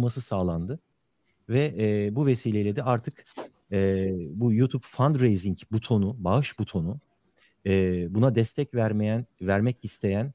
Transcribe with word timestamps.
yapılması 0.00 0.20
sağlandı. 0.20 0.78
Ve 1.48 1.74
e, 1.78 2.14
bu 2.14 2.26
vesileyle 2.26 2.76
de 2.76 2.82
artık 2.82 3.24
e, 3.72 4.10
bu 4.34 4.52
YouTube 4.52 4.82
fundraising 4.86 5.58
butonu, 5.72 6.16
bağış 6.18 6.58
butonu 6.58 7.00
e, 7.66 8.06
buna 8.14 8.34
destek 8.34 8.74
vermeyen, 8.74 9.26
vermek 9.40 9.84
isteyen 9.84 10.32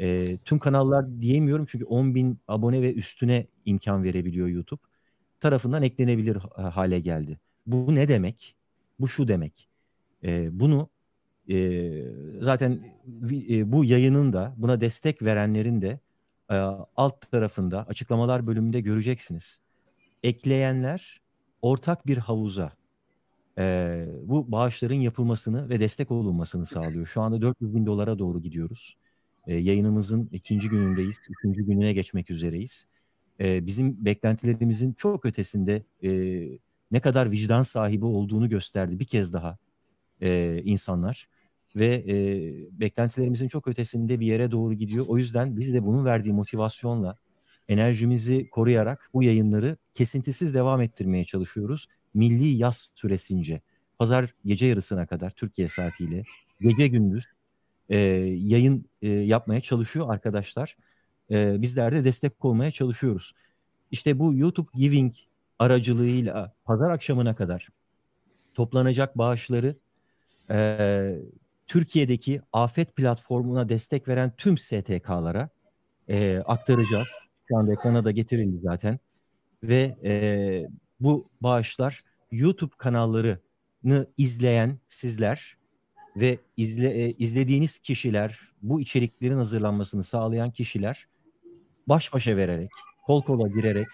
e, 0.00 0.38
tüm 0.44 0.58
kanallar 0.58 1.04
diyemiyorum 1.20 1.66
çünkü 1.68 1.84
10 1.84 2.14
bin 2.14 2.38
abone 2.48 2.82
ve 2.82 2.94
üstüne 2.94 3.46
imkan 3.64 4.04
verebiliyor 4.04 4.48
YouTube 4.48 4.80
tarafından 5.40 5.82
eklenebilir 5.82 6.36
hale 6.56 7.00
geldi. 7.00 7.38
Bu 7.66 7.94
ne 7.94 8.08
demek? 8.08 8.56
Bu 9.00 9.08
şu 9.08 9.28
demek. 9.28 9.68
E, 10.22 10.48
bunu 10.60 10.88
e, 11.50 11.56
zaten 12.40 12.80
e, 13.50 13.72
bu 13.72 13.84
yayının 13.84 14.32
da 14.32 14.54
buna 14.56 14.80
destek 14.80 15.22
verenlerin 15.22 15.82
de 15.82 16.00
e, 16.50 16.54
alt 16.96 17.30
tarafında 17.30 17.86
açıklamalar 17.88 18.46
bölümünde 18.46 18.80
göreceksiniz. 18.80 19.58
Ekleyenler 20.22 21.20
ortak 21.62 22.06
bir 22.06 22.18
havuza 22.18 22.72
e, 23.58 24.06
bu 24.22 24.52
bağışların 24.52 24.94
yapılmasını 24.94 25.68
ve 25.68 25.80
destek 25.80 26.10
olunmasını 26.10 26.66
sağlıyor. 26.66 27.06
Şu 27.06 27.20
anda 27.20 27.42
400 27.42 27.74
bin 27.74 27.86
dolara 27.86 28.18
doğru 28.18 28.42
gidiyoruz. 28.42 28.96
E, 29.46 29.56
yayınımızın 29.56 30.28
ikinci 30.32 30.68
günündeyiz, 30.68 31.18
üçüncü 31.30 31.66
gününe 31.66 31.92
geçmek 31.92 32.30
üzereyiz. 32.30 32.86
E, 33.40 33.66
bizim 33.66 34.04
beklentilerimizin 34.04 34.92
çok 34.92 35.26
ötesinde 35.26 35.82
e, 36.02 36.10
ne 36.90 37.00
kadar 37.00 37.30
vicdan 37.30 37.62
sahibi 37.62 38.04
olduğunu 38.04 38.48
gösterdi 38.48 38.98
bir 38.98 39.06
kez 39.06 39.32
daha 39.32 39.58
e, 40.20 40.62
insanlar 40.64 41.28
ve 41.76 41.86
e, 42.08 42.14
beklentilerimizin 42.80 43.48
çok 43.48 43.68
ötesinde 43.68 44.20
bir 44.20 44.26
yere 44.26 44.50
doğru 44.50 44.74
gidiyor. 44.74 45.04
O 45.08 45.18
yüzden 45.18 45.56
biz 45.56 45.74
de 45.74 45.86
bunun 45.86 46.04
verdiği 46.04 46.32
motivasyonla 46.32 47.16
enerjimizi 47.68 48.50
koruyarak 48.50 49.10
bu 49.14 49.22
yayınları 49.22 49.76
kesintisiz 49.94 50.54
devam 50.54 50.80
ettirmeye 50.80 51.24
çalışıyoruz. 51.24 51.86
Milli 52.14 52.48
yaz 52.48 52.90
süresince 52.94 53.60
pazar 53.98 54.34
gece 54.44 54.66
yarısına 54.66 55.06
kadar 55.06 55.30
Türkiye 55.30 55.68
saatiyle 55.68 56.22
gece 56.60 56.88
gündüz 56.88 57.24
e, 57.88 57.98
yayın 58.38 58.84
e, 59.02 59.08
yapmaya 59.08 59.60
çalışıyor 59.60 60.12
arkadaşlar. 60.12 60.76
E, 61.30 61.62
bizler 61.62 61.92
de 61.92 62.04
destek 62.04 62.44
olmaya 62.44 62.70
çalışıyoruz. 62.70 63.32
İşte 63.90 64.18
bu 64.18 64.34
YouTube 64.34 64.68
Giving 64.74 65.14
aracılığıyla 65.58 66.54
pazar 66.64 66.90
akşamına 66.90 67.34
kadar 67.36 67.68
toplanacak 68.54 69.18
bağışları 69.18 69.76
e, 70.50 71.18
Türkiye'deki 71.66 72.40
afet 72.52 72.96
platformuna 72.96 73.68
destek 73.68 74.08
veren 74.08 74.32
tüm 74.36 74.58
STK'lara 74.58 75.48
e, 76.08 76.38
aktaracağız. 76.38 77.08
Şu 77.48 77.56
anda 77.56 77.72
ekrana 77.72 78.04
da 78.04 78.10
getirildi 78.10 78.58
zaten. 78.62 78.98
Ve 79.62 79.96
e, 80.04 80.66
bu 81.00 81.30
bağışlar 81.40 81.98
YouTube 82.30 82.74
kanallarını 82.78 84.06
izleyen 84.16 84.78
sizler 84.88 85.56
ve 86.16 86.38
izle, 86.56 86.88
e, 86.88 87.10
izlediğiniz 87.10 87.78
kişiler, 87.78 88.38
bu 88.62 88.80
içeriklerin 88.80 89.36
hazırlanmasını 89.36 90.02
sağlayan 90.02 90.50
kişiler 90.50 91.08
baş 91.86 92.12
başa 92.12 92.36
vererek, 92.36 92.70
kol 93.06 93.22
kola 93.22 93.48
girerek 93.48 93.86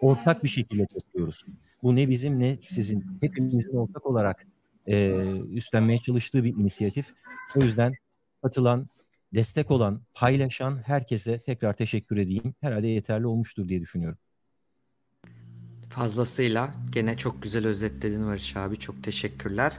ortak 0.00 0.44
bir 0.44 0.48
şekilde 0.48 0.86
topluyoruz. 0.86 1.44
Bu 1.82 1.96
ne 1.96 2.08
bizim 2.08 2.40
ne 2.40 2.58
sizin 2.66 3.04
hepimizin 3.20 3.76
ortak 3.76 4.06
olarak 4.06 4.46
e, 4.86 5.10
üstlenmeye 5.50 5.98
çalıştığı 5.98 6.44
bir 6.44 6.56
inisiyatif. 6.56 7.06
O 7.56 7.60
yüzden 7.60 7.92
katılan, 8.42 8.88
destek 9.34 9.70
olan, 9.70 10.00
paylaşan 10.14 10.82
herkese 10.86 11.38
tekrar 11.40 11.76
teşekkür 11.76 12.16
edeyim. 12.16 12.54
Herhalde 12.60 12.88
yeterli 12.88 13.26
olmuştur 13.26 13.68
diye 13.68 13.80
düşünüyorum. 13.80 14.18
Fazlasıyla 15.88 16.74
gene 16.90 17.16
çok 17.16 17.42
güzel 17.42 17.66
özetledin 17.66 18.26
Barış 18.26 18.56
abi. 18.56 18.78
Çok 18.78 19.04
teşekkürler. 19.04 19.72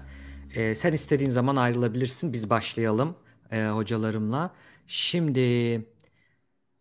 Ee, 0.56 0.76
sen 0.76 0.94
istediğin 0.94 1.30
zaman 1.30 1.56
ayrılabilirsin. 1.56 2.34
Biz 2.34 2.50
başlayalım 2.50 3.16
e, 3.52 3.66
hocalarımla. 3.68 4.54
Şimdi 4.88 5.86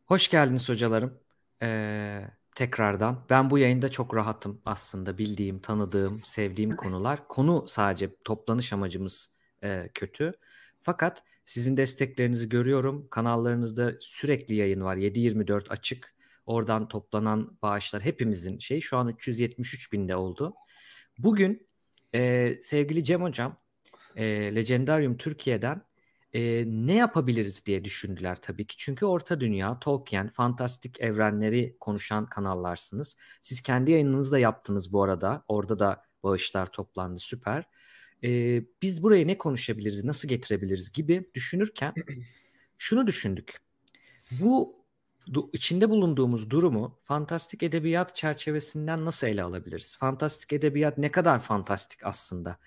hoş 0.06 0.28
geldiniz 0.28 0.68
hocalarım. 0.68 1.14
Ee, 1.62 2.24
tekrardan. 2.54 3.24
Ben 3.30 3.50
bu 3.50 3.58
yayında 3.58 3.88
çok 3.88 4.14
rahatım 4.16 4.60
aslında 4.66 5.18
bildiğim, 5.18 5.58
tanıdığım, 5.58 6.20
sevdiğim 6.24 6.76
konular. 6.76 7.28
Konu 7.28 7.64
sadece 7.68 8.10
toplanış 8.24 8.72
amacımız 8.72 9.32
e, 9.62 9.88
kötü. 9.94 10.32
Fakat 10.80 11.22
sizin 11.46 11.76
desteklerinizi 11.76 12.48
görüyorum. 12.48 13.08
Kanallarınızda 13.10 13.92
sürekli 14.00 14.54
yayın 14.54 14.80
var. 14.80 14.96
7-24 14.96 15.68
açık. 15.68 16.14
Oradan 16.46 16.88
toplanan 16.88 17.58
bağışlar 17.62 18.02
hepimizin 18.02 18.58
şey. 18.58 18.80
Şu 18.80 18.96
an 18.96 19.08
373 19.08 19.92
binde 19.92 20.16
oldu. 20.16 20.54
Bugün 21.18 21.66
e, 22.14 22.54
sevgili 22.60 23.04
Cem 23.04 23.22
Hocam 23.22 23.56
e, 24.16 24.54
Legendarium 24.54 25.16
Türkiye'den 25.16 25.82
e, 26.32 26.64
ne 26.66 26.94
yapabiliriz 26.94 27.66
diye 27.66 27.84
düşündüler 27.84 28.36
tabii 28.42 28.66
ki. 28.66 28.76
Çünkü 28.78 29.06
Orta 29.06 29.40
Dünya, 29.40 29.78
Tolkien, 29.78 30.28
fantastik 30.28 31.00
evrenleri 31.00 31.76
konuşan 31.80 32.26
kanallarsınız. 32.26 33.16
Siz 33.42 33.60
kendi 33.62 33.90
yayınınızı 33.90 34.32
da 34.32 34.38
yaptınız 34.38 34.92
bu 34.92 35.02
arada. 35.02 35.44
Orada 35.48 35.78
da 35.78 36.02
bağışlar 36.22 36.66
toplandı 36.66 37.18
süper. 37.18 37.64
E, 38.24 38.62
biz 38.82 39.02
buraya 39.02 39.26
ne 39.26 39.38
konuşabiliriz, 39.38 40.04
nasıl 40.04 40.28
getirebiliriz 40.28 40.92
gibi 40.92 41.30
düşünürken 41.34 41.94
şunu 42.78 43.06
düşündük. 43.06 43.56
Bu 44.30 44.82
içinde 45.52 45.90
bulunduğumuz 45.90 46.50
durumu 46.50 46.98
fantastik 47.02 47.62
edebiyat 47.62 48.16
çerçevesinden 48.16 49.04
nasıl 49.04 49.26
ele 49.26 49.42
alabiliriz? 49.42 49.96
Fantastik 49.96 50.52
edebiyat 50.52 50.98
ne 50.98 51.10
kadar 51.10 51.38
fantastik 51.38 52.06
aslında? 52.06 52.58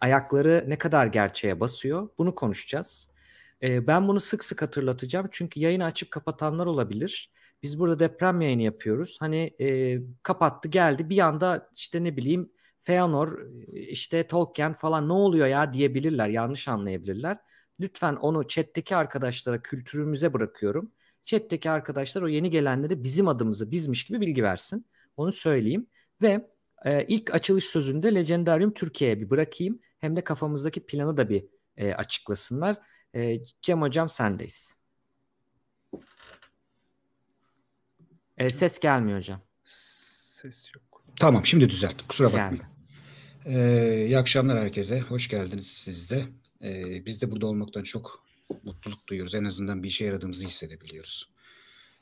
Ayakları 0.00 0.64
ne 0.68 0.78
kadar 0.78 1.06
gerçeğe 1.06 1.60
basıyor? 1.60 2.08
Bunu 2.18 2.34
konuşacağız. 2.34 3.13
E, 3.62 3.86
ben 3.86 4.08
bunu 4.08 4.20
sık 4.20 4.44
sık 4.44 4.62
hatırlatacağım 4.62 5.28
çünkü 5.30 5.60
yayını 5.60 5.84
açıp 5.84 6.10
kapatanlar 6.10 6.66
olabilir. 6.66 7.32
Biz 7.62 7.78
burada 7.78 7.98
deprem 7.98 8.40
yayını 8.40 8.62
yapıyoruz. 8.62 9.16
Hani 9.20 9.54
e, 9.60 9.98
kapattı 10.22 10.68
geldi 10.68 11.08
bir 11.10 11.18
anda 11.18 11.70
işte 11.76 12.04
ne 12.04 12.16
bileyim 12.16 12.50
Feanor 12.80 13.38
işte 13.72 14.26
Tolkien 14.26 14.72
falan 14.72 15.08
ne 15.08 15.12
oluyor 15.12 15.46
ya 15.46 15.72
diyebilirler 15.72 16.28
yanlış 16.28 16.68
anlayabilirler. 16.68 17.38
Lütfen 17.80 18.14
onu 18.14 18.48
chat'teki 18.48 18.96
arkadaşlara 18.96 19.62
kültürümüze 19.62 20.32
bırakıyorum. 20.32 20.92
Chat'teki 21.24 21.70
arkadaşlar 21.70 22.22
o 22.22 22.28
yeni 22.28 22.50
gelenleri 22.50 23.04
bizim 23.04 23.28
adımızı 23.28 23.70
bizmiş 23.70 24.04
gibi 24.04 24.20
bilgi 24.20 24.42
versin. 24.42 24.86
Onu 25.16 25.32
söyleyeyim. 25.32 25.86
Ve 26.22 26.50
e, 26.84 27.06
ilk 27.06 27.34
açılış 27.34 27.64
sözünde 27.64 28.14
Legendarium 28.14 28.74
Türkiye'ye 28.74 29.20
bir 29.20 29.30
bırakayım. 29.30 29.80
Hem 29.98 30.16
de 30.16 30.24
kafamızdaki 30.24 30.86
planı 30.86 31.16
da 31.16 31.28
bir 31.28 31.44
e, 31.76 31.94
açıklasınlar. 31.94 32.76
E, 33.14 33.40
Cem 33.62 33.82
Hocam 33.82 34.08
sendeyiz. 34.08 34.76
E, 38.38 38.50
ses 38.50 38.78
gelmiyor 38.78 39.18
hocam. 39.18 39.40
Ses 39.62 40.70
yok. 40.74 41.04
Tamam 41.20 41.46
şimdi 41.46 41.70
düzelttim. 41.70 42.06
Kusura 42.08 42.28
bakmayın. 42.28 42.50
Geldi. 42.54 42.64
Ee, 43.46 44.04
iyi 44.06 44.18
akşamlar 44.18 44.58
herkese. 44.58 45.00
Hoş 45.00 45.28
geldiniz 45.28 45.66
siz 45.66 46.10
de. 46.10 46.24
Ee, 46.62 47.06
biz 47.06 47.22
de 47.22 47.30
burada 47.30 47.46
olmaktan 47.46 47.82
çok 47.82 48.24
mutluluk 48.64 49.06
duyuyoruz. 49.06 49.34
En 49.34 49.44
azından 49.44 49.82
bir 49.82 49.88
işe 49.88 50.04
yaradığımızı 50.04 50.46
hissedebiliyoruz. 50.46 51.28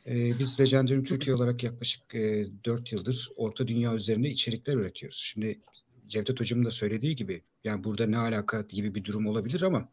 Ee, 0.07 0.39
biz 0.39 0.61
Legendarium 0.61 1.05
Türkiye 1.05 1.37
olarak 1.37 1.63
yaklaşık 1.63 2.15
e, 2.15 2.47
4 2.65 2.93
yıldır 2.93 3.31
Orta 3.37 3.69
Dünya 3.69 3.95
üzerinde 3.95 4.31
içerikler 4.31 4.75
üretiyoruz. 4.75 5.19
Şimdi 5.19 5.61
Cevdet 6.09 6.41
Hocam'ın 6.41 6.65
da 6.65 6.71
söylediği 6.71 7.17
gibi 7.17 7.43
yani 7.65 7.85
burada 7.85 8.07
ne 8.07 8.19
alaka 8.19 8.61
gibi 8.61 8.95
bir 8.95 9.05
durum 9.05 9.27
olabilir 9.27 9.63
ama 9.63 9.89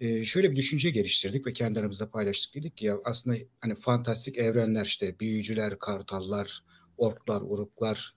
e, 0.00 0.24
şöyle 0.24 0.50
bir 0.50 0.56
düşünce 0.56 0.90
geliştirdik 0.90 1.46
ve 1.46 1.52
kendi 1.52 1.80
aramızda 1.80 2.10
paylaştık. 2.10 2.54
Dedik 2.54 2.76
ki 2.76 2.86
ya 2.86 2.98
aslında 3.04 3.36
hani 3.60 3.74
fantastik 3.74 4.38
evrenler 4.38 4.84
işte 4.84 5.20
büyücüler, 5.20 5.78
kartallar, 5.78 6.64
orklar, 6.96 7.42
uruklar, 7.42 8.14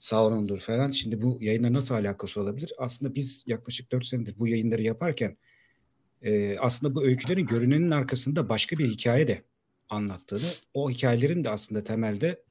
Sauron'dur 0.00 0.58
falan. 0.58 0.90
Şimdi 0.90 1.22
bu 1.22 1.38
yayınla 1.40 1.72
nasıl 1.72 1.94
alakası 1.94 2.40
olabilir? 2.40 2.72
Aslında 2.78 3.14
biz 3.14 3.44
yaklaşık 3.46 3.92
4 3.92 4.06
senedir 4.06 4.34
bu 4.38 4.48
yayınları 4.48 4.82
yaparken 4.82 5.36
e, 6.22 6.58
aslında 6.58 6.94
bu 6.94 7.04
öykülerin 7.04 7.46
görünenin 7.46 7.90
arkasında 7.90 8.48
başka 8.48 8.78
bir 8.78 8.88
hikaye 8.88 9.28
de 9.28 9.44
anlattığını, 9.88 10.48
o 10.74 10.90
hikayelerin 10.90 11.44
de 11.44 11.50
aslında 11.50 11.84
temelde 11.84 12.42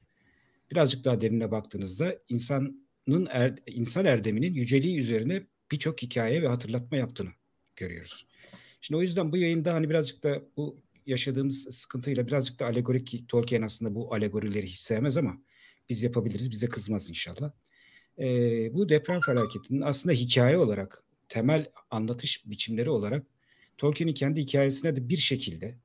birazcık 0.70 1.04
daha 1.04 1.20
derine 1.20 1.50
baktığınızda 1.50 2.18
insanın 2.28 3.26
er, 3.30 3.54
insan 3.66 4.04
erdeminin 4.04 4.54
yüceliği 4.54 4.98
üzerine 4.98 5.46
birçok 5.70 6.02
hikaye 6.02 6.42
ve 6.42 6.48
hatırlatma 6.48 6.96
yaptığını 6.96 7.30
görüyoruz. 7.76 8.26
Şimdi 8.80 8.98
o 8.98 9.02
yüzden 9.02 9.32
bu 9.32 9.36
yayında 9.36 9.74
hani 9.74 9.90
birazcık 9.90 10.22
da 10.22 10.42
bu 10.56 10.76
yaşadığımız 11.06 11.68
sıkıntıyla 11.70 12.26
birazcık 12.26 12.60
da 12.60 12.66
alegorik 12.66 13.28
Tolkien 13.28 13.62
aslında 13.62 13.94
bu 13.94 14.14
alegorileri 14.14 14.66
hiç 14.66 14.78
sevmez 14.78 15.16
ama 15.16 15.38
biz 15.88 16.02
yapabiliriz. 16.02 16.50
Bize 16.50 16.68
kızmaz 16.68 17.10
inşallah. 17.10 17.52
Ee, 18.18 18.74
bu 18.74 18.88
deprem 18.88 19.20
felaketinin 19.20 19.80
aslında 19.80 20.14
hikaye 20.14 20.58
olarak 20.58 21.04
temel 21.28 21.66
anlatış 21.90 22.46
biçimleri 22.46 22.90
olarak 22.90 23.26
Tolkien'in 23.78 24.14
kendi 24.14 24.40
hikayesine 24.40 24.96
de 24.96 25.08
bir 25.08 25.16
şekilde 25.16 25.78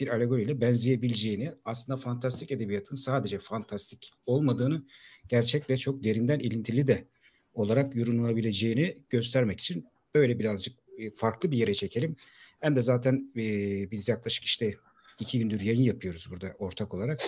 bir 0.00 0.08
alegoriyle 0.08 0.60
benzeyebileceğini, 0.60 1.52
aslında 1.64 1.96
fantastik 1.96 2.50
edebiyatın 2.50 2.96
sadece 2.96 3.38
fantastik 3.38 4.10
olmadığını, 4.26 4.86
gerçekle 5.28 5.76
çok 5.76 6.04
derinden 6.04 6.38
ilintili 6.38 6.86
de 6.86 7.08
olarak 7.54 7.96
yorumlanabileceğini 7.96 8.98
göstermek 9.10 9.60
için 9.60 9.86
böyle 10.14 10.38
birazcık 10.38 10.79
e, 11.00 11.10
farklı 11.10 11.50
bir 11.50 11.56
yere 11.56 11.74
çekelim. 11.74 12.16
Hem 12.60 12.76
de 12.76 12.82
zaten 12.82 13.32
e, 13.36 13.42
biz 13.90 14.08
yaklaşık 14.08 14.44
işte 14.44 14.74
iki 15.20 15.38
gündür 15.38 15.60
yayın 15.60 15.82
yapıyoruz 15.82 16.28
burada 16.30 16.54
ortak 16.58 16.94
olarak. 16.94 17.20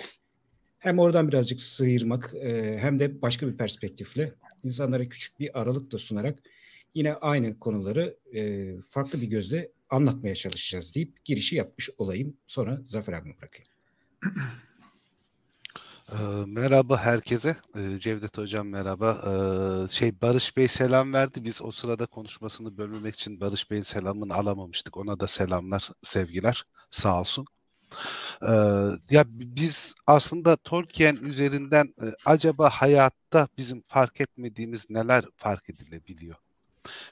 Hem 0.79 0.99
oradan 0.99 1.27
birazcık 1.27 1.61
sıyırmak 1.61 2.33
e, 2.35 2.77
hem 2.77 2.99
de 2.99 3.21
başka 3.21 3.47
bir 3.47 3.57
perspektifle 3.57 4.33
insanlara 4.63 5.09
küçük 5.09 5.39
bir 5.39 5.61
aralık 5.61 5.91
da 5.91 5.97
sunarak 5.97 6.39
yine 6.93 7.13
aynı 7.13 7.59
konuları 7.59 8.17
e, 8.35 8.71
farklı 8.89 9.21
bir 9.21 9.27
gözle 9.27 9.71
anlatmaya 9.89 10.35
çalışacağız 10.35 10.95
deyip 10.95 11.25
girişi 11.25 11.55
yapmış 11.55 11.89
olayım. 11.97 12.37
Sonra 12.47 12.79
Zafer 12.81 13.13
abime 13.13 13.37
bırakayım. 13.37 13.67
merhaba 16.47 16.97
herkese. 16.97 17.57
Cevdet 17.99 18.37
Hocam 18.37 18.67
merhaba. 18.67 19.87
şey 19.91 20.21
Barış 20.21 20.57
Bey 20.57 20.67
selam 20.67 21.13
verdi. 21.13 21.43
Biz 21.43 21.61
o 21.61 21.71
sırada 21.71 22.05
konuşmasını 22.05 22.77
bölmemek 22.77 23.15
için 23.15 23.39
Barış 23.39 23.71
Bey'in 23.71 23.83
selamını 23.83 24.33
alamamıştık. 24.33 24.97
Ona 24.97 25.19
da 25.19 25.27
selamlar, 25.27 25.89
sevgiler. 26.03 26.65
Sağ 26.91 27.19
olsun. 27.19 27.45
ya 29.09 29.23
biz 29.27 29.95
aslında 30.07 30.55
Tolkien 30.55 31.15
üzerinden 31.15 31.93
acaba 32.25 32.69
hayatta 32.69 33.47
bizim 33.57 33.81
fark 33.81 34.21
etmediğimiz 34.21 34.89
neler 34.89 35.25
fark 35.35 35.69
edilebiliyor? 35.69 36.35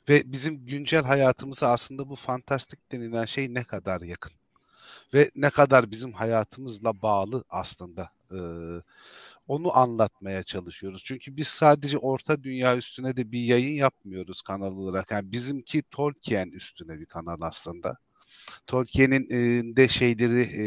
Ve 0.10 0.32
bizim 0.32 0.66
güncel 0.66 1.04
hayatımıza 1.04 1.72
aslında 1.72 2.10
bu 2.10 2.16
fantastik 2.16 2.92
denilen 2.92 3.26
şey 3.26 3.54
ne 3.54 3.64
kadar 3.64 4.02
yakın? 4.02 4.32
Ve 5.14 5.32
ne 5.36 5.50
kadar 5.50 5.92
bizim 5.92 6.14
hayatımızla 6.14 7.02
bağlı 7.02 7.44
aslında 7.50 8.10
e, 8.32 8.40
onu 9.48 9.78
anlatmaya 9.78 10.44
çalışıyoruz. 10.44 11.04
Çünkü 11.06 11.38
biz 11.38 11.48
sadece 11.48 11.98
Orta 11.98 12.44
Dünya 12.44 12.78
üstüne 12.78 13.18
de 13.18 13.32
bir 13.32 13.42
yayın 13.42 13.74
yapmıyoruz 13.74 14.42
kanal 14.42 14.78
olarak. 14.78 15.12
Yani 15.12 15.32
bizimki 15.32 15.84
Tolkien 15.92 16.52
üstüne 16.52 17.00
bir 17.00 17.06
kanal 17.06 17.38
aslında. 17.42 17.98
Tolkien'in 18.68 19.28
e, 19.30 19.76
de 19.76 19.88
şeyleri 19.88 20.42
e, 20.42 20.66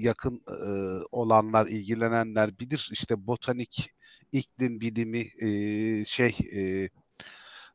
yakın 0.00 0.42
e, 0.48 0.70
olanlar, 1.12 1.66
ilgilenenler 1.66 2.58
bilir. 2.58 2.90
İşte 2.92 3.26
botanik, 3.26 3.90
iklim 4.32 4.80
bilimi, 4.80 5.28
e, 5.40 6.04
şey, 6.04 6.36
e, 6.54 6.90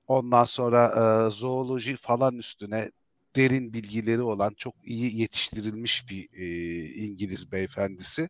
ondan 0.07 0.43
sonra 0.43 0.87
e, 1.27 1.29
zooloji 1.29 1.95
falan 1.95 2.37
üstüne 2.37 2.91
derin 3.35 3.73
bilgileri 3.73 4.21
olan 4.21 4.53
çok 4.57 4.75
iyi 4.83 5.19
yetiştirilmiş 5.21 6.09
bir 6.09 6.29
e, 6.33 6.45
İngiliz 6.93 7.51
beyefendisi 7.51 8.29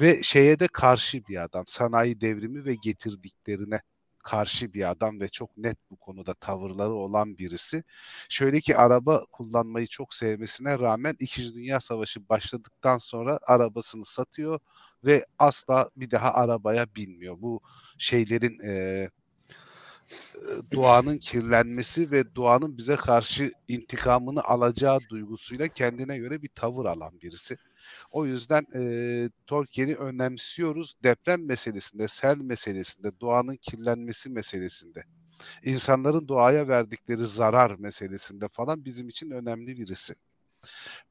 ve 0.00 0.22
şeye 0.22 0.60
de 0.60 0.68
karşı 0.72 1.26
bir 1.28 1.42
adam 1.44 1.64
sanayi 1.66 2.20
devrimi 2.20 2.64
ve 2.64 2.74
getirdiklerine 2.74 3.80
karşı 4.24 4.74
bir 4.74 4.90
adam 4.90 5.20
ve 5.20 5.28
çok 5.28 5.56
net 5.56 5.78
bu 5.90 5.96
konuda 5.96 6.34
tavırları 6.34 6.92
olan 6.92 7.38
birisi. 7.38 7.84
Şöyle 8.28 8.60
ki 8.60 8.76
araba 8.76 9.24
kullanmayı 9.32 9.86
çok 9.86 10.14
sevmesine 10.14 10.78
rağmen 10.78 11.16
İkinci 11.20 11.54
Dünya 11.54 11.80
Savaşı 11.80 12.28
başladıktan 12.28 12.98
sonra 12.98 13.38
arabasını 13.46 14.04
satıyor 14.04 14.60
ve 15.04 15.26
asla 15.38 15.90
bir 15.96 16.10
daha 16.10 16.34
arabaya 16.34 16.86
binmiyor. 16.94 17.36
Bu 17.40 17.60
şeylerin 17.98 18.58
e, 18.68 19.08
doğanın 20.72 21.18
kirlenmesi 21.18 22.10
ve 22.10 22.34
doğanın 22.34 22.78
bize 22.78 22.96
karşı 22.96 23.52
intikamını 23.68 24.44
alacağı 24.44 25.00
duygusuyla 25.08 25.68
kendine 25.68 26.18
göre 26.18 26.42
bir 26.42 26.48
tavır 26.48 26.84
alan 26.84 27.20
birisi. 27.20 27.56
O 28.10 28.26
yüzden 28.26 28.66
e, 28.74 29.30
Tolkien'i 29.46 29.94
önemsiyoruz. 29.94 30.94
Deprem 31.02 31.46
meselesinde, 31.46 32.08
sel 32.08 32.38
meselesinde, 32.38 33.20
doğanın 33.20 33.56
kirlenmesi 33.56 34.30
meselesinde, 34.30 35.04
insanların 35.62 36.28
doğaya 36.28 36.68
verdikleri 36.68 37.26
zarar 37.26 37.78
meselesinde 37.78 38.48
falan 38.48 38.84
bizim 38.84 39.08
için 39.08 39.30
önemli 39.30 39.78
birisi. 39.78 40.14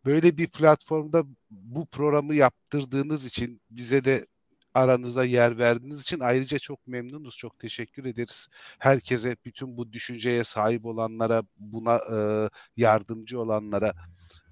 Böyle 0.06 0.38
bir 0.38 0.48
platformda 0.48 1.24
bu 1.52 1.86
programı 1.86 2.36
yaptırdığınız 2.36 3.26
için 3.26 3.62
bize 3.70 4.06
de 4.06 4.26
aranızda 4.74 5.26
yer 5.26 5.58
verdiğiniz 5.58 6.02
için 6.02 6.20
ayrıca 6.20 6.60
çok 6.60 6.88
memnunuz. 6.88 7.38
Çok 7.38 7.60
teşekkür 7.60 8.06
ederiz. 8.06 8.48
Herkese, 8.80 9.36
bütün 9.46 9.78
bu 9.78 9.94
düşünceye 9.94 10.44
sahip 10.44 10.86
olanlara, 10.86 11.44
buna 11.58 11.96
e, 11.96 12.50
yardımcı 12.78 13.40
olanlara, 13.40 13.94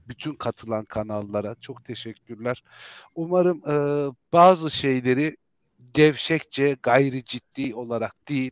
bütün 0.08 0.36
katılan 0.36 0.86
kanallara 0.86 1.56
çok 1.62 1.86
teşekkürler. 1.86 2.64
Umarım 3.16 3.62
e, 3.70 3.76
bazı 4.34 4.72
şeyleri 4.72 5.38
gevşekçe, 5.94 6.78
gayri 6.84 7.24
ciddi 7.24 7.76
olarak 7.76 8.30
değil, 8.30 8.52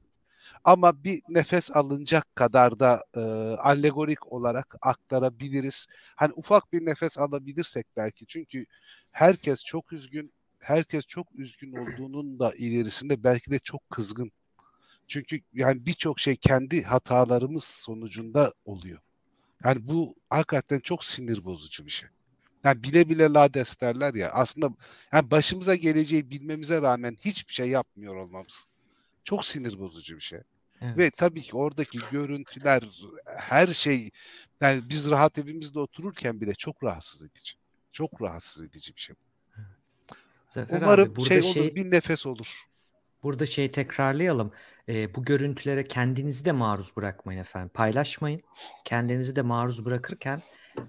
ama 0.63 1.04
bir 1.04 1.21
nefes 1.30 1.71
alınacak 1.75 2.36
kadar 2.36 2.80
da 2.80 3.04
e, 3.16 3.19
alegorik 3.60 4.33
olarak 4.33 4.75
aktarabiliriz. 4.81 5.88
Hani 6.16 6.33
ufak 6.36 6.74
bir 6.74 6.86
nefes 6.86 7.18
alabilirsek 7.18 7.88
belki 7.98 8.25
çünkü 8.25 8.66
herkes 9.12 9.63
çok 9.63 9.94
üzgün, 9.94 10.33
herkes 10.59 11.06
çok 11.06 11.27
üzgün 11.35 11.71
olduğunun 11.75 12.39
da 12.39 12.53
ilerisinde 12.53 13.23
belki 13.23 13.51
de 13.51 13.59
çok 13.59 13.89
kızgın. 13.89 14.31
Çünkü 15.07 15.41
yani 15.53 15.85
birçok 15.85 16.19
şey 16.19 16.35
kendi 16.35 16.83
hatalarımız 16.83 17.63
sonucunda 17.63 18.53
oluyor. 18.65 19.00
Yani 19.63 19.88
bu 19.88 20.15
hakikaten 20.29 20.79
çok 20.79 21.06
sinir 21.06 21.45
bozucu 21.45 21.85
bir 21.85 21.91
şey. 21.91 22.09
Yani 22.63 22.83
bile 22.83 23.09
bile 23.09 23.33
lades 23.33 23.81
derler 23.81 24.13
ya 24.13 24.31
aslında 24.31 24.69
yani 25.13 25.31
başımıza 25.31 25.75
geleceği 25.75 26.29
bilmemize 26.29 26.81
rağmen 26.81 27.17
hiçbir 27.21 27.53
şey 27.53 27.69
yapmıyor 27.69 28.15
olmamız. 28.15 28.65
Çok 29.23 29.45
sinir 29.45 29.79
bozucu 29.79 30.15
bir 30.15 30.21
şey. 30.21 30.39
Evet. 30.81 30.97
Ve 30.97 31.11
tabii 31.11 31.41
ki 31.41 31.56
oradaki 31.56 32.00
görüntüler 32.11 32.83
her 33.25 33.67
şey 33.67 34.09
yani 34.61 34.89
biz 34.89 35.09
rahat 35.09 35.38
evimizde 35.38 35.79
otururken 35.79 36.41
bile 36.41 36.53
çok 36.53 36.83
rahatsız 36.83 37.23
edici. 37.23 37.53
Çok 37.91 38.21
rahatsız 38.21 38.63
edici 38.63 38.95
bir 38.95 39.01
şey. 39.01 39.15
Zafer 40.49 40.81
Umarım 40.81 41.03
abi, 41.03 41.15
burada 41.15 41.29
şey 41.29 41.37
olur, 41.39 41.53
şey, 41.53 41.75
bir 41.75 41.91
nefes 41.91 42.25
olur. 42.25 42.63
Burada 43.23 43.45
şey 43.45 43.71
tekrarlayalım. 43.71 44.51
E, 44.89 45.15
bu 45.15 45.25
görüntülere 45.25 45.87
kendinizi 45.87 46.45
de 46.45 46.51
maruz 46.51 46.95
bırakmayın 46.95 47.39
efendim. 47.39 47.71
Paylaşmayın. 47.73 48.41
Kendinizi 48.85 49.35
de 49.35 49.41
maruz 49.41 49.85
bırakırken 49.85 50.41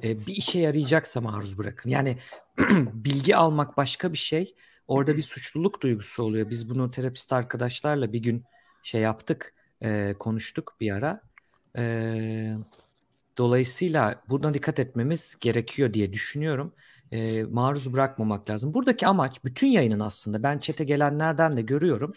e, 0.03 0.27
bir 0.27 0.33
işe 0.33 0.59
yarayacaksa 0.59 1.21
maruz 1.21 1.59
bırakın. 1.59 1.91
Yani 1.91 2.19
bilgi 2.95 3.37
almak 3.37 3.77
başka 3.77 4.13
bir 4.13 4.19
şey. 4.19 4.55
Orada 4.89 5.17
bir 5.17 5.23
suçluluk 5.23 5.83
duygusu 5.83 6.23
oluyor. 6.23 6.51
Biz 6.51 6.71
bunu 6.71 6.91
terapist 6.91 7.33
arkadaşlarla 7.33 8.13
bir 8.13 8.19
gün 8.19 8.45
şey 8.83 9.01
yaptık, 9.01 9.55
e, 9.83 10.15
konuştuk 10.19 10.77
bir 10.81 10.93
ara. 10.93 11.21
E, 11.79 12.55
dolayısıyla 13.39 14.23
buna 14.29 14.55
dikkat 14.55 14.79
etmemiz 14.79 15.37
gerekiyor 15.41 15.95
diye 15.95 16.13
düşünüyorum 16.13 16.75
e, 17.13 17.43
maruz 17.43 17.93
bırakmamak 17.93 18.51
lazım. 18.51 18.75
Buradaki 18.75 19.07
amaç 19.07 19.45
bütün 19.45 19.67
yayının 19.69 20.01
aslında 20.01 20.43
ben 20.43 20.59
çete 20.59 20.85
gelenlerden 20.85 21.57
de 21.57 21.63
görüyorum. 21.63 22.13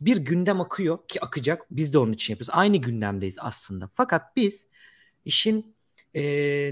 Bir 0.00 0.16
gündem 0.16 0.60
akıyor 0.60 0.98
ki 1.08 1.20
akacak. 1.20 1.66
Biz 1.70 1.92
de 1.94 1.98
onun 1.98 2.12
için 2.12 2.34
yapıyoruz. 2.34 2.54
Aynı 2.54 2.76
gündemdeyiz 2.76 3.36
aslında. 3.40 3.88
Fakat 3.94 4.36
biz 4.36 4.66
işin 5.24 5.74
e, 6.14 6.22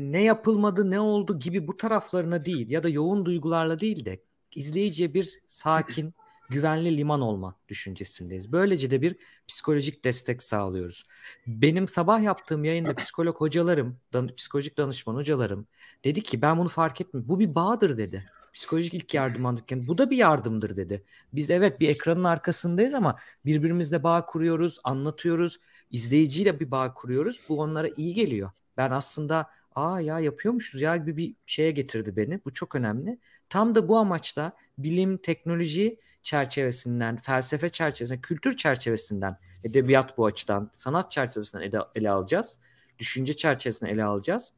ne 0.01 0.23
yapılmadı, 0.23 0.91
ne 0.91 1.01
oldu 1.01 1.39
gibi 1.39 1.67
bu 1.69 1.77
taraflarına 1.77 2.45
değil 2.45 2.71
ya 2.71 2.83
da 2.83 2.89
yoğun 2.89 3.25
duygularla 3.25 3.79
değil 3.79 4.05
de 4.05 4.23
izleyiciye 4.55 5.15
bir 5.15 5.41
sakin, 5.47 6.15
güvenli 6.49 6.97
liman 6.97 7.21
olma 7.21 7.57
düşüncesindeyiz. 7.69 8.53
Böylece 8.53 8.91
de 8.91 9.03
bir 9.03 9.17
psikolojik 9.49 10.05
destek 10.05 10.43
sağlıyoruz. 10.43 11.05
Benim 11.47 11.89
sabah 11.89 12.23
yaptığım 12.23 12.65
yayında 12.65 12.95
psikolog 12.95 13.37
hocalarım, 13.41 13.97
dan 14.13 14.35
psikolojik 14.37 14.79
danışman 14.79 15.15
hocalarım 15.15 15.67
dedi 16.05 16.23
ki 16.23 16.43
ben 16.43 16.59
bunu 16.59 16.69
fark 16.69 17.01
ettim. 17.01 17.25
Bu 17.29 17.39
bir 17.41 17.55
bağdır 17.55 17.97
dedi. 17.97 18.31
Psikolojik 18.53 18.95
ilk 18.95 19.15
yardım 19.15 19.47
alırken 19.47 19.87
bu 19.87 19.99
da 19.99 20.11
bir 20.11 20.17
yardımdır 20.17 20.77
dedi. 20.77 21.05
Biz 21.33 21.51
evet 21.51 21.81
bir 21.81 21.89
ekranın 21.89 22.25
arkasındayız 22.25 22.95
ama 22.95 23.17
birbirimizle 23.45 24.03
bağ 24.03 24.27
kuruyoruz, 24.27 24.79
anlatıyoruz, 24.85 25.59
izleyiciyle 25.91 26.61
bir 26.61 26.71
bağ 26.71 26.95
kuruyoruz. 26.95 27.41
Bu 27.49 27.61
onlara 27.61 27.89
iyi 27.97 28.15
geliyor. 28.15 28.51
Ben 28.77 28.91
aslında 28.91 29.51
aa 29.75 30.01
ya 30.01 30.21
yapıyormuşuz 30.21 30.81
ya 30.81 30.97
gibi 30.97 31.17
bir 31.17 31.35
şeye 31.47 31.71
getirdi 31.71 32.17
beni. 32.17 32.41
Bu 32.45 32.53
çok 32.53 32.75
önemli. 32.75 33.19
Tam 33.49 33.75
da 33.75 33.89
bu 33.89 33.97
amaçla 33.99 34.53
bilim, 34.79 35.19
teknoloji 35.19 35.99
çerçevesinden, 36.29 37.17
felsefe 37.17 37.69
çerçevesinden, 37.69 38.21
kültür 38.21 38.57
çerçevesinden, 38.57 39.37
edebiyat 39.65 40.19
bu 40.19 40.27
açıdan, 40.27 40.71
sanat 40.73 41.11
çerçevesinden 41.11 41.65
ele, 41.65 41.79
ele 41.95 42.11
alacağız. 42.11 42.59
Düşünce 42.99 43.37
çerçevesinden 43.37 43.93
ele 43.93 44.05
alacağız. 44.05 44.53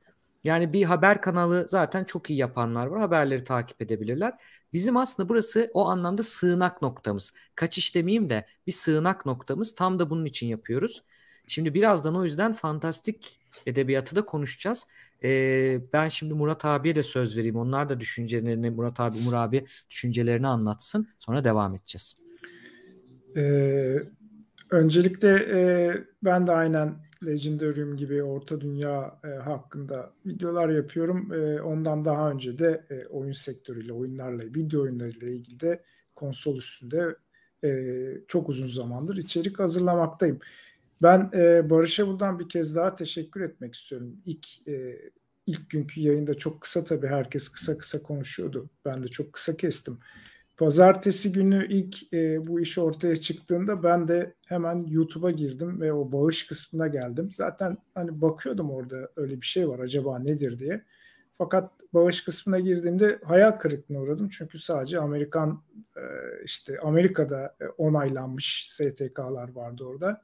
Yani 0.45 0.73
bir 0.73 0.85
haber 0.85 1.23
kanalı 1.23 1.67
zaten 1.69 2.05
çok 2.05 2.31
iyi 2.31 2.39
yapanlar 2.39 2.87
var. 2.87 3.01
Haberleri 3.01 3.45
takip 3.45 3.83
edebilirler. 3.83 4.35
Bizim 4.73 4.97
aslında 4.97 5.29
burası 5.29 5.71
o 5.75 5.89
anlamda 5.89 6.23
sığınak 6.23 6.83
noktamız. 6.83 7.33
Kaçış 7.55 7.95
demeyeyim 7.95 8.31
de 8.31 8.47
bir 8.67 8.73
sığınak 8.73 9.27
noktamız. 9.27 9.75
Tam 9.75 9.99
da 9.99 10.11
bunun 10.11 10.25
için 10.25 10.47
yapıyoruz. 10.47 11.05
Şimdi 11.47 11.75
birazdan 11.75 12.17
o 12.17 12.25
yüzden 12.25 12.53
fantastik 12.53 13.41
edebiyatı 13.67 14.17
da 14.17 14.27
konuşacağız. 14.27 14.87
Ee, 15.25 15.81
ben 15.93 16.09
şimdi 16.09 16.35
Murat 16.35 16.65
abiye 16.65 16.97
de 16.97 17.03
söz 17.03 17.37
vereyim. 17.37 17.57
Onlar 17.57 17.89
da 17.89 18.01
düşüncelerini, 18.01 18.71
Murat 18.71 19.01
abi, 19.01 19.17
Umur 19.19 19.35
abi 19.35 19.65
düşüncelerini 19.91 20.47
anlatsın. 20.47 21.09
Sonra 21.19 21.45
devam 21.45 21.75
edeceğiz. 21.75 22.15
Ee, 23.37 24.03
öncelikle 24.71 25.29
e, 25.29 25.95
ben 26.25 26.47
de 26.47 26.53
aynen 26.53 26.97
Legendarium 27.27 27.97
gibi 27.97 28.23
Orta 28.23 28.61
Dünya 28.61 29.19
e, 29.25 29.29
hakkında 29.29 30.13
videolar 30.27 30.69
yapıyorum. 30.69 31.33
E, 31.33 31.63
ondan 31.63 32.05
daha 32.05 32.31
önce 32.31 32.59
de 32.59 32.87
e, 32.91 33.07
oyun 33.07 33.33
sektörüyle, 33.33 33.93
oyunlarla, 33.93 34.43
video 34.43 34.83
oyunlarıyla 34.83 35.29
ilgili 35.29 35.61
de 35.61 35.83
konsol 36.15 36.57
üstünde 36.57 37.17
e, 37.65 37.71
çok 38.29 38.49
uzun 38.49 38.67
zamandır 38.67 39.17
içerik 39.17 39.59
hazırlamaktayım. 39.59 40.39
Ben 41.03 41.31
e, 41.35 41.71
Barış'a 41.71 42.09
buradan 42.09 42.39
bir 42.39 42.49
kez 42.49 42.77
daha 42.77 42.95
teşekkür 42.95 43.41
etmek 43.41 43.75
istiyorum. 43.75 44.17
İlk 44.27 44.69
e, 44.69 44.99
ilk 45.47 45.71
günkü 45.71 46.01
yayında 46.01 46.35
çok 46.35 46.61
kısa 46.61 46.85
tabii 46.85 47.07
herkes 47.07 47.49
kısa 47.49 47.79
kısa 47.79 48.03
konuşuyordu. 48.03 48.71
Ben 48.85 49.03
de 49.03 49.09
çok 49.09 49.33
kısa 49.33 49.57
kestim. 49.57 49.99
Pazartesi 50.57 51.33
günü 51.33 51.67
ilk 51.69 52.13
e, 52.13 52.47
bu 52.47 52.61
iş 52.61 52.79
ortaya 52.79 53.17
çıktığında 53.17 53.83
ben 53.83 54.09
de 54.09 54.35
hemen 54.47 54.87
YouTube'a 54.89 55.31
girdim 55.31 55.81
ve 55.81 55.93
o 55.93 56.13
bağış 56.13 56.47
kısmına 56.47 56.87
geldim. 56.87 57.31
Zaten 57.33 57.79
hani 57.95 58.21
bakıyordum 58.21 58.71
orada 58.71 59.11
öyle 59.17 59.41
bir 59.41 59.47
şey 59.47 59.69
var 59.69 59.79
acaba 59.79 60.19
nedir 60.19 60.59
diye. 60.59 60.85
Fakat 61.39 61.73
bağış 61.95 62.25
kısmına 62.25 62.61
girdiğimde 62.61 63.19
hayal 63.25 63.51
kırıklığına 63.53 64.01
uğradım. 64.01 64.29
Çünkü 64.29 64.59
sadece 64.59 64.99
Amerikan 64.99 65.63
e, 65.97 66.03
işte 66.45 66.81
Amerika'da 66.81 67.57
e, 67.61 67.65
onaylanmış 67.67 68.65
STK'lar 68.69 69.53
vardı 69.53 69.85
orada. 69.85 70.23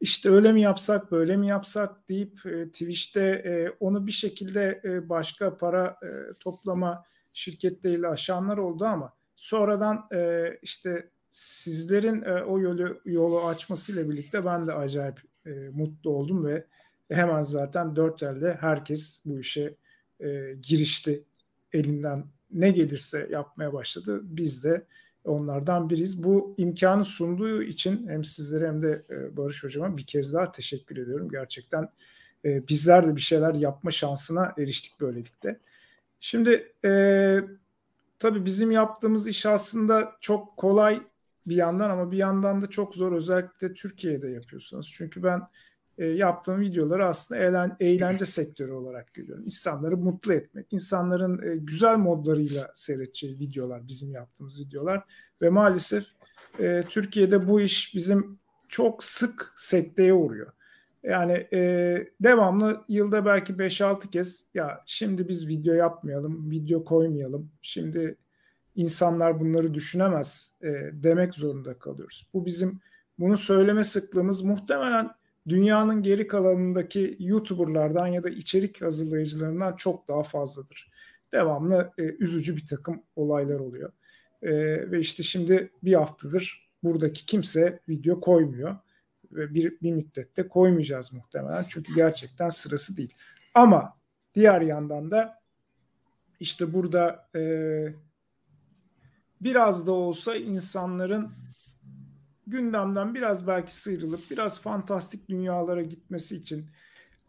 İşte 0.00 0.30
öyle 0.30 0.52
mi 0.52 0.62
yapsak 0.62 1.12
böyle 1.12 1.36
mi 1.36 1.48
yapsak 1.48 2.08
deyip 2.08 2.46
e, 2.46 2.68
Twitch'te 2.68 3.20
e, 3.20 3.70
onu 3.80 4.06
bir 4.06 4.12
şekilde 4.12 4.80
e, 4.84 5.08
başka 5.08 5.58
para 5.58 5.96
e, 6.02 6.34
toplama 6.40 7.04
şirketleriyle 7.32 8.08
aşanlar 8.08 8.58
oldu 8.58 8.84
ama 8.84 9.12
sonradan 9.36 10.06
e, 10.12 10.50
işte 10.62 11.10
sizlerin 11.30 12.22
e, 12.22 12.42
o 12.42 12.60
yolu 12.60 13.00
yolu 13.04 13.46
açmasıyla 13.46 14.10
birlikte 14.10 14.44
ben 14.44 14.66
de 14.66 14.72
acayip 14.72 15.20
e, 15.46 15.50
mutlu 15.50 16.10
oldum 16.10 16.44
ve 16.44 16.66
hemen 17.10 17.42
zaten 17.42 17.96
dört 17.96 18.22
elde 18.22 18.54
herkes 18.60 19.22
bu 19.24 19.40
işe 19.40 19.74
e, 20.20 20.54
girişti. 20.62 21.24
Elinden 21.72 22.24
ne 22.50 22.70
gelirse 22.70 23.28
yapmaya 23.30 23.72
başladı. 23.72 24.20
Biz 24.22 24.64
de 24.64 24.86
onlardan 25.24 25.90
biriyiz. 25.90 26.24
Bu 26.24 26.54
imkanı 26.58 27.04
sunduğu 27.04 27.62
için 27.62 28.08
hem 28.08 28.24
sizlere 28.24 28.68
hem 28.68 28.82
de 28.82 29.04
e, 29.10 29.36
Barış 29.36 29.64
Hocama 29.64 29.96
bir 29.96 30.06
kez 30.06 30.34
daha 30.34 30.50
teşekkür 30.50 30.96
ediyorum. 30.96 31.28
Gerçekten 31.28 31.88
e, 32.44 32.68
bizler 32.68 33.06
de 33.06 33.16
bir 33.16 33.20
şeyler 33.20 33.54
yapma 33.54 33.90
şansına 33.90 34.54
eriştik 34.58 35.00
böylelikle. 35.00 35.58
Şimdi 36.20 36.72
e, 36.84 36.90
tabii 38.18 38.44
bizim 38.44 38.70
yaptığımız 38.70 39.28
iş 39.28 39.46
aslında 39.46 40.12
çok 40.20 40.56
kolay 40.56 41.02
bir 41.46 41.56
yandan 41.56 41.90
ama 41.90 42.10
bir 42.10 42.16
yandan 42.16 42.62
da 42.62 42.66
çok 42.66 42.94
zor. 42.94 43.12
Özellikle 43.12 43.74
Türkiye'de 43.74 44.28
yapıyorsunuz. 44.28 44.94
Çünkü 44.96 45.22
ben 45.22 45.42
e, 45.98 46.04
yaptığım 46.06 46.60
videoları 46.60 47.06
aslında 47.06 47.40
eğlen, 47.40 47.76
eğlence 47.80 48.24
sektörü 48.24 48.72
olarak 48.72 49.14
görüyorum. 49.14 49.44
İnsanları 49.44 49.96
mutlu 49.96 50.32
etmek, 50.32 50.66
insanların 50.70 51.52
e, 51.52 51.56
güzel 51.56 51.96
modlarıyla 51.96 52.70
seyredeceği 52.74 53.38
videolar 53.38 53.88
bizim 53.88 54.12
yaptığımız 54.12 54.66
videolar 54.66 55.04
ve 55.42 55.50
maalesef 55.50 56.04
e, 56.58 56.82
Türkiye'de 56.88 57.48
bu 57.48 57.60
iş 57.60 57.94
bizim 57.94 58.38
çok 58.68 59.04
sık 59.04 59.52
sekteye 59.56 60.12
uğruyor. 60.12 60.52
Yani 61.02 61.32
e, 61.32 61.58
devamlı 62.20 62.84
yılda 62.88 63.26
belki 63.26 63.52
5-6 63.52 64.10
kez 64.10 64.46
ya 64.54 64.82
şimdi 64.86 65.28
biz 65.28 65.48
video 65.48 65.74
yapmayalım, 65.74 66.50
video 66.50 66.84
koymayalım, 66.84 67.50
şimdi 67.62 68.16
insanlar 68.74 69.40
bunları 69.40 69.74
düşünemez 69.74 70.56
e, 70.62 70.68
demek 70.92 71.34
zorunda 71.34 71.78
kalıyoruz. 71.78 72.28
Bu 72.34 72.46
bizim 72.46 72.80
bunu 73.18 73.36
söyleme 73.36 73.82
sıklığımız 73.82 74.42
muhtemelen 74.42 75.10
dünyanın 75.48 76.02
geri 76.02 76.26
kalanındaki 76.26 77.16
YouTuber'lardan 77.20 78.06
ya 78.06 78.22
da 78.22 78.28
içerik 78.28 78.82
hazırlayıcılarından 78.82 79.76
çok 79.76 80.08
daha 80.08 80.22
fazladır. 80.22 80.90
Devamlı 81.32 81.92
e, 81.98 82.02
üzücü 82.02 82.56
bir 82.56 82.66
takım 82.66 83.02
olaylar 83.16 83.60
oluyor. 83.60 83.92
E, 84.42 84.50
ve 84.90 84.98
işte 84.98 85.22
şimdi 85.22 85.70
bir 85.82 85.94
haftadır 85.94 86.70
buradaki 86.82 87.26
kimse 87.26 87.80
video 87.88 88.20
koymuyor. 88.20 88.76
Ve 89.32 89.54
bir, 89.54 89.80
bir 89.80 89.92
müddette 89.92 90.48
koymayacağız 90.48 91.12
muhtemelen. 91.12 91.64
Çünkü 91.68 91.94
gerçekten 91.94 92.48
sırası 92.48 92.96
değil. 92.96 93.14
Ama 93.54 93.96
diğer 94.34 94.60
yandan 94.60 95.10
da 95.10 95.38
işte 96.40 96.74
burada 96.74 97.28
e, 97.34 97.42
biraz 99.40 99.86
da 99.86 99.92
olsa 99.92 100.36
insanların 100.36 101.30
gündemden 102.46 103.14
biraz 103.14 103.46
belki 103.46 103.74
sıyrılıp 103.74 104.20
biraz 104.30 104.60
fantastik 104.60 105.28
dünyalara 105.28 105.82
gitmesi 105.82 106.36
için 106.36 106.66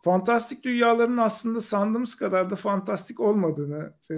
fantastik 0.04 0.64
dünyaların 0.64 1.18
aslında 1.18 1.62
sandığımız 1.62 2.16
kadar 2.16 2.50
da 2.50 2.56
fantastik 2.56 3.20
olmadığını 3.20 3.94
e, 4.12 4.16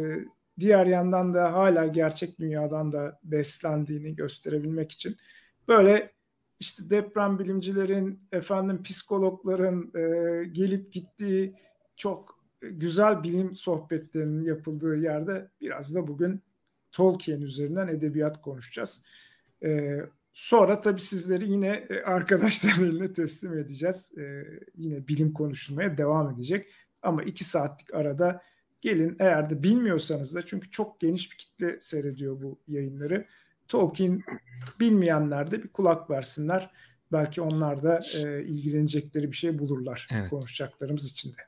diğer 0.60 0.86
yandan 0.86 1.34
da 1.34 1.54
hala 1.54 1.88
gerçek 1.88 2.40
dünyadan 2.40 2.92
da 2.92 3.20
beslendiğini 3.24 4.16
gösterebilmek 4.16 4.92
için 4.92 5.18
böyle 5.68 6.12
işte 6.60 6.90
deprem 6.90 7.40
bilimcilerin 7.40 8.20
efendim 8.32 8.84
psikologların 8.84 9.92
e, 9.96 10.44
gelip 10.48 10.94
gittiği 10.94 11.56
çok 11.96 12.40
güzel 12.62 13.24
bilim 13.24 13.56
sohbetlerinin 13.56 14.44
yapıldığı 14.44 14.98
yerde 14.98 15.50
biraz 15.62 15.96
da 15.96 16.08
bugün 16.08 16.42
Tolkien 16.92 17.42
üzerinden 17.42 17.88
edebiyat 17.88 18.42
konuşacağız. 18.42 19.04
E, 19.64 20.00
Sonra 20.38 20.82
tabii 20.82 21.02
sizleri 21.02 21.52
yine 21.52 21.88
e, 21.90 22.02
arkadaşların 22.02 22.86
eline 22.86 23.14
teslim 23.14 23.58
edeceğiz. 23.58 24.12
Ee, 24.18 24.44
yine 24.76 25.08
bilim 25.08 25.34
konuşulmaya 25.34 25.98
devam 25.98 26.32
edecek. 26.32 26.68
Ama 27.02 27.24
iki 27.24 27.44
saatlik 27.44 27.94
arada 27.94 28.42
gelin 28.82 29.16
eğer 29.20 29.50
de 29.50 29.64
bilmiyorsanız 29.64 30.36
da 30.36 30.46
çünkü 30.46 30.72
çok 30.72 31.00
geniş 31.00 31.32
bir 31.32 31.38
kitle 31.38 31.82
seyrediyor 31.82 32.42
bu 32.42 32.60
yayınları. 32.68 33.28
Tolkien 33.68 34.24
bilmeyenler 34.80 35.52
de 35.52 35.64
bir 35.64 35.68
kulak 35.68 36.10
versinler. 36.10 36.72
Belki 37.12 37.42
onlar 37.42 37.84
da 37.84 38.00
e, 38.16 38.44
ilgilenecekleri 38.44 39.32
bir 39.32 39.38
şey 39.38 39.60
bulurlar 39.60 40.08
evet. 40.12 40.30
konuşacaklarımız 40.30 41.12
içinde. 41.12 41.42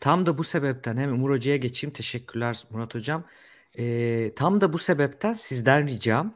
Tam 0.00 0.26
da 0.26 0.38
bu 0.38 0.44
sebepten 0.44 0.96
hem 0.96 1.12
Umur 1.12 1.30
Hoca'ya 1.30 1.56
geçeyim. 1.56 1.92
Teşekkürler 1.92 2.64
Murat 2.70 2.94
Hocam. 2.94 3.24
E, 3.78 4.34
tam 4.34 4.60
da 4.60 4.72
bu 4.72 4.78
sebepten 4.78 5.32
sizden 5.32 5.88
ricam 5.88 6.34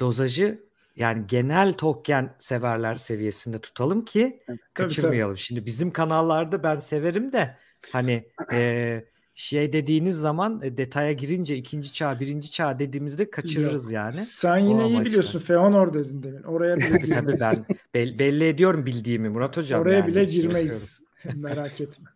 dozajı 0.00 0.67
yani 0.98 1.26
genel 1.26 1.72
Tolkien 1.72 2.36
severler 2.38 2.94
seviyesinde 2.94 3.58
tutalım 3.58 4.04
ki 4.04 4.42
evet, 4.48 4.60
kaçırmayalım. 4.74 5.34
Tabii. 5.34 5.42
Şimdi 5.42 5.66
bizim 5.66 5.90
kanallarda 5.90 6.62
ben 6.62 6.80
severim 6.80 7.32
de 7.32 7.56
hani 7.92 8.28
e, 8.52 9.04
şey 9.34 9.72
dediğiniz 9.72 10.16
zaman 10.16 10.60
e, 10.62 10.76
detaya 10.76 11.12
girince 11.12 11.56
ikinci 11.56 11.92
çağ, 11.92 12.20
birinci 12.20 12.50
çağ 12.50 12.78
dediğimizde 12.78 13.30
kaçırırız 13.30 13.84
Yok. 13.84 13.92
yani. 13.92 14.12
Sen 14.12 14.58
yine 14.58 14.82
o 14.82 14.88
iyi 14.88 15.04
biliyorsun. 15.04 15.38
Feanor 15.38 15.92
dedin 15.92 16.22
demin. 16.22 16.42
Oraya 16.42 16.76
bile 16.76 16.86
girmeyiz. 16.86 17.10
tabii 17.14 17.36
ben 17.40 17.56
be- 17.94 18.18
belli 18.18 18.44
ediyorum 18.44 18.86
bildiğimi 18.86 19.28
Murat 19.28 19.56
Hocam. 19.56 19.82
Oraya 19.82 19.98
yani. 19.98 20.06
bile 20.06 20.24
girmeyiz. 20.24 21.08
Merak 21.34 21.80
etme. 21.80 22.08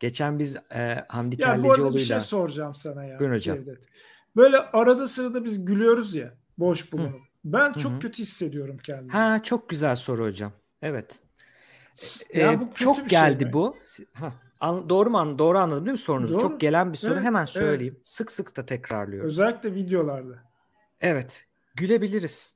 Geçen 0.00 0.38
biz 0.38 0.56
e, 0.74 1.04
Hamdi 1.08 1.36
Kellecioğlu'yla... 1.36 1.72
Ya 1.72 1.78
bu 1.78 1.82
arada 1.82 1.94
bir 1.94 2.00
şey 2.00 2.20
soracağım 2.20 2.74
sana 2.74 3.04
ya. 3.04 3.18
Buyurun 3.18 3.34
hocam. 3.34 3.56
Cevdet. 3.56 3.84
Böyle 4.36 4.58
arada 4.58 5.06
sırada 5.06 5.44
biz 5.44 5.64
gülüyoruz 5.64 6.14
ya. 6.14 6.34
Boş 6.58 6.92
bulunup. 6.92 7.31
Ben 7.44 7.72
çok 7.72 7.92
Hı-hı. 7.92 8.00
kötü 8.00 8.22
hissediyorum 8.22 8.78
kendimi. 8.82 9.12
Ha 9.12 9.42
çok 9.42 9.68
güzel 9.68 9.96
soru 9.96 10.24
hocam. 10.24 10.52
Evet. 10.82 11.18
Ya 12.34 12.52
ee, 12.52 12.60
bu 12.60 12.68
çok 12.74 12.96
şey 12.96 13.04
geldi 13.04 13.44
şey 13.44 13.52
bu. 13.52 13.76
Ha, 14.12 14.32
an, 14.60 14.88
doğru 14.88 15.10
mu 15.10 15.18
an, 15.18 15.38
doğru 15.38 15.58
anladım 15.58 15.86
değil 15.86 15.92
mi 15.92 15.98
sorunuzu? 15.98 16.34
Doğru. 16.34 16.40
Çok 16.40 16.60
gelen 16.60 16.92
bir 16.92 16.98
soru. 16.98 17.12
Evet, 17.12 17.24
Hemen 17.24 17.44
söyleyeyim. 17.44 17.94
Evet. 17.96 18.06
Sık 18.06 18.32
sık 18.32 18.56
da 18.56 18.66
tekrarlıyorum. 18.66 19.28
Özellikle 19.28 19.74
videolarda. 19.74 20.34
Evet. 21.00 21.46
Gülebiliriz. 21.74 22.54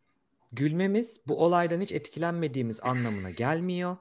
Gülmemiz 0.52 1.21
bu 1.26 1.45
olaydan 1.45 1.81
hiç 1.81 1.93
etkilenmediğimiz 1.93 2.81
anlamına 2.83 3.31
gelmiyor. 3.31 3.97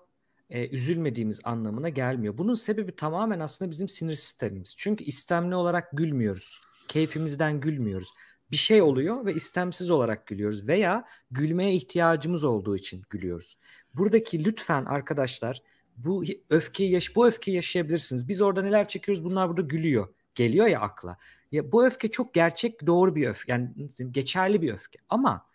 E, 0.50 0.70
üzülmediğimiz 0.70 1.42
anlamına 1.44 1.90
gelmiyor. 1.90 2.38
Bunun 2.38 2.54
sebebi 2.54 2.96
tamamen 2.96 3.40
aslında 3.40 3.72
bizim 3.72 3.88
sinir 3.88 4.16
sistemimiz. 4.16 4.76
Çünkü 4.78 5.04
istemli 5.04 5.56
olarak 5.56 5.90
gülmüyoruz. 5.94 6.62
Keyfimizden 6.88 7.60
gülmüyoruz 7.60 8.10
bir 8.56 8.60
şey 8.60 8.82
oluyor 8.82 9.26
ve 9.26 9.34
istemsiz 9.34 9.92
olarak 9.92 10.28
gülüyoruz 10.28 10.68
veya 10.68 11.06
gülmeye 11.32 11.74
ihtiyacımız 11.74 12.44
olduğu 12.44 12.76
için 12.76 13.04
gülüyoruz. 13.10 13.58
Buradaki 13.94 14.46
lütfen 14.46 14.86
arkadaşlar 14.86 15.62
bu 15.98 16.24
öfkeyi 16.50 16.92
yaş 16.92 17.16
bu 17.16 17.28
öfkeyi 17.28 17.56
yaşayabilirsiniz. 17.56 18.28
Biz 18.28 18.42
orada 18.42 18.62
neler 18.62 18.88
çekiyoruz 18.88 19.24
bunlar 19.24 19.50
burada 19.50 19.62
gülüyor. 19.62 20.08
Geliyor 20.36 20.68
ya 20.68 20.80
akla. 20.80 21.18
Ya 21.52 21.72
bu 21.72 21.86
öfke 21.86 22.08
çok 22.08 22.34
gerçek 22.34 22.88
doğru 22.88 23.16
bir 23.16 23.28
öfke. 23.28 23.52
Yani 23.52 23.70
geçerli 24.12 24.62
bir 24.62 24.74
öfke. 24.74 25.00
Ama 25.10 25.46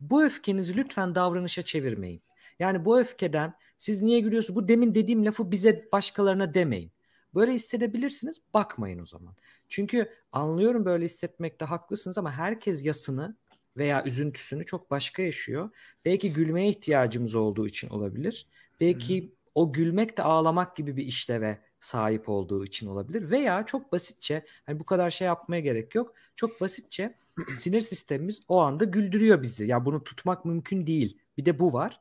bu 0.00 0.24
öfkenizi 0.24 0.76
lütfen 0.76 1.14
davranışa 1.14 1.62
çevirmeyin. 1.62 2.22
Yani 2.58 2.84
bu 2.84 3.00
öfkeden 3.00 3.54
siz 3.78 4.02
niye 4.02 4.20
gülüyorsunuz? 4.20 4.56
Bu 4.56 4.68
demin 4.68 4.94
dediğim 4.94 5.26
lafı 5.26 5.50
bize 5.50 5.88
başkalarına 5.92 6.54
demeyin. 6.54 6.92
Böyle 7.34 7.52
hissedebilirsiniz. 7.52 8.40
Bakmayın 8.54 8.98
o 8.98 9.06
zaman. 9.06 9.34
Çünkü 9.68 10.10
anlıyorum 10.32 10.84
böyle 10.84 11.04
hissetmekte 11.04 11.64
haklısınız 11.64 12.18
ama 12.18 12.32
herkes 12.32 12.84
yasını 12.84 13.36
veya 13.76 14.04
üzüntüsünü 14.04 14.66
çok 14.66 14.90
başka 14.90 15.22
yaşıyor. 15.22 15.70
Belki 16.04 16.32
gülmeye 16.32 16.68
ihtiyacımız 16.68 17.34
olduğu 17.34 17.66
için 17.66 17.88
olabilir. 17.88 18.46
Belki 18.80 19.22
hmm. 19.22 19.30
o 19.54 19.72
gülmek 19.72 20.16
de 20.16 20.22
ağlamak 20.22 20.76
gibi 20.76 20.96
bir 20.96 21.04
işleve 21.04 21.58
sahip 21.80 22.28
olduğu 22.28 22.64
için 22.64 22.86
olabilir 22.86 23.30
veya 23.30 23.66
çok 23.66 23.92
basitçe 23.92 24.44
hani 24.66 24.80
bu 24.80 24.84
kadar 24.84 25.10
şey 25.10 25.26
yapmaya 25.26 25.60
gerek 25.60 25.94
yok. 25.94 26.14
Çok 26.36 26.60
basitçe 26.60 27.14
sinir 27.56 27.80
sistemimiz 27.80 28.42
o 28.48 28.60
anda 28.60 28.84
güldürüyor 28.84 29.42
bizi. 29.42 29.66
Ya 29.66 29.84
bunu 29.84 30.04
tutmak 30.04 30.44
mümkün 30.44 30.86
değil. 30.86 31.18
Bir 31.38 31.44
de 31.44 31.58
bu 31.58 31.72
var. 31.72 32.00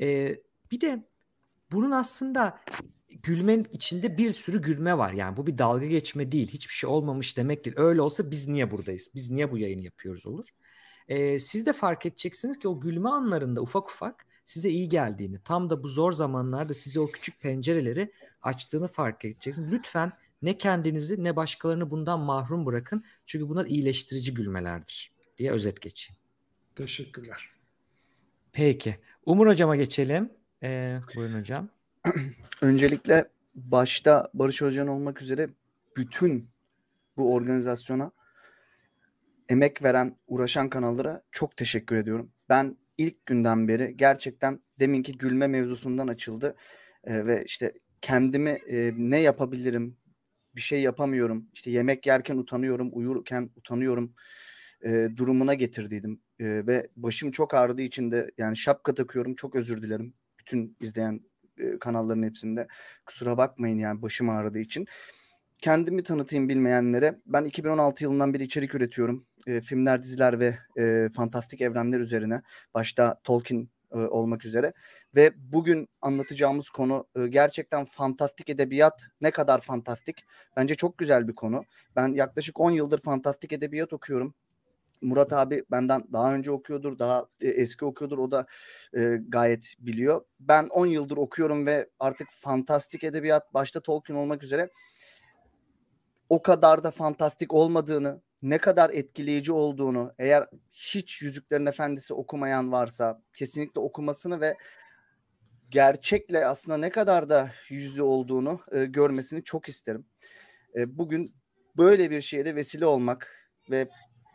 Ee, 0.00 0.40
bir 0.70 0.80
de 0.80 1.04
bunun 1.72 1.90
aslında 1.90 2.60
gülmenin 3.22 3.66
içinde 3.72 4.18
bir 4.18 4.32
sürü 4.32 4.62
gülme 4.62 4.98
var. 4.98 5.12
Yani 5.12 5.36
bu 5.36 5.46
bir 5.46 5.58
dalga 5.58 5.86
geçme 5.86 6.32
değil. 6.32 6.48
Hiçbir 6.48 6.74
şey 6.74 6.90
olmamış 6.90 7.36
demek 7.36 7.64
değil. 7.64 7.76
Öyle 7.78 8.02
olsa 8.02 8.30
biz 8.30 8.48
niye 8.48 8.70
buradayız? 8.70 9.10
Biz 9.14 9.30
niye 9.30 9.52
bu 9.52 9.58
yayını 9.58 9.82
yapıyoruz 9.82 10.26
olur. 10.26 10.48
Ee, 11.08 11.38
siz 11.38 11.66
de 11.66 11.72
fark 11.72 12.06
edeceksiniz 12.06 12.58
ki 12.58 12.68
o 12.68 12.80
gülme 12.80 13.08
anlarında 13.08 13.62
ufak 13.62 13.90
ufak 13.90 14.26
size 14.44 14.70
iyi 14.70 14.88
geldiğini, 14.88 15.38
tam 15.44 15.70
da 15.70 15.82
bu 15.82 15.88
zor 15.88 16.12
zamanlarda 16.12 16.74
size 16.74 17.00
o 17.00 17.06
küçük 17.06 17.40
pencereleri 17.40 18.12
açtığını 18.42 18.88
fark 18.88 19.24
edeceksiniz. 19.24 19.72
Lütfen 19.72 20.12
ne 20.42 20.58
kendinizi 20.58 21.24
ne 21.24 21.36
başkalarını 21.36 21.90
bundan 21.90 22.20
mahrum 22.20 22.66
bırakın. 22.66 23.04
Çünkü 23.26 23.48
bunlar 23.48 23.66
iyileştirici 23.66 24.34
gülmelerdir 24.34 25.12
diye 25.38 25.52
özet 25.52 25.80
geçeyim. 25.80 26.20
Teşekkürler. 26.74 27.50
Peki. 28.52 28.96
Umur 29.26 29.46
hocama 29.46 29.76
geçelim. 29.76 30.32
Ee, 30.62 31.00
buyurun 31.16 31.38
hocam. 31.38 31.68
Öncelikle 32.62 33.28
başta 33.54 34.30
Barış 34.34 34.62
Özcan 34.62 34.88
olmak 34.88 35.22
üzere 35.22 35.48
bütün 35.96 36.50
bu 37.16 37.34
organizasyona 37.34 38.12
emek 39.48 39.82
veren, 39.82 40.16
uğraşan 40.26 40.68
kanallara 40.68 41.22
çok 41.32 41.56
teşekkür 41.56 41.96
ediyorum. 41.96 42.32
Ben 42.48 42.76
ilk 42.98 43.26
günden 43.26 43.68
beri 43.68 43.96
gerçekten 43.96 44.60
deminki 44.80 45.18
gülme 45.18 45.46
mevzusundan 45.46 46.08
açıldı. 46.08 46.56
E, 47.04 47.26
ve 47.26 47.44
işte 47.46 47.72
kendimi 48.00 48.50
e, 48.50 48.92
ne 48.96 49.20
yapabilirim, 49.20 49.96
bir 50.56 50.60
şey 50.60 50.82
yapamıyorum, 50.82 51.48
işte 51.52 51.70
yemek 51.70 52.06
yerken 52.06 52.36
utanıyorum, 52.36 52.90
uyurken 52.92 53.50
utanıyorum 53.56 54.14
e, 54.84 55.08
durumuna 55.16 55.54
getirdiydim. 55.54 56.22
E, 56.38 56.66
ve 56.66 56.88
başım 56.96 57.30
çok 57.30 57.54
ağrıdığı 57.54 57.82
için 57.82 58.10
de 58.10 58.30
yani 58.38 58.56
şapka 58.56 58.94
takıyorum, 58.94 59.34
çok 59.34 59.54
özür 59.54 59.82
dilerim 59.82 60.14
bütün 60.38 60.76
izleyen 60.80 61.29
e, 61.60 61.78
kanalların 61.78 62.22
hepsinde. 62.22 62.66
Kusura 63.06 63.36
bakmayın 63.38 63.78
yani 63.78 64.02
başım 64.02 64.30
ağrıdığı 64.30 64.58
için. 64.58 64.86
Kendimi 65.60 66.02
tanıtayım 66.02 66.48
bilmeyenlere. 66.48 67.18
Ben 67.26 67.44
2016 67.44 68.04
yılından 68.04 68.34
beri 68.34 68.42
içerik 68.42 68.74
üretiyorum. 68.74 69.26
E, 69.46 69.60
filmler, 69.60 70.02
diziler 70.02 70.40
ve 70.40 70.58
e, 70.78 71.08
fantastik 71.16 71.60
evrenler 71.60 72.00
üzerine. 72.00 72.42
Başta 72.74 73.20
Tolkien 73.24 73.68
e, 73.92 73.98
olmak 73.98 74.44
üzere. 74.44 74.72
Ve 75.16 75.32
bugün 75.36 75.88
anlatacağımız 76.02 76.70
konu 76.70 77.06
e, 77.16 77.26
gerçekten 77.26 77.84
fantastik 77.84 78.50
edebiyat 78.50 79.06
ne 79.20 79.30
kadar 79.30 79.60
fantastik? 79.60 80.24
Bence 80.56 80.74
çok 80.74 80.98
güzel 80.98 81.28
bir 81.28 81.34
konu. 81.34 81.64
Ben 81.96 82.12
yaklaşık 82.12 82.60
10 82.60 82.70
yıldır 82.70 82.98
fantastik 83.00 83.52
edebiyat 83.52 83.92
okuyorum. 83.92 84.34
Murat 85.02 85.32
abi 85.32 85.64
benden 85.70 86.04
daha 86.12 86.34
önce 86.34 86.50
okuyordur, 86.50 86.98
daha 86.98 87.26
e, 87.42 87.48
eski 87.48 87.84
okuyordur. 87.84 88.18
O 88.18 88.30
da 88.30 88.46
e, 88.96 89.18
gayet 89.28 89.74
biliyor. 89.78 90.24
Ben 90.40 90.66
10 90.66 90.86
yıldır 90.86 91.16
okuyorum 91.16 91.66
ve 91.66 91.90
artık 91.98 92.28
fantastik 92.30 93.04
edebiyat 93.04 93.54
başta 93.54 93.80
Tolkien 93.80 94.16
olmak 94.16 94.42
üzere 94.42 94.70
o 96.30 96.42
kadar 96.42 96.84
da 96.84 96.90
fantastik 96.90 97.54
olmadığını, 97.54 98.22
ne 98.42 98.58
kadar 98.58 98.90
etkileyici 98.90 99.52
olduğunu, 99.52 100.14
eğer 100.18 100.46
hiç 100.72 101.22
Yüzüklerin 101.22 101.66
Efendisi 101.66 102.14
okumayan 102.14 102.72
varsa 102.72 103.22
kesinlikle 103.36 103.80
okumasını 103.80 104.40
ve 104.40 104.56
gerçekle 105.70 106.46
aslında 106.46 106.78
ne 106.78 106.90
kadar 106.90 107.28
da 107.28 107.50
yüzü 107.68 108.02
olduğunu 108.02 108.60
e, 108.72 108.84
görmesini 108.84 109.44
çok 109.44 109.68
isterim. 109.68 110.06
E, 110.76 110.98
bugün 110.98 111.34
böyle 111.76 112.10
bir 112.10 112.20
şeye 112.20 112.44
de 112.44 112.54
vesile 112.54 112.86
olmak 112.86 113.50
ve 113.70 113.88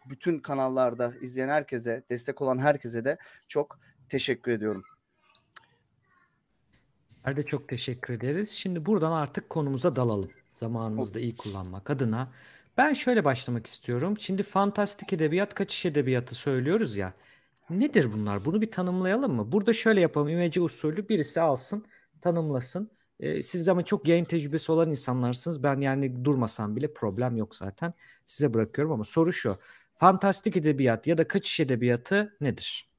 bütün 0.10 0.40
kanallarda 0.40 1.14
izleyen 1.22 1.50
herkese, 1.50 2.04
destek 2.10 2.42
olan 2.42 2.58
herkese 2.58 3.06
de 3.06 3.18
çok 3.48 3.80
teşekkür 4.10 4.52
ediyorum. 4.52 4.84
Bizler 7.10 7.38
de 7.38 7.44
çok 7.44 7.68
teşekkür 7.70 8.14
ederiz. 8.14 8.50
Şimdi 8.52 8.86
buradan 8.86 9.12
artık 9.12 9.50
konumuza 9.50 9.96
dalalım. 9.96 10.30
Zamanımızı 10.54 11.14
da 11.14 11.20
iyi 11.20 11.36
kullanmak 11.36 11.90
adına. 11.90 12.32
Ben 12.78 12.94
şöyle 12.94 13.26
başlamak 13.26 13.68
istiyorum. 13.68 14.14
Şimdi 14.20 14.44
fantastik 14.44 15.14
edebiyat, 15.14 15.54
kaçış 15.54 15.86
edebiyatı 15.86 16.36
söylüyoruz 16.36 16.98
ya. 16.98 17.14
Nedir 17.70 18.14
bunlar? 18.14 18.46
Bunu 18.46 18.62
bir 18.62 18.72
tanımlayalım 18.72 19.34
mı? 19.34 19.52
Burada 19.52 19.74
şöyle 19.74 20.02
yapalım. 20.02 20.30
İmece 20.30 20.62
usulü 20.62 21.10
birisi 21.10 21.42
alsın, 21.42 21.86
tanımlasın. 22.22 22.92
Ee, 23.20 23.44
siz 23.44 23.70
ama 23.70 23.86
çok 23.86 24.08
yayın 24.08 24.26
tecrübesi 24.26 24.72
olan 24.72 24.90
insanlarsınız. 24.90 25.64
Ben 25.64 25.82
yani 25.82 26.26
durmasam 26.26 26.76
bile 26.76 26.94
problem 26.94 27.38
yok 27.38 27.56
zaten. 27.56 27.94
Size 28.26 28.54
bırakıyorum 28.54 28.92
ama 28.94 29.04
soru 29.04 29.34
şu. 29.34 29.58
Fantastik 29.96 30.58
edebiyat 30.58 31.08
ya 31.08 31.18
da 31.18 31.28
kaçış 31.28 31.60
edebiyatı 31.60 32.38
nedir? 32.42 32.90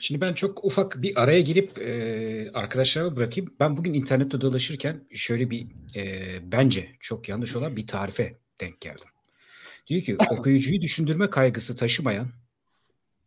Şimdi 0.00 0.20
ben 0.20 0.34
çok 0.34 0.64
ufak 0.64 1.02
bir 1.02 1.22
araya 1.22 1.40
girip 1.40 1.78
e, 1.78 2.50
arkadaşlarıma 2.54 3.16
bırakayım. 3.16 3.54
Ben 3.60 3.76
bugün 3.76 3.92
internette 3.92 4.40
dolaşırken 4.40 5.06
şöyle 5.14 5.50
bir 5.50 5.66
e, 5.96 6.52
bence 6.52 6.96
çok 7.00 7.28
yanlış 7.28 7.56
olan 7.56 7.76
bir 7.76 7.86
tarife 7.86 8.38
denk 8.60 8.80
geldim. 8.80 9.08
Diyor 9.86 10.00
ki 10.00 10.16
okuyucuyu 10.30 10.80
düşündürme 10.80 11.30
kaygısı 11.30 11.76
taşımayan, 11.76 12.30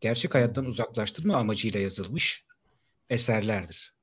gerçek 0.02 0.36
hayattan 0.36 0.66
uzaklaştırma 0.66 1.38
amacıyla 1.38 1.80
yazılmış 1.80 2.46
eserlerdir. 3.10 3.94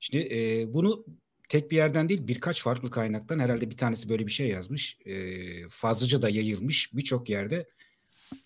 Şimdi 0.00 0.34
e, 0.34 0.66
bunu 0.74 1.04
tek 1.48 1.70
bir 1.70 1.76
yerden 1.76 2.08
değil 2.08 2.26
birkaç 2.26 2.62
farklı 2.62 2.90
kaynaktan 2.90 3.38
herhalde 3.38 3.70
bir 3.70 3.76
tanesi 3.76 4.08
böyle 4.08 4.26
bir 4.26 4.32
şey 4.32 4.48
yazmış. 4.48 4.98
E, 5.04 5.68
fazlaca 5.68 6.22
da 6.22 6.28
yayılmış 6.28 6.94
birçok 6.94 7.28
yerde 7.28 7.66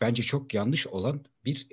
bence 0.00 0.22
çok 0.22 0.54
yanlış 0.54 0.86
olan 0.86 1.24
bir 1.44 1.68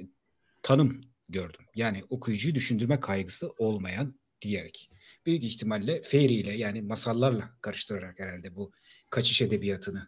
tanım 0.63 1.02
gördüm. 1.30 1.65
Yani 1.76 2.04
okuyucuyu 2.10 2.56
düşündürme 2.56 3.00
kaygısı 3.00 3.50
olmayan 3.58 4.20
diyerek. 4.42 4.92
Büyük 5.26 5.44
ihtimalle 5.44 6.02
fairy 6.02 6.34
ile 6.34 6.52
yani 6.52 6.82
masallarla 6.82 7.50
karıştırarak 7.62 8.20
herhalde 8.20 8.56
bu 8.56 8.72
kaçış 9.10 9.42
edebiyatını 9.42 10.08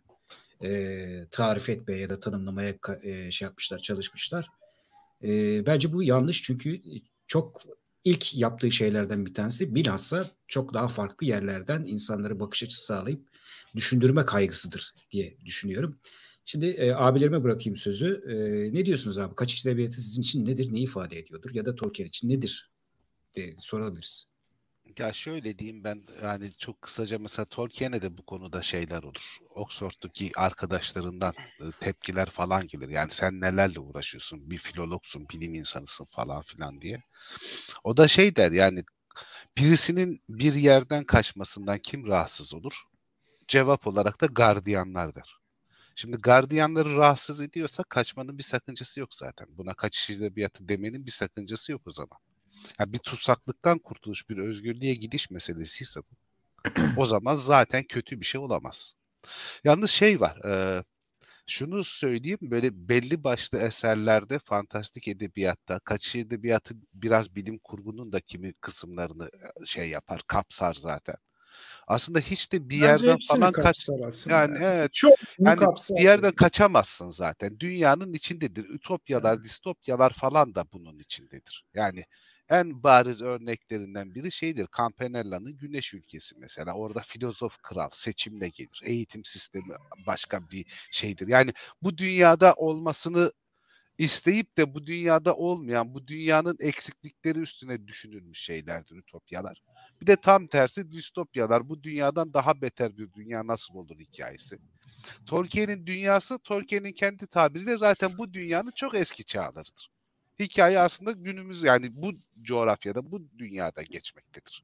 e, 0.63 1.27
tarif 1.31 1.69
etmeye 1.69 1.99
ya 1.99 2.09
da 2.09 2.19
tanımlamaya 2.19 2.75
e, 3.03 3.31
şey 3.31 3.45
yapmışlar, 3.45 3.79
çalışmışlar. 3.79 4.47
E, 5.23 5.65
bence 5.65 5.93
bu 5.93 6.03
yanlış 6.03 6.43
çünkü 6.43 6.81
çok 7.27 7.61
ilk 8.03 8.35
yaptığı 8.35 8.71
şeylerden 8.71 9.25
bir 9.25 9.33
tanesi 9.33 9.75
bilhassa 9.75 10.31
çok 10.47 10.73
daha 10.73 10.87
farklı 10.87 11.27
yerlerden 11.27 11.85
insanlara 11.85 12.39
bakış 12.39 12.63
açısı 12.63 12.85
sağlayıp 12.85 13.27
düşündürme 13.75 14.25
kaygısıdır 14.25 14.93
diye 15.11 15.37
düşünüyorum. 15.45 15.99
Şimdi 16.45 16.65
e, 16.65 16.91
abilerime 16.91 17.43
bırakayım 17.43 17.77
sözü. 17.77 18.23
E, 18.27 18.33
ne 18.73 18.85
diyorsunuz 18.85 19.17
abi? 19.17 19.35
Kaçış 19.35 19.65
edebiyatı 19.65 20.01
sizin 20.01 20.21
için 20.21 20.45
nedir? 20.45 20.73
Ne 20.73 20.79
ifade 20.79 21.19
ediyordur? 21.19 21.49
Ya 21.53 21.65
da 21.65 21.75
Tolkien 21.75 22.07
için 22.07 22.29
nedir? 22.29 22.71
diye 23.35 23.55
sorabiliriz. 23.59 24.30
Ya 24.97 25.13
şöyle 25.13 25.59
diyeyim 25.59 25.83
ben 25.83 26.03
yani 26.23 26.51
çok 26.57 26.81
kısaca 26.81 27.19
mesela 27.19 27.45
Tolkien'e 27.45 28.01
de 28.01 28.17
bu 28.17 28.25
konuda 28.25 28.61
şeyler 28.61 29.03
olur. 29.03 29.37
Oxford'daki 29.55 30.31
arkadaşlarından 30.35 31.33
e, 31.59 31.63
tepkiler 31.79 32.29
falan 32.29 32.67
gelir. 32.67 32.89
Yani 32.89 33.11
sen 33.11 33.41
nelerle 33.41 33.79
uğraşıyorsun? 33.79 34.49
Bir 34.49 34.57
filologsun, 34.57 35.29
bilim 35.29 35.53
insanısın 35.53 36.05
falan 36.05 36.41
filan 36.41 36.81
diye. 36.81 37.03
O 37.83 37.97
da 37.97 38.07
şey 38.07 38.35
der 38.35 38.51
yani 38.51 38.83
birisinin 39.57 40.23
bir 40.29 40.53
yerden 40.53 41.03
kaçmasından 41.03 41.79
kim 41.79 42.07
rahatsız 42.07 42.53
olur? 42.53 42.83
Cevap 43.47 43.87
olarak 43.87 44.21
da 44.21 44.25
gardiyanlar 44.25 45.15
der. 45.15 45.37
Şimdi 45.95 46.17
gardiyanları 46.17 46.95
rahatsız 46.95 47.41
ediyorsa 47.41 47.83
kaçmanın 47.89 48.37
bir 48.37 48.43
sakıncası 48.43 48.99
yok 48.99 49.15
zaten. 49.15 49.47
Buna 49.51 49.73
kaçış 49.73 50.09
edebiyatı 50.09 50.69
demenin 50.69 51.05
bir 51.05 51.11
sakıncası 51.11 51.71
yok 51.71 51.81
o 51.87 51.91
zaman. 51.91 52.19
Yani 52.79 52.93
bir 52.93 52.99
tutsaklıktan 52.99 53.79
kurtuluş, 53.79 54.29
bir 54.29 54.37
özgürlüğe 54.37 54.93
gidiş 54.93 55.31
meselesiyse 55.31 55.99
bu. 55.99 56.15
o 56.97 57.05
zaman 57.05 57.35
zaten 57.35 57.83
kötü 57.83 58.19
bir 58.19 58.25
şey 58.25 58.41
olamaz. 58.41 58.95
Yalnız 59.63 59.91
şey 59.91 60.19
var. 60.19 60.37
E, 60.45 60.83
şunu 61.47 61.83
söyleyeyim 61.83 62.39
böyle 62.41 62.89
belli 62.89 63.23
başlı 63.23 63.57
eserlerde 63.59 64.39
fantastik 64.39 65.07
edebiyatta 65.07 65.79
kaçış 65.79 66.15
edebiyatı 66.15 66.75
biraz 66.93 67.35
bilim 67.35 67.59
kurgunun 67.59 68.11
da 68.11 68.19
kimi 68.19 68.53
kısımlarını 68.53 69.29
şey 69.65 69.89
yapar 69.89 70.21
kapsar 70.27 70.73
zaten 70.73 71.15
aslında 71.87 72.19
hiç 72.19 72.51
de 72.51 72.69
bir 72.69 72.81
Bence 72.81 72.85
yerden 72.85 73.17
falan 73.27 73.51
kaç 73.51 73.89
yani 74.29 74.57
evet 74.61 74.93
çok 74.93 75.13
yani 75.39 75.59
kapsar. 75.59 75.97
bir 75.97 76.03
yerden 76.03 76.31
kaçamazsın 76.31 77.11
zaten. 77.11 77.59
Dünyanın 77.59 78.13
içindedir. 78.13 78.69
Ütopyalar, 78.69 79.35
evet. 79.35 79.45
distopyalar 79.45 80.13
falan 80.13 80.55
da 80.55 80.65
bunun 80.73 80.99
içindedir. 80.99 81.65
Yani 81.73 82.05
en 82.51 82.83
bariz 82.83 83.21
örneklerinden 83.21 84.15
biri 84.15 84.31
şeydir. 84.31 84.67
Campanella'nın 84.77 85.57
Güneş 85.57 85.93
ülkesi 85.93 86.35
mesela. 86.39 86.73
Orada 86.73 86.99
filozof 87.07 87.57
kral 87.61 87.89
seçimle 87.93 88.49
gelir. 88.49 88.81
Eğitim 88.83 89.25
sistemi 89.25 89.73
başka 90.07 90.49
bir 90.49 90.65
şeydir. 90.91 91.27
Yani 91.27 91.53
bu 91.81 91.97
dünyada 91.97 92.53
olmasını 92.53 93.31
isteyip 93.97 94.57
de 94.57 94.73
bu 94.73 94.85
dünyada 94.85 95.35
olmayan, 95.35 95.93
bu 95.93 96.07
dünyanın 96.07 96.57
eksiklikleri 96.59 97.39
üstüne 97.39 97.87
düşünülmüş 97.87 98.39
şeylerdir 98.39 98.95
ütopyalar. 98.95 99.61
Bir 100.01 100.07
de 100.07 100.15
tam 100.15 100.47
tersi 100.47 100.91
distopyalar. 100.91 101.69
Bu 101.69 101.83
dünyadan 101.83 102.33
daha 102.33 102.61
beter 102.61 102.97
bir 102.97 103.13
dünya 103.13 103.47
nasıl 103.47 103.75
olur 103.75 103.99
hikayesi. 103.99 104.57
Tolkien'in 105.25 105.85
dünyası, 105.85 106.39
Tolkien'in 106.39 106.91
kendi 106.91 107.27
tabiriyle 107.27 107.77
zaten 107.77 108.17
bu 108.17 108.33
dünyanın 108.33 108.71
çok 108.75 108.95
eski 108.95 109.25
çağlarıdır. 109.25 109.89
Hikaye 110.41 110.79
aslında 110.79 111.11
günümüz 111.11 111.63
yani 111.63 112.01
bu 112.01 112.11
coğrafyada, 112.41 113.11
bu 113.11 113.21
dünyada 113.37 113.81
geçmektedir. 113.81 114.63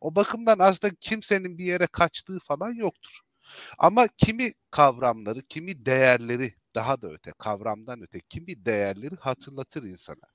O 0.00 0.14
bakımdan 0.14 0.58
aslında 0.58 0.94
kimsenin 1.00 1.58
bir 1.58 1.64
yere 1.64 1.86
kaçtığı 1.86 2.38
falan 2.38 2.72
yoktur. 2.72 3.20
Ama 3.78 4.08
kimi 4.18 4.52
kavramları, 4.70 5.42
kimi 5.42 5.86
değerleri 5.86 6.54
daha 6.74 7.02
da 7.02 7.08
öte, 7.08 7.32
kavramdan 7.38 8.02
öte 8.02 8.20
kimi 8.28 8.64
değerleri 8.64 9.16
hatırlatır 9.16 9.82
insana. 9.82 10.26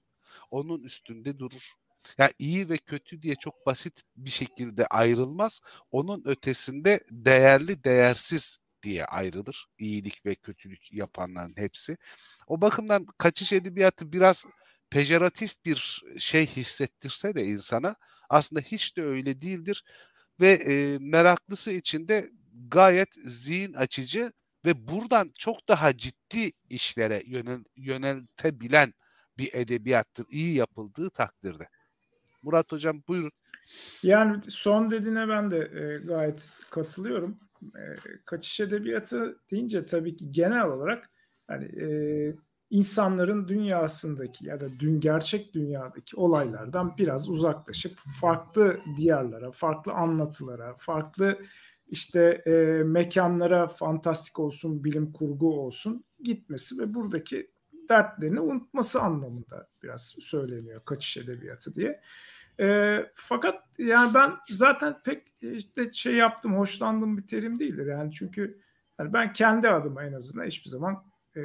Onun 0.52 0.84
üstünde 0.84 1.40
durur. 1.40 1.72
Yani 2.18 2.32
iyi 2.40 2.70
ve 2.70 2.78
kötü 2.78 3.22
diye 3.22 3.36
çok 3.36 3.66
basit 3.66 4.02
bir 4.16 4.30
şekilde 4.30 4.88
ayrılmaz. 4.88 5.62
Onun 5.92 6.22
ötesinde 6.26 7.00
değerli, 7.12 7.84
değersiz 7.84 8.58
diye 8.84 9.06
ayrılır. 9.06 9.68
İyilik 9.80 10.26
ve 10.26 10.36
kötülük 10.36 10.94
yapanların 10.94 11.58
hepsi. 11.58 11.98
O 12.48 12.62
bakımdan 12.62 13.06
kaçış 13.18 13.54
edebiyatı 13.54 14.12
biraz 14.12 14.46
pejoratif 14.92 15.66
bir 15.66 16.04
şey 16.18 16.46
hissettirse 16.46 17.36
de 17.36 17.46
insana 17.46 17.96
aslında 18.30 18.62
hiç 18.62 18.98
de 18.98 19.04
öyle 19.04 19.42
değildir 19.42 19.84
ve 20.42 20.52
e, 20.52 20.98
meraklısı 21.00 21.72
için 21.72 22.08
de 22.08 22.32
gayet 22.68 23.14
zihin 23.26 23.74
açıcı 23.74 24.32
ve 24.66 24.88
buradan 24.88 25.32
çok 25.38 25.68
daha 25.68 25.98
ciddi 25.98 26.52
işlere 26.70 27.24
yönel, 27.26 27.64
yöneltebilen 27.76 28.94
bir 29.38 29.54
edebiyattır 29.54 30.26
iyi 30.30 30.56
yapıldığı 30.56 31.10
takdirde. 31.10 31.68
Murat 32.44 32.72
Hocam 32.72 33.04
buyurun. 33.08 33.32
Yani 34.04 34.42
son 34.48 34.92
dediğine 34.92 35.30
ben 35.30 35.52
de 35.52 35.58
e, 35.58 36.06
gayet 36.06 36.50
katılıyorum. 36.70 37.40
E, 37.64 37.84
kaçış 38.26 38.60
edebiyatı 38.60 39.40
deyince 39.52 39.86
tabii 39.86 40.16
ki 40.16 40.32
genel 40.32 40.66
olarak 40.66 41.10
hani 41.48 41.66
e, 41.66 41.88
insanların 42.72 43.48
dünyasındaki 43.48 44.48
ya 44.48 44.62
da 44.62 44.80
dün 44.80 45.00
gerçek 45.00 45.54
dünyadaki 45.54 46.16
olaylardan 46.16 46.98
biraz 46.98 47.30
uzaklaşıp 47.30 48.00
farklı 48.22 48.80
diyarlara, 48.98 49.52
farklı 49.52 49.94
anlatılara, 49.94 50.76
farklı 50.78 51.40
işte 51.88 52.42
e, 52.46 52.52
mekanlara 52.84 53.68
fantastik 53.68 54.40
olsun, 54.40 54.84
bilim 54.84 55.14
kurgu 55.14 55.60
olsun 55.60 56.06
gitmesi 56.24 56.80
ve 56.80 56.94
buradaki 56.94 57.52
dertlerini 57.90 58.40
unutması 58.40 59.02
anlamında 59.02 59.70
biraz 59.84 60.16
söyleniyor 60.20 60.82
kaçış 60.86 61.18
edebiyatı 61.18 61.76
diye. 61.76 62.02
E, 62.60 62.98
fakat 63.16 63.64
yani 63.78 64.14
ben 64.14 64.32
zaten 64.50 64.98
pek 65.04 65.28
işte 65.42 65.92
şey 65.94 66.16
yaptım, 66.16 66.58
hoşlandığım 66.58 67.18
bir 67.18 67.28
terim 67.28 67.60
değildir. 67.60 67.86
Yani 67.86 68.12
çünkü 68.12 68.62
yani 69.00 69.14
ben 69.14 69.34
kendi 69.34 69.70
adıma 69.70 70.04
en 70.04 70.14
azından 70.14 70.46
hiçbir 70.46 70.70
zaman 70.70 71.04
e, 71.36 71.42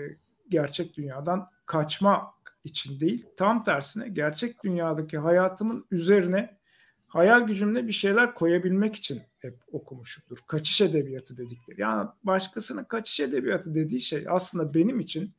gerçek 0.48 0.96
dünyadan 0.96 1.46
kaçma 1.66 2.34
için 2.64 3.00
değil, 3.00 3.26
tam 3.36 3.64
tersine 3.64 4.08
gerçek 4.08 4.64
dünyadaki 4.64 5.18
hayatımın 5.18 5.86
üzerine 5.90 6.58
hayal 7.06 7.40
gücümle 7.40 7.86
bir 7.86 7.92
şeyler 7.92 8.34
koyabilmek 8.34 8.96
için 8.96 9.22
hep 9.38 9.58
okumuşumdur. 9.72 10.38
Kaçış 10.46 10.80
edebiyatı 10.80 11.36
dedikleri. 11.36 11.80
Yani 11.80 12.08
başkasının 12.24 12.84
kaçış 12.84 13.20
edebiyatı 13.20 13.74
dediği 13.74 14.00
şey 14.00 14.26
aslında 14.28 14.74
benim 14.74 15.00
için 15.00 15.34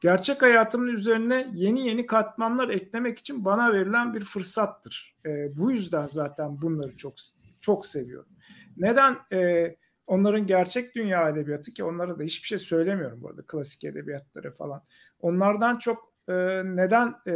gerçek 0.00 0.42
hayatımın 0.42 0.88
üzerine 0.88 1.50
yeni 1.54 1.86
yeni 1.88 2.06
katmanlar 2.06 2.68
eklemek 2.68 3.18
için 3.18 3.44
bana 3.44 3.72
verilen 3.72 4.14
bir 4.14 4.24
fırsattır. 4.24 5.16
E, 5.26 5.58
bu 5.58 5.70
yüzden 5.70 6.06
zaten 6.06 6.62
bunları 6.62 6.96
çok 6.96 7.14
çok 7.60 7.86
seviyorum. 7.86 8.32
Neden 8.76 9.18
e, 9.32 9.76
onların 10.08 10.46
gerçek 10.46 10.94
dünya 10.94 11.28
edebiyatı 11.28 11.72
ki 11.72 11.84
onlara 11.84 12.18
da 12.18 12.22
hiçbir 12.22 12.46
şey 12.46 12.58
söylemiyorum 12.58 13.22
bu 13.22 13.28
arada 13.28 13.42
klasik 13.46 13.84
edebiyatları 13.84 14.52
falan. 14.52 14.82
Onlardan 15.20 15.78
çok 15.78 16.12
e, 16.28 16.34
neden 16.64 17.14
e, 17.26 17.32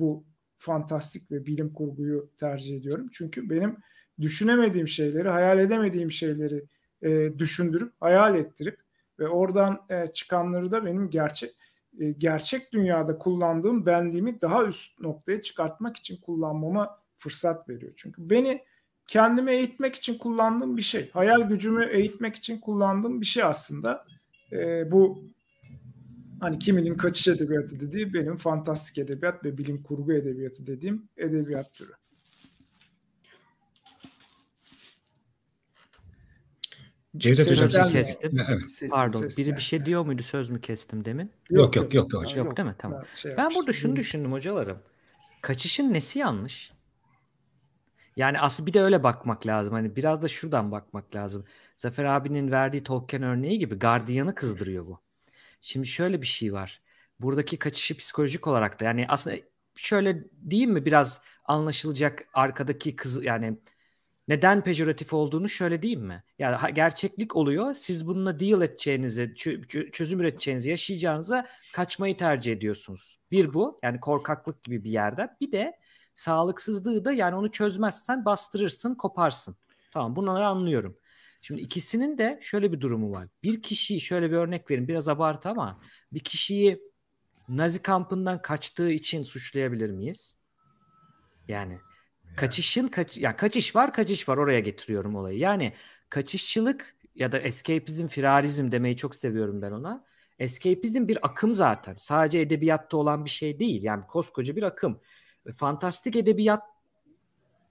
bu 0.00 0.24
fantastik 0.58 1.30
ve 1.30 1.46
bilim 1.46 1.72
kurguyu 1.72 2.30
tercih 2.38 2.76
ediyorum? 2.76 3.08
Çünkü 3.12 3.50
benim 3.50 3.76
düşünemediğim 4.20 4.88
şeyleri, 4.88 5.28
hayal 5.28 5.58
edemediğim 5.58 6.10
şeyleri 6.10 6.64
e, 7.02 7.38
düşündürüp, 7.38 7.92
hayal 8.00 8.34
ettirip 8.34 8.78
ve 9.18 9.28
oradan 9.28 9.86
e, 9.90 10.06
çıkanları 10.12 10.70
da 10.70 10.86
benim 10.86 11.10
gerçek 11.10 11.56
e, 12.00 12.10
gerçek 12.10 12.72
dünyada 12.72 13.18
kullandığım 13.18 13.86
benliğimi 13.86 14.40
daha 14.40 14.64
üst 14.64 15.00
noktaya 15.00 15.42
çıkartmak 15.42 15.96
için 15.96 16.16
kullanmama 16.16 16.98
fırsat 17.16 17.68
veriyor. 17.68 17.92
Çünkü 17.96 18.30
beni 18.30 18.64
kendimi 19.10 19.52
eğitmek 19.52 19.94
için 19.94 20.18
kullandığım 20.18 20.76
bir 20.76 20.82
şey. 20.82 21.10
Hayal 21.10 21.40
gücümü 21.40 21.84
eğitmek 21.84 22.36
için 22.36 22.58
kullandığım 22.58 23.20
bir 23.20 23.26
şey 23.26 23.42
aslında. 23.42 24.06
E, 24.52 24.90
bu 24.90 25.24
hani 26.40 26.58
kiminin 26.58 26.96
kaçış 26.96 27.28
edebiyatı 27.28 27.80
dediği 27.80 28.14
benim 28.14 28.36
fantastik 28.36 28.98
edebiyat 28.98 29.44
ve 29.44 29.58
bilim 29.58 29.82
kurgu 29.82 30.12
edebiyatı 30.12 30.66
dediğim 30.66 31.08
edebiyat 31.16 31.74
türü. 31.74 31.92
Cevdet 37.16 37.50
Hocam 37.50 37.68
söz 37.68 37.92
kestim. 37.92 38.32
Evet. 38.50 38.90
Pardon. 38.90 39.28
Biri 39.38 39.56
bir 39.56 39.62
şey 39.62 39.86
diyor 39.86 40.06
muydu? 40.06 40.22
Söz 40.22 40.50
mü 40.50 40.60
kestim 40.60 41.04
demin? 41.04 41.30
Yok 41.50 41.76
yok 41.76 41.94
yok, 41.94 42.12
yok 42.12 42.22
hocam. 42.22 42.38
Yok, 42.38 42.46
yok 42.46 42.56
değil 42.56 42.68
mi? 42.68 42.74
Tamam. 42.78 43.02
Ben, 43.02 43.16
şey 43.16 43.36
ben 43.36 43.50
burada 43.54 43.72
şunu 43.72 43.96
düşündüm 43.96 44.32
hocalarım. 44.32 44.78
Kaçışın 45.42 45.92
nesi 45.92 46.18
yanlış? 46.18 46.72
Yani 48.16 48.40
aslında 48.40 48.66
bir 48.66 48.72
de 48.72 48.82
öyle 48.82 49.02
bakmak 49.02 49.46
lazım. 49.46 49.74
Hani 49.74 49.96
biraz 49.96 50.22
da 50.22 50.28
şuradan 50.28 50.72
bakmak 50.72 51.14
lazım. 51.14 51.44
Zafer 51.76 52.04
abinin 52.04 52.50
verdiği 52.50 52.84
Tolkien 52.84 53.22
örneği 53.22 53.58
gibi 53.58 53.74
gardiyanı 53.78 54.34
kızdırıyor 54.34 54.86
bu. 54.86 55.00
Şimdi 55.60 55.86
şöyle 55.86 56.22
bir 56.22 56.26
şey 56.26 56.52
var. 56.52 56.82
Buradaki 57.20 57.56
kaçışı 57.58 57.96
psikolojik 57.96 58.46
olarak 58.46 58.80
da 58.80 58.84
yani 58.84 59.04
aslında 59.08 59.36
şöyle 59.74 60.24
değil 60.32 60.68
mi 60.68 60.84
biraz 60.84 61.20
anlaşılacak 61.44 62.28
arkadaki 62.34 62.96
kız 62.96 63.24
yani 63.24 63.58
neden 64.28 64.64
pejoratif 64.64 65.12
olduğunu 65.14 65.48
şöyle 65.48 65.82
diyeyim 65.82 66.02
mi? 66.06 66.22
Yani 66.38 66.74
gerçeklik 66.74 67.36
oluyor. 67.36 67.74
Siz 67.74 68.06
bununla 68.06 68.40
deal 68.40 68.62
edeceğinizi, 68.62 69.34
çözüm 69.92 70.20
üreteceğinizi, 70.20 70.70
yaşayacağınıza 70.70 71.46
kaçmayı 71.72 72.16
tercih 72.16 72.52
ediyorsunuz. 72.52 73.18
Bir 73.30 73.54
bu. 73.54 73.80
Yani 73.82 74.00
korkaklık 74.00 74.64
gibi 74.64 74.84
bir 74.84 74.90
yerden. 74.90 75.36
Bir 75.40 75.52
de 75.52 75.78
sağlıksızlığı 76.16 77.04
da 77.04 77.12
yani 77.12 77.34
onu 77.34 77.50
çözmezsen 77.50 78.24
bastırırsın, 78.24 78.94
koparsın. 78.94 79.56
Tamam 79.92 80.16
bunları 80.16 80.46
anlıyorum. 80.46 80.96
Şimdi 81.40 81.60
ikisinin 81.60 82.18
de 82.18 82.38
şöyle 82.42 82.72
bir 82.72 82.80
durumu 82.80 83.12
var. 83.12 83.28
Bir 83.42 83.62
kişiyi 83.62 84.00
şöyle 84.00 84.30
bir 84.30 84.36
örnek 84.36 84.70
verin 84.70 84.88
biraz 84.88 85.08
abartı 85.08 85.48
ama 85.48 85.80
bir 86.12 86.20
kişiyi 86.20 86.90
Nazi 87.48 87.82
kampından 87.82 88.42
kaçtığı 88.42 88.90
için 88.90 89.22
suçlayabilir 89.22 89.90
miyiz? 89.90 90.36
Yani 91.48 91.78
kaçışın 92.36 92.88
kaç 92.88 93.18
yani 93.18 93.36
kaçış 93.36 93.76
var 93.76 93.92
kaçış 93.92 94.28
var 94.28 94.36
oraya 94.36 94.60
getiriyorum 94.60 95.16
olayı. 95.16 95.38
Yani 95.38 95.74
kaçışçılık 96.08 96.96
ya 97.14 97.32
da 97.32 97.38
escapism, 97.38 98.06
firarizm 98.06 98.72
demeyi 98.72 98.96
çok 98.96 99.16
seviyorum 99.16 99.62
ben 99.62 99.70
ona. 99.70 100.04
Escapism 100.38 101.08
bir 101.08 101.18
akım 101.26 101.54
zaten. 101.54 101.94
Sadece 101.94 102.40
edebiyatta 102.40 102.96
olan 102.96 103.24
bir 103.24 103.30
şey 103.30 103.58
değil. 103.58 103.82
Yani 103.82 104.06
koskoca 104.06 104.56
bir 104.56 104.62
akım. 104.62 105.00
Fantastik 105.56 106.16
edebiyat 106.16 106.62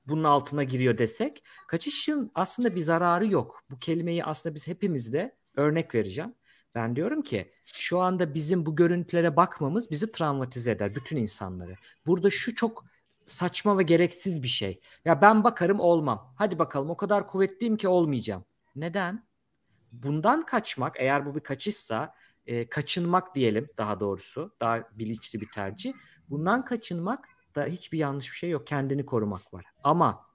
bunun 0.08 0.24
altına 0.24 0.64
giriyor 0.64 0.98
desek 0.98 1.44
kaçışın 1.68 2.32
aslında 2.36 2.76
bir 2.76 2.82
zararı 2.82 3.28
yok. 3.28 3.64
Bu 3.72 3.80
kelimeyi 3.80 4.26
aslında 4.26 4.56
biz 4.56 4.68
hepimizde 4.68 5.36
örnek 5.56 5.96
vereceğim. 5.96 6.36
Ben 6.76 6.96
diyorum 6.96 7.22
ki 7.22 7.52
şu 7.66 8.00
anda 8.00 8.34
bizim 8.34 8.66
bu 8.66 8.76
görüntülere 8.76 9.36
bakmamız 9.36 9.92
bizi 9.92 10.12
travmatize 10.12 10.72
eder 10.72 10.96
bütün 10.96 11.18
insanları. 11.18 11.76
Burada 12.06 12.30
şu 12.30 12.56
çok 12.56 12.86
saçma 13.26 13.78
ve 13.78 13.84
gereksiz 13.84 14.44
bir 14.44 14.48
şey. 14.48 14.82
Ya 15.06 15.22
ben 15.22 15.44
bakarım 15.44 15.80
olmam. 15.80 16.34
Hadi 16.38 16.60
bakalım 16.60 16.90
o 16.90 16.98
kadar 16.98 17.28
kuvvetliyim 17.28 17.78
ki 17.78 17.88
olmayacağım. 17.88 18.46
Neden? 18.76 19.28
Bundan 19.92 20.46
kaçmak 20.46 20.96
eğer 21.00 21.26
bu 21.26 21.36
bir 21.36 21.40
kaçışsa 21.40 22.16
e, 22.46 22.70
kaçınmak 22.70 23.36
diyelim 23.36 23.70
daha 23.78 24.00
doğrusu 24.00 24.56
daha 24.62 24.90
bilinçli 24.92 25.42
bir 25.42 25.52
tercih. 25.52 25.94
Bundan 26.30 26.66
kaçınmak 26.66 27.28
da 27.56 27.66
hiçbir 27.66 27.98
yanlış 27.98 28.32
bir 28.32 28.36
şey 28.36 28.50
yok. 28.50 28.68
Kendini 28.68 29.06
korumak 29.06 29.54
var. 29.54 29.66
Ama 29.84 30.26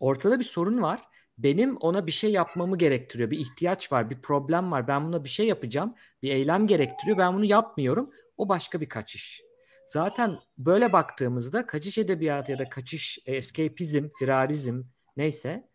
ortada 0.00 0.38
bir 0.38 0.44
sorun 0.44 0.82
var. 0.82 1.02
Benim 1.38 1.76
ona 1.76 2.06
bir 2.06 2.12
şey 2.12 2.32
yapmamı 2.32 2.78
gerektiriyor. 2.78 3.30
Bir 3.30 3.38
ihtiyaç 3.38 3.92
var, 3.92 4.10
bir 4.10 4.22
problem 4.22 4.72
var. 4.72 4.88
Ben 4.88 5.06
buna 5.06 5.24
bir 5.24 5.28
şey 5.28 5.46
yapacağım. 5.46 5.94
Bir 6.22 6.30
eylem 6.30 6.66
gerektiriyor. 6.66 7.18
Ben 7.18 7.34
bunu 7.34 7.44
yapmıyorum. 7.44 8.10
O 8.36 8.48
başka 8.48 8.80
bir 8.80 8.88
kaçış. 8.88 9.42
Zaten 9.86 10.38
böyle 10.58 10.92
baktığımızda 10.92 11.66
kaçış 11.66 11.98
edebiyatı 11.98 12.52
ya 12.52 12.58
da 12.58 12.68
kaçış, 12.68 13.18
escapizm, 13.26 14.08
firarizm 14.18 14.82
neyse 15.16 15.68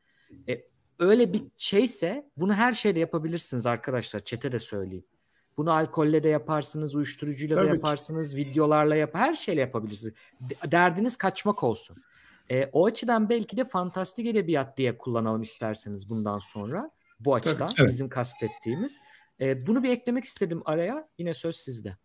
e, 0.50 0.64
öyle 1.00 1.34
bir 1.34 1.44
şeyse 1.58 2.32
bunu 2.38 2.54
her 2.54 2.72
şeyle 2.72 3.00
yapabilirsiniz 3.00 3.66
arkadaşlar. 3.66 4.20
Çete 4.20 4.52
de 4.52 4.60
söyleyeyim. 4.60 5.06
Bunu 5.58 5.72
alkolle 5.72 6.24
de 6.24 6.30
yaparsınız, 6.30 6.96
uyuşturucuyla 6.96 7.56
Tabii 7.56 7.68
da 7.68 7.74
yaparsınız, 7.74 8.32
ki. 8.32 8.38
videolarla 8.38 8.96
yap, 8.96 9.10
her 9.14 9.34
şeyle 9.34 9.62
yapabilirsiniz. 9.62 10.14
Derdiniz 10.72 11.18
kaçmak 11.18 11.64
olsun. 11.64 11.98
E, 12.52 12.70
o 12.72 12.86
açıdan 12.86 13.30
belki 13.30 13.58
de 13.58 13.64
fantastik 13.64 14.28
edebiyat 14.28 14.78
diye 14.78 14.98
kullanalım 14.98 15.42
isterseniz 15.42 16.10
bundan 16.10 16.40
sonra. 16.40 16.92
Bu 17.20 17.36
açıdan 17.36 17.68
Tabii, 17.68 17.74
evet. 17.80 17.90
bizim 17.90 18.10
kastettiğimiz. 18.10 18.98
E, 19.42 19.68
bunu 19.68 19.84
bir 19.84 19.90
eklemek 19.90 20.24
istedim 20.24 20.62
araya. 20.66 21.08
Yine 21.18 21.34
söz 21.34 21.56
sizde. 21.56 21.98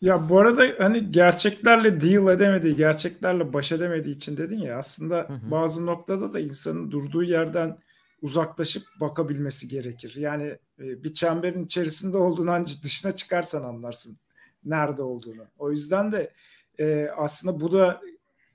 Ya 0.00 0.28
bu 0.28 0.38
arada 0.38 0.62
hani 0.78 1.10
gerçeklerle 1.10 2.00
deal 2.00 2.34
edemediği, 2.34 2.76
gerçeklerle 2.76 3.52
baş 3.52 3.72
edemediği 3.72 4.14
için 4.14 4.36
dedin 4.36 4.58
ya 4.58 4.78
aslında 4.78 5.16
hı 5.16 5.32
hı. 5.32 5.50
bazı 5.50 5.86
noktada 5.86 6.32
da 6.32 6.40
insanın 6.40 6.90
durduğu 6.90 7.22
yerden 7.22 7.78
uzaklaşıp 8.22 8.86
bakabilmesi 9.00 9.68
gerekir. 9.68 10.14
Yani 10.16 10.58
e, 10.78 11.04
bir 11.04 11.14
çemberin 11.14 11.64
içerisinde 11.64 12.18
olduğunu 12.18 12.50
ancak 12.50 12.82
dışına 12.82 13.12
çıkarsan 13.12 13.62
anlarsın 13.62 14.18
nerede 14.64 15.02
olduğunu. 15.02 15.46
O 15.58 15.70
yüzden 15.70 16.12
de 16.12 16.32
e, 16.78 17.08
aslında 17.16 17.60
bu 17.60 17.72
da 17.72 18.00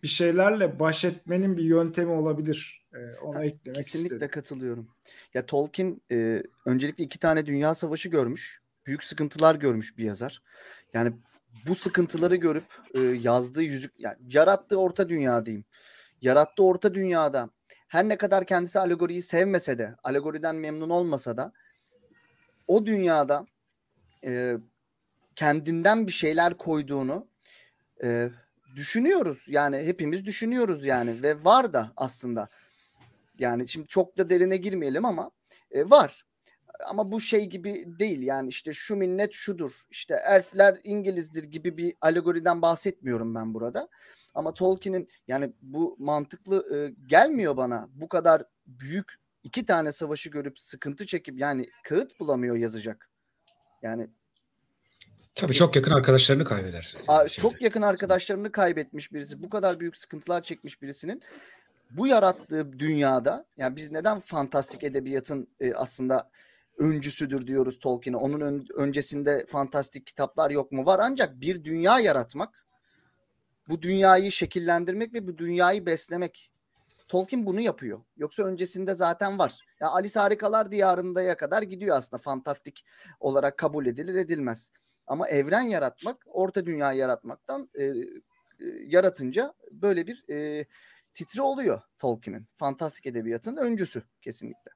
bir 0.04 0.08
şeylerle 0.08 0.80
baş 0.80 1.06
etmenin 1.06 1.58
bir 1.58 1.64
yöntemi 1.64 2.12
olabilir. 2.12 2.86
E, 2.94 3.20
ona 3.20 3.40
ha, 3.40 3.46
eklemek 3.46 3.76
kesinlikle 3.76 4.16
istedim. 4.16 4.32
katılıyorum. 4.32 4.88
Ya 5.34 5.46
Tolkien 5.46 6.02
e, 6.12 6.44
öncelikle 6.66 7.04
iki 7.04 7.20
tane 7.20 7.46
dünya 7.46 7.76
savaşı 7.76 8.10
görmüş. 8.10 8.62
Büyük 8.86 9.04
sıkıntılar 9.04 9.56
görmüş 9.56 9.98
bir 9.98 10.04
yazar. 10.04 10.42
Yani 10.94 11.14
bu 11.68 11.76
sıkıntıları 11.76 12.36
görüp 12.36 12.66
e, 12.94 13.00
yazdığı 13.02 13.64
yüzük 13.64 13.94
yani 13.98 14.18
yarattığı 14.30 14.80
orta 14.80 15.10
dünya 15.10 15.46
diyeyim. 15.46 15.66
Yarattığı 16.22 16.64
orta 16.64 16.96
dünyada 16.96 17.50
her 17.96 18.10
ne 18.10 18.18
kadar 18.18 18.46
kendisi 18.46 18.80
alegoriyi 18.80 19.22
sevmese 19.22 19.78
de, 19.78 19.96
alegoriden 20.04 20.56
memnun 20.56 20.90
olmasa 20.90 21.38
da 21.38 21.54
o 22.68 22.86
dünyada 22.86 23.46
e, 24.26 24.58
kendinden 25.36 26.08
bir 26.08 26.12
şeyler 26.12 26.58
koyduğunu 26.58 27.28
e, 28.04 28.30
düşünüyoruz. 28.76 29.46
Yani 29.48 29.78
hepimiz 29.78 30.26
düşünüyoruz 30.26 30.86
yani 30.86 31.24
ve 31.24 31.44
var 31.44 31.74
da 31.74 31.92
aslında. 31.98 32.50
Yani 33.40 33.68
şimdi 33.68 33.88
çok 33.88 34.18
da 34.18 34.30
derine 34.30 34.58
girmeyelim 34.58 35.06
ama 35.06 35.32
e, 35.72 35.90
var. 35.90 36.26
Ama 36.90 37.12
bu 37.12 37.20
şey 37.20 37.46
gibi 37.46 38.00
değil 38.00 38.22
yani 38.22 38.50
işte 38.50 38.74
şu 38.74 38.96
minnet 38.96 39.34
şudur 39.34 39.72
işte 39.90 40.18
elfler 40.26 40.78
İngilizdir 40.84 41.44
gibi 41.44 41.78
bir 41.78 41.94
alegoriden 42.02 42.62
bahsetmiyorum 42.62 43.36
ben 43.36 43.54
burada. 43.54 43.90
Ama 44.36 44.54
Tolkien'in 44.54 45.10
yani 45.28 45.54
bu 45.62 45.96
mantıklı 46.00 46.76
e, 46.76 46.96
gelmiyor 47.08 47.58
bana. 47.58 47.90
Bu 47.94 48.10
kadar 48.10 48.44
büyük 48.68 49.14
iki 49.44 49.66
tane 49.66 49.92
savaşı 49.92 50.30
görüp 50.30 50.60
sıkıntı 50.60 51.06
çekip 51.06 51.40
yani 51.40 51.66
kağıt 51.84 52.20
bulamıyor 52.20 52.56
yazacak. 52.56 53.10
Yani 53.82 54.10
Tabii 55.36 55.54
çok 55.54 55.76
yakın 55.76 55.92
arkadaşlarını 55.92 56.46
kaybeder. 56.46 56.96
A, 57.08 57.28
çok 57.28 57.62
yakın 57.62 57.82
arkadaşlarını 57.82 58.52
kaybetmiş 58.52 59.14
birisi. 59.14 59.44
Bu 59.44 59.50
kadar 59.50 59.80
büyük 59.80 59.98
sıkıntılar 59.98 60.42
çekmiş 60.42 60.82
birisinin 60.82 61.22
bu 61.92 62.08
yarattığı 62.08 62.80
dünyada 62.80 63.46
yani 63.58 63.76
biz 63.76 63.92
neden 63.92 64.20
fantastik 64.20 64.84
edebiyatın 64.84 65.48
e, 65.60 65.74
aslında 65.74 66.30
öncüsüdür 66.78 67.48
diyoruz 67.48 67.80
Tolkien'e. 67.80 68.18
Onun 68.18 68.42
ön, 68.42 68.68
öncesinde 68.76 69.46
fantastik 69.48 70.08
kitaplar 70.08 70.52
yok 70.52 70.72
mu? 70.72 70.86
Var 70.86 71.00
ancak 71.04 71.42
bir 71.42 71.64
dünya 71.64 72.00
yaratmak 72.00 72.65
bu 73.70 73.82
dünyayı 73.82 74.32
şekillendirmek 74.32 75.14
ve 75.14 75.28
bu 75.28 75.38
dünyayı 75.38 75.86
beslemek. 75.86 76.52
Tolkien 77.08 77.46
bunu 77.46 77.60
yapıyor. 77.60 78.00
Yoksa 78.18 78.44
öncesinde 78.44 78.94
zaten 78.94 79.40
var. 79.40 79.66
Ya 79.80 79.88
Alice 79.90 80.20
Harikalar 80.20 80.72
Diyarında'ya 80.72 81.38
kadar 81.38 81.62
gidiyor 81.62 81.98
aslında 81.98 82.22
fantastik 82.22 82.86
olarak 83.20 83.58
kabul 83.58 83.86
edilir 83.86 84.16
edilmez. 84.16 84.72
Ama 85.08 85.28
evren 85.28 85.62
yaratmak, 85.62 86.18
orta 86.26 86.66
dünya 86.66 86.94
yaratmaktan 86.94 87.70
e, 87.74 87.84
e, 87.84 87.96
yaratınca 88.86 89.54
böyle 89.72 90.08
bir 90.08 90.26
e, 90.30 90.66
titri 91.14 91.42
oluyor 91.42 91.82
Tolkien'in. 92.00 92.48
Fantastik 92.56 93.06
edebiyatın 93.06 93.58
öncüsü 93.58 94.04
kesinlikle. 94.22 94.72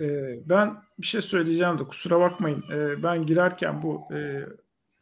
Ee, 0.00 0.48
ben 0.48 0.76
bir 0.98 1.06
şey 1.06 1.20
söyleyeceğim 1.20 1.78
de 1.78 1.84
kusura 1.84 2.20
bakmayın. 2.20 2.64
Ee, 2.72 3.02
ben 3.02 3.26
girerken 3.26 3.82
bu 3.82 4.14
e, 4.14 4.46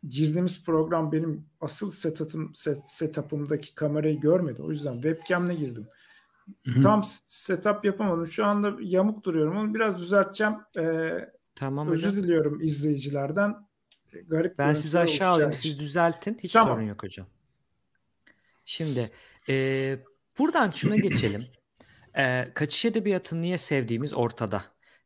girdiğimiz 0.08 0.64
program 0.64 1.12
benim 1.12 1.46
asıl 1.60 1.90
setup'ım 1.90 2.54
set, 2.54 2.88
setup'ımdaki 2.88 3.74
kamerayı 3.74 4.20
görmedi. 4.20 4.62
O 4.62 4.70
yüzden 4.70 4.94
webcam'le 4.94 5.56
girdim. 5.56 5.88
Hı-hı. 6.64 6.82
Tam 6.82 7.02
setup 7.26 7.84
yapamadım. 7.84 8.26
Şu 8.26 8.46
anda 8.46 8.72
yamuk 8.80 9.24
duruyorum. 9.24 9.56
Onu 9.56 9.74
biraz 9.74 9.98
düzelteceğim. 9.98 10.54
Ee, 10.78 11.10
tamam 11.54 11.88
özür 11.88 12.08
hocam. 12.08 12.22
diliyorum 12.22 12.60
izleyicilerden. 12.60 13.54
Garip 14.26 14.58
ben 14.58 14.72
sizi 14.72 14.98
aşağı 14.98 15.30
alayım. 15.30 15.52
Siz 15.52 15.80
düzeltin. 15.80 16.38
Hiç 16.42 16.52
tamam. 16.52 16.74
sorun 16.74 16.86
yok 16.86 17.02
hocam. 17.02 17.26
Şimdi 18.64 19.10
e, 19.48 19.98
buradan 20.38 20.70
şuna 20.70 20.96
geçelim. 20.96 21.46
E, 22.18 22.52
kaçış 22.54 22.84
edebiyatını 22.84 23.40
niye 23.40 23.58
sevdiğimiz 23.58 24.14
ortada. 24.14 24.64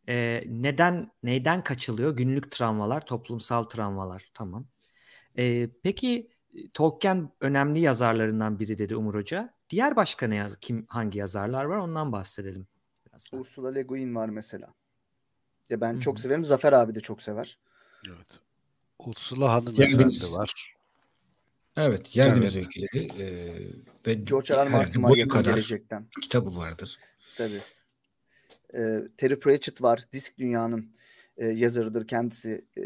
E, 0.08 0.44
neden 0.46 1.10
neyden 1.22 1.64
kaçılıyor? 1.64 2.16
Günlük 2.16 2.50
travmalar, 2.50 3.06
toplumsal 3.06 3.64
travmalar. 3.64 4.30
Tamam. 4.34 4.66
E, 5.38 5.70
peki 5.82 6.30
Tolkien 6.72 7.30
önemli 7.40 7.80
yazarlarından 7.80 8.58
biri 8.58 8.78
dedi 8.78 8.96
Umur 8.96 9.14
Hoca. 9.14 9.54
Diğer 9.70 9.96
başka 9.96 10.26
ne 10.26 10.36
yaz 10.36 10.56
kim 10.60 10.86
hangi 10.88 11.18
yazarlar 11.18 11.64
var 11.64 11.76
ondan 11.76 12.12
bahsedelim. 12.12 12.66
Biraz 13.06 13.28
Ursula 13.32 13.68
Le 13.68 13.82
Guin 13.82 14.14
var 14.14 14.28
mesela. 14.28 14.74
Ya 15.70 15.80
ben 15.80 15.92
Hı-hı. 15.92 16.00
çok 16.00 16.20
severim. 16.20 16.44
Zafer 16.44 16.72
abi 16.72 16.94
de 16.94 17.00
çok 17.00 17.22
sever. 17.22 17.58
Evet. 18.08 18.40
Ursula 18.98 19.52
Hanımefendi 19.52 20.32
var. 20.32 20.74
Evet, 21.76 22.16
Yelginiz 22.16 22.56
evet. 22.56 22.66
öyküleri 22.66 23.22
e, 23.22 23.56
ve 24.06 24.14
George 24.14 24.54
R. 24.54 24.66
R. 24.66 24.68
Martin 24.68 25.28
kadar 25.28 25.50
gelecekten. 25.50 26.06
kitabı 26.22 26.56
vardır. 26.56 26.98
Tabii. 27.36 27.62
E, 28.74 29.02
Terry 29.16 29.38
Pratchett 29.38 29.82
var. 29.82 30.04
Disk 30.12 30.38
Dünya'nın 30.38 30.94
e, 31.36 31.46
yazarıdır 31.46 32.06
kendisi. 32.06 32.66
E, 32.78 32.82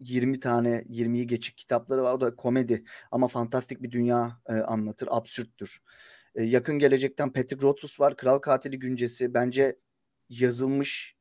20 0.00 0.40
tane, 0.40 0.84
20'yi 0.88 1.26
geçik 1.26 1.58
kitapları 1.58 2.02
var. 2.02 2.12
O 2.12 2.20
da 2.20 2.36
komedi 2.36 2.84
ama 3.10 3.28
fantastik 3.28 3.82
bir 3.82 3.90
dünya 3.90 4.40
e, 4.48 4.52
anlatır. 4.52 5.08
Absürttür. 5.10 5.82
E, 6.34 6.42
yakın 6.42 6.78
gelecekten 6.78 7.32
Patrick 7.32 7.62
Rothfuss 7.62 8.00
var. 8.00 8.16
Kral 8.16 8.38
Katili 8.38 8.78
Güncesi. 8.78 9.34
Bence 9.34 9.78
yazılmış 10.28 11.16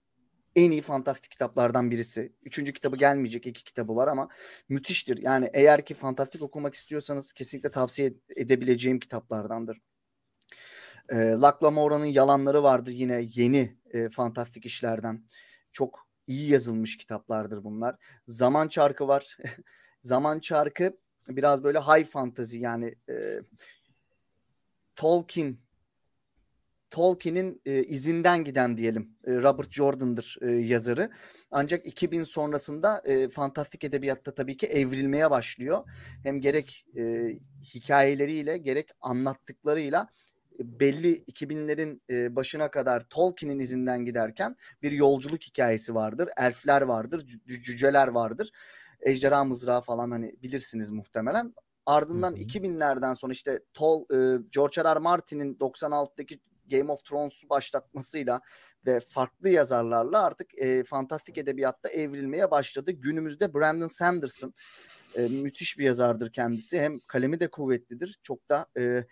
en 0.55 0.71
iyi 0.71 0.81
fantastik 0.81 1.31
kitaplardan 1.31 1.91
birisi. 1.91 2.33
Üçüncü 2.43 2.73
kitabı 2.73 2.97
gelmeyecek. 2.97 3.47
iki 3.47 3.63
kitabı 3.63 3.95
var 3.95 4.07
ama 4.07 4.29
müthiştir. 4.69 5.17
Yani 5.17 5.49
eğer 5.53 5.85
ki 5.85 5.93
fantastik 5.93 6.41
okumak 6.41 6.75
istiyorsanız 6.75 7.33
kesinlikle 7.33 7.71
tavsiye 7.71 8.13
edebileceğim 8.35 8.99
kitaplardandır. 8.99 9.81
E, 11.09 11.15
Laclamora'nın 11.15 12.05
yalanları 12.05 12.63
vardır 12.63 12.91
yine 12.91 13.25
yeni 13.35 13.77
e, 13.93 14.09
fantastik 14.09 14.65
işlerden. 14.65 15.23
Çok 15.71 16.07
iyi 16.27 16.51
yazılmış 16.51 16.97
kitaplardır 16.97 17.63
bunlar. 17.63 17.95
Zaman 18.27 18.67
Çarkı 18.67 19.07
var. 19.07 19.37
Zaman 20.01 20.39
Çarkı 20.39 20.97
biraz 21.29 21.63
böyle 21.63 21.79
high 21.79 22.05
fantasy 22.05 22.57
yani 22.57 22.95
e, 23.09 23.39
Tolkien 24.95 25.57
Tolkien'in 26.93 27.61
e, 27.65 27.83
izinden 27.83 28.43
giden 28.43 28.77
diyelim. 28.77 29.17
E, 29.27 29.31
Robert 29.31 29.71
Jordan'dır 29.71 30.37
e, 30.41 30.51
yazarı. 30.51 31.09
Ancak 31.51 31.85
2000 31.85 32.23
sonrasında 32.23 33.01
e, 33.05 33.29
fantastik 33.29 33.83
edebiyatta 33.83 34.33
tabii 34.33 34.57
ki 34.57 34.67
evrilmeye 34.67 35.31
başlıyor. 35.31 35.83
Hem 36.23 36.41
gerek 36.41 36.85
e, 36.97 37.33
hikayeleriyle 37.73 38.57
gerek 38.57 38.89
anlattıklarıyla 39.01 40.07
belli 40.59 41.23
2000'lerin 41.23 42.01
e, 42.09 42.35
başına 42.35 42.71
kadar 42.71 43.01
Tolkien'in 43.09 43.59
izinden 43.59 44.05
giderken 44.05 44.55
bir 44.81 44.91
yolculuk 44.91 45.43
hikayesi 45.43 45.95
vardır. 45.95 46.29
Elfler 46.37 46.81
vardır, 46.81 47.25
cüceler 47.47 48.07
vardır. 48.07 48.51
Ejderha 49.01 49.43
mızrağı 49.43 49.81
falan 49.81 50.11
hani 50.11 50.35
bilirsiniz 50.43 50.89
muhtemelen. 50.89 51.53
Ardından 51.85 52.31
hı 52.31 52.35
hı. 52.35 52.43
2000'lerden 52.43 53.13
sonra 53.13 53.33
işte 53.33 53.59
Tol, 53.73 54.01
e, 54.01 54.39
George 54.51 54.83
R. 54.83 54.95
R. 54.95 54.99
Martin'in 54.99 55.55
96'daki 55.55 56.39
Game 56.71 56.91
of 56.91 57.05
Thrones 57.05 57.43
başlatmasıyla 57.49 58.41
ve 58.85 58.99
farklı 58.99 59.49
yazarlarla 59.49 60.23
artık 60.23 60.57
e, 60.57 60.83
fantastik 60.83 61.37
edebiyatta 61.37 61.89
evrilmeye 61.89 62.51
başladı. 62.51 62.91
Günümüzde 62.91 63.53
Brandon 63.53 63.87
Sanderson 63.87 64.53
e, 65.15 65.27
müthiş 65.27 65.77
bir 65.77 65.85
yazardır 65.85 66.31
kendisi. 66.31 66.79
Hem 66.79 66.99
kalemi 67.07 67.39
de 67.39 67.47
kuvvetlidir. 67.47 68.19
Çok 68.23 68.49
da 68.49 68.67
e, 68.77 69.05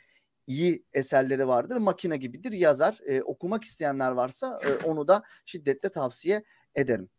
iyi 0.48 0.84
eserleri 0.94 1.48
vardır. 1.48 1.76
Makine 1.76 2.18
gibidir 2.18 2.52
yazar. 2.52 3.00
E, 3.06 3.22
okumak 3.22 3.64
isteyenler 3.64 4.12
varsa 4.12 4.60
e, 4.64 4.76
onu 4.76 5.08
da 5.08 5.24
şiddetle 5.46 5.90
tavsiye 5.90 6.44
ederim. 6.76 7.10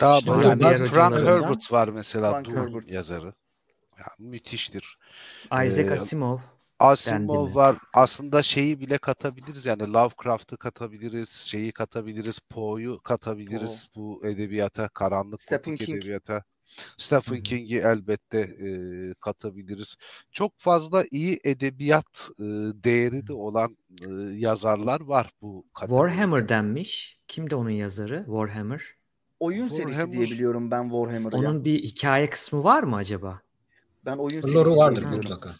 Daha 0.00 0.18
İşte 0.18 0.30
yani 0.30 0.60
diğer 0.60 0.86
Frank 0.86 1.14
Herbert 1.14 1.72
var 1.72 1.88
mesela 1.88 2.30
Frank 2.32 2.46
Dune 2.46 2.60
Herbert. 2.60 2.90
yazarı. 2.90 3.34
Ya, 3.98 4.06
müthiştir. 4.18 4.98
Isaac 5.44 5.78
Ee, 5.88 5.92
Asimov. 5.92 6.38
Dendi 6.82 6.92
Asimov 6.92 7.48
mi? 7.48 7.54
var. 7.54 7.76
Aslında 7.94 8.42
şeyi 8.42 8.80
bile 8.80 8.98
katabiliriz 8.98 9.66
yani 9.66 9.92
Lovecraft'ı 9.92 10.56
katabiliriz, 10.56 11.28
şeyi 11.30 11.72
katabiliriz, 11.72 12.38
Poe'yu 12.38 13.00
katabiliriz 13.00 13.88
bu 13.96 14.26
edebiyata, 14.26 14.88
karanlık 14.88 15.42
Stephen 15.42 15.76
King. 15.76 15.90
edebiyata. 15.98 16.44
Stephen. 16.96 17.42
King'i 17.42 17.76
elbette 17.78 18.38
e, 18.38 18.68
katabiliriz. 19.20 19.96
Çok 20.30 20.52
fazla 20.56 21.04
iyi 21.10 21.40
edebiyat 21.44 22.30
e, 22.38 22.42
değeri 22.84 23.26
de 23.26 23.32
olan 23.32 23.76
e, 24.02 24.08
yazarlar 24.34 25.00
var 25.00 25.30
bu 25.42 25.64
kategoride. 25.74 26.10
Warhammer 26.10 26.48
denmiş. 26.48 27.20
Kimdi 27.28 27.54
onun 27.54 27.70
yazarı? 27.70 28.22
Warhammer. 28.26 28.82
Oyun 29.40 29.68
serisi 29.68 30.00
Warhammer- 30.00 30.12
diye 30.12 30.24
biliyorum 30.26 30.70
ben 30.70 30.82
Warhammer'ı 30.82 31.42
ya. 31.42 31.50
Onun 31.50 31.64
bir 31.64 31.82
hikaye 31.82 32.30
kısmı 32.30 32.64
var 32.64 32.82
mı 32.82 32.96
acaba? 32.96 33.40
Ben 34.04 34.16
oyun 34.16 34.40
serisi 34.40 34.64
diye 34.64 34.76
vardır 34.76 34.96
biliyorum. 34.96 35.16
mutlaka. 35.18 35.54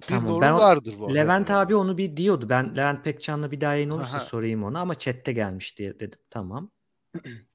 Bir 0.00 0.06
Tamam, 0.06 0.40
ben 0.40 0.52
o- 0.52 0.58
vardır 0.58 0.90
Warhammer'ın. 0.90 1.14
Levent 1.24 1.50
abi 1.50 1.74
onu 1.74 1.98
bir 1.98 2.16
diyordu. 2.16 2.48
Ben 2.48 2.76
Levent 2.76 3.04
Pekcan'la 3.04 3.50
bir 3.50 3.60
daha 3.60 3.72
yayın 3.74 3.90
olursa 3.90 4.16
Aha. 4.16 4.24
sorayım 4.24 4.64
ona 4.64 4.80
ama 4.80 4.94
chatte 4.94 5.32
gelmiş 5.32 5.78
diye 5.78 6.00
dedim. 6.00 6.18
Tamam. 6.30 6.70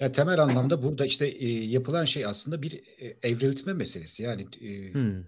Ya 0.00 0.12
temel 0.12 0.38
anlamda 0.42 0.82
burada 0.82 1.06
işte 1.06 1.26
e, 1.26 1.48
yapılan 1.64 2.04
şey 2.04 2.26
aslında 2.26 2.62
bir 2.62 2.72
e, 2.98 3.16
evriltme 3.22 3.72
meselesi. 3.72 4.22
Yani 4.22 4.46
e, 4.60 4.92
Hmm. 4.92 5.24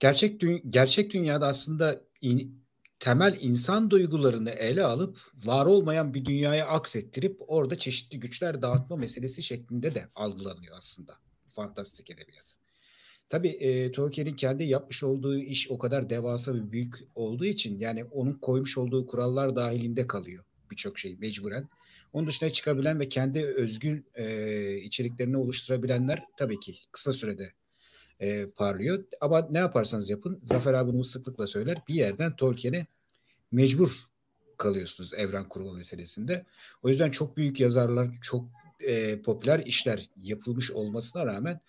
gerçek 0.00 0.42
dü- 0.42 0.70
gerçek 0.70 1.12
dünyada 1.12 1.46
aslında 1.46 2.00
in- 2.20 2.64
temel 3.00 3.38
insan 3.40 3.90
duygularını 3.90 4.50
ele 4.50 4.84
alıp 4.84 5.18
var 5.44 5.66
olmayan 5.66 6.14
bir 6.14 6.24
dünyaya 6.24 6.66
aksettirip 6.66 7.36
orada 7.46 7.78
çeşitli 7.78 8.20
güçler 8.20 8.62
dağıtma 8.62 8.96
meselesi 8.96 9.42
şeklinde 9.42 9.94
de 9.94 10.08
algılanıyor 10.14 10.78
aslında 10.78 11.14
fantastik 11.52 12.10
edebiyat. 12.10 12.54
Tabii 13.30 13.48
e, 13.48 13.92
Tolkien'in 13.92 14.36
kendi 14.36 14.64
yapmış 14.64 15.02
olduğu 15.02 15.38
iş 15.38 15.70
o 15.70 15.78
kadar 15.78 16.10
devasa 16.10 16.54
ve 16.54 16.72
büyük 16.72 16.94
olduğu 17.14 17.44
için 17.44 17.78
yani 17.80 18.04
onun 18.04 18.32
koymuş 18.32 18.78
olduğu 18.78 19.06
kurallar 19.06 19.56
dahilinde 19.56 20.06
kalıyor 20.06 20.44
birçok 20.70 20.98
şey 20.98 21.16
mecburen. 21.16 21.68
Onun 22.12 22.26
dışına 22.26 22.50
çıkabilen 22.50 23.00
ve 23.00 23.08
kendi 23.08 23.46
özgür 23.46 24.02
e, 24.14 24.76
içeriklerini 24.76 25.36
oluşturabilenler 25.36 26.24
tabii 26.36 26.60
ki 26.60 26.78
kısa 26.92 27.12
sürede 27.12 27.52
e, 28.20 28.46
parlıyor. 28.46 29.04
Ama 29.20 29.48
ne 29.50 29.58
yaparsanız 29.58 30.10
yapın, 30.10 30.40
Zafer 30.42 30.74
abi 30.74 30.92
bunu 30.92 31.04
sıklıkla 31.04 31.46
söyler, 31.46 31.82
bir 31.88 31.94
yerden 31.94 32.36
Tolkien'e 32.36 32.86
mecbur 33.52 34.04
kalıyorsunuz 34.56 35.14
evren 35.14 35.48
kurma 35.48 35.72
meselesinde. 35.72 36.46
O 36.82 36.88
yüzden 36.88 37.10
çok 37.10 37.36
büyük 37.36 37.60
yazarlar, 37.60 38.10
çok 38.22 38.48
e, 38.80 39.22
popüler 39.22 39.58
işler 39.58 40.10
yapılmış 40.16 40.70
olmasına 40.70 41.26
rağmen 41.26 41.60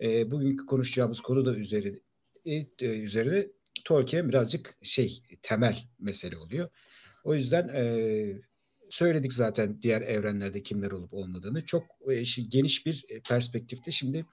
e, 0.00 0.30
bugünkü 0.30 0.66
konuşacağımız 0.66 1.20
konu 1.20 1.46
da 1.46 1.54
üzeri, 1.54 2.00
e, 2.46 2.66
üzerine 2.80 3.46
Tolkien 3.84 4.28
birazcık 4.28 4.74
şey 4.82 5.22
temel 5.42 5.84
mesele 5.98 6.36
oluyor. 6.36 6.68
O 7.24 7.34
yüzden 7.34 7.68
e, 7.68 7.82
söyledik 8.90 9.32
zaten 9.32 9.82
diğer 9.82 10.02
evrenlerde 10.02 10.62
kimler 10.62 10.90
olup 10.90 11.14
olmadığını. 11.14 11.64
Çok 11.64 11.84
e, 12.10 12.22
geniş 12.48 12.86
bir 12.86 13.06
perspektifte 13.28 13.90
şimdi 13.90 14.26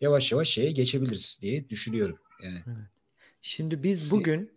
yavaş 0.00 0.32
yavaş 0.32 0.48
şeye 0.48 0.72
geçebiliriz 0.72 1.38
diye 1.42 1.68
düşünüyorum. 1.68 2.18
Yani 2.42 2.62
Şimdi 3.42 3.82
biz 3.82 4.10
bugün 4.10 4.52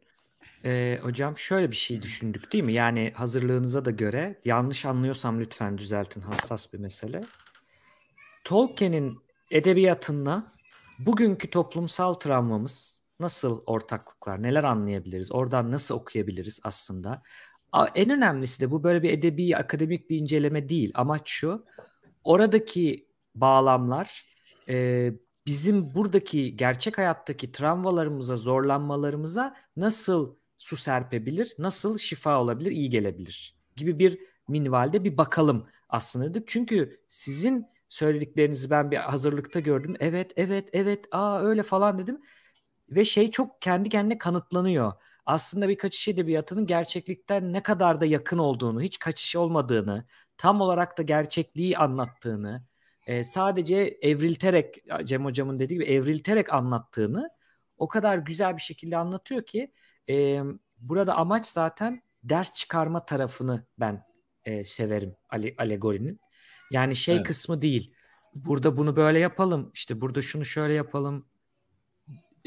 e, 0.65 0.99
hocam 1.01 1.37
şöyle 1.37 1.71
bir 1.71 1.75
şey 1.75 2.01
düşündük 2.01 2.53
değil 2.53 2.63
mi? 2.63 2.73
Yani 2.73 3.11
hazırlığınıza 3.15 3.85
da 3.85 3.91
göre 3.91 4.39
yanlış 4.45 4.85
anlıyorsam 4.85 5.39
lütfen 5.39 5.77
düzeltin 5.77 6.21
hassas 6.21 6.73
bir 6.73 6.79
mesele. 6.79 7.25
Tolkien'in 8.43 9.19
edebiyatında 9.51 10.51
bugünkü 10.99 11.49
toplumsal 11.49 12.13
travmamız 12.13 13.01
nasıl 13.19 13.61
ortaklıklar, 13.65 14.43
neler 14.43 14.63
anlayabiliriz, 14.63 15.31
oradan 15.31 15.71
nasıl 15.71 15.95
okuyabiliriz 15.95 16.59
aslında. 16.63 17.21
En 17.95 18.09
önemlisi 18.09 18.61
de 18.61 18.71
bu 18.71 18.83
böyle 18.83 19.03
bir 19.03 19.09
edebi, 19.09 19.57
akademik 19.57 20.09
bir 20.09 20.17
inceleme 20.17 20.69
değil. 20.69 20.91
Amaç 20.95 21.21
şu, 21.29 21.65
oradaki 22.23 23.07
bağlamlar 23.35 24.25
e, 24.69 25.11
bizim 25.45 25.95
buradaki 25.95 26.57
gerçek 26.57 26.97
hayattaki 26.97 27.51
travmalarımıza, 27.51 28.35
zorlanmalarımıza 28.35 29.55
nasıl 29.77 30.35
su 30.57 30.77
serpebilir, 30.77 31.53
nasıl 31.59 31.97
şifa 31.97 32.41
olabilir, 32.41 32.71
iyi 32.71 32.89
gelebilir 32.89 33.55
gibi 33.75 33.99
bir 33.99 34.19
minvalde 34.47 35.03
bir 35.03 35.17
bakalım 35.17 35.67
aslında 35.89 36.29
dedik. 36.29 36.47
Çünkü 36.47 37.01
sizin 37.07 37.65
söylediklerinizi 37.89 38.69
ben 38.69 38.91
bir 38.91 38.97
hazırlıkta 38.97 39.59
gördüm. 39.59 39.95
Evet, 39.99 40.31
evet, 40.37 40.69
evet, 40.73 41.05
aa 41.11 41.41
öyle 41.41 41.63
falan 41.63 41.97
dedim. 41.99 42.21
Ve 42.89 43.05
şey 43.05 43.31
çok 43.31 43.61
kendi 43.61 43.89
kendine 43.89 44.17
kanıtlanıyor. 44.17 44.93
Aslında 45.25 45.69
bir 45.69 45.77
kaçış 45.77 46.07
edebiyatının 46.07 46.65
gerçeklikten 46.65 47.53
ne 47.53 47.63
kadar 47.63 48.01
da 48.01 48.05
yakın 48.05 48.37
olduğunu, 48.37 48.81
hiç 48.81 48.99
kaçış 48.99 49.35
olmadığını, 49.35 50.05
tam 50.37 50.61
olarak 50.61 50.97
da 50.97 51.03
gerçekliği 51.03 51.77
anlattığını, 51.77 52.65
e, 53.07 53.23
sadece 53.23 53.97
evrilterek 54.01 54.83
Cem 55.03 55.25
hocamın 55.25 55.59
dediği 55.59 55.73
gibi 55.73 55.85
evrilterek 55.85 56.53
anlattığını 56.53 57.29
o 57.77 57.87
kadar 57.87 58.17
güzel 58.17 58.57
bir 58.57 58.61
şekilde 58.61 58.97
anlatıyor 58.97 59.45
ki 59.45 59.71
e, 60.09 60.41
burada 60.77 61.15
amaç 61.15 61.45
zaten 61.45 62.03
ders 62.23 62.53
çıkarma 62.53 63.05
tarafını 63.05 63.65
ben 63.79 64.05
e, 64.45 64.63
severim 64.63 65.15
ale- 65.29 65.55
alegorinin. 65.57 66.19
Yani 66.71 66.95
şey 66.95 67.15
Evet. 67.15 67.27
kısmı 67.27 67.61
değil. 67.61 67.93
Burada 68.35 68.77
bunu 68.77 68.95
böyle 68.95 69.19
yapalım, 69.19 69.71
işte 69.73 70.01
burada 70.01 70.21
şunu 70.21 70.45
şöyle 70.45 70.73
yapalım 70.73 71.27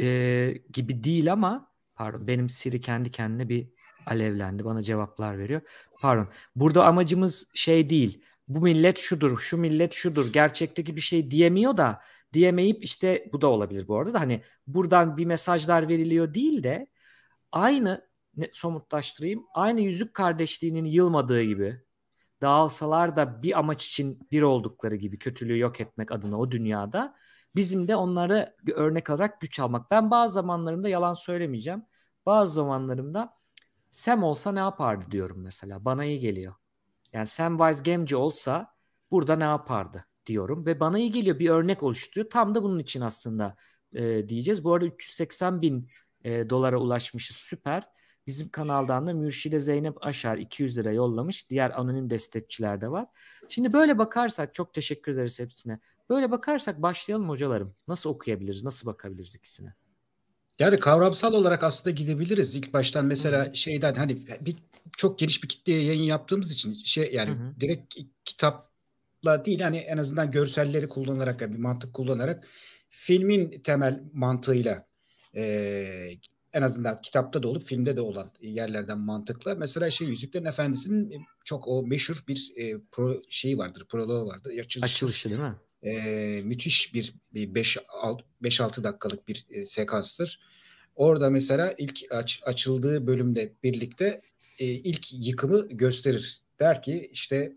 e, 0.00 0.54
gibi 0.72 1.04
değil 1.04 1.32
ama 1.32 1.75
pardon 1.96 2.26
benim 2.26 2.48
Siri 2.48 2.80
kendi 2.80 3.10
kendine 3.10 3.48
bir 3.48 3.68
alevlendi. 4.06 4.64
Bana 4.64 4.82
cevaplar 4.82 5.38
veriyor. 5.38 5.60
Pardon. 6.00 6.28
Burada 6.56 6.84
amacımız 6.86 7.50
şey 7.54 7.90
değil. 7.90 8.22
Bu 8.48 8.60
millet 8.60 8.98
şudur, 8.98 9.38
şu 9.38 9.58
millet 9.58 9.92
şudur. 9.92 10.32
Gerçekteki 10.32 10.96
bir 10.96 11.00
şey 11.00 11.30
diyemiyor 11.30 11.76
da 11.76 12.00
diyemeyip 12.32 12.84
işte 12.84 13.28
bu 13.32 13.40
da 13.40 13.46
olabilir 13.46 13.88
bu 13.88 13.98
arada 13.98 14.14
da 14.14 14.20
hani 14.20 14.42
buradan 14.66 15.16
bir 15.16 15.26
mesajlar 15.26 15.88
veriliyor 15.88 16.34
değil 16.34 16.62
de 16.62 16.86
aynı 17.52 18.08
ne, 18.36 18.50
somutlaştırayım. 18.52 19.44
Aynı 19.54 19.80
yüzük 19.80 20.14
kardeşliğinin 20.14 20.84
yılmadığı 20.84 21.42
gibi 21.42 21.80
dağılsalar 22.42 23.16
da 23.16 23.42
bir 23.42 23.58
amaç 23.58 23.86
için 23.86 24.28
bir 24.30 24.42
oldukları 24.42 24.96
gibi 24.96 25.18
kötülüğü 25.18 25.58
yok 25.58 25.80
etmek 25.80 26.12
adına 26.12 26.38
o 26.38 26.50
dünyada 26.50 27.16
bizim 27.56 27.88
de 27.88 27.96
onları 27.96 28.46
örnek 28.74 29.10
alarak 29.10 29.40
güç 29.40 29.60
almak. 29.60 29.90
Ben 29.90 30.10
bazı 30.10 30.34
zamanlarımda 30.34 30.88
yalan 30.88 31.14
söylemeyeceğim. 31.14 31.82
Bazı 32.26 32.52
zamanlarımda 32.52 33.36
Sam 33.90 34.22
olsa 34.22 34.52
ne 34.52 34.58
yapardı 34.58 35.04
diyorum 35.10 35.42
mesela. 35.42 35.84
Bana 35.84 36.04
iyi 36.04 36.20
geliyor. 36.20 36.54
Yani 37.12 37.26
Samwise 37.26 37.92
Gamgee 37.92 38.16
olsa 38.16 38.74
burada 39.10 39.36
ne 39.36 39.44
yapardı 39.44 40.04
diyorum 40.26 40.66
ve 40.66 40.80
bana 40.80 40.98
iyi 40.98 41.12
geliyor 41.12 41.38
bir 41.38 41.50
örnek 41.50 41.82
oluşturuyor. 41.82 42.30
Tam 42.30 42.54
da 42.54 42.62
bunun 42.62 42.78
için 42.78 43.00
aslında 43.00 43.56
e, 43.92 44.28
diyeceğiz. 44.28 44.64
Bu 44.64 44.74
arada 44.74 44.86
380 44.86 45.62
bin 45.62 45.90
e, 46.24 46.50
dolara 46.50 46.78
ulaşmışız 46.78 47.36
süper. 47.36 47.88
Bizim 48.26 48.48
kanaldan 48.48 49.06
da 49.06 49.14
Mürşide 49.14 49.60
Zeynep 49.60 50.06
Aşar 50.06 50.38
200 50.38 50.78
lira 50.78 50.92
yollamış. 50.92 51.50
Diğer 51.50 51.80
anonim 51.80 52.10
destekçiler 52.10 52.80
de 52.80 52.90
var. 52.90 53.06
Şimdi 53.48 53.72
böyle 53.72 53.98
bakarsak 53.98 54.54
çok 54.54 54.74
teşekkür 54.74 55.12
ederiz 55.12 55.40
hepsine. 55.40 55.80
Böyle 56.10 56.30
bakarsak 56.30 56.82
başlayalım 56.82 57.28
hocalarım. 57.28 57.74
Nasıl 57.88 58.10
okuyabiliriz? 58.10 58.64
Nasıl 58.64 58.86
bakabiliriz 58.86 59.34
ikisine? 59.34 59.74
Yani 60.58 60.78
kavramsal 60.78 61.32
olarak 61.32 61.64
aslında 61.64 61.90
gidebiliriz. 61.90 62.54
İlk 62.54 62.72
baştan 62.72 63.04
mesela 63.04 63.54
şeyden 63.54 63.94
hani 63.94 64.26
bir 64.40 64.56
çok 64.96 65.18
geniş 65.18 65.42
bir 65.42 65.48
kitleye 65.48 65.84
yayın 65.84 66.02
yaptığımız 66.02 66.52
için 66.52 66.74
şey 66.74 67.10
yani 67.12 67.30
Hı 67.30 67.34
hı. 67.34 67.60
direkt 67.60 67.94
kitapla 68.24 69.44
değil 69.44 69.60
hani 69.60 69.76
en 69.76 69.96
azından 69.96 70.30
görselleri 70.30 70.88
kullanarak 70.88 71.40
yani 71.40 71.54
bir 71.54 71.58
mantık 71.58 71.94
kullanarak 71.94 72.48
filmin 72.90 73.60
temel 73.60 74.02
mantığıyla 74.12 74.86
eee, 75.34 76.18
en 76.52 76.62
azından 76.62 77.00
kitapta 77.00 77.42
da 77.42 77.48
olup 77.48 77.66
filmde 77.66 77.96
de 77.96 78.00
olan 78.00 78.32
yerlerden 78.40 78.98
mantıkla 78.98 79.54
mesela 79.54 79.90
şey 79.90 80.08
Yüzüklerin 80.08 80.44
Efendisi'nin 80.44 81.26
çok 81.44 81.68
o 81.68 81.86
meşhur 81.86 82.24
bir 82.28 82.52
e, 82.56 82.80
pro 82.92 83.22
şeyi 83.30 83.58
vardır, 83.58 83.86
proloğu 83.88 84.26
vardır. 84.26 84.50
Açılışı, 84.58 84.84
Açılışı 84.94 85.30
değil 85.30 85.40
mi? 85.40 85.54
E, 85.82 85.92
müthiş 86.44 86.94
bir 86.94 87.14
5-6 87.34 88.84
dakikalık 88.84 89.28
bir 89.28 89.46
e, 89.50 89.66
sekanstır. 89.66 90.40
Orada 90.96 91.30
mesela 91.30 91.74
ilk 91.78 92.12
aç, 92.12 92.40
açıldığı 92.44 93.06
bölümde 93.06 93.52
birlikte 93.62 94.20
e, 94.58 94.64
ilk 94.64 95.12
yıkımı 95.12 95.68
gösterir. 95.68 96.40
Der 96.60 96.82
ki 96.82 97.08
işte 97.12 97.52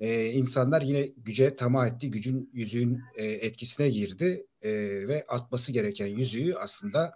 e, 0.00 0.26
insanlar 0.26 0.82
yine 0.82 1.06
güce 1.16 1.56
tamah 1.56 1.86
etti, 1.86 2.10
gücün 2.10 2.50
yüzüğün 2.52 3.02
e, 3.16 3.24
etkisine 3.24 3.88
girdi 3.90 4.46
e, 4.62 4.70
ve 5.08 5.26
atması 5.28 5.72
gereken 5.72 6.06
yüzüğü 6.06 6.54
aslında 6.54 7.12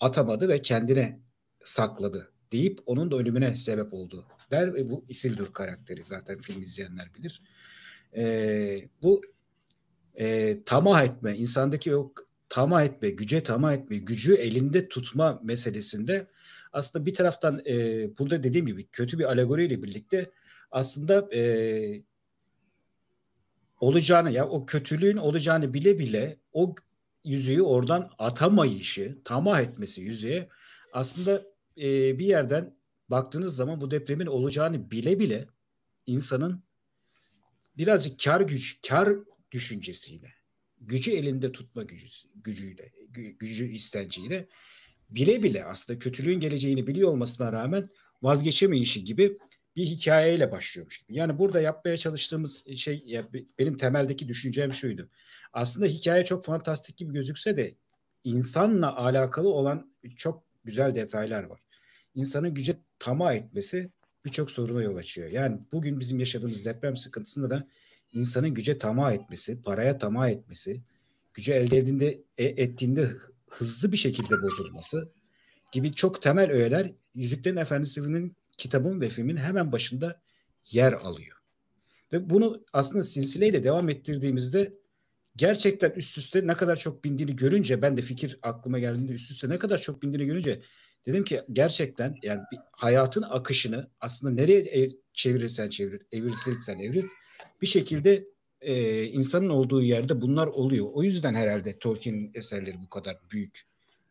atamadı 0.00 0.48
ve 0.48 0.62
kendine 0.62 1.20
sakladı 1.64 2.32
deyip 2.52 2.80
onun 2.86 3.10
da 3.10 3.16
ölümüne 3.16 3.56
sebep 3.56 3.94
oldu 3.94 4.26
der 4.50 4.74
ve 4.74 4.90
bu 4.90 5.04
Isildur 5.08 5.52
karakteri 5.52 6.04
zaten 6.04 6.40
film 6.40 6.62
izleyenler 6.62 7.14
bilir. 7.14 7.42
e, 8.16 8.88
bu 9.02 9.22
e, 10.14 10.58
tamah 10.64 11.04
etme, 11.04 11.36
insandaki 11.36 11.96
o 11.96 12.12
tamah 12.48 12.84
etme, 12.84 13.10
güce 13.10 13.44
tamah 13.44 13.72
etme, 13.72 13.96
gücü 13.96 14.34
elinde 14.34 14.88
tutma 14.88 15.40
meselesinde 15.42 16.26
aslında 16.72 17.06
bir 17.06 17.14
taraftan 17.14 17.62
e, 17.66 17.74
burada 18.18 18.42
dediğim 18.42 18.66
gibi 18.66 18.86
kötü 18.86 19.18
bir 19.18 19.24
alegoriyle 19.24 19.82
birlikte 19.82 20.30
aslında 20.70 21.34
e, 21.34 22.02
olacağını 23.80 24.30
ya 24.30 24.48
o 24.48 24.66
kötülüğün 24.66 25.16
olacağını 25.16 25.74
bile 25.74 25.98
bile 25.98 26.38
o 26.52 26.74
yüzüğü 27.24 27.62
oradan 27.62 28.10
atamayışı, 28.18 29.18
tamah 29.24 29.60
etmesi 29.60 30.00
yüzüğe 30.00 30.48
aslında 30.92 31.42
e, 31.76 32.18
bir 32.18 32.26
yerden 32.26 32.74
baktığınız 33.08 33.56
zaman 33.56 33.80
bu 33.80 33.90
depremin 33.90 34.26
olacağını 34.26 34.90
bile 34.90 35.18
bile 35.18 35.48
insanın 36.06 36.62
birazcık 37.76 38.24
kar 38.24 38.40
güç, 38.40 38.78
kar 38.88 39.08
düşüncesiyle, 39.52 40.32
gücü 40.80 41.10
elinde 41.10 41.52
tutma 41.52 41.82
gücü, 41.82 42.06
gücüyle, 42.34 42.92
gücü 43.38 43.64
istenciyle 43.64 44.48
bile 45.10 45.42
bile 45.42 45.64
aslında 45.64 45.98
kötülüğün 45.98 46.40
geleceğini 46.40 46.86
biliyor 46.86 47.08
olmasına 47.08 47.52
rağmen 47.52 47.88
vazgeçemeyişi 48.22 49.04
gibi 49.04 49.38
bir 49.76 49.86
hikayeyle 49.86 50.52
başlıyormuş 50.52 50.98
gibi. 50.98 51.14
Yani 51.14 51.38
burada 51.38 51.60
yapmaya 51.60 51.96
çalıştığımız 51.96 52.64
şey 52.76 53.02
ya 53.06 53.28
benim 53.58 53.78
temeldeki 53.78 54.28
düşüncem 54.28 54.72
şuydu. 54.72 55.08
Aslında 55.52 55.86
hikaye 55.86 56.24
çok 56.24 56.44
fantastik 56.44 56.96
gibi 56.96 57.12
gözükse 57.12 57.56
de 57.56 57.74
insanla 58.24 58.96
alakalı 58.96 59.48
olan 59.48 59.92
çok 60.16 60.44
güzel 60.64 60.94
detaylar 60.94 61.44
var. 61.44 61.60
İnsanın 62.14 62.54
güce 62.54 62.76
tamah 62.98 63.34
etmesi 63.34 63.90
birçok 64.24 64.50
soruna 64.50 64.82
yol 64.82 64.96
açıyor. 64.96 65.30
Yani 65.30 65.58
bugün 65.72 66.00
bizim 66.00 66.18
yaşadığımız 66.18 66.64
deprem 66.64 66.96
sıkıntısında 66.96 67.50
da 67.50 67.68
insanın 68.12 68.54
güce 68.54 68.78
tamah 68.78 69.12
etmesi, 69.12 69.62
paraya 69.62 69.98
tamah 69.98 70.28
etmesi, 70.28 70.82
gücü 71.34 71.52
elde 71.52 71.78
ettiğinde, 71.78 72.22
e, 72.38 72.44
ettiğinde 72.44 73.10
hızlı 73.48 73.92
bir 73.92 73.96
şekilde 73.96 74.42
bozulması 74.42 75.12
gibi 75.72 75.94
çok 75.94 76.22
temel 76.22 76.50
öğeler 76.50 76.92
Yüzüklerin 77.14 77.56
Efendisi 77.56 77.94
filminin 77.94 78.36
kitabın 78.58 79.00
ve 79.00 79.08
filmin 79.08 79.36
hemen 79.36 79.72
başında 79.72 80.22
yer 80.70 80.92
alıyor. 80.92 81.38
Ve 82.12 82.30
bunu 82.30 82.64
aslında 82.72 83.02
silsileyle 83.02 83.64
devam 83.64 83.88
ettirdiğimizde 83.88 84.74
gerçekten 85.36 85.90
üst 85.90 86.18
üste 86.18 86.46
ne 86.46 86.54
kadar 86.54 86.76
çok 86.76 87.04
bindiğini 87.04 87.36
görünce 87.36 87.82
ben 87.82 87.96
de 87.96 88.02
fikir 88.02 88.38
aklıma 88.42 88.78
geldiğinde 88.78 89.12
üst 89.12 89.30
üste 89.30 89.48
ne 89.48 89.58
kadar 89.58 89.78
çok 89.78 90.02
bindiğini 90.02 90.26
görünce 90.26 90.62
dedim 91.06 91.24
ki 91.24 91.42
gerçekten 91.52 92.16
yani 92.22 92.40
bir 92.52 92.58
hayatın 92.72 93.22
akışını 93.22 93.90
aslında 94.00 94.32
nereye 94.32 94.90
çevirirsen 95.12 95.70
çevir, 95.70 96.02
evrilirsen 96.12 96.78
evrit 96.78 97.04
bir 97.62 97.66
şekilde 97.66 98.24
e, 98.60 99.04
insanın 99.04 99.48
olduğu 99.48 99.82
yerde 99.82 100.20
bunlar 100.20 100.46
oluyor. 100.46 100.86
O 100.92 101.02
yüzden 101.02 101.34
herhalde 101.34 101.78
Tolkien'in 101.78 102.30
eserleri 102.34 102.82
bu 102.82 102.88
kadar 102.90 103.18
büyük 103.30 103.62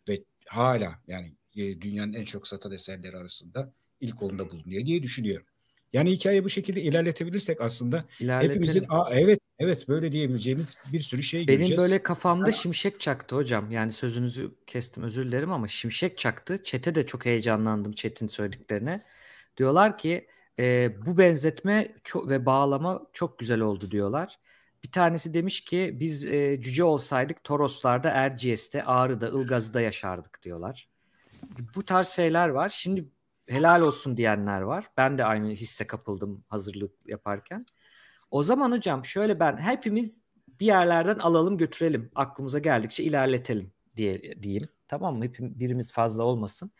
ve 0.10 0.24
hala 0.46 1.00
yani 1.08 1.36
e, 1.56 1.82
dünyanın 1.82 2.14
en 2.14 2.26
çok 2.26 2.48
satan 2.48 2.72
eserleri 2.72 3.18
arasında 3.18 3.74
ilk 4.00 4.24
onda 4.24 4.50
bulunuyor 4.50 4.86
diye 4.86 5.04
düşünüyorum. 5.04 5.46
Yani 5.94 6.12
hikaye 6.12 6.44
bu 6.44 6.50
şekilde 6.50 6.82
ilerletebilirsek 6.82 7.62
aslında 7.62 8.06
hepimizin 8.20 8.86
Aa, 8.90 9.10
evet 9.14 9.40
evet 9.60 9.88
böyle 9.88 10.12
diyebileceğimiz 10.12 10.78
bir 10.94 11.00
sürü 11.00 11.24
şey 11.24 11.48
Benim 11.48 11.60
göreceğiz. 11.60 11.82
böyle 11.82 12.04
kafamda 12.04 12.52
şimşek 12.52 13.00
çaktı 13.00 13.36
hocam. 13.36 13.72
Yani 13.72 13.92
sözünüzü 13.92 14.52
kestim 14.68 15.04
özür 15.04 15.26
dilerim 15.26 15.52
ama 15.52 15.68
şimşek 15.68 16.18
çaktı. 16.18 16.64
Çete 16.64 16.96
de 16.96 17.06
çok 17.06 17.26
heyecanlandım 17.26 17.92
Çetin 17.92 18.28
söylediklerine. 18.28 19.04
Diyorlar 19.58 19.98
ki 19.98 20.28
e, 20.60 20.92
bu 21.06 21.18
benzetme 21.18 21.96
çok, 22.04 22.30
ve 22.30 22.46
bağlama 22.46 23.02
çok 23.14 23.40
güzel 23.40 23.60
oldu 23.60 23.92
diyorlar. 23.92 24.40
Bir 24.84 24.92
tanesi 24.92 25.34
demiş 25.34 25.62
ki 25.62 25.98
biz 26.00 26.26
e, 26.26 26.62
cüce 26.62 26.84
olsaydık 26.84 27.44
Toroslarda, 27.44 28.10
Erciyes'te, 28.10 28.84
Ağrı'da, 28.84 29.30
Ilgaz'da 29.30 29.82
yaşardık 29.82 30.44
diyorlar. 30.44 30.90
Bu 31.76 31.86
tarz 31.86 32.08
şeyler 32.08 32.50
var. 32.50 32.70
Şimdi 32.70 33.06
helal 33.52 33.82
olsun 33.82 34.18
diyenler 34.18 34.62
var. 34.62 34.92
Ben 34.98 35.18
de 35.18 35.26
aynı 35.26 35.50
hisse 35.50 35.88
kapıldım 35.88 36.44
hazırlık 36.48 37.08
yaparken. 37.08 37.66
O 38.32 38.44
zaman 38.44 38.72
hocam 38.72 39.06
şöyle 39.06 39.40
ben 39.40 39.58
hepimiz 39.58 40.26
bir 40.60 40.66
yerlerden 40.66 41.20
alalım 41.20 41.58
götürelim. 41.58 42.12
Aklımıza 42.16 42.60
geldikçe 42.60 43.04
ilerletelim 43.04 43.74
diye 43.98 44.44
diyeyim. 44.44 44.70
Tamam 44.88 45.18
mı? 45.18 45.26
Hepim, 45.26 45.60
birimiz 45.60 45.92
fazla 45.92 46.24
olmasın. 46.24 46.72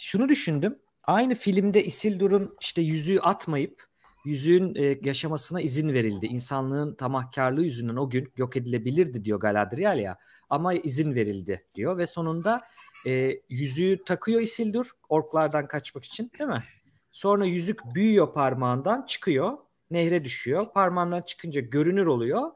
Şunu 0.00 0.28
düşündüm. 0.28 0.78
Aynı 1.04 1.34
filmde 1.34 1.84
Isildur'un 1.84 2.56
işte 2.60 2.82
yüzüğü 2.82 3.18
atmayıp 3.18 3.84
yüzüğün 4.24 4.74
e, 4.74 4.98
yaşamasına 5.02 5.60
izin 5.60 5.92
verildi. 5.92 6.26
İnsanlığın 6.26 6.94
tamahkarlığı 6.94 7.64
yüzünden 7.64 7.96
o 7.96 8.10
gün 8.10 8.32
yok 8.36 8.56
edilebilirdi 8.56 9.24
diyor 9.24 9.40
Galadriel 9.40 9.98
ya. 9.98 10.18
Ama 10.50 10.74
izin 10.74 11.14
verildi 11.14 11.66
diyor 11.74 11.98
ve 11.98 12.06
sonunda 12.06 12.62
e, 13.06 13.40
yüzüğü 13.48 14.04
takıyor 14.04 14.40
Isildur 14.40 14.90
orklardan 15.08 15.66
kaçmak 15.66 16.04
için 16.04 16.30
değil 16.38 16.50
mi? 16.50 16.62
Sonra 17.10 17.46
yüzük 17.46 17.94
büyüyor 17.94 18.34
parmağından 18.34 19.06
çıkıyor. 19.06 19.58
Nehre 19.90 20.24
düşüyor. 20.24 20.72
Parmağından 20.72 21.22
çıkınca 21.22 21.60
görünür 21.60 22.06
oluyor. 22.06 22.50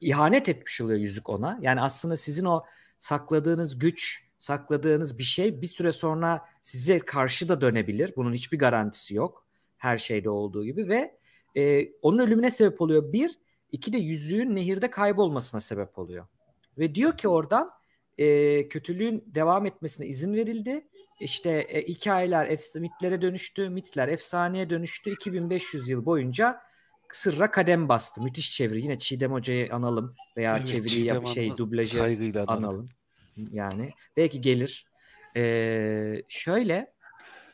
İhanet 0.00 0.48
etmiş 0.48 0.80
oluyor 0.80 0.98
yüzük 0.98 1.28
ona. 1.28 1.58
Yani 1.62 1.80
aslında 1.80 2.16
sizin 2.16 2.44
o 2.44 2.64
sakladığınız 2.98 3.78
güç, 3.78 4.24
sakladığınız 4.38 5.18
bir 5.18 5.24
şey 5.24 5.62
bir 5.62 5.66
süre 5.66 5.92
sonra 5.92 6.44
size 6.62 6.98
karşı 6.98 7.48
da 7.48 7.60
dönebilir. 7.60 8.12
Bunun 8.16 8.32
hiçbir 8.32 8.58
garantisi 8.58 9.14
yok. 9.14 9.46
Her 9.76 9.98
şeyde 9.98 10.30
olduğu 10.30 10.64
gibi 10.64 10.88
ve 10.88 11.18
e, 11.56 11.92
onun 12.02 12.18
ölümüne 12.18 12.50
sebep 12.50 12.80
oluyor. 12.80 13.12
Bir, 13.12 13.38
iki 13.72 13.92
de 13.92 13.98
yüzüğün 13.98 14.56
nehirde 14.56 14.90
kaybolmasına 14.90 15.60
sebep 15.60 15.98
oluyor. 15.98 16.26
Ve 16.78 16.94
diyor 16.94 17.16
ki 17.16 17.28
oradan 17.28 17.70
e, 18.20 18.68
kötülüğün 18.68 19.24
devam 19.26 19.66
etmesine 19.66 20.06
izin 20.06 20.34
verildi. 20.34 20.88
İşte 21.20 21.50
e, 21.50 21.82
hikayeler 21.82 22.58
mitlere 22.74 23.22
dönüştü, 23.22 23.68
mitler 23.68 24.08
efsaneye 24.08 24.70
dönüştü. 24.70 25.10
2500 25.10 25.88
yıl 25.88 26.04
boyunca 26.04 26.60
sırra 27.12 27.50
kadem 27.50 27.88
bastı. 27.88 28.22
Müthiş 28.22 28.56
çeviri. 28.56 28.82
Yine 28.82 28.98
Çiğdem 28.98 29.32
Hoca'yı 29.32 29.74
analım 29.74 30.14
veya 30.36 30.56
evet, 30.56 30.68
çeviriyi 30.68 31.06
yap 31.06 31.26
şey 31.26 31.56
dublajı 31.56 32.02
analım. 32.02 32.48
analım. 32.48 32.88
Yani 33.36 33.90
belki 34.16 34.40
gelir. 34.40 34.86
Ee, 35.36 36.22
şöyle 36.28 36.92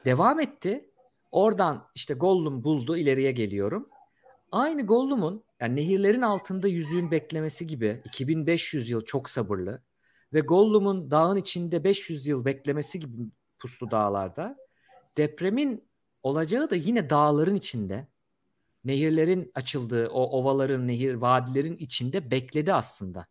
devam 0.05 0.41
etti. 0.41 0.91
Oradan 1.31 1.89
işte 1.95 2.15
Gollum 2.15 2.65
buldu 2.65 2.97
ileriye 2.97 3.33
geliyorum. 3.33 3.89
Aynı 4.53 4.87
Gollum'un 4.87 5.45
yani 5.61 5.77
nehirlerin 5.77 6.23
altında 6.23 6.69
yüzüğün 6.69 7.11
beklemesi 7.11 7.67
gibi 7.67 8.01
2500 8.05 8.91
yıl 8.91 9.05
çok 9.05 9.31
sabırlı 9.31 9.83
ve 10.37 10.41
Gollum'un 10.41 11.11
dağın 11.11 11.37
içinde 11.37 11.85
500 11.85 12.27
yıl 12.27 12.45
beklemesi 12.45 13.01
gibi 13.01 13.13
puslu 13.59 13.91
dağlarda 13.91 14.57
depremin 15.17 15.89
olacağı 16.23 16.71
da 16.71 16.77
yine 16.77 17.11
dağların 17.11 17.55
içinde 17.55 18.09
nehirlerin 18.85 19.53
açıldığı 19.55 20.09
o 20.09 20.23
ovaların, 20.23 20.89
nehir, 20.89 21.15
vadilerin 21.15 21.77
içinde 21.77 22.31
bekledi 22.31 22.73
aslında. 22.73 23.27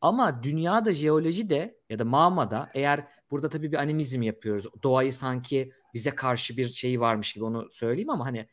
Ama 0.00 0.42
dünyada 0.42 0.92
jeoloji 0.92 1.50
de 1.50 1.78
ya 1.90 1.98
da 1.98 2.04
mağmada 2.04 2.68
eğer 2.74 3.08
burada 3.30 3.48
tabii 3.48 3.72
bir 3.72 3.76
animizm 3.76 4.22
yapıyoruz. 4.22 4.66
Doğayı 4.82 5.12
sanki 5.12 5.72
bize 5.94 6.10
karşı 6.10 6.56
bir 6.56 6.68
şeyi 6.68 7.00
varmış 7.00 7.32
gibi 7.32 7.44
onu 7.44 7.70
söyleyeyim 7.70 8.10
ama 8.10 8.26
hani 8.26 8.48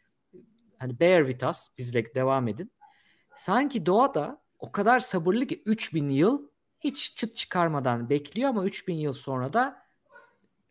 hani 0.78 0.99
bear 0.99 1.26
with 1.26 1.47
us 1.47 1.68
bizle 1.78 2.16
devam 2.16 2.47
edin. 2.47 2.72
Sanki 3.34 3.86
doğada 3.86 4.41
o 4.60 4.72
kadar 4.72 4.99
sabırlı 4.99 5.47
ki 5.47 5.64
3000 5.66 6.10
yıl 6.10 6.51
hiç 6.84 7.15
çıt 7.15 7.36
çıkarmadan 7.36 8.09
bekliyor 8.09 8.49
ama 8.49 8.65
3000 8.65 8.93
yıl 8.93 9.13
sonra 9.13 9.53
da 9.53 9.82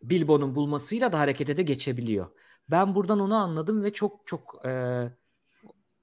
Bilbo'nun 0.03 0.55
bulmasıyla 0.55 1.11
da 1.11 1.19
harekete 1.19 1.57
de 1.57 1.63
geçebiliyor. 1.63 2.27
Ben 2.71 2.95
buradan 2.95 3.19
onu 3.19 3.35
anladım 3.35 3.83
ve 3.83 3.93
çok 3.93 4.27
çok 4.27 4.65
e, 4.65 5.03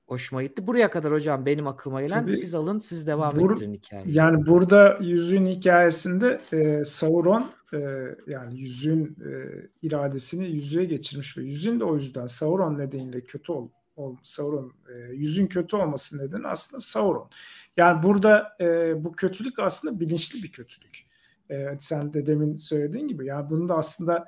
hoşuma 0.06 0.42
gitti. 0.42 0.66
Buraya 0.66 0.90
kadar 0.90 1.12
hocam 1.12 1.46
benim 1.46 1.66
aklıma 1.66 2.02
gelen 2.02 2.26
Tabii, 2.26 2.36
siz 2.36 2.54
alın 2.54 2.78
siz 2.78 3.06
devam 3.06 3.34
bur- 3.34 3.52
ettirin 3.52 3.74
hikayeyi. 3.74 4.16
Yani 4.16 4.46
burada 4.46 4.98
yüzüğün 5.00 5.46
hikayesinde 5.46 6.40
e, 6.52 6.84
Sauron 6.84 7.50
e, 7.72 7.78
yani 8.26 8.61
yüzüğün 8.61 9.04
e, 9.04 9.30
iradesini 9.82 10.50
yüzüğe 10.50 10.84
geçirmiş 10.84 11.38
ve 11.38 11.42
yüzüğün 11.42 11.80
de 11.80 11.84
o 11.84 11.94
yüzden 11.94 12.26
Sauron 12.26 12.78
nedeniyle 12.78 13.20
kötü 13.20 13.52
ol, 13.52 13.68
ol 13.96 14.16
Sauron 14.22 14.72
e, 14.94 15.12
yüzün 15.12 15.46
kötü 15.46 15.76
olması 15.76 16.18
nedeni 16.18 16.46
aslında 16.46 16.80
Sauron. 16.80 17.30
Yani 17.79 18.03
burada 18.03 18.57
e, 18.61 19.05
bu 19.05 19.12
kötülük 19.12 19.59
aslında 19.59 20.01
bilinçli 20.01 20.43
bir 20.43 20.53
kötülük. 20.53 21.07
E, 21.51 21.76
sen 21.81 22.14
de 22.14 22.26
demin 22.26 22.57
söylediğin 22.57 23.09
gibi 23.09 23.26
yani 23.26 23.51
bunu 23.51 23.68
da 23.68 23.76
aslında 23.76 24.26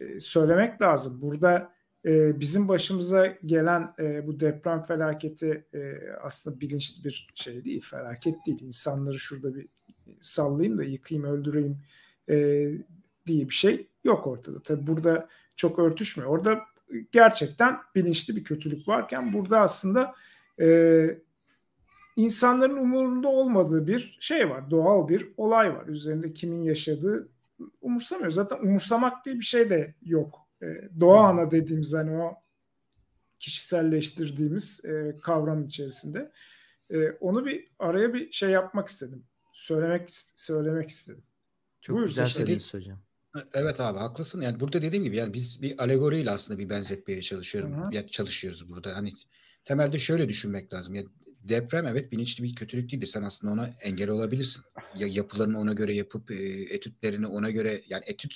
e, 0.00 0.20
söylemek 0.20 0.82
lazım. 0.82 1.20
Burada 1.22 1.72
e, 2.04 2.40
bizim 2.40 2.68
başımıza 2.68 3.26
gelen 3.26 3.94
e, 3.98 4.26
bu 4.26 4.40
deprem 4.40 4.82
felaketi 4.82 5.64
e, 5.74 5.94
aslında 6.22 6.60
bilinçli 6.60 7.04
bir 7.04 7.28
şey 7.34 7.64
değil, 7.64 7.80
felaket 7.80 8.46
değil. 8.46 8.62
İnsanları 8.62 9.18
şurada 9.18 9.54
bir 9.54 9.68
sallayayım 10.20 10.78
da 10.78 10.84
yıkayım, 10.84 11.24
öldüreyim 11.24 11.78
e, 12.28 12.34
diye 13.26 13.48
bir 13.48 13.54
şey 13.54 13.86
yok 14.04 14.26
ortada. 14.26 14.62
Tabi 14.62 14.86
burada 14.86 15.28
çok 15.56 15.78
örtüşmüyor. 15.78 16.30
Orada 16.30 16.60
gerçekten 17.12 17.78
bilinçli 17.94 18.36
bir 18.36 18.44
kötülük 18.44 18.88
varken 18.88 19.32
burada 19.32 19.60
aslında 19.60 20.14
e, 20.60 20.66
insanların 22.20 22.76
umurunda 22.76 23.28
olmadığı 23.28 23.86
bir 23.86 24.16
şey 24.20 24.50
var. 24.50 24.70
Doğal 24.70 25.08
bir 25.08 25.28
olay 25.36 25.74
var. 25.74 25.86
Üzerinde 25.86 26.32
kimin 26.32 26.62
yaşadığı 26.62 27.28
umursamıyor. 27.80 28.30
Zaten 28.30 28.58
umursamak 28.58 29.24
diye 29.24 29.34
bir 29.34 29.44
şey 29.44 29.70
de 29.70 29.94
yok. 30.02 30.38
E, 30.62 30.66
doğa 31.00 31.28
ana 31.28 31.50
dediğimiz 31.50 31.94
hani 31.94 32.22
o 32.22 32.34
kişiselleştirdiğimiz 33.38 34.84
e, 34.84 35.16
kavram 35.22 35.64
içerisinde. 35.64 36.32
E, 36.90 37.10
onu 37.10 37.46
bir 37.46 37.68
araya 37.78 38.14
bir 38.14 38.32
şey 38.32 38.50
yapmak 38.50 38.88
istedim. 38.88 39.24
Söylemek 39.52 40.08
söylemek 40.36 40.88
istedim. 40.88 41.22
Çok 41.82 41.96
Buyur 41.96 42.08
güzel 42.08 42.26
söylediniz 42.26 42.74
hocam. 42.74 42.98
Evet 43.54 43.80
abi 43.80 43.98
haklısın. 43.98 44.40
Yani 44.40 44.60
burada 44.60 44.82
dediğim 44.82 45.04
gibi 45.04 45.16
yani 45.16 45.34
biz 45.34 45.62
bir 45.62 45.82
alegoriyle 45.82 46.30
aslında 46.30 46.58
bir 46.58 46.68
benzetmeye 46.68 47.22
çalışıyorum. 47.22 47.76
Hı 47.76 47.86
hı. 47.86 47.94
Ya 47.94 48.06
çalışıyoruz 48.06 48.68
burada. 48.68 48.96
Hani 48.96 49.12
temelde 49.64 49.98
şöyle 49.98 50.28
düşünmek 50.28 50.72
lazım. 50.72 50.94
Yani 50.94 51.08
deprem 51.48 51.86
evet 51.86 52.12
bilinçli 52.12 52.44
bir 52.44 52.54
kötülük 52.54 52.92
değildir. 52.92 53.06
Sen 53.06 53.22
aslında 53.22 53.52
ona 53.52 53.66
engel 53.80 54.08
olabilirsin. 54.08 54.64
Ya 54.94 55.06
yapılarını 55.06 55.58
ona 55.58 55.72
göre 55.72 55.94
yapıp 55.94 56.30
e, 56.30 56.34
etütlerini 56.74 57.26
ona 57.26 57.50
göre 57.50 57.82
yani 57.88 58.02
etüt 58.06 58.34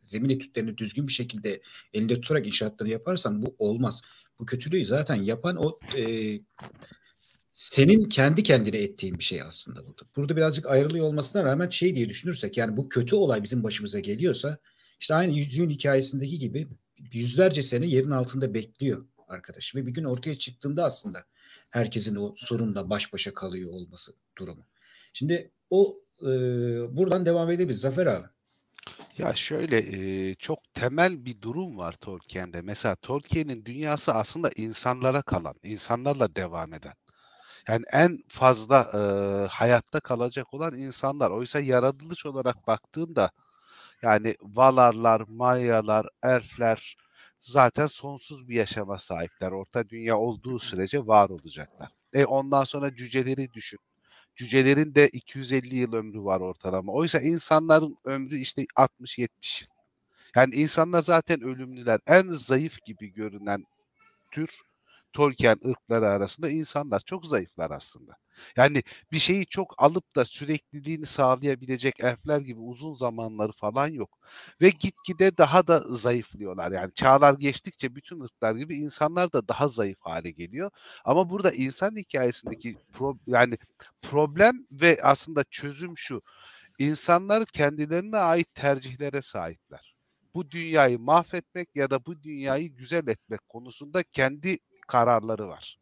zemin 0.00 0.30
etütlerini 0.30 0.78
düzgün 0.78 1.08
bir 1.08 1.12
şekilde 1.12 1.60
elinde 1.94 2.20
tutarak 2.20 2.46
inşaatları 2.46 2.88
yaparsan 2.88 3.42
bu 3.42 3.56
olmaz. 3.58 4.02
Bu 4.38 4.46
kötülüğü 4.46 4.86
zaten 4.86 5.14
yapan 5.14 5.56
o 5.56 5.78
e, 5.96 6.04
senin 7.52 8.08
kendi 8.08 8.42
kendine 8.42 8.76
ettiğin 8.76 9.18
bir 9.18 9.24
şey 9.24 9.42
aslında 9.42 9.86
burada. 9.86 10.02
Burada 10.16 10.36
birazcık 10.36 10.66
ayrılıyor 10.66 11.06
olmasına 11.06 11.44
rağmen 11.44 11.70
şey 11.70 11.96
diye 11.96 12.08
düşünürsek 12.08 12.56
yani 12.56 12.76
bu 12.76 12.88
kötü 12.88 13.16
olay 13.16 13.42
bizim 13.42 13.62
başımıza 13.62 14.00
geliyorsa 14.00 14.58
işte 15.00 15.14
aynı 15.14 15.38
yüzüğün 15.38 15.70
hikayesindeki 15.70 16.38
gibi 16.38 16.68
yüzlerce 17.12 17.62
sene 17.62 17.86
yerin 17.86 18.10
altında 18.10 18.54
bekliyor 18.54 19.06
arkadaş 19.28 19.74
ve 19.74 19.86
bir 19.86 19.92
gün 19.92 20.04
ortaya 20.04 20.38
çıktığında 20.38 20.84
aslında 20.84 21.24
herkesin 21.70 22.16
o 22.16 22.34
sorunla 22.36 22.90
baş 22.90 23.12
başa 23.12 23.34
kalıyor 23.34 23.70
olması 23.72 24.12
durumu. 24.38 24.66
Şimdi 25.12 25.50
o 25.70 25.98
e, 26.22 26.26
buradan 26.96 27.26
devam 27.26 27.50
edebiliriz 27.50 27.80
Zafer 27.80 28.06
abi. 28.06 28.26
Ya 29.18 29.34
şöyle 29.34 29.78
e, 29.78 30.34
çok 30.34 30.58
temel 30.74 31.24
bir 31.24 31.40
durum 31.42 31.78
var 31.78 31.92
Tolkien'de. 31.92 32.62
Mesela 32.62 32.96
Tolkien'in 32.96 33.64
dünyası 33.64 34.12
aslında 34.14 34.50
insanlara 34.56 35.22
kalan, 35.22 35.54
insanlarla 35.62 36.36
devam 36.36 36.74
eden. 36.74 36.94
Yani 37.68 37.84
en 37.92 38.18
fazla 38.28 38.90
e, 38.94 39.00
hayatta 39.48 40.00
kalacak 40.00 40.54
olan 40.54 40.74
insanlar. 40.74 41.30
Oysa 41.30 41.60
yaratılış 41.60 42.26
olarak 42.26 42.66
baktığında 42.66 43.30
yani 44.02 44.36
Valarlar, 44.42 45.22
Mayalar, 45.28 46.06
Elfler 46.22 46.96
zaten 47.40 47.86
sonsuz 47.86 48.48
bir 48.48 48.54
yaşama 48.54 48.98
sahipler. 48.98 49.52
Orta 49.52 49.88
dünya 49.88 50.18
olduğu 50.18 50.58
sürece 50.58 51.06
var 51.06 51.30
olacaklar. 51.30 51.88
E 52.12 52.24
ondan 52.24 52.64
sonra 52.64 52.94
cüceleri 52.94 53.52
düşün. 53.52 53.78
Cücelerin 54.36 54.94
de 54.94 55.08
250 55.08 55.76
yıl 55.76 55.92
ömrü 55.92 56.20
var 56.24 56.40
ortalama. 56.40 56.92
Oysa 56.92 57.20
insanların 57.20 57.96
ömrü 58.04 58.38
işte 58.38 58.64
60-70 58.76 59.62
yıl. 59.62 59.68
Yani 60.36 60.54
insanlar 60.54 61.02
zaten 61.02 61.40
ölümlüler. 61.42 62.00
En 62.06 62.22
zayıf 62.22 62.84
gibi 62.84 63.12
görünen 63.12 63.64
tür 64.32 64.50
Tolkien 65.12 65.58
ırkları 65.66 66.10
arasında 66.10 66.50
insanlar 66.50 67.00
çok 67.00 67.26
zayıflar 67.26 67.70
aslında. 67.70 68.16
Yani 68.56 68.82
bir 69.12 69.18
şeyi 69.18 69.46
çok 69.46 69.74
alıp 69.78 70.16
da 70.16 70.24
sürekliliğini 70.24 71.06
sağlayabilecek 71.06 72.00
elfler 72.00 72.40
gibi 72.40 72.60
uzun 72.60 72.94
zamanları 72.94 73.52
falan 73.52 73.88
yok. 73.88 74.18
Ve 74.60 74.70
gitgide 74.70 75.38
daha 75.38 75.66
da 75.66 75.80
zayıflıyorlar. 75.80 76.72
Yani 76.72 76.94
çağlar 76.94 77.34
geçtikçe 77.34 77.94
bütün 77.94 78.20
ırklar 78.20 78.54
gibi 78.54 78.76
insanlar 78.76 79.32
da 79.32 79.48
daha 79.48 79.68
zayıf 79.68 79.98
hale 80.00 80.30
geliyor. 80.30 80.70
Ama 81.04 81.30
burada 81.30 81.50
insan 81.50 81.96
hikayesindeki 81.96 82.76
pro, 82.92 83.18
yani 83.26 83.58
problem 84.02 84.66
ve 84.72 84.98
aslında 85.02 85.44
çözüm 85.44 85.98
şu. 85.98 86.22
İnsanlar 86.78 87.44
kendilerine 87.44 88.16
ait 88.16 88.54
tercihlere 88.54 89.22
sahipler. 89.22 89.96
Bu 90.34 90.50
dünyayı 90.50 90.98
mahvetmek 90.98 91.68
ya 91.74 91.90
da 91.90 92.06
bu 92.06 92.22
dünyayı 92.22 92.68
güzel 92.68 93.08
etmek 93.08 93.48
konusunda 93.48 94.02
kendi 94.02 94.58
kararları 94.88 95.48
var. 95.48 95.78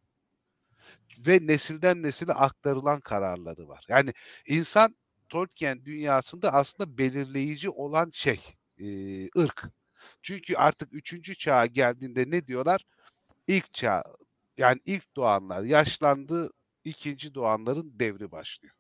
Ve 1.27 1.39
nesilden 1.47 2.03
nesile 2.03 2.33
aktarılan 2.33 3.01
kararları 3.01 3.69
var. 3.69 3.85
Yani 3.89 4.13
insan 4.47 4.97
Tolkien 5.29 5.85
dünyasında 5.85 6.53
aslında 6.55 6.99
belirleyici 6.99 7.71
olan 7.71 8.11
şey, 8.11 8.41
e, 8.79 8.87
ırk. 9.41 9.71
Çünkü 10.23 10.57
artık 10.57 10.93
üçüncü 10.93 11.35
çağa 11.35 11.67
geldiğinde 11.67 12.25
ne 12.31 12.47
diyorlar? 12.47 12.85
İlk 13.49 13.75
çağ, 13.75 14.05
yani 14.59 14.81
ilk 14.87 15.17
doğanlar 15.17 15.63
yaşlandı, 15.63 16.51
ikinci 16.85 17.35
doğanların 17.35 17.99
devri 17.99 18.31
başlıyor. 18.33 18.75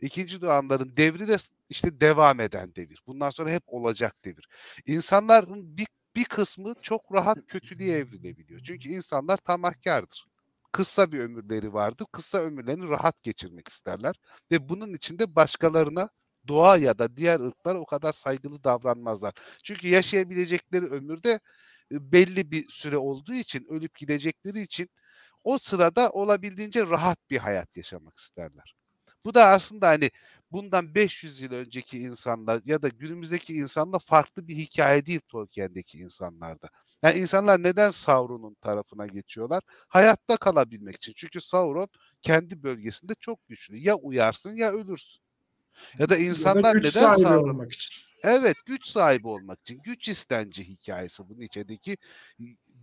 İkinci 0.00 0.40
doğanların 0.42 0.96
devri 0.96 1.28
de 1.28 1.36
işte 1.70 2.00
devam 2.00 2.40
eden 2.40 2.74
devir. 2.74 3.02
Bundan 3.06 3.30
sonra 3.30 3.50
hep 3.50 3.62
olacak 3.66 4.24
devir. 4.24 4.48
İnsanların 4.86 5.76
bir 5.76 5.86
bir 6.16 6.24
kısmı 6.24 6.74
çok 6.82 7.14
rahat 7.14 7.38
kötülüğe 7.48 7.98
evrilebiliyor. 7.98 8.60
Çünkü 8.64 8.88
insanlar 8.88 9.36
tamahkardır. 9.36 10.24
Kısa 10.72 11.12
bir 11.12 11.20
ömürleri 11.20 11.72
vardır. 11.72 12.06
Kısa 12.12 12.38
ömürlerini 12.38 12.88
rahat 12.88 13.22
geçirmek 13.22 13.68
isterler. 13.68 14.16
Ve 14.50 14.68
bunun 14.68 14.94
içinde 14.94 15.36
başkalarına 15.36 16.08
doğa 16.48 16.76
ya 16.76 16.98
da 16.98 17.16
diğer 17.16 17.40
ırklar 17.40 17.74
o 17.74 17.86
kadar 17.86 18.12
saygılı 18.12 18.64
davranmazlar. 18.64 19.34
Çünkü 19.64 19.88
yaşayabilecekleri 19.88 20.86
ömürde 20.86 21.40
e, 21.92 22.12
belli 22.12 22.50
bir 22.50 22.68
süre 22.68 22.96
olduğu 22.98 23.34
için, 23.34 23.66
ölüp 23.70 23.94
gidecekleri 23.98 24.60
için 24.60 24.88
o 25.44 25.58
sırada 25.58 26.10
olabildiğince 26.10 26.86
rahat 26.86 27.18
bir 27.30 27.38
hayat 27.38 27.76
yaşamak 27.76 28.18
isterler. 28.18 28.74
Bu 29.24 29.34
da 29.34 29.46
aslında 29.46 29.88
hani 29.88 30.10
bundan 30.52 30.94
500 30.94 31.40
yıl 31.40 31.52
önceki 31.52 31.98
insanlar 31.98 32.62
ya 32.64 32.82
da 32.82 32.88
günümüzdeki 32.88 33.54
insanla 33.54 33.98
farklı 33.98 34.48
bir 34.48 34.56
hikaye 34.56 35.06
değil 35.06 35.20
Tolkien'deki 35.28 35.98
insanlarda. 35.98 36.68
Yani 37.02 37.18
insanlar 37.18 37.62
neden 37.62 37.90
Sauron'un 37.90 38.54
tarafına 38.54 39.06
geçiyorlar? 39.06 39.62
Hayatta 39.88 40.36
kalabilmek 40.36 40.96
için. 40.96 41.12
Çünkü 41.16 41.40
Sauron 41.40 41.88
kendi 42.22 42.62
bölgesinde 42.62 43.14
çok 43.20 43.48
güçlü. 43.48 43.78
Ya 43.78 43.94
uyarsın 43.94 44.56
ya 44.56 44.72
ölürsün. 44.72 45.22
Ya 45.98 46.08
da 46.08 46.16
insanlar 46.16 46.74
ya 46.74 46.82
da 46.82 46.88
neden 46.88 46.90
Sauron 46.90 47.48
olmak 47.48 47.72
için. 47.72 48.08
Evet, 48.22 48.56
güç 48.66 48.86
sahibi 48.86 49.28
olmak 49.28 49.60
için. 49.60 49.80
Güç 49.84 50.08
istenci 50.08 50.68
hikayesi 50.68 51.28
bunun 51.28 51.40
içindeki 51.40 51.96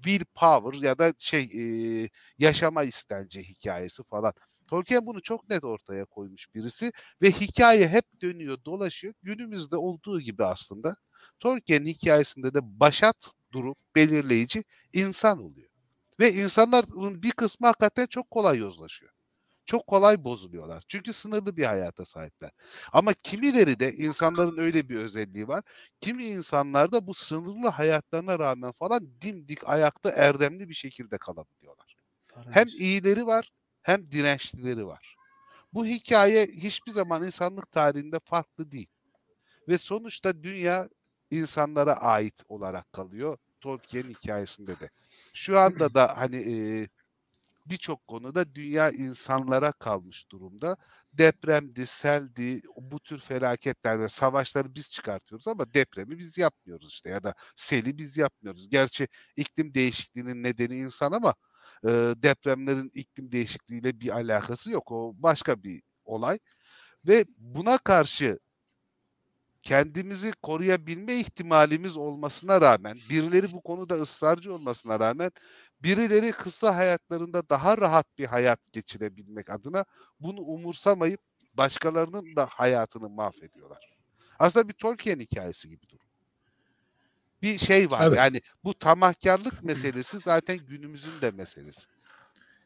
will 0.04 0.26
power 0.36 0.82
ya 0.82 0.98
da 0.98 1.14
şey 1.18 1.44
e, 1.44 2.10
yaşama 2.40 2.84
istence 2.84 3.42
hikayesi 3.42 4.04
falan. 4.04 4.34
Tolkien 4.68 5.06
bunu 5.06 5.22
çok 5.22 5.50
net 5.50 5.64
ortaya 5.64 6.06
koymuş 6.06 6.56
birisi 6.56 6.92
ve 7.22 7.32
hikaye 7.32 7.88
hep 7.88 8.06
dönüyor, 8.22 8.58
dolaşıyor. 8.66 9.14
Günümüzde 9.24 9.78
olduğu 9.78 10.22
gibi 10.22 10.46
aslında 10.46 10.96
Tolkien'in 11.40 11.86
hikayesinde 11.86 12.54
de 12.54 12.60
başat 12.64 13.32
durum 13.52 13.76
belirleyici 13.96 14.64
insan 14.94 15.44
oluyor. 15.44 15.70
Ve 16.20 16.34
insanların 16.34 17.24
bir 17.24 17.32
kısmı 17.32 17.68
hakikaten 17.68 18.06
çok 18.08 18.32
kolay 18.32 18.58
yozlaşıyor. 18.58 19.12
Çok 19.66 19.88
kolay 19.88 20.24
bozuluyorlar. 20.24 20.84
Çünkü 20.88 21.14
sınırlı 21.14 21.58
bir 21.58 21.64
hayata 21.66 22.06
sahipler. 22.06 22.52
Ama 22.94 23.14
kimileri 23.14 23.80
de 23.80 23.94
insanların 23.94 24.58
öyle 24.58 24.90
bir 24.90 24.96
özelliği 24.96 25.48
var. 25.48 25.64
Kimi 26.02 26.24
insanlar 26.24 26.92
da 26.92 27.08
bu 27.08 27.14
sınırlı 27.14 27.68
hayatlarına 27.68 28.40
rağmen 28.40 28.72
falan 28.72 29.22
dimdik 29.22 29.70
ayakta 29.70 30.12
erdemli 30.12 30.70
bir 30.70 30.74
şekilde 30.74 31.18
kalabiliyorlar. 31.18 31.96
Hem 32.50 32.68
iyileri 32.68 33.26
var 33.26 33.52
hem 33.86 34.12
dirençlileri 34.12 34.88
var. 34.88 35.16
Bu 35.74 35.86
hikaye 35.86 36.46
hiçbir 36.46 36.92
zaman 36.92 37.24
insanlık 37.26 37.72
tarihinde 37.72 38.20
farklı 38.20 38.72
değil. 38.72 38.88
Ve 39.68 39.78
sonuçta 39.78 40.44
dünya 40.44 40.90
insanlara 41.32 41.94
ait 41.94 42.44
olarak 42.48 42.94
kalıyor. 42.94 43.38
Tolkien 43.62 44.04
hikayesinde 44.04 44.80
de. 44.80 44.90
Şu 45.34 45.60
anda 45.60 45.94
da 45.94 46.18
hani 46.18 46.36
e, 46.36 46.88
birçok 47.66 48.08
konuda 48.08 48.56
dünya 48.56 48.92
insanlara 48.92 49.72
kalmış 49.72 50.32
durumda. 50.32 50.78
Depremdi, 51.14 51.86
seldi, 51.86 52.62
bu 52.78 53.00
tür 53.00 53.20
felaketlerde 53.20 54.10
savaşları 54.10 54.76
biz 54.76 54.92
çıkartıyoruz 54.92 55.48
ama 55.48 55.74
depremi 55.74 56.18
biz 56.18 56.38
yapmıyoruz 56.38 56.88
işte 56.90 57.10
ya 57.10 57.24
da 57.24 57.34
seli 57.56 57.98
biz 57.98 58.18
yapmıyoruz. 58.18 58.70
Gerçi 58.70 59.08
iklim 59.36 59.74
değişikliğinin 59.74 60.44
nedeni 60.44 60.76
insan 60.76 61.12
ama 61.12 61.36
e, 61.84 61.90
depremlerin 62.18 62.92
iklim 62.94 63.32
değişikliğiyle 63.32 64.00
bir 64.00 64.10
alakası 64.10 64.72
yok. 64.72 64.92
O 64.92 65.14
başka 65.18 65.64
bir 65.64 65.82
olay. 66.06 66.40
Ve 67.08 67.26
buna 67.38 67.78
karşı 67.78 68.40
kendimizi 69.66 70.32
koruyabilme 70.32 71.16
ihtimalimiz 71.16 71.98
olmasına 71.98 72.62
rağmen, 72.62 72.98
birileri 73.10 73.52
bu 73.52 73.62
konuda 73.62 73.96
ısrarcı 73.96 74.54
olmasına 74.54 75.00
rağmen, 75.00 75.32
birileri 75.86 76.32
kısa 76.32 76.76
hayatlarında 76.76 77.50
daha 77.50 77.78
rahat 77.78 78.18
bir 78.18 78.26
hayat 78.26 78.74
geçirebilmek 78.74 79.50
adına 79.50 79.86
bunu 80.20 80.42
umursamayıp 80.42 81.22
başkalarının 81.54 82.36
da 82.36 82.46
hayatını 82.46 83.10
mahvediyorlar. 83.10 83.96
Aslında 84.40 84.68
bir 84.68 84.74
Tolkien 84.74 85.20
hikayesi 85.20 85.70
gibi 85.70 85.90
durum. 85.90 86.06
Bir 87.42 87.58
şey 87.58 87.92
var 87.92 88.08
evet. 88.08 88.18
yani 88.18 88.42
bu 88.64 88.74
tamahkarlık 88.74 89.64
meselesi 89.64 90.18
zaten 90.18 90.58
günümüzün 90.58 91.22
de 91.22 91.32
meselesi. 91.32 91.88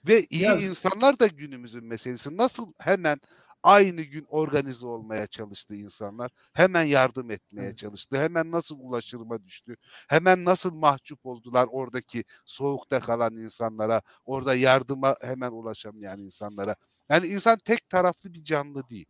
Ve 0.07 0.25
iyi 0.29 0.41
Biraz... 0.41 0.63
insanlar 0.63 1.19
da 1.19 1.27
günümüzün 1.27 1.83
meselesi. 1.85 2.37
Nasıl 2.37 2.73
hemen 2.79 3.21
aynı 3.63 4.01
gün 4.01 4.25
organize 4.29 4.87
olmaya 4.87 5.27
çalıştı 5.27 5.75
insanlar. 5.75 6.31
Hemen 6.53 6.83
yardım 6.83 7.31
etmeye 7.31 7.75
çalıştı. 7.75 8.17
Hemen 8.17 8.51
nasıl 8.51 8.79
ulaşırma 8.79 9.43
düştü. 9.43 9.75
Hemen 10.09 10.45
nasıl 10.45 10.75
mahcup 10.75 11.25
oldular 11.25 11.67
oradaki 11.71 12.23
soğukta 12.45 12.99
kalan 12.99 13.35
insanlara. 13.35 14.01
Orada 14.25 14.55
yardıma 14.55 15.15
hemen 15.21 15.51
ulaşamayan 15.51 16.19
insanlara. 16.19 16.75
Yani 17.09 17.27
insan 17.27 17.57
tek 17.57 17.89
taraflı 17.89 18.33
bir 18.33 18.43
canlı 18.43 18.89
değil. 18.89 19.05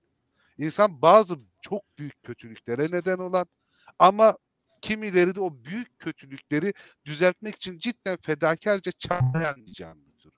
İnsan 0.58 1.02
bazı 1.02 1.36
çok 1.62 1.98
büyük 1.98 2.24
kötülüklere 2.24 2.92
neden 2.92 3.18
olan 3.18 3.48
ama 4.00 4.38
kimileri 4.82 5.36
de 5.36 5.42
o 5.42 5.64
büyük 5.64 6.00
kötülükleri 6.00 6.74
düzeltmek 7.06 7.56
için 7.56 7.80
cidden 7.80 8.18
fedakarca 8.22 8.92
çabalayan 8.92 9.66
bir 9.66 9.74
canlıdır. 9.74 10.34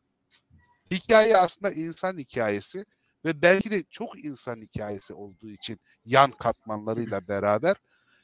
Hikaye 0.91 1.37
aslında 1.37 1.71
insan 1.71 2.17
hikayesi 2.17 2.85
ve 3.25 3.41
belki 3.41 3.71
de 3.71 3.83
çok 3.89 4.25
insan 4.25 4.61
hikayesi 4.61 5.13
olduğu 5.13 5.49
için 5.49 5.79
yan 6.05 6.31
katmanlarıyla 6.31 7.27
beraber 7.27 7.75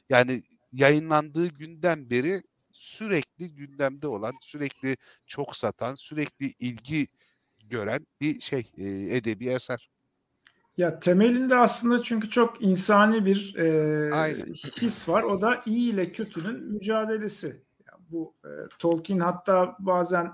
yani 0.08 0.42
yayınlandığı 0.72 1.46
günden 1.46 2.10
beri 2.10 2.42
sürekli 2.72 3.54
gündemde 3.54 4.08
olan, 4.08 4.34
sürekli 4.40 4.96
çok 5.26 5.56
satan, 5.56 5.94
sürekli 5.94 6.54
ilgi 6.58 7.08
gören 7.64 8.06
bir 8.20 8.40
şey, 8.40 8.72
e, 8.78 9.16
edebi 9.16 9.48
eser. 9.48 9.90
Ya 10.76 11.00
temelinde 11.00 11.56
aslında 11.56 12.02
çünkü 12.02 12.30
çok 12.30 12.62
insani 12.62 13.26
bir 13.26 13.54
e, 13.56 14.44
his 14.80 15.08
var. 15.08 15.22
O 15.22 15.40
da 15.40 15.62
iyi 15.66 15.92
ile 15.92 16.12
kötünün 16.12 16.72
mücadelesi. 16.72 17.46
Yani 17.86 18.02
bu 18.10 18.34
e, 18.44 18.50
Tolkien 18.78 19.18
hatta 19.18 19.76
bazen 19.78 20.32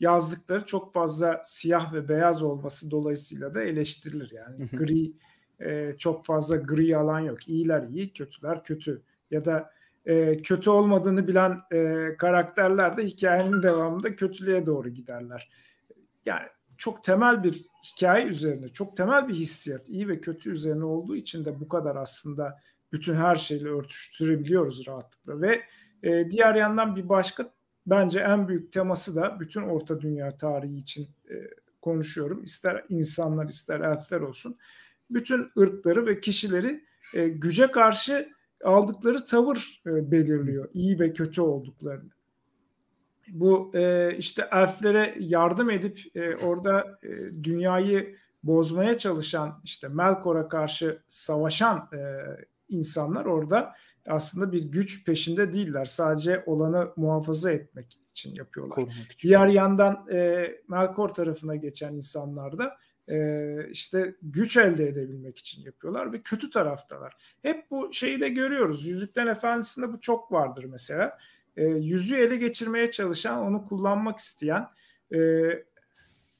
yazdıkları 0.00 0.66
çok 0.66 0.94
fazla 0.94 1.42
siyah 1.44 1.92
ve 1.92 2.08
beyaz 2.08 2.42
olması 2.42 2.90
dolayısıyla 2.90 3.54
da 3.54 3.62
eleştirilir. 3.62 4.30
Yani 4.30 4.68
gri 4.72 5.12
e, 5.60 5.96
çok 5.98 6.24
fazla 6.24 6.56
gri 6.56 6.96
alan 6.96 7.20
yok. 7.20 7.48
İyiler 7.48 7.82
iyi, 7.82 8.12
kötüler 8.12 8.64
kötü. 8.64 9.02
Ya 9.30 9.44
da 9.44 9.70
e, 10.06 10.42
kötü 10.42 10.70
olmadığını 10.70 11.28
bilen 11.28 11.60
e, 11.72 12.08
karakterler 12.16 12.96
de 12.96 13.04
hikayenin 13.04 13.52
devamında 13.62 14.16
kötülüğe 14.16 14.66
doğru 14.66 14.88
giderler. 14.88 15.50
Yani 16.26 16.46
çok 16.78 17.04
temel 17.04 17.44
bir 17.44 17.64
hikaye 17.84 18.26
üzerine, 18.26 18.68
çok 18.68 18.96
temel 18.96 19.28
bir 19.28 19.34
hissiyat, 19.34 19.88
iyi 19.88 20.08
ve 20.08 20.20
kötü 20.20 20.50
üzerine 20.50 20.84
olduğu 20.84 21.16
için 21.16 21.44
de 21.44 21.60
bu 21.60 21.68
kadar 21.68 21.96
aslında 21.96 22.60
bütün 22.92 23.14
her 23.14 23.36
şeyle 23.36 23.68
örtüştürebiliyoruz 23.68 24.86
rahatlıkla 24.86 25.40
ve 25.40 25.62
e, 26.02 26.30
diğer 26.30 26.54
yandan 26.54 26.96
bir 26.96 27.08
başka 27.08 27.50
bence 27.86 28.20
en 28.20 28.48
büyük 28.48 28.72
teması 28.72 29.16
da 29.16 29.40
bütün 29.40 29.62
Orta 29.62 30.00
Dünya 30.00 30.36
tarihi 30.36 30.76
için 30.76 31.08
e, 31.30 31.34
konuşuyorum. 31.82 32.42
İster 32.42 32.84
insanlar 32.88 33.48
ister 33.48 33.80
elfler 33.80 34.20
olsun. 34.20 34.56
Bütün 35.10 35.50
ırkları 35.58 36.06
ve 36.06 36.20
kişileri 36.20 36.84
e, 37.14 37.28
güce 37.28 37.66
karşı 37.66 38.28
aldıkları 38.64 39.24
tavır 39.24 39.82
e, 39.86 40.10
belirliyor. 40.10 40.68
iyi 40.74 41.00
ve 41.00 41.12
kötü 41.12 41.40
olduklarını. 41.40 42.10
Bu 43.32 43.70
e, 43.74 44.14
işte 44.16 44.48
elflere 44.52 45.14
yardım 45.18 45.70
edip 45.70 46.00
e, 46.14 46.36
orada 46.36 46.98
e, 47.02 47.08
dünyayı 47.44 48.16
bozmaya 48.42 48.98
çalışan 48.98 49.60
işte 49.64 49.88
Melkor'a 49.88 50.48
karşı 50.48 51.02
savaşan 51.08 51.88
e, 51.92 51.98
insanlar 52.68 53.24
orada 53.24 53.74
aslında 54.08 54.52
bir 54.52 54.64
güç 54.64 55.06
peşinde 55.06 55.52
değiller. 55.52 55.84
Sadece 55.84 56.42
olanı 56.46 56.92
muhafaza 56.96 57.52
etmek 57.52 57.98
için 58.08 58.34
yapıyorlar. 58.34 58.82
Için. 58.82 59.28
Diğer 59.28 59.46
yandan 59.46 60.06
e, 60.12 60.48
Melkor 60.68 61.08
tarafına 61.08 61.56
geçen 61.56 61.94
insanlar 61.94 62.58
da 62.58 62.76
e, 63.08 63.70
işte 63.70 64.14
güç 64.22 64.56
elde 64.56 64.88
edebilmek 64.88 65.38
için 65.38 65.62
yapıyorlar 65.62 66.12
ve 66.12 66.22
kötü 66.22 66.50
taraftalar. 66.50 67.16
Hep 67.42 67.70
bu 67.70 67.92
şeyi 67.92 68.20
de 68.20 68.28
görüyoruz. 68.28 68.86
Yüzükten 68.86 69.26
Efendisi'nde 69.26 69.92
bu 69.92 70.00
çok 70.00 70.32
vardır 70.32 70.64
mesela. 70.64 71.18
E, 71.56 71.64
yüzüğü 71.64 72.16
ele 72.16 72.36
geçirmeye 72.36 72.90
çalışan, 72.90 73.38
onu 73.38 73.66
kullanmak 73.66 74.18
isteyen 74.18 74.68
e, 75.14 75.18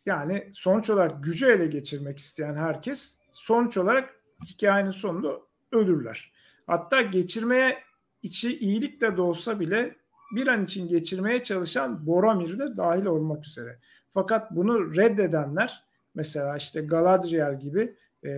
yani 0.07 0.51
sonuç 0.53 0.91
olarak 0.91 1.25
gücü 1.25 1.47
ele 1.47 1.67
geçirmek 1.67 2.19
isteyen 2.19 2.55
herkes 2.55 3.21
sonuç 3.33 3.77
olarak 3.77 4.21
hikayenin 4.45 4.91
sonunda 4.91 5.41
ölürler. 5.73 6.33
Hatta 6.67 7.03
geçirmeye 7.03 7.79
içi 8.23 8.59
iyilikle 8.59 9.17
de 9.17 9.21
olsa 9.21 9.61
bile 9.61 9.97
bir 10.35 10.47
an 10.47 10.65
için 10.65 10.89
geçirmeye 10.89 11.43
çalışan 11.43 12.07
Boromir 12.07 12.59
de 12.59 12.77
dahil 12.77 13.05
olmak 13.05 13.47
üzere. 13.47 13.79
Fakat 14.11 14.51
bunu 14.51 14.97
reddedenler 14.97 15.85
mesela 16.15 16.57
işte 16.57 16.81
Galadriel 16.81 17.61
gibi 17.61 17.97
e, 18.25 18.31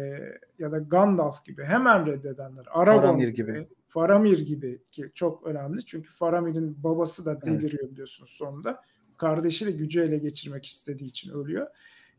ya 0.58 0.72
da 0.72 0.78
Gandalf 0.78 1.44
gibi 1.44 1.64
hemen 1.64 2.06
reddedenler. 2.06 2.66
Aragorn 2.70 3.02
Faramir 3.02 3.28
gibi, 3.28 3.52
gibi. 3.52 3.68
Faramir 3.88 4.38
gibi 4.38 4.82
ki 4.90 5.10
çok 5.14 5.46
önemli. 5.46 5.84
Çünkü 5.84 6.10
Faramir'in 6.10 6.82
babası 6.82 7.26
da 7.26 7.42
deliriyor 7.42 7.82
evet. 7.82 7.92
biliyorsunuz 7.92 8.30
sonunda. 8.30 8.82
Kardeşi 9.16 9.66
de 9.66 9.70
gücü 9.70 10.02
ele 10.02 10.18
geçirmek 10.18 10.66
istediği 10.66 11.06
için 11.06 11.32
ölüyor. 11.32 11.66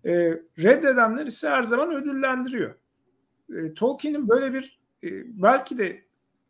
E, 0.05 0.11
reddedenler 0.63 1.25
ise 1.25 1.49
her 1.49 1.63
zaman 1.63 1.91
ödüllendiriyor. 1.91 2.75
E, 3.55 3.73
Tolkien'in 3.73 4.29
böyle 4.29 4.53
bir 4.53 4.79
e, 5.03 5.09
belki 5.41 5.77
de 5.77 6.03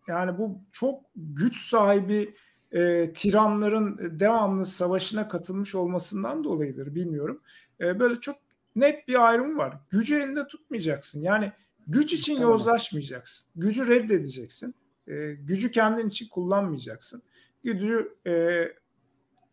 yani 0.07 0.37
bu 0.37 0.61
çok 0.71 1.01
güç 1.15 1.57
sahibi 1.57 2.35
e, 2.71 3.13
tiranların 3.13 4.19
devamlı 4.19 4.65
savaşına 4.65 5.27
katılmış 5.27 5.75
olmasından 5.75 6.43
dolayıdır 6.43 6.95
bilmiyorum. 6.95 7.41
E, 7.81 7.99
böyle 7.99 8.15
çok 8.15 8.35
net 8.75 9.07
bir 9.07 9.27
ayrım 9.27 9.57
var. 9.57 9.77
Gücü 9.89 10.15
elinde 10.15 10.47
tutmayacaksın. 10.47 11.21
Yani 11.21 11.51
güç 11.87 12.13
için 12.13 12.35
tamam. 12.35 12.51
yozlaşmayacaksın. 12.51 13.47
Gücü 13.55 13.87
reddedeceksin. 13.87 14.75
E, 15.07 15.33
gücü 15.33 15.71
kendin 15.71 16.07
için 16.07 16.27
kullanmayacaksın. 16.29 17.23
Gücü 17.63 18.15
e, 18.27 18.63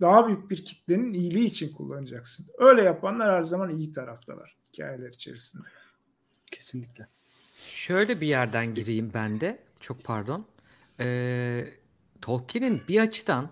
daha 0.01 0.27
büyük 0.27 0.51
bir 0.51 0.65
kitlenin 0.65 1.13
iyiliği 1.13 1.45
için 1.45 1.75
kullanacaksın. 1.75 2.47
Öyle 2.59 2.83
yapanlar 2.83 3.37
her 3.37 3.43
zaman 3.43 3.79
iyi 3.79 3.93
taraftalar 3.93 4.57
hikayeler 4.69 5.09
içerisinde. 5.09 5.67
Kesinlikle. 6.53 7.07
Şöyle 7.67 8.21
bir 8.21 8.27
yerden 8.27 8.75
gireyim 8.75 9.11
ben 9.15 9.41
de. 9.41 9.59
Çok 9.81 10.05
pardon. 10.05 10.47
Ee, 11.01 11.65
Tolkien'in 12.21 12.83
bir 12.89 13.01
açıdan 13.01 13.51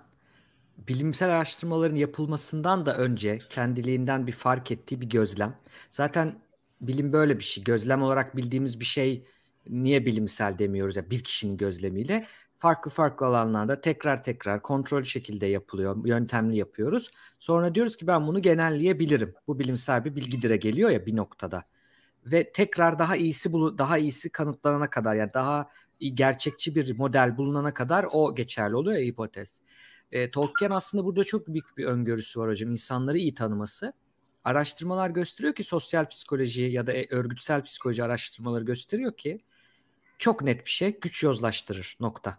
bilimsel 0.79 1.31
araştırmaların 1.31 1.97
yapılmasından 1.97 2.87
da 2.87 2.97
önce 2.99 3.39
kendiliğinden 3.51 4.27
bir 4.27 4.33
fark 4.33 4.71
ettiği 4.73 5.01
bir 5.01 5.11
gözlem. 5.11 5.57
Zaten 5.91 6.43
bilim 6.81 7.13
böyle 7.13 7.39
bir 7.39 7.45
şey. 7.45 7.65
Gözlem 7.65 8.03
olarak 8.03 8.37
bildiğimiz 8.37 8.81
bir 8.81 8.85
şey 8.85 9.27
niye 9.69 10.07
bilimsel 10.07 10.59
demiyoruz 10.59 10.97
ya 10.97 11.11
bir 11.11 11.25
kişinin 11.25 11.57
gözlemiyle 11.57 12.27
farklı 12.59 12.91
farklı 12.91 13.27
alanlarda 13.27 13.81
tekrar 13.81 14.23
tekrar 14.25 14.63
kontrol 14.63 15.03
şekilde 15.03 15.47
yapılıyor. 15.47 16.07
Yöntemli 16.07 16.57
yapıyoruz. 16.57 17.11
Sonra 17.41 17.75
diyoruz 17.75 17.97
ki 17.97 18.07
ben 18.07 18.27
bunu 18.27 18.43
genelleyebilirim. 18.43 19.35
Bu 19.49 19.59
bilimsel 19.59 20.05
bir 20.05 20.17
bilgidire 20.17 20.57
geliyor 20.57 20.91
ya 20.91 21.07
bir 21.07 21.17
noktada 21.17 21.65
ve 22.27 22.53
tekrar 22.53 22.99
daha 22.99 23.17
iyisi 23.17 23.53
daha 23.53 23.99
iyisi 23.99 24.31
kanıtlanana 24.31 24.91
kadar 24.91 25.15
yani 25.15 25.31
daha 25.35 25.71
gerçekçi 26.01 26.75
bir 26.75 26.99
model 26.99 27.37
bulunana 27.37 27.75
kadar 27.75 28.07
o 28.13 28.35
geçerli 28.35 28.77
oluyor 28.77 28.99
ya 28.99 29.05
hipotez. 29.05 29.63
E, 30.13 30.31
Tolkien 30.31 30.71
aslında 30.71 31.05
burada 31.05 31.25
çok 31.25 31.49
büyük 31.49 31.77
bir 31.77 31.85
öngörüsü 31.85 32.41
var 32.41 32.51
hocam. 32.51 32.71
İnsanları 32.71 33.19
iyi 33.19 33.35
tanıması. 33.35 33.93
Araştırmalar 34.45 35.11
gösteriyor 35.11 35.55
ki 35.55 35.65
sosyal 35.65 36.09
psikoloji 36.09 36.63
ya 36.63 36.87
da 36.87 36.93
e, 36.93 37.07
örgütsel 37.11 37.63
psikoloji 37.63 38.05
araştırmaları 38.05 38.65
gösteriyor 38.65 39.17
ki 39.17 39.41
çok 40.19 40.43
net 40.43 40.65
bir 40.65 40.71
şey 40.71 41.01
güç 41.01 41.23
yozlaştırır 41.23 41.97
nokta 42.01 42.39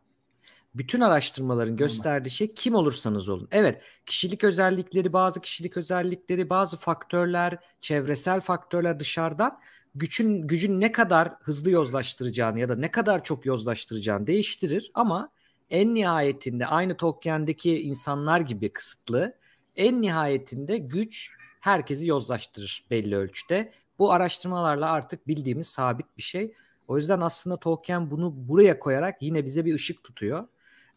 bütün 0.76 1.02
araştırmaların 1.02 1.78
gösterdiği 1.78 2.30
şey 2.30 2.54
kim 2.54 2.76
olursanız 2.76 3.30
olun. 3.30 3.48
Evet, 3.52 3.82
kişilik 4.06 4.44
özellikleri, 4.44 5.14
bazı 5.14 5.42
kişilik 5.42 5.78
özellikleri, 5.78 6.50
bazı 6.50 6.78
faktörler, 6.78 7.58
çevresel 7.82 8.42
faktörler 8.42 9.00
dışarıdan 9.00 9.60
gücün 9.96 10.48
gücün 10.48 10.82
ne 10.82 10.92
kadar 10.92 11.34
hızlı 11.42 11.72
yozlaştıracağını 11.72 12.60
ya 12.60 12.70
da 12.70 12.76
ne 12.76 12.92
kadar 12.92 13.24
çok 13.24 13.46
yozlaştıracağını 13.46 14.28
değiştirir 14.28 14.92
ama 14.94 15.30
en 15.70 15.96
nihayetinde 15.96 16.68
aynı 16.68 16.98
Tolkien'deki 16.98 17.82
insanlar 17.82 18.40
gibi 18.40 18.74
kısıtlı, 18.74 19.38
en 19.76 20.02
nihayetinde 20.02 20.78
güç 20.78 21.32
herkesi 21.60 22.08
yozlaştırır 22.08 22.86
belli 22.92 23.16
ölçüde. 23.16 23.72
Bu 24.00 24.12
araştırmalarla 24.12 24.92
artık 24.92 25.28
bildiğimiz 25.28 25.68
sabit 25.68 26.18
bir 26.18 26.22
şey. 26.22 26.54
O 26.88 26.98
yüzden 26.98 27.22
aslında 27.22 27.58
Tolkien 27.58 28.12
bunu 28.12 28.34
buraya 28.36 28.80
koyarak 28.80 29.22
yine 29.22 29.46
bize 29.46 29.66
bir 29.66 29.76
ışık 29.76 30.04
tutuyor. 30.04 30.48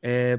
Ee, 0.04 0.38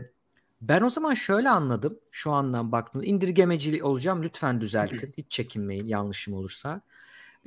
ben 0.62 0.82
o 0.82 0.90
zaman 0.90 1.14
şöyle 1.14 1.50
anladım 1.50 2.00
şu 2.12 2.32
andan 2.32 2.72
baktığımda 2.72 3.06
indirgemeci 3.06 3.84
olacağım 3.84 4.24
lütfen 4.24 4.62
düzeltin 4.62 5.14
hiç 5.18 5.32
çekinmeyin 5.32 5.88
yanlışım 5.88 6.34
olursa. 6.34 6.82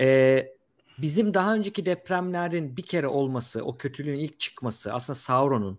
Ee, 0.00 0.48
bizim 0.98 1.34
daha 1.34 1.54
önceki 1.54 1.86
depremlerin 1.86 2.76
bir 2.76 2.82
kere 2.82 3.06
olması 3.06 3.64
o 3.64 3.76
kötülüğün 3.78 4.18
ilk 4.18 4.40
çıkması 4.40 4.92
aslında 4.92 5.18
Sauron'un 5.18 5.78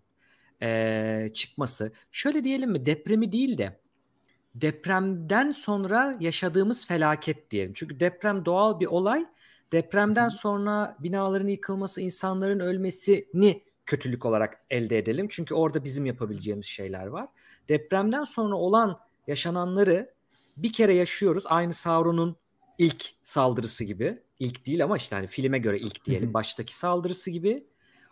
e, 0.61 1.31
çıkması 1.33 1.91
şöyle 2.11 2.43
diyelim 2.43 2.71
mi 2.71 2.85
depremi 2.85 3.31
değil 3.31 3.57
de 3.57 3.79
depremden 4.55 5.51
sonra 5.51 6.17
yaşadığımız 6.19 6.87
felaket 6.87 7.51
diyelim. 7.51 7.73
Çünkü 7.75 7.99
deprem 7.99 8.45
doğal 8.45 8.79
bir 8.79 8.85
olay. 8.85 9.25
Depremden 9.71 10.29
sonra 10.29 10.97
binaların 10.99 11.47
yıkılması, 11.47 12.01
insanların 12.01 12.59
ölmesini 12.59 13.63
kötülük 13.85 14.25
olarak 14.25 14.65
elde 14.69 14.97
edelim. 14.97 15.27
Çünkü 15.29 15.53
orada 15.55 15.83
bizim 15.83 16.05
yapabileceğimiz 16.05 16.65
şeyler 16.65 17.07
var. 17.07 17.27
Depremden 17.69 18.23
sonra 18.23 18.55
olan 18.55 18.99
yaşananları 19.27 20.13
bir 20.57 20.73
kere 20.73 20.95
yaşıyoruz. 20.95 21.43
Aynı 21.47 21.73
Sauron'un 21.73 22.35
ilk 22.77 23.05
saldırısı 23.23 23.83
gibi. 23.83 24.23
İlk 24.39 24.65
değil 24.65 24.83
ama 24.83 24.97
işte 24.97 25.15
hani 25.15 25.27
filme 25.27 25.59
göre 25.59 25.79
ilk 25.79 26.05
diyelim. 26.05 26.33
Baştaki 26.33 26.75
saldırısı 26.75 27.31
gibi. 27.31 27.67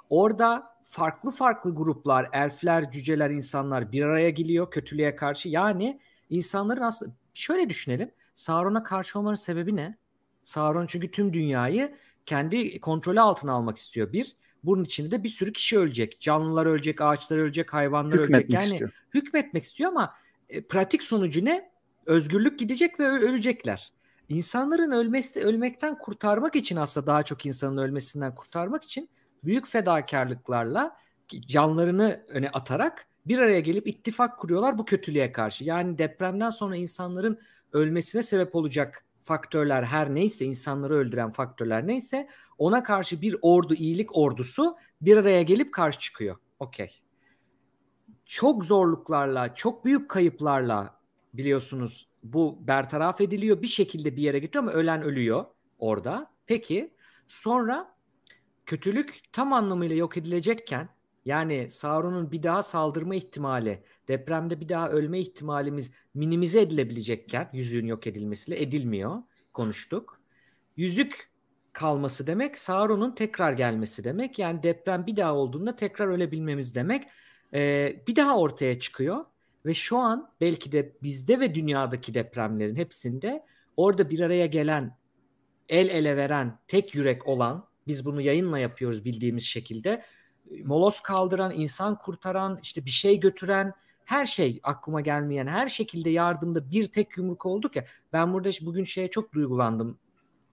Orada 0.09 0.77
farklı 0.83 1.31
farklı 1.31 1.75
gruplar, 1.75 2.29
elfler, 2.33 2.91
cüceler, 2.91 3.29
insanlar 3.29 3.91
bir 3.91 4.03
araya 4.03 4.29
geliyor 4.29 4.71
kötülüğe 4.71 5.15
karşı. 5.15 5.49
Yani 5.49 5.99
insanların 6.29 6.81
aslında 6.81 7.13
şöyle 7.33 7.69
düşünelim. 7.69 8.11
Sauron'a 8.35 8.83
karşı 8.83 9.19
olmanın 9.19 9.35
sebebi 9.35 9.75
ne? 9.75 9.97
Sauron 10.43 10.85
çünkü 10.85 11.11
tüm 11.11 11.33
dünyayı 11.33 11.95
kendi 12.25 12.79
kontrolü 12.79 13.21
altına 13.21 13.53
almak 13.53 13.77
istiyor. 13.77 14.13
Bir, 14.13 14.35
bunun 14.63 14.83
içinde 14.83 15.11
de 15.11 15.23
bir 15.23 15.29
sürü 15.29 15.53
kişi 15.53 15.79
ölecek. 15.79 16.21
Canlılar 16.21 16.65
ölecek, 16.65 17.01
ağaçlar 17.01 17.37
ölecek, 17.37 17.73
hayvanlar 17.73 18.13
hükmetmek 18.13 18.33
ölecek. 18.33 18.53
Yani 18.53 18.65
istiyor. 18.65 18.91
hükmetmek 19.13 19.63
istiyor 19.63 19.91
ama 19.91 20.13
e, 20.49 20.63
pratik 20.63 21.03
sonucu 21.03 21.45
ne? 21.45 21.71
Özgürlük 22.05 22.59
gidecek 22.59 22.99
ve 22.99 23.07
ölecekler. 23.07 23.91
İnsanların 24.29 24.91
ölmesi 24.91 25.43
ölmekten 25.43 25.97
kurtarmak 25.97 26.55
için 26.55 26.75
aslında 26.75 27.07
daha 27.07 27.23
çok 27.23 27.45
insanın 27.45 27.77
ölmesinden 27.77 28.35
kurtarmak 28.35 28.83
için 28.83 29.09
büyük 29.43 29.67
fedakarlıklarla 29.67 30.97
canlarını 31.47 32.25
öne 32.27 32.49
atarak 32.49 33.07
bir 33.25 33.39
araya 33.39 33.59
gelip 33.59 33.87
ittifak 33.87 34.39
kuruyorlar 34.39 34.77
bu 34.77 34.85
kötülüğe 34.85 35.31
karşı. 35.31 35.63
Yani 35.63 35.97
depremden 35.97 36.49
sonra 36.49 36.75
insanların 36.75 37.39
ölmesine 37.73 38.23
sebep 38.23 38.55
olacak 38.55 39.05
faktörler 39.21 39.83
her 39.83 40.15
neyse 40.15 40.45
insanları 40.45 40.95
öldüren 40.95 41.31
faktörler 41.31 41.87
neyse 41.87 42.27
ona 42.61 42.83
karşı 42.83 43.21
bir 43.21 43.35
ordu 43.41 43.73
iyilik 43.73 44.17
ordusu 44.17 44.77
bir 45.01 45.17
araya 45.17 45.41
gelip 45.41 45.73
karşı 45.73 45.99
çıkıyor. 45.99 46.35
Okey. 46.59 47.01
Çok 48.25 48.65
zorluklarla, 48.65 49.55
çok 49.55 49.85
büyük 49.85 50.09
kayıplarla 50.09 50.99
biliyorsunuz 51.33 52.07
bu 52.23 52.67
bertaraf 52.67 53.21
ediliyor. 53.21 53.61
Bir 53.61 53.67
şekilde 53.67 54.15
bir 54.15 54.21
yere 54.21 54.39
gidiyor 54.39 54.63
ama 54.63 54.71
ölen 54.71 55.01
ölüyor 55.01 55.45
orada. 55.79 56.31
Peki 56.45 56.93
sonra 57.27 57.95
kötülük 58.65 59.19
tam 59.33 59.53
anlamıyla 59.53 59.95
yok 59.95 60.17
edilecekken 60.17 60.89
yani 61.25 61.71
Sauron'un 61.71 62.31
bir 62.31 62.43
daha 62.43 62.63
saldırma 62.63 63.15
ihtimali, 63.15 63.83
depremde 64.07 64.59
bir 64.59 64.69
daha 64.69 64.89
ölme 64.89 65.19
ihtimalimiz 65.19 65.91
minimize 66.13 66.61
edilebilecekken 66.61 67.49
yüzüğün 67.53 67.85
yok 67.85 68.07
edilmesiyle 68.07 68.61
edilmiyor. 68.61 69.23
Konuştuk. 69.53 70.21
Yüzük 70.77 71.30
kalması 71.73 72.27
demek 72.27 72.57
Sauron'un 72.57 73.15
tekrar 73.15 73.53
gelmesi 73.53 74.03
demek. 74.03 74.39
Yani 74.39 74.63
deprem 74.63 75.05
bir 75.05 75.15
daha 75.15 75.35
olduğunda 75.35 75.75
tekrar 75.75 76.07
ölebilmemiz 76.07 76.75
demek. 76.75 77.07
Ee, 77.53 78.03
bir 78.07 78.15
daha 78.15 78.37
ortaya 78.37 78.79
çıkıyor 78.79 79.25
ve 79.65 79.73
şu 79.73 79.97
an 79.97 80.31
belki 80.41 80.71
de 80.71 80.93
bizde 81.03 81.39
ve 81.39 81.55
dünyadaki 81.55 82.13
depremlerin 82.13 82.75
hepsinde 82.75 83.45
orada 83.77 84.09
bir 84.09 84.19
araya 84.19 84.45
gelen, 84.45 84.97
el 85.69 85.89
ele 85.89 86.17
veren, 86.17 86.59
tek 86.67 86.95
yürek 86.95 87.27
olan, 87.27 87.67
biz 87.87 88.05
bunu 88.05 88.21
yayınla 88.21 88.59
yapıyoruz 88.59 89.05
bildiğimiz 89.05 89.43
şekilde 89.43 90.03
moloz 90.63 91.01
kaldıran, 91.01 91.51
insan 91.55 91.97
kurtaran, 91.97 92.59
işte 92.63 92.85
bir 92.85 92.91
şey 92.91 93.19
götüren, 93.19 93.73
her 94.05 94.25
şey 94.25 94.59
aklıma 94.63 95.01
gelmeyen, 95.01 95.47
her 95.47 95.67
şekilde 95.67 96.09
yardımda 96.09 96.71
bir 96.71 96.87
tek 96.87 97.17
yumruk 97.17 97.45
olduk 97.45 97.75
ya. 97.75 97.85
Ben 98.13 98.33
burada 98.33 98.49
bugün 98.61 98.83
şeye 98.83 99.07
çok 99.07 99.33
duygulandım. 99.33 99.97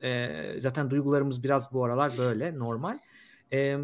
Ee, 0.03 0.55
zaten 0.59 0.91
duygularımız 0.91 1.45
biraz 1.45 1.73
bu 1.73 1.85
aralar 1.85 2.13
böyle 2.19 2.59
normal. 2.59 2.99
Ee, 3.53 3.79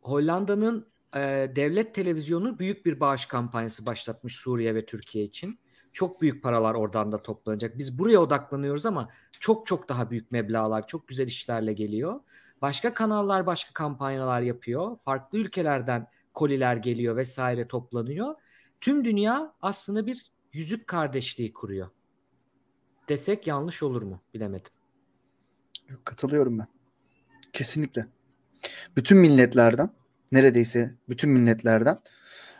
Hollanda'nın 0.00 0.86
e, 1.16 1.52
devlet 1.56 1.94
televizyonu 1.94 2.58
büyük 2.58 2.86
bir 2.86 3.00
bağış 3.00 3.26
kampanyası 3.26 3.86
başlatmış 3.86 4.36
Suriye 4.36 4.74
ve 4.74 4.86
Türkiye 4.86 5.24
için. 5.24 5.58
Çok 5.92 6.20
büyük 6.20 6.42
paralar 6.42 6.74
oradan 6.74 7.12
da 7.12 7.22
toplanacak. 7.22 7.78
Biz 7.78 7.98
buraya 7.98 8.18
odaklanıyoruz 8.18 8.86
ama 8.86 9.08
çok 9.40 9.66
çok 9.66 9.88
daha 9.88 10.10
büyük 10.10 10.32
meblağlar, 10.32 10.86
çok 10.86 11.08
güzel 11.08 11.26
işlerle 11.26 11.72
geliyor. 11.72 12.20
Başka 12.62 12.94
kanallar 12.94 13.46
başka 13.46 13.72
kampanyalar 13.72 14.40
yapıyor. 14.40 14.98
Farklı 14.98 15.38
ülkelerden 15.38 16.06
koliler 16.34 16.76
geliyor 16.76 17.16
vesaire 17.16 17.68
toplanıyor. 17.68 18.34
Tüm 18.80 19.04
dünya 19.04 19.54
aslında 19.62 20.06
bir 20.06 20.32
yüzük 20.52 20.86
kardeşliği 20.86 21.52
kuruyor. 21.52 21.88
Desek 23.08 23.46
yanlış 23.46 23.82
olur 23.82 24.02
mu? 24.02 24.20
Bilemedim. 24.34 24.72
Katılıyorum 26.04 26.58
ben. 26.58 26.66
Kesinlikle. 27.52 28.06
Bütün 28.96 29.18
milletlerden, 29.18 29.90
neredeyse 30.32 30.94
bütün 31.08 31.30
milletlerden 31.30 31.98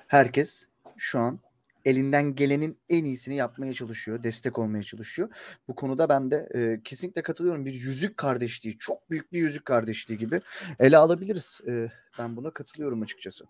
herkes 0.07 0.69
şu 0.97 1.19
an 1.19 1.41
elinden 1.85 2.35
gelenin 2.35 2.79
en 2.89 3.05
iyisini 3.05 3.35
yapmaya 3.35 3.73
çalışıyor, 3.73 4.23
destek 4.23 4.59
olmaya 4.59 4.83
çalışıyor. 4.83 5.29
Bu 5.69 5.75
konuda 5.75 6.09
ben 6.09 6.31
de 6.31 6.49
e, 6.55 6.81
kesinlikle 6.85 7.23
katılıyorum. 7.23 7.65
Bir 7.67 7.75
yüzük 7.75 8.17
kardeşliği, 8.17 8.79
çok 8.79 9.11
büyük 9.11 9.33
bir 9.33 9.39
yüzük 9.39 9.65
kardeşliği 9.65 10.19
gibi 10.19 10.41
ele 10.79 10.97
alabiliriz. 10.97 11.61
E, 11.67 11.91
ben 12.19 12.37
buna 12.37 12.51
katılıyorum 12.51 13.03
açıkçası. 13.03 13.45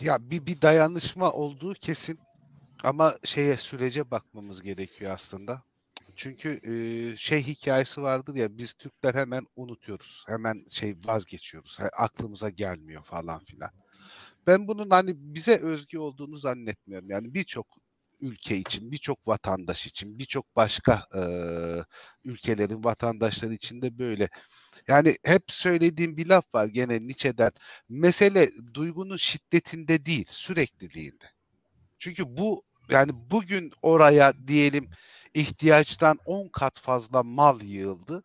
Ya 0.00 0.30
bir 0.30 0.46
bir 0.46 0.62
dayanışma 0.62 1.32
olduğu 1.32 1.74
kesin 1.74 2.18
ama 2.84 3.18
şeye 3.24 3.56
sürece 3.56 4.10
bakmamız 4.10 4.62
gerekiyor 4.62 5.12
aslında. 5.12 5.62
Çünkü 6.16 6.60
e, 6.62 7.16
şey 7.16 7.42
hikayesi 7.42 8.02
vardır 8.02 8.34
ya 8.34 8.58
biz 8.58 8.74
Türkler 8.74 9.14
hemen 9.14 9.46
unutuyoruz. 9.56 10.24
Hemen 10.28 10.64
şey 10.70 10.96
vazgeçiyoruz. 11.04 11.78
Aklımıza 11.92 12.50
gelmiyor 12.50 13.04
falan 13.04 13.44
filan. 13.44 13.70
Ben 14.46 14.68
bunun 14.68 14.90
hani 14.90 15.12
bize 15.16 15.58
özgü 15.58 15.98
olduğunu 15.98 16.36
zannetmiyorum. 16.36 17.10
Yani 17.10 17.34
birçok 17.34 17.66
ülke 18.20 18.56
için, 18.56 18.92
birçok 18.92 19.28
vatandaş 19.28 19.86
için, 19.86 20.18
birçok 20.18 20.56
başka 20.56 21.02
e, 21.14 21.22
ülkelerin 22.24 22.84
vatandaşları 22.84 23.54
için 23.54 23.82
de 23.82 23.98
böyle. 23.98 24.28
Yani 24.88 25.16
hep 25.24 25.42
söylediğim 25.48 26.16
bir 26.16 26.26
laf 26.26 26.54
var 26.54 26.66
gene 26.66 27.00
Nietzsche'den. 27.00 27.52
Mesele 27.88 28.50
duygunun 28.74 29.16
şiddetinde 29.16 30.06
değil, 30.06 30.26
sürekliliğinde. 30.28 31.24
Çünkü 31.98 32.36
bu 32.36 32.62
yani 32.88 33.12
bugün 33.14 33.72
oraya 33.82 34.48
diyelim 34.48 34.90
ihtiyaçtan 35.36 36.18
10 36.24 36.48
kat 36.48 36.78
fazla 36.78 37.22
mal 37.22 37.60
yığıldı. 37.60 38.22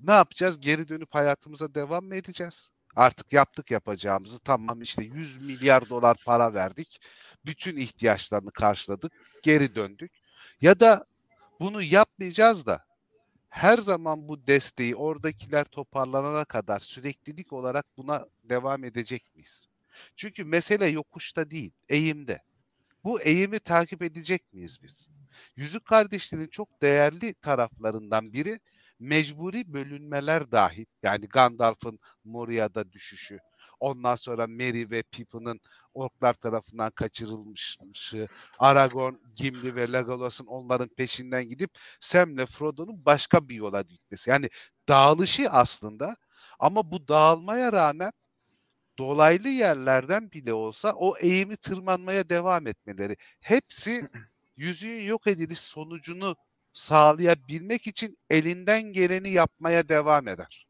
Ne 0.00 0.12
yapacağız? 0.12 0.60
Geri 0.60 0.88
dönüp 0.88 1.14
hayatımıza 1.14 1.74
devam 1.74 2.04
mı 2.04 2.16
edeceğiz? 2.16 2.68
Artık 2.96 3.32
yaptık 3.32 3.70
yapacağımızı. 3.70 4.38
Tamam 4.38 4.82
işte 4.82 5.04
100 5.04 5.42
milyar 5.42 5.88
dolar 5.88 6.16
para 6.24 6.54
verdik. 6.54 7.00
Bütün 7.46 7.76
ihtiyaçlarını 7.76 8.50
karşıladık. 8.50 9.12
Geri 9.42 9.74
döndük. 9.74 10.12
Ya 10.60 10.80
da 10.80 11.06
bunu 11.60 11.82
yapmayacağız 11.82 12.66
da 12.66 12.84
her 13.48 13.78
zaman 13.78 14.28
bu 14.28 14.46
desteği 14.46 14.96
oradakiler 14.96 15.64
toparlanana 15.64 16.44
kadar 16.44 16.80
süreklilik 16.80 17.52
olarak 17.52 17.86
buna 17.96 18.26
devam 18.44 18.84
edecek 18.84 19.34
miyiz? 19.34 19.66
Çünkü 20.16 20.44
mesele 20.44 20.86
yokuşta 20.86 21.50
değil, 21.50 21.72
eğimde. 21.88 22.42
Bu 23.04 23.20
eğimi 23.20 23.58
takip 23.58 24.02
edecek 24.02 24.52
miyiz 24.52 24.78
biz? 24.82 25.08
Yüzük 25.56 25.84
kardeşliğinin 25.84 26.48
çok 26.48 26.82
değerli 26.82 27.34
taraflarından 27.34 28.32
biri 28.32 28.60
mecburi 28.98 29.72
bölünmeler 29.72 30.52
dahil. 30.52 30.84
Yani 31.02 31.28
Gandalf'ın 31.28 31.98
Moria'da 32.24 32.92
düşüşü, 32.92 33.38
ondan 33.80 34.14
sonra 34.14 34.46
Merry 34.46 34.90
ve 34.90 35.02
Pippin'in 35.02 35.60
orklar 35.94 36.34
tarafından 36.34 36.90
kaçırılmışı, 36.90 38.28
Aragorn, 38.58 39.14
Gimli 39.36 39.76
ve 39.76 39.92
Legolas'ın 39.92 40.46
onların 40.46 40.88
peşinden 40.88 41.48
gidip 41.48 41.70
Sam'le 42.00 42.46
Frodo'nun 42.46 43.04
başka 43.04 43.48
bir 43.48 43.54
yola 43.54 43.82
gitmesi. 43.82 44.30
Yani 44.30 44.48
dağılışı 44.88 45.50
aslında 45.50 46.16
ama 46.58 46.90
bu 46.90 47.08
dağılmaya 47.08 47.72
rağmen 47.72 48.12
dolaylı 48.98 49.48
yerlerden 49.48 50.32
bile 50.32 50.54
olsa 50.54 50.92
o 50.92 51.16
eğimi 51.18 51.56
tırmanmaya 51.56 52.28
devam 52.28 52.66
etmeleri. 52.66 53.16
Hepsi 53.40 54.08
yüzüğün 54.62 55.00
yok 55.00 55.26
ediliş 55.26 55.58
sonucunu 55.58 56.36
sağlayabilmek 56.72 57.86
için 57.86 58.18
elinden 58.30 58.82
geleni 58.82 59.28
yapmaya 59.30 59.88
devam 59.88 60.28
eder. 60.28 60.66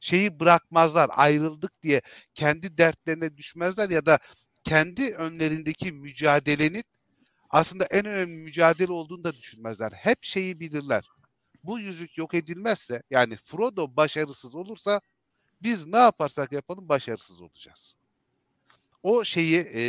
Şeyi 0.00 0.40
bırakmazlar, 0.40 1.10
ayrıldık 1.12 1.82
diye 1.82 2.02
kendi 2.34 2.78
dertlerine 2.78 3.36
düşmezler 3.36 3.90
ya 3.90 4.06
da 4.06 4.18
kendi 4.64 5.14
önlerindeki 5.14 5.92
mücadelenin 5.92 6.84
aslında 7.50 7.84
en 7.84 8.06
önemli 8.06 8.42
mücadele 8.42 8.92
olduğunu 8.92 9.24
da 9.24 9.36
düşünmezler. 9.36 9.92
Hep 9.92 10.18
şeyi 10.24 10.60
bilirler. 10.60 11.08
Bu 11.64 11.78
yüzük 11.78 12.18
yok 12.18 12.34
edilmezse 12.34 13.02
yani 13.10 13.36
Frodo 13.36 13.96
başarısız 13.96 14.54
olursa 14.54 15.00
biz 15.62 15.86
ne 15.86 15.98
yaparsak 15.98 16.52
yapalım 16.52 16.88
başarısız 16.88 17.40
olacağız. 17.40 17.94
O 19.02 19.24
şeyi 19.24 19.70
e, 19.74 19.82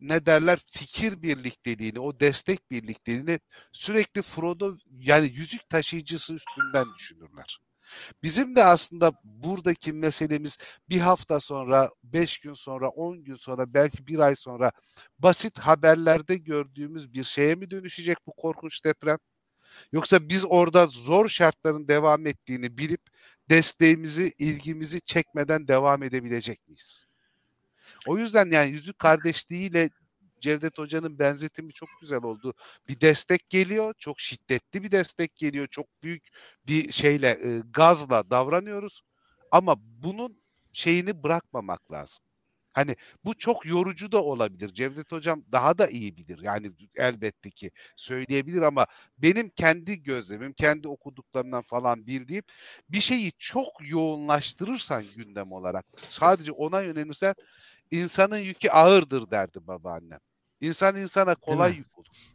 ne 0.00 0.26
derler 0.26 0.58
fikir 0.70 1.22
birlikteliğini, 1.22 2.00
o 2.00 2.20
destek 2.20 2.70
birlikteliğini 2.70 3.40
sürekli 3.72 4.22
Frodo 4.22 4.76
yani 4.98 5.32
yüzük 5.34 5.68
taşıyıcısı 5.68 6.34
üstünden 6.34 6.86
düşünürler. 6.98 7.60
Bizim 8.22 8.56
de 8.56 8.64
aslında 8.64 9.12
buradaki 9.24 9.92
meselemiz 9.92 10.58
bir 10.88 11.00
hafta 11.00 11.40
sonra, 11.40 11.90
beş 12.04 12.38
gün 12.38 12.52
sonra, 12.52 12.88
on 12.88 13.24
gün 13.24 13.36
sonra, 13.36 13.74
belki 13.74 14.06
bir 14.06 14.18
ay 14.18 14.36
sonra 14.36 14.72
basit 15.18 15.58
haberlerde 15.58 16.36
gördüğümüz 16.36 17.12
bir 17.12 17.24
şeye 17.24 17.54
mi 17.54 17.70
dönüşecek 17.70 18.18
bu 18.26 18.32
korkunç 18.32 18.84
deprem? 18.84 19.18
Yoksa 19.92 20.28
biz 20.28 20.44
orada 20.44 20.86
zor 20.86 21.28
şartların 21.28 21.88
devam 21.88 22.26
ettiğini 22.26 22.78
bilip 22.78 23.00
desteğimizi, 23.50 24.32
ilgimizi 24.38 25.00
çekmeden 25.00 25.68
devam 25.68 26.02
edebilecek 26.02 26.68
miyiz? 26.68 27.09
O 28.06 28.18
yüzden 28.18 28.50
yani 28.50 28.70
yüzük 28.70 28.98
kardeşliğiyle 28.98 29.90
Cevdet 30.40 30.78
Hoca'nın 30.78 31.18
benzetimi 31.18 31.72
çok 31.72 31.88
güzel 32.00 32.22
oldu. 32.22 32.54
Bir 32.88 33.00
destek 33.00 33.50
geliyor, 33.50 33.94
çok 33.98 34.20
şiddetli 34.20 34.82
bir 34.82 34.90
destek 34.90 35.36
geliyor, 35.36 35.66
çok 35.66 35.86
büyük 36.02 36.28
bir 36.66 36.92
şeyle 36.92 37.28
e, 37.28 37.62
gazla 37.72 38.30
davranıyoruz. 38.30 39.02
Ama 39.50 39.76
bunun 39.78 40.40
şeyini 40.72 41.22
bırakmamak 41.22 41.92
lazım. 41.92 42.24
Hani 42.72 42.96
bu 43.24 43.34
çok 43.38 43.66
yorucu 43.66 44.12
da 44.12 44.24
olabilir. 44.24 44.74
Cevdet 44.74 45.12
Hocam 45.12 45.44
daha 45.52 45.78
da 45.78 45.88
iyi 45.88 46.16
bilir. 46.16 46.38
Yani 46.42 46.72
elbette 46.96 47.50
ki 47.50 47.70
söyleyebilir 47.96 48.62
ama 48.62 48.86
benim 49.18 49.48
kendi 49.48 50.02
gözlemim, 50.02 50.52
kendi 50.52 50.88
okuduklarımdan 50.88 51.62
falan 51.62 52.06
bildiğim 52.06 52.42
bir 52.88 53.00
şeyi 53.00 53.32
çok 53.38 53.68
yoğunlaştırırsan 53.80 55.04
gündem 55.16 55.52
olarak 55.52 55.86
sadece 56.08 56.52
ona 56.52 56.82
yönelirsen 56.82 57.34
insanın 57.90 58.38
yükü 58.38 58.68
ağırdır 58.70 59.30
derdi 59.30 59.66
babaannem. 59.66 60.20
İnsan 60.60 60.96
insana 60.96 61.34
kolay 61.34 61.74
yük 61.74 61.98
olur. 61.98 62.34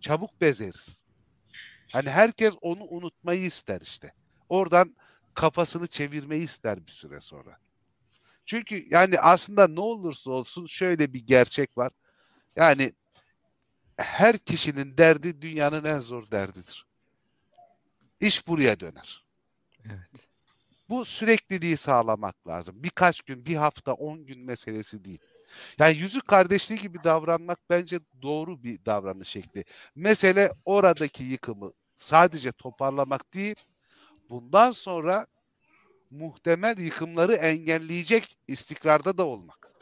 Çabuk 0.00 0.40
bezeriz. 0.40 1.02
Hani 1.92 2.10
herkes 2.10 2.54
onu 2.60 2.84
unutmayı 2.84 3.44
ister 3.44 3.80
işte. 3.80 4.12
Oradan 4.48 4.96
kafasını 5.34 5.86
çevirmeyi 5.86 6.44
ister 6.44 6.86
bir 6.86 6.92
süre 6.92 7.20
sonra. 7.20 7.58
Çünkü 8.46 8.86
yani 8.90 9.20
aslında 9.20 9.68
ne 9.68 9.80
olursa 9.80 10.30
olsun 10.30 10.66
şöyle 10.66 11.12
bir 11.12 11.26
gerçek 11.26 11.78
var. 11.78 11.92
Yani 12.56 12.92
her 13.96 14.38
kişinin 14.38 14.98
derdi 14.98 15.42
dünyanın 15.42 15.84
en 15.84 15.98
zor 15.98 16.30
derdidir. 16.30 16.86
İş 18.20 18.46
buraya 18.46 18.80
döner. 18.80 19.24
Evet. 19.84 20.31
Bu 20.92 21.04
sürekliliği 21.04 21.76
sağlamak 21.76 22.48
lazım. 22.48 22.82
Birkaç 22.82 23.22
gün, 23.22 23.46
bir 23.46 23.56
hafta, 23.56 23.92
on 23.92 24.26
gün 24.26 24.44
meselesi 24.44 25.04
değil. 25.04 25.18
Yani 25.78 25.96
yüzük 25.96 26.28
kardeşliği 26.28 26.80
gibi 26.80 27.04
davranmak 27.04 27.58
bence 27.70 27.98
doğru 28.22 28.62
bir 28.62 28.84
davranış 28.86 29.28
şekli. 29.28 29.64
Mesele 29.94 30.52
oradaki 30.64 31.24
yıkımı 31.24 31.72
sadece 31.96 32.52
toparlamak 32.52 33.34
değil, 33.34 33.56
bundan 34.30 34.72
sonra 34.72 35.26
muhtemel 36.10 36.78
yıkımları 36.78 37.32
engelleyecek 37.34 38.36
istikrarda 38.48 39.18
da 39.18 39.26
olmak. 39.26 39.72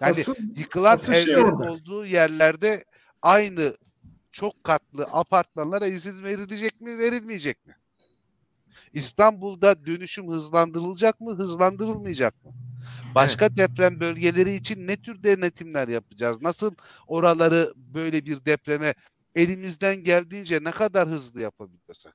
Yani 0.00 0.10
Asıl- 0.10 0.34
yıkılan 0.56 0.92
asıl 0.94 1.12
şey 1.12 1.34
evlerin 1.34 1.52
orada. 1.52 1.72
olduğu 1.72 2.06
yerlerde 2.06 2.84
aynı 3.22 3.76
çok 4.32 4.64
katlı 4.64 5.04
apartmanlara 5.04 5.86
izin 5.86 6.24
verilecek 6.24 6.80
mi, 6.80 6.98
verilmeyecek 6.98 7.66
mi? 7.66 7.76
İstanbul'da 8.96 9.86
dönüşüm 9.86 10.28
hızlandırılacak 10.30 11.20
mı, 11.20 11.36
hızlandırılmayacak 11.36 12.44
mı? 12.44 12.52
Başka 13.14 13.56
deprem 13.56 14.00
bölgeleri 14.00 14.54
için 14.54 14.86
ne 14.86 14.96
tür 14.96 15.22
denetimler 15.22 15.88
yapacağız? 15.88 16.42
Nasıl 16.42 16.74
oraları 17.06 17.72
böyle 17.76 18.24
bir 18.24 18.44
depreme 18.44 18.94
elimizden 19.34 19.96
geldiğince 19.96 20.58
ne 20.62 20.70
kadar 20.70 21.08
hızlı 21.08 21.40
yapabiliyorsak 21.40 22.14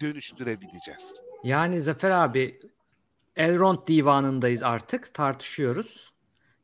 dönüştürebileceğiz? 0.00 1.14
Yani 1.44 1.80
Zafer 1.80 2.10
abi 2.10 2.60
Elrond 3.36 3.78
divanındayız 3.88 4.62
artık 4.62 5.14
tartışıyoruz. 5.14 6.12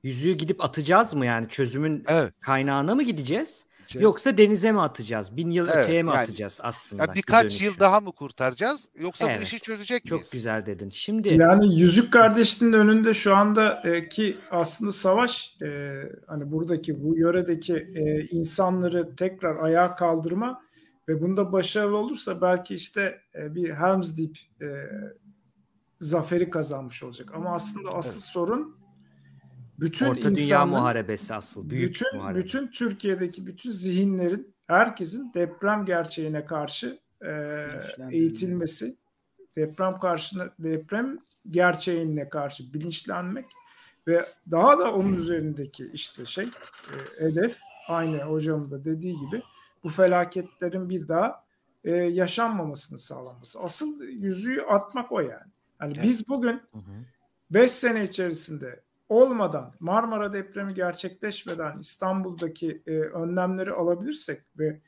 Yüzüğü 0.02 0.32
gidip 0.32 0.64
atacağız 0.64 1.14
mı 1.14 1.26
yani 1.26 1.48
çözümün 1.48 2.04
Evet. 2.08 2.34
kaynağına 2.40 2.94
mı 2.94 3.02
gideceğiz? 3.02 3.66
Gideceğiz. 3.88 4.04
Yoksa 4.04 4.36
denize 4.38 4.72
mi 4.72 4.80
atacağız? 4.80 5.36
Bin 5.36 5.50
yıl 5.50 5.68
Evet, 5.68 5.84
öteye 5.84 6.02
mi 6.02 6.08
yani- 6.10 6.18
atacağız 6.18 6.60
aslında? 6.62 7.02
Ya 7.02 7.08
bu 7.08 7.14
birkaç 7.14 7.60
yıl 7.60 7.66
dönüşü? 7.66 7.80
daha 7.80 8.00
mı 8.00 8.12
kurtaracağız 8.12 8.88
yoksa 8.98 9.24
bu 9.26 9.30
Evet. 9.30 9.42
işi 9.42 9.58
çözecek 9.60 10.04
miyiz? 10.04 10.22
Çok 10.24 10.32
güzel 10.32 10.66
dedin. 10.66 10.90
Şimdi 10.90 11.28
Yani 11.28 11.78
Yüzük 11.80 12.12
Kardeşliği'nin 12.12 12.76
önünde 12.76 13.14
şu 13.14 13.36
anda 13.36 13.80
e, 13.84 14.08
ki 14.08 14.36
aslında 14.50 14.92
savaş 14.92 15.56
e, 15.62 15.98
hani 16.26 16.52
buradaki 16.52 17.04
bu 17.04 17.16
yöredeki 17.18 17.74
e, 17.94 18.26
insanları 18.30 19.16
tekrar 19.16 19.56
ayağa 19.56 19.94
kaldırma 19.94 20.62
ve 21.08 21.22
bunda 21.22 21.52
başarılı 21.52 21.96
olursa 21.96 22.40
belki 22.40 22.74
işte 22.74 23.20
e, 23.34 23.54
bir 23.54 23.70
Helm's 23.74 24.18
Deep 24.18 24.36
e, 24.62 24.66
zaferi 26.00 26.50
kazanmış 26.50 27.02
olacak. 27.02 27.28
Ama 27.34 27.54
aslında 27.54 27.90
asıl 27.90 28.20
sorun 28.20 28.77
bütün 29.80 30.06
Orta 30.06 30.34
Dünya 30.34 30.66
Muharebesi 30.66 31.34
asıl. 31.34 31.70
Büyük 31.70 31.94
bütün 31.94 32.16
muharebe. 32.16 32.38
bütün 32.38 32.68
Türkiye'deki 32.68 33.46
bütün 33.46 33.70
zihinlerin 33.70 34.54
herkesin 34.66 35.34
deprem 35.34 35.84
gerçeğine 35.84 36.44
karşı 36.44 36.98
e, 37.24 37.66
eğitilmesi, 38.10 38.96
deprem 39.56 39.98
karşına 39.98 40.50
deprem 40.58 41.18
gerçeğine 41.50 42.28
karşı 42.28 42.74
bilinçlenmek 42.74 43.46
ve 44.06 44.24
daha 44.50 44.78
da 44.78 44.94
onun 44.94 45.14
üzerindeki 45.14 45.90
işte 45.92 46.24
şey 46.24 46.44
e, 46.44 47.24
hedef 47.24 47.58
aynı 47.88 48.18
hocamın 48.18 48.70
da 48.70 48.84
dediği 48.84 49.18
gibi 49.18 49.42
bu 49.84 49.88
felaketlerin 49.88 50.88
bir 50.88 51.08
daha 51.08 51.44
e, 51.84 51.90
yaşanmamasını 51.90 52.98
sağlanması. 52.98 53.60
Asıl 53.60 54.04
yüzüğü 54.04 54.62
atmak 54.62 55.12
o 55.12 55.20
yani. 55.20 55.52
Yani 55.80 55.92
Evet. 55.94 56.02
biz 56.02 56.28
bugün 56.28 56.60
Hı 56.72 56.78
hı. 56.78 57.04
5 57.50 57.70
sene 57.70 58.02
içerisinde 58.04 58.80
olmadan 59.08 59.74
Marmara 59.80 60.32
depremi 60.32 60.74
gerçekleşmeden 60.74 61.74
İstanbul'daki 61.80 62.82
e, 62.86 62.92
önlemleri 62.92 63.72
alabilirsek 63.72 64.42
ve 64.58 64.80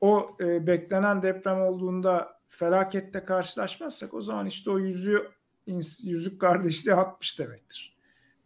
o 0.00 0.26
e, 0.40 0.66
beklenen 0.66 1.22
deprem 1.22 1.60
olduğunda 1.60 2.40
felakette 2.48 3.24
karşılaşmazsak 3.24 4.14
o 4.14 4.20
zaman 4.20 4.46
işte 4.46 4.70
o 4.70 4.80
ins- 4.80 6.08
yüzük 6.08 6.40
kardeşliği 6.40 6.96
atmış 6.96 7.38
demektir. 7.38 7.96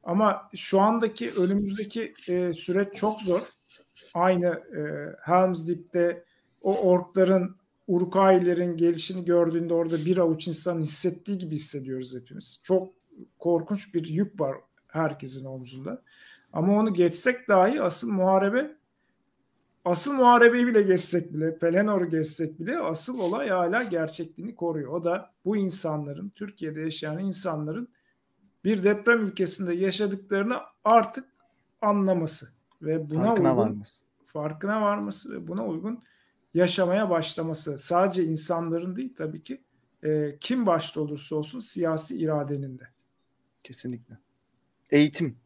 Ama 0.03 0.51
şu 0.55 0.81
andaki 0.81 1.33
önümüzdeki 1.33 2.15
e, 2.29 2.53
süreç 2.53 2.95
çok 2.95 3.21
zor. 3.21 3.41
Aynı 4.15 4.47
e, 4.47 4.81
Helm's 5.23 5.69
Deep'te 5.69 6.25
o 6.63 6.77
orkların 6.77 7.57
Urukailerin 7.87 8.77
gelişini 8.77 9.25
gördüğünde 9.25 9.75
orada 9.75 9.97
bir 9.97 10.19
avuç 10.19 10.49
insanın 10.49 10.83
hissettiği 10.83 11.39
gibi 11.39 11.55
hissediyoruz 11.55 12.17
hepimiz. 12.17 12.61
Çok 12.65 12.98
korkunç 13.39 13.95
bir 13.95 14.07
yük 14.07 14.41
var 14.41 14.57
herkesin 14.89 15.45
omzunda. 15.45 16.03
Ama 16.53 16.79
onu 16.79 16.95
geçsek 16.95 17.49
dahi 17.49 17.83
asıl 17.83 18.13
muharebe 18.13 18.77
asıl 19.85 20.15
muharebeyi 20.15 20.67
bile 20.67 20.83
geçsek 20.83 21.35
bile, 21.35 21.59
Pelenor'u 21.59 22.11
geçsek 22.11 22.61
bile 22.61 22.79
asıl 22.79 23.19
olay 23.19 23.49
hala 23.49 23.83
gerçekliğini 23.83 24.55
koruyor. 24.55 24.93
O 24.93 25.05
da 25.05 25.31
bu 25.45 25.57
insanların, 25.57 26.29
Türkiye'de 26.29 26.81
yaşayan 26.81 27.19
insanların 27.19 27.89
bir 28.65 28.85
deprem 28.85 29.27
ülkesinde 29.27 29.75
yaşadıklarını 29.75 30.57
artık 30.85 31.25
anlaması 31.81 32.49
ve 32.83 33.11
buna 33.11 33.25
Farkına 33.25 33.51
uygun 33.51 33.63
varması. 33.63 34.03
farkına 34.27 34.83
varması 34.83 35.33
ve 35.33 35.49
buna 35.49 35.67
uygun 35.67 36.03
yaşamaya 36.55 37.11
başlaması. 37.11 37.79
Sadece 37.79 38.25
insanların 38.25 38.97
değil 38.97 39.15
tabii 39.17 39.43
ki 39.43 39.61
e, 40.03 40.39
kim 40.41 40.67
başta 40.67 41.01
olursa 41.01 41.37
olsun 41.37 41.61
siyasi 41.61 42.19
iradenin 42.19 42.79
de. 42.79 42.89
Kesinlikle. 43.69 44.19
Eğitim. 44.91 45.37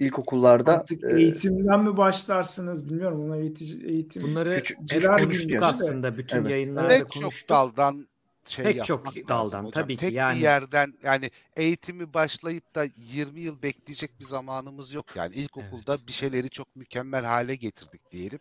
İlkokullarda 0.00 0.72
Artık 0.78 1.04
e, 1.04 1.16
eğitimden 1.16 1.80
mi 1.84 1.96
başlarsınız 1.96 2.90
bilmiyorum 2.90 3.24
ona 3.24 3.36
eğitici, 3.36 3.86
eğitim. 3.86 4.22
Bunları 4.22 4.56
Küçük- 4.56 4.78
konuştuk 5.18 5.62
aslında. 5.62 6.18
Bütün 6.18 6.36
Evet. 6.36 6.50
yayınlarda 6.50 6.88
Pek 6.88 7.10
konuştuk. 7.10 7.32
çok 7.32 7.48
daldan 7.48 8.08
şey 8.46 8.64
Pek 8.64 8.84
çok 8.84 9.06
yapmak 9.06 9.28
daldan, 9.28 9.58
hocam. 9.58 9.70
tabii 9.70 9.96
ki. 9.96 10.00
Tek 10.00 10.12
Yani- 10.12 10.36
bir 10.36 10.42
yerden 10.42 10.94
yani 11.02 11.30
eğitimi 11.56 12.14
başlayıp 12.14 12.74
da 12.74 12.86
20 12.96 13.40
yıl 13.40 13.62
bekleyecek 13.62 14.20
bir 14.20 14.24
zamanımız 14.24 14.92
yok 14.92 15.16
yani. 15.16 15.34
İlkokulda 15.34 15.94
Evet. 15.94 16.06
bir 16.06 16.12
şeyleri 16.12 16.50
çok 16.50 16.76
mükemmel 16.76 17.24
hale 17.24 17.54
getirdik 17.54 18.12
diyelim. 18.12 18.38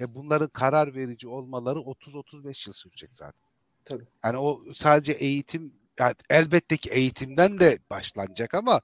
E 0.00 0.14
bunların 0.14 0.48
karar 0.48 0.94
verici 0.94 1.28
olmaları 1.28 1.78
30-35 1.78 2.66
yıl 2.66 2.74
sürecek 2.74 3.10
zaten. 3.12 3.42
Tabii. 3.84 4.04
Yani 4.24 4.36
o 4.36 4.60
sadece 4.74 5.12
eğitim 5.12 5.72
yani 6.02 6.14
elbette 6.30 6.76
ki 6.76 6.90
eğitimden 6.90 7.60
de 7.60 7.78
başlanacak 7.90 8.54
ama 8.54 8.80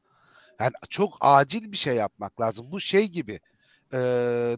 yani 0.61 0.73
çok 0.91 1.19
acil 1.21 1.73
bir 1.73 1.77
şey 1.77 1.97
yapmak 1.97 2.41
lazım. 2.41 2.73
Bu 2.73 2.81
şey 2.81 3.09
gibi 3.09 3.41
e, 3.93 4.01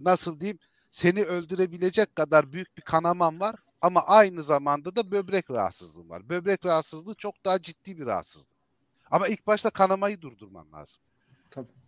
nasıl 0.01 0.41
diyeyim 0.41 0.59
seni 0.91 1.23
öldürebilecek 1.25 2.17
kadar 2.17 2.53
büyük 2.53 2.77
bir 2.77 2.83
kanaman 2.83 3.41
var 3.41 3.57
ama 3.83 4.03
aynı 4.07 4.43
zamanda 4.43 4.97
da 4.97 5.11
böbrek 5.11 5.51
rahatsızlığı 5.51 6.09
var. 6.09 6.29
Böbrek 6.29 6.67
rahatsızlığı 6.67 7.15
çok 7.15 7.45
daha 7.45 7.63
ciddi 7.63 7.99
bir 7.99 8.07
rahatsızlık. 8.07 8.57
Ama 9.11 9.29
ilk 9.29 9.47
başta 9.47 9.71
kanamayı 9.71 10.21
durdurman 10.21 10.73
lazım. 10.73 11.03
Tabii. 11.51 11.80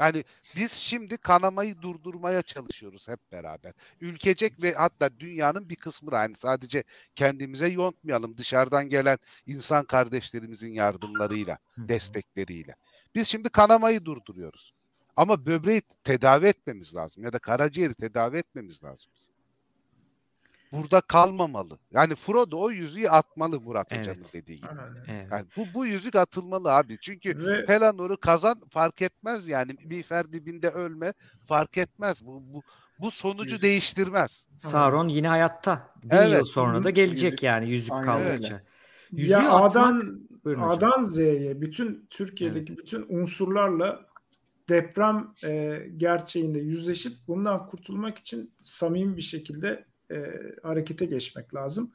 Yani 0.00 0.24
biz 0.56 0.72
şimdi 0.72 1.16
kanamayı 1.16 1.82
durdurmaya 1.82 2.42
çalışıyoruz 2.42 3.08
hep 3.08 3.32
beraber. 3.32 3.72
Ülkecek 4.00 4.62
ve 4.62 4.72
hatta 4.74 5.10
dünyanın 5.20 5.68
bir 5.68 5.76
kısmı 5.76 6.10
da 6.12 6.22
yani 6.22 6.36
sadece 6.36 6.84
kendimize 7.16 7.68
yontmayalım 7.68 8.38
dışarıdan 8.38 8.88
gelen 8.88 9.18
insan 9.46 9.84
kardeşlerimizin 9.84 10.72
yardımlarıyla, 10.72 11.58
destekleriyle. 11.78 12.74
Biz 13.14 13.28
şimdi 13.28 13.48
kanamayı 13.48 14.04
durduruyoruz. 14.04 14.72
Ama 15.16 15.46
böbreği 15.46 15.82
tedavi 16.04 16.46
etmemiz 16.46 16.94
lazım 16.94 17.24
ya 17.24 17.32
da 17.32 17.38
karaciğeri 17.38 17.94
tedavi 17.94 18.36
etmemiz 18.36 18.84
lazım. 18.84 19.12
Burada 20.72 21.00
kalmamalı. 21.00 21.78
Yani 21.90 22.14
Frodo 22.14 22.60
o 22.60 22.70
yüzüğü 22.70 23.08
atmalı 23.08 23.60
Murat 23.60 23.86
evet. 23.90 24.00
Hocam'ın 24.00 24.24
dediği 24.32 24.56
gibi. 24.56 24.70
Evet. 25.08 25.26
Yani 25.30 25.46
bu, 25.56 25.64
bu 25.74 25.86
yüzük 25.86 26.16
atılmalı 26.16 26.72
abi. 26.72 26.98
Çünkü 27.00 27.46
Ve... 27.46 27.64
Pelanor'u 27.64 28.16
kazan 28.16 28.60
fark 28.70 29.02
etmez 29.02 29.48
yani. 29.48 29.76
Miğfer 29.84 30.32
dibinde 30.32 30.68
ölme 30.68 31.12
fark 31.46 31.78
etmez. 31.78 32.26
Bu, 32.26 32.42
bu, 32.52 32.62
bu 33.00 33.10
sonucu 33.10 33.44
yüzük. 33.44 33.62
değiştirmez. 33.62 34.46
Sauron 34.56 35.08
yine 35.08 35.28
hayatta. 35.28 35.94
Bir 36.04 36.16
evet. 36.16 36.32
yıl 36.32 36.44
sonra 36.44 36.84
da 36.84 36.90
gelecek 36.90 37.24
yüzük. 37.24 37.42
yani 37.42 37.70
yüzük 37.70 37.92
Aynen 37.92 38.04
kaldıkça. 38.04 38.54
Öyle. 38.54 38.64
Yüzüğü 39.12 39.32
ya 39.32 39.50
atmak... 39.50 39.76
A'dan, 39.76 40.20
A'dan 40.60 41.02
Z'ye 41.02 41.60
bütün 41.60 42.06
Türkiye'deki 42.10 42.72
evet. 42.72 42.82
bütün 42.82 43.06
unsurlarla 43.08 44.10
deprem 44.68 45.34
e, 45.44 45.82
gerçeğinde 45.96 46.58
yüzleşip 46.58 47.12
bundan 47.28 47.66
kurtulmak 47.66 48.18
için 48.18 48.54
samimi 48.62 49.16
bir 49.16 49.22
şekilde 49.22 49.89
e, 50.10 50.30
harekete 50.62 51.04
geçmek 51.04 51.54
lazım. 51.54 51.92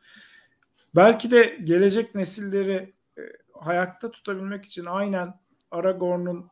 Belki 0.96 1.32
de 1.32 1.58
gelecek 1.64 2.16
nesilleri 2.16 2.94
e, 3.18 3.22
hayatta 3.54 4.12
tutabilmek 4.12 4.66
için 4.66 4.86
aynen 4.86 5.40
Aragorn'un 5.72 6.50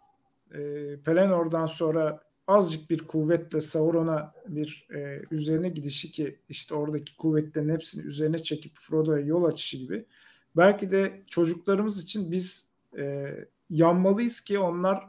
e, 0.52 0.60
Pelenor'dan 1.06 1.66
sonra 1.66 2.24
azıcık 2.48 2.90
bir 2.90 3.00
kuvvetle 3.00 3.62
Sauron'a 3.62 4.34
bir 4.48 4.88
e, 4.96 5.20
üzerine 5.32 5.70
gidişi 5.70 6.12
ki 6.12 6.40
işte 6.50 6.76
oradaki 6.76 7.18
kuvvetlerin 7.18 7.70
hepsini 7.70 8.06
üzerine 8.06 8.40
çekip 8.40 8.72
Frodo'ya 8.76 9.26
yol 9.26 9.44
açışı 9.44 9.78
gibi 9.78 10.06
belki 10.58 10.92
de 10.92 11.22
çocuklarımız 11.28 12.04
için 12.04 12.32
biz 12.32 12.72
e, 12.98 13.36
yanmalıyız 13.70 14.42
ki 14.42 14.60
onlar 14.60 15.08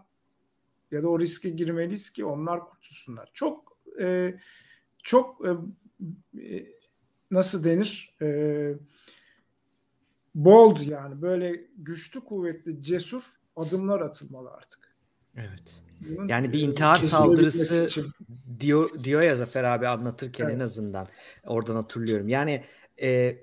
ya 0.90 1.02
da 1.02 1.09
o 1.09 1.20
riske 1.20 1.50
girmeliyiz 1.50 2.11
ki 2.11 2.24
onlar 2.24 2.61
kurtulsunlar. 2.61 3.30
Çok 3.34 3.78
e, 4.00 4.34
çok 5.02 5.46
e, 5.46 5.50
e 6.40 6.66
nasıl 7.30 7.64
denir? 7.64 8.16
E, 8.22 8.28
bold 10.34 10.80
yani 10.80 11.22
böyle 11.22 11.61
güçlü, 11.76 12.20
kuvvetli, 12.20 12.80
cesur 12.80 13.22
adımlar 13.57 14.01
atılmalı 14.01 14.51
artık. 14.51 14.95
Evet. 15.36 15.80
Bunun 16.01 16.28
yani 16.28 16.53
bir 16.53 16.61
intihar 16.61 16.97
saldırısı 16.97 17.88
diyor 18.61 19.05
diyor 19.05 19.22
ya 19.22 19.36
Zafer 19.36 19.64
abi 19.64 19.88
anlatırken 19.88 20.45
evet. 20.45 20.55
en 20.55 20.61
azından 20.61 21.09
oradan 21.47 21.74
hatırlıyorum. 21.74 22.28
Yani 22.28 22.64
e, 23.03 23.38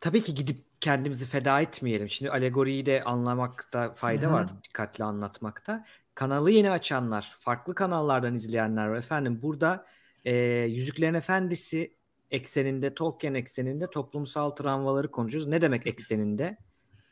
tabii 0.00 0.22
ki 0.22 0.34
gidip 0.34 0.58
kendimizi 0.80 1.26
feda 1.26 1.60
etmeyelim. 1.60 2.08
Şimdi 2.08 2.30
alegoriyi 2.30 2.86
de 2.86 3.04
anlamakta 3.04 3.94
fayda 3.94 4.26
Hı-hı. 4.26 4.32
var 4.32 4.62
dikkatli 4.64 5.04
anlatmakta. 5.04 5.84
Kanalı 6.14 6.50
yeni 6.50 6.70
açanlar, 6.70 7.36
farklı 7.38 7.74
kanallardan 7.74 8.34
izleyenler. 8.34 8.94
Efendim 8.94 9.38
burada 9.42 9.86
e, 10.24 10.34
Yüzüklerin 10.68 11.14
Efendisi 11.14 11.94
ekseninde, 12.30 12.94
Tolkien 12.94 13.34
ekseninde 13.34 13.90
toplumsal 13.90 14.50
travmaları 14.50 15.10
konuşuyoruz. 15.10 15.48
Ne 15.48 15.60
demek 15.60 15.86
ekseninde 15.86 16.56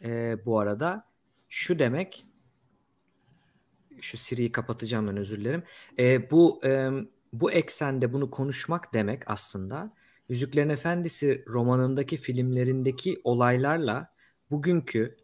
e, 0.04 0.36
bu 0.44 0.58
arada? 0.58 1.08
Şu 1.48 1.78
demek, 1.78 2.26
şu 4.00 4.18
Siri'yi 4.18 4.52
kapatacağım 4.52 5.08
ben 5.08 5.16
özür 5.16 5.40
dilerim. 5.40 5.62
E, 5.98 6.30
bu 6.30 6.60
e, 6.64 6.90
bu 7.32 7.52
eksende 7.52 8.12
bunu 8.12 8.30
konuşmak 8.30 8.94
demek 8.94 9.30
aslında 9.30 9.92
Yüzüklerin 10.28 10.68
Efendisi 10.68 11.44
romanındaki 11.48 12.16
filmlerindeki 12.16 13.20
olaylarla 13.24 14.12
bugünkü 14.50 15.16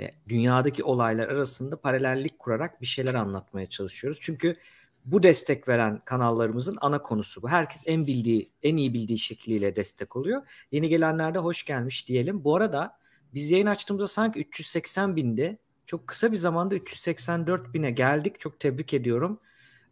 ve 0.00 0.14
dünyadaki 0.28 0.84
olaylar 0.84 1.28
arasında 1.28 1.80
paralellik 1.80 2.38
kurarak 2.38 2.80
bir 2.80 2.86
şeyler 2.86 3.14
anlatmaya 3.14 3.66
çalışıyoruz. 3.66 4.18
Çünkü 4.20 4.56
bu 5.04 5.22
destek 5.22 5.68
veren 5.68 6.02
kanallarımızın 6.04 6.78
ana 6.80 7.02
konusu 7.02 7.42
bu. 7.42 7.48
Herkes 7.48 7.82
en 7.86 8.06
bildiği, 8.06 8.52
en 8.62 8.76
iyi 8.76 8.94
bildiği 8.94 9.18
şekliyle 9.18 9.76
destek 9.76 10.16
oluyor. 10.16 10.42
Yeni 10.72 10.88
gelenler 10.88 11.34
de 11.34 11.38
hoş 11.38 11.64
gelmiş 11.64 12.08
diyelim. 12.08 12.44
Bu 12.44 12.56
arada 12.56 12.98
biz 13.34 13.50
yayın 13.50 13.66
açtığımızda 13.66 14.08
sanki 14.08 14.40
380 14.40 15.16
bindi. 15.16 15.58
Çok 15.86 16.06
kısa 16.08 16.32
bir 16.32 16.36
zamanda 16.36 16.74
384 16.74 17.74
bine 17.74 17.90
geldik. 17.90 18.40
Çok 18.40 18.60
tebrik 18.60 18.94
ediyorum. 18.94 19.40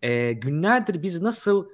Ee, 0.02 0.32
günlerdir 0.32 1.02
biz 1.02 1.22
nasıl 1.22 1.68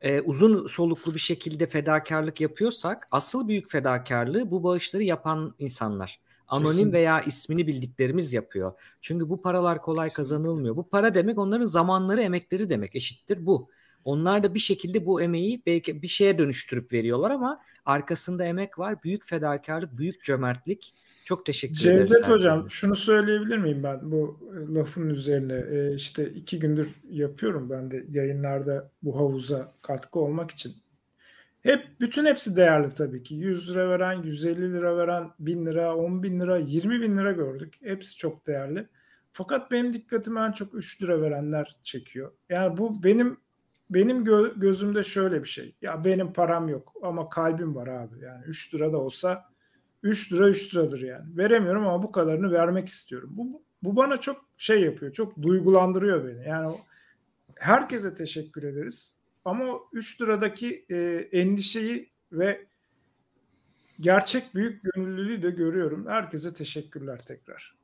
e, 0.00 0.20
uzun 0.20 0.66
soluklu 0.66 1.14
bir 1.14 1.18
şekilde 1.18 1.66
fedakarlık 1.66 2.40
yapıyorsak 2.40 3.08
asıl 3.10 3.48
büyük 3.48 3.70
fedakarlığı 3.70 4.50
bu 4.50 4.62
bağışları 4.64 5.02
yapan 5.02 5.54
insanlar. 5.58 6.20
Anonim 6.48 6.68
Kesin. 6.76 6.92
veya 6.92 7.20
ismini 7.20 7.66
bildiklerimiz 7.66 8.32
yapıyor. 8.32 8.72
Çünkü 9.00 9.28
bu 9.28 9.42
paralar 9.42 9.82
kolay 9.82 10.08
kazanılmıyor. 10.08 10.76
Bu 10.76 10.88
para 10.88 11.14
demek 11.14 11.38
onların 11.38 11.64
zamanları, 11.64 12.20
emekleri 12.22 12.70
demek. 12.70 12.96
Eşittir 12.96 13.46
bu. 13.46 13.68
Onlar 14.04 14.42
da 14.42 14.54
bir 14.54 14.58
şekilde 14.58 15.06
bu 15.06 15.22
emeği 15.22 15.62
belki 15.66 16.02
bir 16.02 16.08
şeye 16.08 16.38
dönüştürüp 16.38 16.92
veriyorlar 16.92 17.30
ama 17.30 17.60
arkasında 17.86 18.44
emek 18.44 18.78
var. 18.78 19.02
Büyük 19.02 19.24
fedakarlık, 19.24 19.98
büyük 19.98 20.22
cömertlik. 20.22 20.94
Çok 21.24 21.46
teşekkür 21.46 21.74
Cevdet 21.74 21.96
ederiz. 21.96 22.10
Cevdet 22.10 22.28
Hocam 22.28 22.56
herkese. 22.56 22.74
şunu 22.74 22.96
söyleyebilir 22.96 23.58
miyim 23.58 23.82
ben 23.82 24.10
bu 24.12 24.38
e, 24.52 24.74
lafın 24.74 25.10
üzerine? 25.10 25.64
Ee, 25.70 25.94
işte 25.94 26.30
iki 26.30 26.58
gündür 26.58 26.88
yapıyorum 27.10 27.70
ben 27.70 27.90
de 27.90 28.04
yayınlarda 28.10 28.90
bu 29.02 29.16
havuza 29.16 29.72
katkı 29.82 30.18
olmak 30.18 30.50
için. 30.50 30.72
Hep 31.64 32.00
bütün 32.00 32.24
hepsi 32.24 32.56
değerli 32.56 32.94
tabii 32.94 33.22
ki. 33.22 33.34
100 33.34 33.70
lira 33.70 33.88
veren, 33.90 34.22
150 34.22 34.72
lira 34.74 34.96
veren, 34.96 35.30
1000 35.38 35.66
lira, 35.66 35.96
10 35.96 36.22
bin 36.22 36.40
lira, 36.40 36.56
20 36.58 37.00
bin 37.00 37.18
lira 37.18 37.32
gördük. 37.32 37.74
Hepsi 37.82 38.16
çok 38.16 38.46
değerli. 38.46 38.86
Fakat 39.32 39.70
benim 39.70 39.92
dikkatimi 39.92 40.40
en 40.40 40.52
çok 40.52 40.74
3 40.74 41.02
lira 41.02 41.22
verenler 41.22 41.76
çekiyor. 41.82 42.32
Yani 42.48 42.76
bu 42.76 43.02
benim 43.04 43.36
benim 43.90 44.24
gö- 44.24 44.60
gözümde 44.60 45.02
şöyle 45.02 45.42
bir 45.42 45.48
şey. 45.48 45.74
Ya 45.82 46.04
benim 46.04 46.32
param 46.32 46.68
yok 46.68 46.92
ama 47.02 47.28
kalbim 47.28 47.74
var 47.74 47.86
abi. 47.86 48.20
Yani 48.24 48.44
3 48.46 48.74
lira 48.74 48.92
da 48.92 48.98
olsa 48.98 49.44
3 50.02 50.32
lira 50.32 50.48
3 50.48 50.74
liradır 50.74 51.00
yani. 51.00 51.36
Veremiyorum 51.36 51.86
ama 51.86 52.02
bu 52.02 52.12
kadarını 52.12 52.52
vermek 52.52 52.88
istiyorum. 52.88 53.30
Bu, 53.32 53.62
bu 53.82 53.96
bana 53.96 54.20
çok 54.20 54.44
şey 54.58 54.80
yapıyor. 54.82 55.12
Çok 55.12 55.42
duygulandırıyor 55.42 56.28
beni. 56.28 56.48
Yani 56.48 56.76
herkese 57.56 58.14
teşekkür 58.14 58.62
ederiz. 58.62 59.16
Ama 59.44 59.64
o 59.64 59.88
3 59.92 60.20
liradaki 60.20 60.86
e, 60.90 61.28
endişeyi 61.32 62.12
ve 62.32 62.66
gerçek 64.00 64.54
büyük 64.54 64.82
gönüllülüğü 64.84 65.42
de 65.42 65.50
görüyorum. 65.50 66.06
Herkese 66.06 66.54
teşekkürler 66.54 67.18
tekrar. 67.18 67.74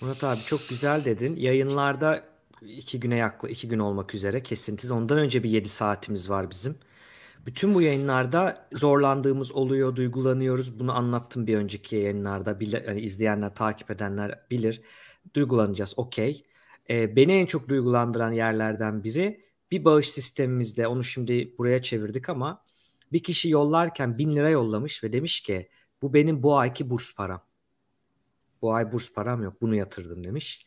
Murat 0.00 0.24
abi 0.24 0.40
çok 0.40 0.68
güzel 0.68 1.04
dedin. 1.04 1.36
Yayınlarda 1.36 2.24
iki 2.62 3.00
güne 3.00 3.16
yakla 3.16 3.48
iki 3.48 3.68
gün 3.68 3.78
olmak 3.78 4.14
üzere 4.14 4.42
kesintisiz. 4.42 4.90
Ondan 4.90 5.18
önce 5.18 5.42
bir 5.42 5.50
7 5.50 5.68
saatimiz 5.68 6.30
var 6.30 6.50
bizim. 6.50 6.78
Bütün 7.46 7.74
bu 7.74 7.82
yayınlarda 7.82 8.68
zorlandığımız 8.72 9.52
oluyor, 9.52 9.96
duygulanıyoruz. 9.96 10.78
Bunu 10.78 10.96
anlattım 10.96 11.46
bir 11.46 11.56
önceki 11.56 11.96
yayınlarda. 11.96 12.60
Bile, 12.60 12.84
yani 12.86 13.00
izleyenler, 13.00 13.54
takip 13.54 13.90
edenler 13.90 14.40
bilir. 14.50 14.82
Duygulanacağız, 15.34 15.94
okey. 15.96 16.46
Ee, 16.90 17.16
beni 17.16 17.32
en 17.32 17.46
çok 17.46 17.68
duygulandıran 17.68 18.32
yerlerden 18.32 19.04
biri 19.04 19.45
bir 19.70 19.84
bağış 19.84 20.10
sistemimizde 20.10 20.86
onu 20.86 21.04
şimdi 21.04 21.54
buraya 21.58 21.82
çevirdik 21.82 22.28
ama 22.28 22.64
bir 23.12 23.22
kişi 23.22 23.50
yollarken 23.50 24.18
bin 24.18 24.36
lira 24.36 24.50
yollamış 24.50 25.04
ve 25.04 25.12
demiş 25.12 25.40
ki 25.40 25.68
bu 26.02 26.14
benim 26.14 26.42
bu 26.42 26.58
ayki 26.58 26.90
burs 26.90 27.14
param. 27.14 27.42
Bu 28.62 28.74
ay 28.74 28.92
burs 28.92 29.12
param 29.12 29.42
yok 29.42 29.60
bunu 29.60 29.74
yatırdım 29.74 30.24
demiş. 30.24 30.66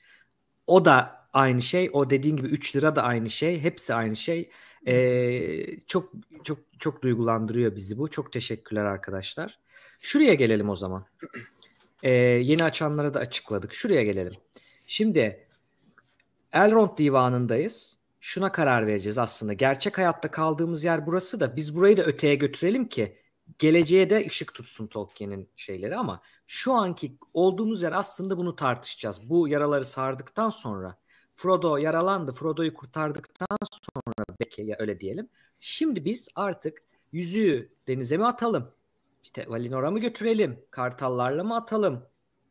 O 0.67 0.85
da 0.85 1.27
aynı 1.33 1.61
şey. 1.61 1.89
O 1.93 2.09
dediğin 2.09 2.37
gibi 2.37 2.47
3 2.47 2.75
lira 2.75 2.95
da 2.95 3.03
aynı 3.03 3.29
şey. 3.29 3.59
Hepsi 3.59 3.93
aynı 3.93 4.15
şey. 4.15 4.49
Ee, 4.87 5.79
çok 5.87 6.11
çok 6.43 6.59
çok 6.79 7.01
duygulandırıyor 7.01 7.75
bizi 7.75 7.97
bu. 7.97 8.07
Çok 8.07 8.31
teşekkürler 8.33 8.85
arkadaşlar. 8.85 9.59
Şuraya 9.99 10.33
gelelim 10.33 10.69
o 10.69 10.75
zaman. 10.75 11.05
Ee, 12.03 12.11
yeni 12.11 12.63
açanlara 12.63 13.13
da 13.13 13.19
açıkladık. 13.19 13.73
Şuraya 13.73 14.03
gelelim. 14.03 14.33
Şimdi 14.87 15.47
Elrond 16.53 16.97
Divanı'ndayız 16.97 17.98
şuna 18.19 18.51
karar 18.51 18.87
vereceğiz 18.87 19.17
aslında. 19.17 19.53
Gerçek 19.53 19.97
hayatta 19.97 20.31
kaldığımız 20.31 20.83
yer 20.83 21.05
burası 21.07 21.39
da 21.39 21.55
biz 21.55 21.75
burayı 21.75 21.97
da 21.97 22.03
öteye 22.03 22.35
götürelim 22.35 22.89
ki 22.89 23.17
geleceğe 23.59 24.09
de 24.09 24.25
ışık 24.27 24.53
tutsun 24.53 24.87
Tolkien'in 24.87 25.49
şeyleri 25.55 25.97
ama 25.97 26.21
şu 26.47 26.73
anki 26.73 27.17
olduğumuz 27.33 27.81
yer 27.81 27.91
aslında 27.91 28.37
bunu 28.37 28.55
tartışacağız. 28.55 29.29
Bu 29.29 29.47
yaraları 29.47 29.85
sardıktan 29.85 30.49
sonra 30.49 30.99
Frodo 31.35 31.77
yaralandı. 31.77 32.31
Frodo'yu 32.31 32.73
kurtardıktan 32.73 33.57
sonra 33.95 34.25
belki 34.39 34.61
ya 34.61 34.75
öyle 34.79 34.99
diyelim. 34.99 35.29
Şimdi 35.59 36.05
biz 36.05 36.27
artık 36.35 36.83
yüzüğü 37.11 37.73
denize 37.87 38.17
mi 38.17 38.25
atalım? 38.25 38.71
İşte 39.23 39.49
Valinor'a 39.49 39.91
mı 39.91 39.99
götürelim? 39.99 40.65
Kartallarla 40.71 41.43
mı 41.43 41.55
atalım? 41.55 42.05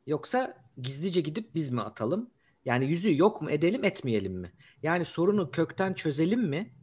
Yoksa 0.06 0.64
gizlice 0.82 1.20
gidip 1.20 1.54
biz 1.54 1.70
mi 1.70 1.80
atalım? 1.80 2.30
Yani 2.68 2.86
yüzüğü 2.88 3.18
yok 3.18 3.42
mu 3.42 3.50
edelim 3.50 3.84
etmeyelim 3.84 4.32
mi? 4.32 4.52
Yani 4.82 5.04
sorunu 5.04 5.50
kökten 5.50 5.94
çözelim 5.94 6.40
mi? 6.40 6.74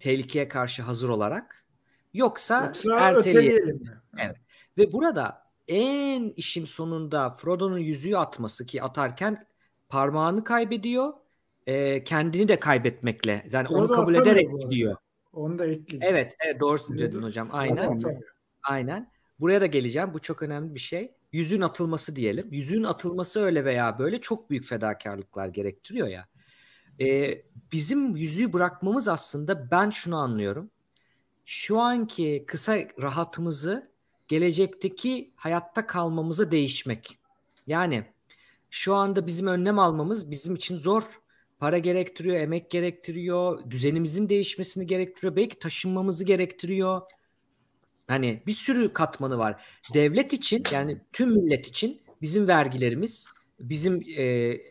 Tehlikeye 0.00 0.48
karşı 0.48 0.82
hazır 0.82 1.08
olarak. 1.08 1.64
Yoksa, 2.14 2.64
Yoksa 2.66 2.96
erteleyelim 3.00 3.18
öteleyelim 3.20 3.76
mi? 3.76 4.00
Evet. 4.18 4.36
Ve 4.78 4.92
burada 4.92 5.42
en 5.68 6.32
işin 6.36 6.64
sonunda 6.64 7.30
Frodo'nun 7.30 7.78
yüzüğü 7.78 8.16
atması 8.16 8.66
ki 8.66 8.82
atarken 8.82 9.46
parmağını 9.88 10.44
kaybediyor. 10.44 11.12
e, 11.66 12.04
kendini 12.04 12.48
de 12.48 12.60
kaybetmekle. 12.60 13.46
Yani 13.52 13.68
onu 13.68 13.86
Frodo 13.86 13.92
kabul 13.92 14.14
atamıyor 14.14 14.36
ederek 14.36 14.60
gidiyor. 14.60 14.96
Onu 15.32 15.58
da 15.58 15.66
ekleyeyim. 15.66 16.14
Evet, 16.14 16.36
evet 16.46 16.60
doğru 16.60 16.98
dedin 16.98 17.22
hocam. 17.22 17.48
Aynen. 17.52 17.76
atamıyor. 17.76 18.22
Aynen. 18.62 19.10
Buraya 19.40 19.60
da 19.60 19.66
geleceğim. 19.66 20.14
Bu 20.14 20.18
çok 20.18 20.42
önemli 20.42 20.74
bir 20.74 20.80
şey. 20.80 21.14
Yüzüğün 21.32 21.60
atılması 21.60 22.16
diyelim. 22.16 22.48
Yüzüğün 22.52 22.84
atılması 22.84 23.40
öyle 23.40 23.64
veya 23.64 23.98
böyle 23.98 24.20
çok 24.20 24.50
büyük 24.50 24.64
fedakarlıklar 24.64 25.48
gerektiriyor 25.48 26.08
ya. 26.08 26.28
Ee, 27.00 27.42
bizim 27.72 28.16
yüzüğü 28.16 28.52
bırakmamız 28.52 29.08
aslında 29.08 29.70
ben 29.70 29.90
şunu 29.90 30.16
anlıyorum. 30.16 30.70
Şu 31.44 31.80
anki 31.80 32.44
kısa 32.46 32.76
rahatımızı 33.02 33.90
gelecekteki 34.28 35.32
hayatta 35.36 35.86
kalmamıza 35.86 36.50
değişmek. 36.50 37.18
Yani 37.66 38.04
şu 38.70 38.94
anda 38.94 39.26
bizim 39.26 39.46
önlem 39.46 39.78
almamız 39.78 40.30
bizim 40.30 40.54
için 40.54 40.76
zor. 40.76 41.02
Para 41.58 41.78
gerektiriyor, 41.78 42.36
emek 42.36 42.70
gerektiriyor, 42.70 43.70
düzenimizin 43.70 44.28
değişmesini 44.28 44.86
gerektiriyor, 44.86 45.36
belki 45.36 45.58
taşınmamızı 45.58 46.24
gerektiriyor. 46.24 47.02
Hani 48.10 48.42
bir 48.46 48.52
sürü 48.52 48.92
katmanı 48.92 49.38
var. 49.38 49.64
Devlet 49.94 50.32
için 50.32 50.62
yani 50.72 51.00
tüm 51.12 51.30
millet 51.30 51.66
için 51.66 52.02
bizim 52.22 52.48
vergilerimiz, 52.48 53.26
bizim 53.60 54.02
e, 54.16 54.22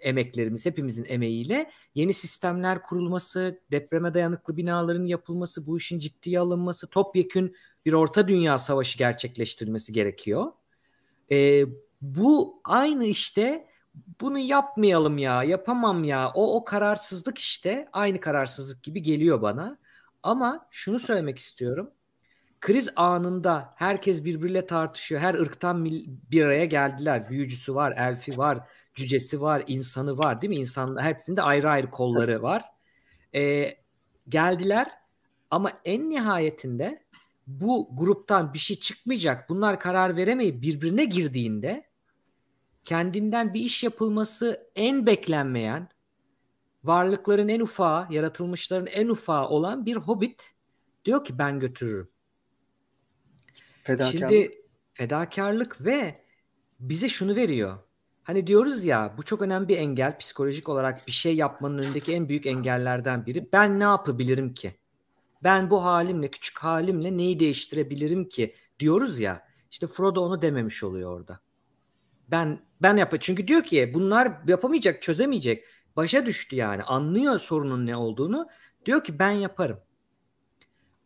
emeklerimiz, 0.01 0.65
hepimizin 0.65 1.05
emeğiyle 1.05 1.71
yeni 1.95 2.13
sistemler 2.13 2.81
kurulması, 2.81 3.61
depreme 3.71 4.13
dayanıklı 4.13 4.57
binaların 4.57 5.05
yapılması, 5.05 5.67
bu 5.67 5.77
işin 5.77 5.99
ciddiye 5.99 6.39
alınması, 6.39 6.89
topyekün 6.89 7.55
bir 7.85 7.93
orta 7.93 8.27
dünya 8.27 8.57
savaşı 8.57 8.97
gerçekleştirilmesi 8.97 9.93
gerekiyor. 9.93 10.51
E, 11.31 11.65
bu 12.01 12.61
aynı 12.63 13.05
işte 13.05 13.67
bunu 14.21 14.39
yapmayalım 14.39 15.17
ya, 15.17 15.43
yapamam 15.43 16.03
ya. 16.03 16.31
O 16.35 16.55
o 16.55 16.63
kararsızlık 16.63 17.37
işte 17.37 17.87
aynı 17.93 18.19
kararsızlık 18.19 18.83
gibi 18.83 19.01
geliyor 19.01 19.41
bana. 19.41 19.77
Ama 20.23 20.67
şunu 20.71 20.99
söylemek 20.99 21.39
istiyorum 21.39 21.91
kriz 22.61 22.89
anında 22.95 23.73
herkes 23.75 24.25
birbiriyle 24.25 24.65
tartışıyor. 24.65 25.21
Her 25.21 25.33
ırktan 25.33 25.85
bir 26.31 26.45
araya 26.45 26.65
geldiler. 26.65 27.29
Büyücüsü 27.29 27.75
var, 27.75 27.93
elfi 27.97 28.37
var, 28.37 28.59
cücesi 28.93 29.41
var, 29.41 29.63
insanı 29.67 30.17
var 30.17 30.41
değil 30.41 30.49
mi? 30.49 30.55
İnsan 30.55 31.03
hepsinin 31.03 31.37
de 31.37 31.41
ayrı 31.41 31.69
ayrı 31.69 31.89
kolları 31.89 32.41
var. 32.41 32.65
Ee, 33.35 33.75
geldiler 34.29 34.91
ama 35.51 35.71
en 35.85 36.09
nihayetinde 36.09 37.03
bu 37.47 37.89
gruptan 37.93 38.53
bir 38.53 38.59
şey 38.59 38.79
çıkmayacak. 38.79 39.49
Bunlar 39.49 39.79
karar 39.79 40.15
veremeyip 40.15 40.61
birbirine 40.61 41.05
girdiğinde 41.05 41.89
kendinden 42.85 43.53
bir 43.53 43.61
iş 43.61 43.83
yapılması 43.83 44.71
en 44.75 45.05
beklenmeyen 45.05 45.89
varlıkların 46.83 47.47
en 47.47 47.59
ufağı, 47.59 48.07
yaratılmışların 48.09 48.87
en 48.87 49.07
ufağı 49.07 49.47
olan 49.47 49.85
bir 49.85 49.95
hobbit 49.95 50.51
diyor 51.05 51.25
ki 51.25 51.37
ben 51.39 51.59
götürürüm. 51.59 52.09
Fedakarlık. 53.89 54.19
Şimdi 54.19 54.51
fedakarlık 54.93 55.85
ve 55.85 56.23
bize 56.79 57.09
şunu 57.09 57.35
veriyor. 57.35 57.77
Hani 58.23 58.47
diyoruz 58.47 58.85
ya 58.85 59.13
bu 59.17 59.23
çok 59.23 59.41
önemli 59.41 59.67
bir 59.67 59.77
engel 59.77 60.17
psikolojik 60.17 60.69
olarak 60.69 61.07
bir 61.07 61.11
şey 61.11 61.35
yapmanın 61.35 61.77
önündeki 61.77 62.13
en 62.13 62.29
büyük 62.29 62.45
engellerden 62.45 63.25
biri. 63.25 63.49
Ben 63.53 63.79
ne 63.79 63.83
yapabilirim 63.83 64.53
ki? 64.53 64.75
Ben 65.43 65.69
bu 65.69 65.83
halimle, 65.83 66.31
küçük 66.31 66.57
halimle 66.57 67.17
neyi 67.17 67.39
değiştirebilirim 67.39 68.29
ki 68.29 68.55
diyoruz 68.79 69.19
ya. 69.19 69.47
İşte 69.71 69.87
Frodo 69.87 70.21
onu 70.21 70.41
dememiş 70.41 70.83
oluyor 70.83 71.19
orada. 71.19 71.39
Ben 72.27 72.59
ben 72.81 72.97
yap 72.97 73.13
çünkü 73.19 73.47
diyor 73.47 73.63
ki 73.63 73.91
bunlar 73.93 74.31
yapamayacak, 74.47 75.01
çözemeyecek. 75.01 75.65
Başa 75.95 76.25
düştü 76.25 76.55
yani. 76.55 76.83
Anlıyor 76.83 77.39
sorunun 77.39 77.85
ne 77.85 77.95
olduğunu. 77.95 78.47
Diyor 78.85 79.03
ki 79.03 79.19
ben 79.19 79.31
yaparım. 79.31 79.79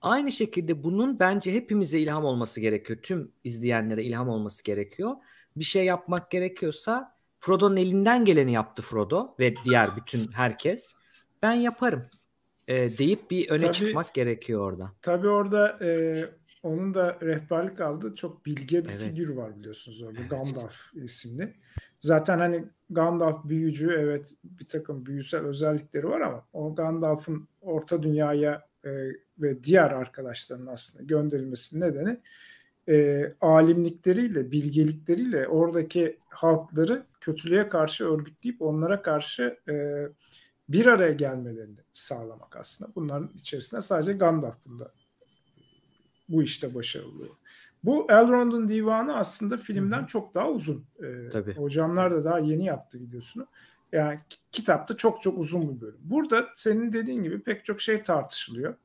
Aynı 0.04 0.32
şekilde 0.32 0.84
bunun 0.84 1.20
bence 1.20 1.54
hepimize 1.54 2.00
ilham 2.00 2.26
olması 2.26 2.62
gerekiyor. 2.62 3.00
Tüm 3.04 3.32
izleyenlere 3.44 4.04
ilham 4.04 4.30
olması 4.30 4.64
gerekiyor. 4.64 5.12
Bir 5.56 5.64
şey 5.64 5.86
yapmak 5.86 6.32
gerekiyorsa 6.32 7.16
Frodo'nun 7.40 7.78
elinden 7.78 8.26
geleni 8.26 8.52
yaptı 8.54 8.82
Frodo 8.82 9.36
ve 9.40 9.54
diğer 9.66 9.96
bütün 9.96 10.32
herkes. 10.32 10.92
Ben 11.42 11.54
yaparım 11.54 12.04
e, 12.68 12.98
deyip 12.98 13.32
bir 13.32 13.50
öne 13.50 13.60
Tabii- 13.62 13.72
çıkmak 13.74 14.14
gerekiyor 14.14 14.62
orada. 14.72 14.92
Tabii 15.02 15.28
orada 15.28 15.78
e, 15.86 16.16
onun 16.64 16.94
da 16.94 17.18
rehberlik 17.22 17.82
aldığı 17.82 18.16
çok 18.16 18.46
bilge 18.46 18.86
bir 18.86 18.90
Evet. 18.90 19.02
figür 19.02 19.30
var 19.30 19.60
biliyorsunuz 19.60 20.02
orada. 20.02 20.22
Gandalf 20.30 20.76
isimli. 20.94 21.54
Zaten 22.00 22.40
hani 22.40 22.66
Gandalf 22.90 23.46
büyücü 23.46 23.92
evet 24.00 24.34
bir 24.44 24.68
takım 24.68 25.06
büyüsel 25.06 25.42
özellikleri 25.46 26.10
var 26.10 26.22
ama 26.22 26.46
o 26.54 26.76
Gandalf'ın 26.76 27.48
orta 27.62 28.04
dünyaya 28.04 28.68
e, 28.86 28.90
ve 29.40 29.64
diğer 29.64 29.92
arkadaşlarının 29.92 30.68
aslında 30.68 31.04
gönderilmesinin 31.04 31.82
nedeni 31.82 32.18
e, 32.90 33.28
alimlikleriyle, 33.42 34.52
bilgelikleriyle 34.52 35.48
oradaki 35.48 36.18
halkları 36.30 37.06
kötülüğe 37.22 37.70
karşı 37.70 38.10
örgütleyip 38.10 38.62
onlara 38.62 39.02
karşı 39.02 39.58
e, 39.70 40.08
bir 40.70 40.86
araya 40.86 41.14
gelmelerini 41.14 41.80
sağlamak 41.94 42.56
aslında. 42.58 42.92
Bunların 42.96 43.32
içerisinde 43.36 43.82
sadece 43.82 44.14
Gandalf 44.14 44.66
bunda 44.66 44.92
bu 46.30 46.44
işte 46.44 46.76
başarılı. 46.76 47.28
Bu 47.84 48.08
Elrond'un 48.10 48.70
divanı 48.70 49.16
aslında 49.16 49.58
filmden 49.58 50.06
çok 50.06 50.34
daha 50.34 50.50
uzun. 50.50 50.86
Ee, 51.04 51.30
Tabii. 51.30 51.56
Hocamlar 51.56 52.12
da 52.12 52.24
daha 52.26 52.40
yeni 52.40 52.66
yaptı 52.66 53.00
videosunu. 53.00 53.48
Yani 53.92 54.20
ki- 54.30 54.38
kitapta 54.52 54.98
çok 54.98 55.22
çok 55.22 55.38
uzun 55.40 55.76
bir 55.76 55.82
bölüm. 55.82 56.00
Burada 56.04 56.48
senin 56.56 56.94
dediğin 56.94 57.24
gibi 57.24 57.42
pek 57.42 57.66
çok 57.66 57.82
şey 57.82 58.04
tartışılıyor. 58.04 58.76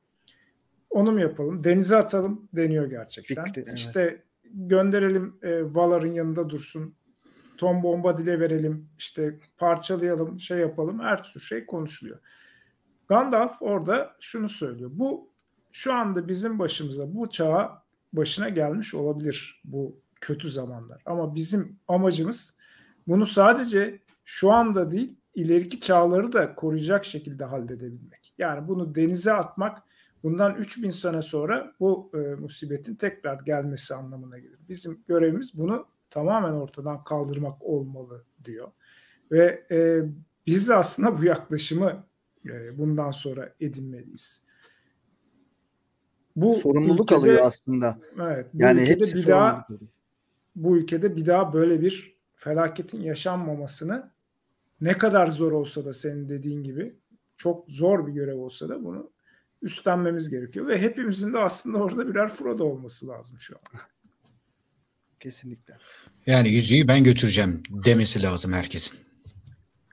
Onu 0.89 1.11
mu 1.11 1.19
yapalım? 1.19 1.63
Denize 1.63 1.97
atalım 1.97 2.49
deniyor 2.55 2.89
gerçekten. 2.89 3.45
Fikri, 3.45 3.63
evet. 3.67 3.77
İşte 3.77 4.23
gönderelim 4.53 5.35
e, 5.41 5.75
Valar'ın 5.75 6.13
yanında 6.13 6.49
dursun. 6.49 6.95
Tom 7.57 7.83
Bombadil'e 7.83 8.39
verelim. 8.39 8.89
işte 8.97 9.39
parçalayalım, 9.57 10.39
şey 10.39 10.57
yapalım. 10.57 10.99
Her 10.99 11.23
tür 11.23 11.39
şey 11.39 11.65
konuşuluyor. 11.65 12.19
Gandalf 13.07 13.61
orada 13.61 14.15
şunu 14.19 14.49
söylüyor. 14.49 14.91
Bu 14.93 15.29
şu 15.71 15.93
anda 15.93 16.27
bizim 16.27 16.59
başımıza 16.59 17.15
bu 17.15 17.29
çağa 17.29 17.83
başına 18.13 18.49
gelmiş 18.49 18.95
olabilir 18.95 19.61
bu 19.65 19.99
kötü 20.21 20.49
zamanlar. 20.49 21.01
Ama 21.05 21.35
bizim 21.35 21.79
amacımız 21.87 22.57
bunu 23.07 23.25
sadece 23.25 23.99
şu 24.25 24.51
anda 24.51 24.91
değil 24.91 25.15
ileriki 25.35 25.79
çağları 25.79 26.31
da 26.31 26.55
koruyacak 26.55 27.05
şekilde 27.05 27.45
halledebilmek. 27.45 28.33
Yani 28.37 28.67
bunu 28.67 28.95
denize 28.95 29.33
atmak 29.33 29.83
bundan 30.23 30.55
3000 30.55 30.89
sene 30.89 31.21
sonra 31.21 31.73
bu 31.79 32.11
e, 32.13 32.17
musibetin 32.17 32.95
tekrar 32.95 33.39
gelmesi 33.43 33.95
anlamına 33.95 34.39
gelir. 34.39 34.59
Bizim 34.69 35.03
görevimiz 35.07 35.57
bunu 35.57 35.85
tamamen 36.09 36.51
ortadan 36.53 37.03
kaldırmak 37.03 37.63
olmalı 37.63 38.23
diyor. 38.45 38.71
Ve 39.31 39.65
e, 39.71 40.01
biz 40.47 40.69
de 40.69 40.75
aslında 40.75 41.17
bu 41.19 41.25
yaklaşımı 41.25 42.03
e, 42.45 42.77
bundan 42.77 43.11
sonra 43.11 43.53
edinmeliyiz. 43.59 44.45
Bu 46.35 46.53
Sorumluluk 46.53 47.11
ülkede- 47.11 47.19
alıyor 47.19 47.39
aslında. 47.43 47.99
Evet. 48.21 48.47
Bu 48.53 48.61
Yani 48.63 48.81
ülkede 48.81 48.95
hepsi 48.99 49.17
bir 49.17 49.27
daha 49.27 49.67
bu 50.55 50.77
ülkede 50.77 51.15
bir 51.15 51.25
daha 51.25 51.53
böyle 51.53 51.81
bir 51.81 52.17
felaketin 52.35 53.01
yaşanmamasını 53.01 54.11
ne 54.81 54.97
kadar 54.97 55.27
zor 55.27 55.51
olsa 55.51 55.85
da 55.85 55.93
senin 55.93 56.29
dediğin 56.29 56.63
gibi 56.63 56.95
çok 57.37 57.69
zor 57.71 58.07
bir 58.07 58.11
görev 58.11 58.37
olsa 58.37 58.69
da 58.69 58.83
bunu 58.83 59.11
üstlenmemiz 59.61 60.29
gerekiyor 60.29 60.67
ve 60.67 60.81
hepimizin 60.81 61.33
de 61.33 61.39
aslında 61.39 61.77
orada 61.77 62.07
birer 62.07 62.29
Frodo 62.29 62.63
olması 62.63 63.07
lazım 63.07 63.39
şu 63.39 63.55
an. 63.55 63.79
Kesinlikle. 65.19 65.77
Yani 66.25 66.49
yüzüğü 66.49 66.87
ben 66.87 67.03
götüreceğim 67.03 67.63
demesi 67.69 68.21
lazım 68.23 68.53
herkesin. 68.53 68.99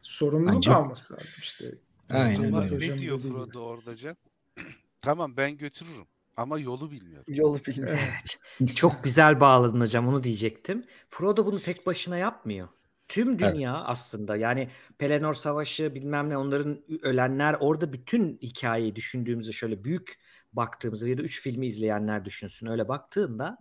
Sorumluluk 0.02 0.54
Ancak- 0.56 0.76
alması 0.76 1.14
lazım 1.14 1.34
işte. 1.38 1.74
Aynen 2.10 2.48
Ama 2.48 2.64
öyle. 2.64 2.76
Hocam 2.76 2.96
ne 2.96 3.00
diyor. 3.00 3.20
Frodo 3.20 3.60
orada 3.60 3.96
Can? 3.96 4.16
tamam 5.00 5.36
ben 5.36 5.56
götürürüm 5.56 6.06
ama 6.36 6.58
yolu 6.58 6.90
bilmiyorum. 6.90 7.24
Yolu 7.28 7.58
bilmiyor. 7.66 7.98
Evet. 8.00 8.76
Çok 8.76 9.04
güzel 9.04 9.40
bağladın 9.40 9.80
hocam 9.80 10.08
onu 10.08 10.24
diyecektim. 10.24 10.84
Frodo 11.10 11.46
bunu 11.46 11.60
tek 11.60 11.86
başına 11.86 12.16
yapmıyor. 12.16 12.68
Tüm 13.08 13.38
dünya 13.38 13.74
aslında 13.74 14.36
yani 14.36 14.70
Pelennor 14.98 15.34
Savaşı 15.34 15.94
bilmem 15.94 16.30
ne 16.30 16.36
onların 16.36 16.82
ölenler 17.02 17.56
orada 17.60 17.92
bütün 17.92 18.38
hikayeyi 18.42 18.96
düşündüğümüzde 18.96 19.52
şöyle 19.52 19.84
büyük 19.84 20.14
baktığımızda 20.52 21.08
ya 21.08 21.18
da 21.18 21.22
üç 21.22 21.40
filmi 21.40 21.66
izleyenler 21.66 22.24
düşünsün 22.24 22.66
öyle 22.66 22.88
baktığında 22.88 23.58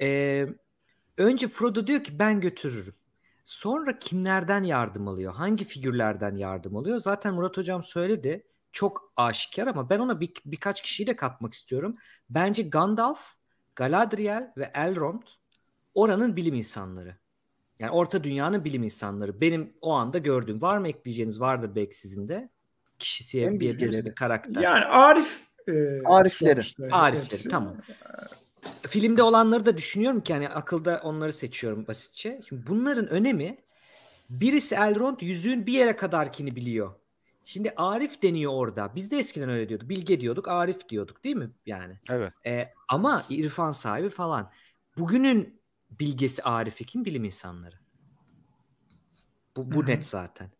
e, 0.00 0.46
önce 1.18 1.48
Frodo 1.48 1.86
diyor 1.86 2.04
ki 2.04 2.18
ben 2.18 2.40
götürürüm. 2.40 2.94
Sonra 3.44 3.98
kimlerden 3.98 4.62
yardım 4.64 5.08
alıyor? 5.08 5.34
Hangi 5.34 5.64
figürlerden 5.64 6.36
yardım 6.36 6.76
alıyor? 6.76 6.98
Zaten 6.98 7.34
Murat 7.34 7.56
Hocam 7.56 7.82
söyledi. 7.82 8.46
Çok 8.72 9.12
aşikar 9.16 9.66
ama 9.66 9.90
ben 9.90 9.98
ona 9.98 10.20
bir, 10.20 10.32
birkaç 10.46 10.82
kişiyi 10.82 11.06
de 11.06 11.16
katmak 11.16 11.54
istiyorum. 11.54 11.96
Bence 12.30 12.62
Gandalf, 12.62 13.20
Galadriel 13.76 14.52
ve 14.56 14.72
Elrond 14.74 15.22
oranın 15.94 16.36
bilim 16.36 16.54
insanları. 16.54 17.18
Yani 17.78 17.90
orta 17.90 18.24
dünyanın 18.24 18.64
bilim 18.64 18.82
insanları. 18.82 19.40
Benim 19.40 19.72
o 19.80 19.92
anda 19.92 20.18
gördüğüm. 20.18 20.62
Var 20.62 20.78
mı 20.78 20.88
ekleyeceğiniz? 20.88 21.40
Vardır 21.40 21.70
belki 21.74 21.96
sizin 21.96 22.28
de. 22.28 22.48
Kişisiye 22.98 23.60
bir 23.60 24.14
karakter. 24.14 24.62
Yani 24.62 24.84
Arif 24.84 25.40
e, 25.68 25.72
Arifleri. 26.04 26.62
sonuçta 26.62 26.96
Arifleri 26.96 27.24
hepsi. 27.24 27.48
tamam. 27.48 27.76
Filmde 28.82 29.22
olanları 29.22 29.66
da 29.66 29.76
düşünüyorum 29.76 30.20
ki 30.20 30.32
hani 30.32 30.48
akılda 30.48 31.00
onları 31.04 31.32
seçiyorum 31.32 31.86
basitçe. 31.86 32.40
Şimdi 32.48 32.66
bunların 32.66 33.08
önemi 33.08 33.58
birisi 34.30 34.74
Elrond 34.74 35.20
yüzüğün 35.20 35.66
bir 35.66 35.72
yere 35.72 35.96
kadarkini 35.96 36.56
biliyor. 36.56 36.94
Şimdi 37.44 37.72
Arif 37.76 38.22
deniyor 38.22 38.52
orada. 38.54 38.92
Biz 38.94 39.10
de 39.10 39.18
eskiden 39.18 39.48
öyle 39.48 39.68
diyorduk. 39.68 39.88
Bilge 39.88 40.20
diyorduk, 40.20 40.48
Arif 40.48 40.88
diyorduk 40.88 41.24
değil 41.24 41.36
mi 41.36 41.50
yani? 41.66 41.98
Evet. 42.10 42.32
Ee, 42.46 42.68
ama 42.88 43.22
irfan 43.30 43.70
sahibi 43.70 44.08
falan. 44.08 44.50
Bugünün 44.98 45.60
bilgesi 46.00 46.42
Arif'i 46.42 46.84
kim? 46.84 47.04
Bilim 47.04 47.24
insanları. 47.24 47.76
Bu, 49.56 49.72
bu 49.72 49.86
net 49.86 50.06
zaten. 50.06 50.50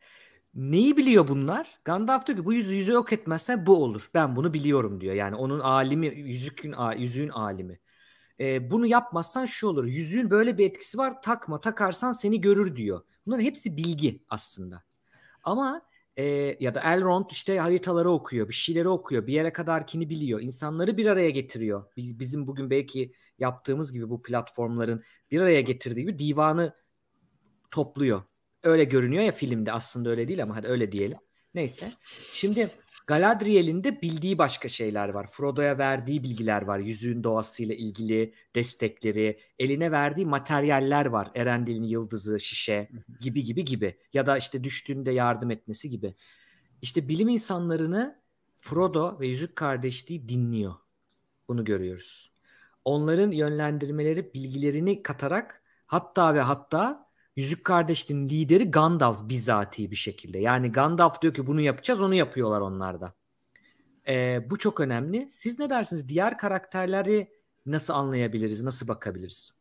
Neyi 0.55 0.97
biliyor 0.97 1.29
bunlar? 1.29 1.81
Gandalf 1.85 2.27
diyor 2.27 2.39
ki 2.39 2.45
bu 2.45 2.53
yüzü 2.53 2.75
yüzü 2.75 2.93
yok 2.93 3.13
etmezsen 3.13 3.67
bu 3.67 3.83
olur. 3.85 4.11
Ben 4.15 4.37
bunu 4.37 4.55
biliyorum 4.55 5.01
diyor. 5.01 5.15
Yani 5.15 5.37
onun 5.37 5.61
alimi, 5.61 6.07
yüzükün, 6.07 6.75
yüzüğün 6.97 7.29
alimi. 7.29 7.81
Ee, 8.41 8.71
bunu 8.71 8.87
yapmazsan 8.87 9.45
şu 9.45 9.67
olur. 9.69 9.85
Yüzüğün 9.85 10.31
böyle 10.31 10.59
bir 10.59 10.67
etkisi 10.67 10.99
var. 10.99 11.23
Takma, 11.23 11.61
takarsan 11.61 12.13
seni 12.13 12.41
görür 12.41 12.77
diyor. 12.77 13.03
Bunların 13.27 13.45
hepsi 13.45 13.77
bilgi 13.77 14.23
aslında. 14.29 14.83
Ama 15.43 15.83
e, 16.17 16.25
ya 16.61 16.75
da 16.75 16.81
Elrond 16.81 17.31
işte 17.31 17.59
haritaları 17.59 18.11
okuyor, 18.11 18.49
bir 18.49 18.55
şeyleri 18.55 18.89
okuyor, 18.89 19.27
bir 19.27 19.33
yere 19.33 19.53
kadarkini 19.53 20.11
biliyor. 20.11 20.41
İnsanları 20.41 20.97
bir 20.97 21.07
araya 21.07 21.31
getiriyor. 21.31 21.85
Bi- 21.97 22.19
Bizim 22.19 22.47
bugün 22.47 22.71
belki 22.71 23.13
yaptığımız 23.39 23.93
gibi 23.93 24.11
bu 24.11 24.23
platformların 24.23 25.03
bir 25.31 25.41
araya 25.41 25.61
getirdiği 25.61 26.01
gibi 26.01 26.19
divanı 26.19 26.75
topluyor. 27.71 28.23
Öyle 28.63 28.85
görünüyor 28.85 29.23
ya 29.23 29.33
filmde 29.33 29.73
aslında 29.73 30.11
öyle 30.11 30.29
değil 30.29 30.43
ama 30.43 30.57
hadi 30.57 30.69
öyle 30.69 30.93
diyelim. 30.93 31.19
Neyse. 31.55 31.93
Şimdi 32.33 32.71
Galadriel'in 33.07 33.85
de 33.85 34.03
bildiği 34.03 34.39
başka 34.39 34.69
şeyler 34.69 35.09
var. 35.09 35.27
Frodo'ya 35.31 35.79
verdiği 35.79 36.23
bilgiler 36.23 36.63
var. 36.63 36.79
Yüzüğün 36.79 37.25
doğasıyla 37.25 37.75
ilgili 37.75 38.35
destekleri, 38.55 39.41
eline 39.59 39.91
verdiği 39.93 40.27
materyaller 40.27 41.07
var. 41.07 41.31
Erendil'in 41.35 41.83
yıldızı, 41.83 42.41
şişe 42.41 42.89
gibi 43.21 43.45
gibi 43.45 43.65
gibi. 43.65 43.99
Ya 44.13 44.27
da 44.27 44.37
işte 44.37 44.65
düştüğünde 44.65 45.11
yardım 45.11 45.51
etmesi 45.51 45.91
gibi. 45.91 46.15
İşte 46.83 47.09
bilim 47.09 47.29
insanlarını 47.29 48.21
Frodo 48.57 49.21
ve 49.21 49.27
Yüzük 49.27 49.57
Kardeşliği 49.57 50.29
dinliyor. 50.29 50.75
Bunu 51.49 51.65
görüyoruz. 51.65 52.31
Onların 52.85 53.31
yönlendirmeleri, 53.31 54.35
bilgilerini 54.35 55.03
katarak 55.03 55.63
hatta 55.87 56.35
ve 56.35 56.41
hatta 56.41 57.07
Yüzük 57.37 57.65
Kardeşliği'nin 57.65 58.29
lideri 58.29 58.71
Gandalf 58.71 59.29
bizatihi 59.29 59.91
bir 59.91 59.97
şekilde. 59.97 60.39
Yani 60.39 60.73
Gandalf 60.73 61.23
diyor 61.23 61.35
ki 61.35 61.47
bunu 61.47 61.61
yapacağız, 61.61 62.03
onu 62.03 62.15
yapıyorlar 62.15 62.61
onlar 62.61 63.01
da. 63.01 63.15
Ee, 64.09 64.47
bu 64.51 64.59
çok 64.59 64.81
önemli. 64.81 65.27
Siz 65.31 65.59
ne 65.59 65.71
dersiniz? 65.71 66.09
Diğer 66.09 66.39
karakterleri 66.39 67.31
nasıl 67.67 67.95
anlayabiliriz, 67.95 68.63
nasıl 68.63 68.89
bakabiliriz? 68.89 69.53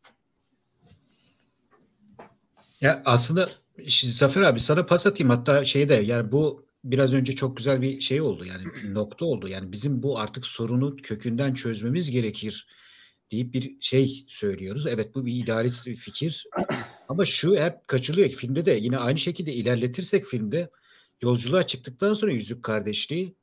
Ya 2.82 3.02
aslında 3.06 3.50
şimdi 3.88 4.14
Zafer 4.14 4.42
abi 4.42 4.60
sana 4.60 4.86
pas 4.86 5.06
atayım 5.06 5.30
hatta 5.30 5.66
şeyde 5.66 5.94
yani 5.94 6.32
bu 6.32 6.66
biraz 6.84 7.14
önce 7.14 7.36
çok 7.36 7.58
güzel 7.58 7.82
bir 7.82 8.02
şey 8.02 8.22
oldu 8.22 8.46
yani 8.46 8.94
nokta 8.94 9.26
oldu. 9.26 9.48
Yani 9.48 9.72
bizim 9.72 10.04
bu 10.04 10.20
artık 10.20 10.46
sorunu 10.46 10.96
kökünden 10.96 11.54
çözmemiz 11.54 12.12
gerekir 12.12 12.68
deyip 13.34 13.54
bir 13.54 13.78
şey 13.80 14.26
söylüyoruz. 14.28 14.88
Evet 14.88 15.16
bu 15.16 15.26
bir 15.26 15.44
idealist 15.44 15.88
bir 15.88 15.96
fikir 15.96 16.48
ama 17.10 17.26
şu 17.26 17.56
hep 17.56 17.88
kaçılıyor 17.88 18.30
ki 18.30 18.36
filmde 18.36 18.66
de 18.66 18.72
yine 18.72 18.98
aynı 18.98 19.18
şekilde 19.20 19.54
ilerletirsek 19.54 20.26
filmde 20.26 20.70
yolculuğa 21.22 21.68
çıktıktan 21.68 22.14
sonra 22.14 22.32
Yüzük 22.32 22.64
Kardeşliği 22.64 23.36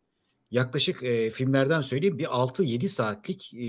yaklaşık 0.50 1.02
e, 1.02 1.30
filmlerden 1.30 1.80
söyleyeyim 1.80 2.18
bir 2.18 2.24
6-7 2.24 2.88
saatlik 2.88 3.54
e, 3.54 3.66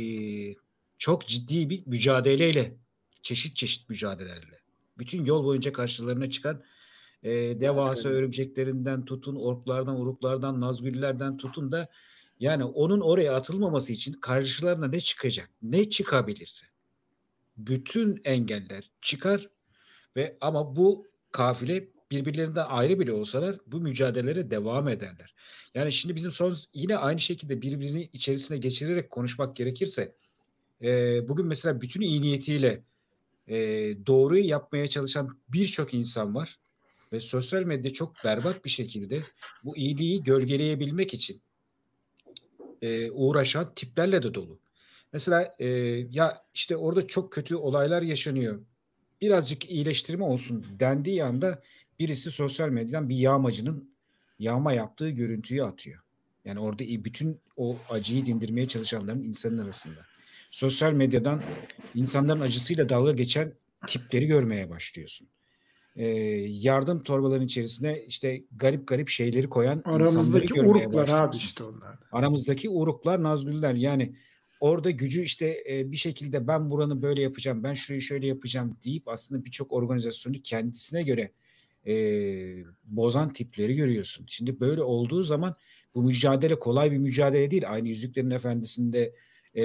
çok 0.98 1.28
ciddi 1.28 1.70
bir 1.70 1.84
mücadeleyle 1.86 2.78
çeşit 3.22 3.56
çeşit 3.56 3.90
mücadelelerle 3.90 4.60
bütün 4.98 5.26
yol 5.26 5.46
boyunca 5.46 5.74
karşılarına 5.74 6.32
çıkan 6.32 6.64
e, 7.24 7.32
devasa 7.62 8.10
evet. 8.10 8.18
örümceklerinden 8.18 9.06
tutun, 9.06 9.36
orklardan, 9.36 10.00
uruklardan, 10.00 10.62
nazgüllerden 10.62 11.38
tutun 11.38 11.72
da 11.72 11.90
yani 12.42 12.64
onun 12.64 13.02
oraya 13.02 13.36
atılmaması 13.36 13.94
için 13.94 14.14
karşılarına 14.14 14.88
ne 14.88 15.00
çıkacak? 15.00 15.50
Ne 15.62 15.90
çıkabilirse. 15.90 16.66
Bütün 17.58 18.22
engeller 18.24 18.92
çıkar 19.02 19.50
ve 20.16 20.38
ama 20.42 20.76
bu 20.76 21.08
kafile 21.32 21.88
birbirlerinden 22.12 22.66
ayrı 22.66 23.00
bile 23.00 23.14
olsalar 23.14 23.56
bu 23.68 23.80
mücadelelere 23.80 24.52
devam 24.52 24.88
ederler. 24.88 25.36
Yani 25.76 25.92
şimdi 25.92 26.16
bizim 26.16 26.32
son 26.32 26.58
yine 26.74 26.98
aynı 26.98 27.20
şekilde 27.20 27.62
birbirini 27.62 28.10
içerisine 28.14 28.58
geçirerek 28.58 29.10
konuşmak 29.10 29.56
gerekirse 29.56 30.16
e, 30.82 30.90
bugün 31.30 31.46
mesela 31.46 31.82
bütün 31.82 32.02
iyi 32.02 32.22
niyetiyle 32.22 32.84
e, 33.48 33.58
doğruyu 34.08 34.48
yapmaya 34.48 34.90
çalışan 34.90 35.40
birçok 35.50 35.94
insan 35.94 36.36
var 36.36 36.60
ve 37.14 37.20
sosyal 37.20 37.64
medya 37.64 37.94
çok 37.94 38.16
berbat 38.24 38.66
bir 38.66 38.70
şekilde 38.70 39.22
bu 39.64 39.78
iyiliği 39.78 40.24
gölgeleyebilmek 40.24 41.14
için 41.14 41.42
e, 42.82 43.12
uğraşan 43.12 43.74
tiplerle 43.76 44.24
de 44.24 44.34
dolu. 44.34 44.60
Mesela 45.14 45.56
e, 45.60 45.68
ya 46.12 46.38
işte 46.54 46.78
orada 46.78 47.08
çok 47.08 47.32
kötü 47.34 47.56
olaylar 47.56 48.02
yaşanıyor. 48.02 48.62
Birazcık 49.22 49.70
iyileştirme 49.70 50.24
olsun 50.24 50.66
dendiği 50.80 51.24
anda 51.24 51.62
birisi 52.00 52.32
sosyal 52.32 52.70
medyadan 52.70 53.10
bir 53.10 53.16
yağmacının 53.16 53.94
yağma 54.40 54.74
yaptığı 54.74 55.10
görüntüyü 55.10 55.64
atıyor. 55.64 56.02
Yani 56.46 56.60
orada 56.60 56.84
bütün 56.84 57.40
o 57.58 57.78
acıyı 57.90 58.26
dindirmeye 58.26 58.68
çalışanların 58.68 59.24
insanın 59.24 59.58
arasında. 59.58 60.00
Sosyal 60.52 60.94
medyadan 60.94 61.42
insanların 61.96 62.42
acısıyla 62.42 62.90
dalga 62.90 63.12
geçen 63.12 63.54
tipleri 63.88 64.26
görmeye 64.26 64.70
başlıyorsun. 64.70 65.28
Ee, 65.96 66.08
yardım 66.48 67.04
torbalarının 67.04 67.46
içerisine 67.46 68.04
işte 68.08 68.44
garip 68.52 68.88
garip 68.88 69.10
şeyleri 69.10 69.50
koyan 69.50 69.82
Aramızdaki 69.86 70.62
uruklar 70.62 71.10
abi 71.10 71.36
işte 71.36 71.64
onlar. 71.64 72.00
Aramızdaki 72.12 72.70
uruklar, 72.70 73.24
nazgüller 73.24 73.74
yani 73.74 74.16
orada 74.60 74.92
gücü 74.92 75.24
işte 75.24 75.64
e, 75.70 75.92
bir 75.92 75.98
şekilde 75.98 76.48
ben 76.48 76.70
buranı 76.70 77.02
böyle 77.02 77.22
yapacağım, 77.22 77.64
ben 77.64 77.74
şurayı 77.74 78.02
şöyle 78.02 78.28
yapacağım 78.28 78.78
deyip 78.86 79.08
aslında 79.08 79.46
birçok 79.46 79.74
organizasyonu 79.74 80.36
kendisine 80.44 81.04
göre 81.04 81.32
e, 81.88 81.94
bozan 82.84 83.34
tipleri 83.34 83.76
görüyorsun. 83.76 84.26
Şimdi 84.30 84.60
böyle 84.60 84.84
olduğu 84.84 85.24
zaman 85.24 85.56
bu 85.96 86.04
mücadele 86.04 86.60
kolay 86.60 86.92
bir 86.92 86.98
mücadele 86.98 87.52
değil. 87.52 87.64
Aynı 87.68 87.88
Yüzüklerin 87.88 88.32
Efendisi'nde 88.32 89.16
e, 89.56 89.64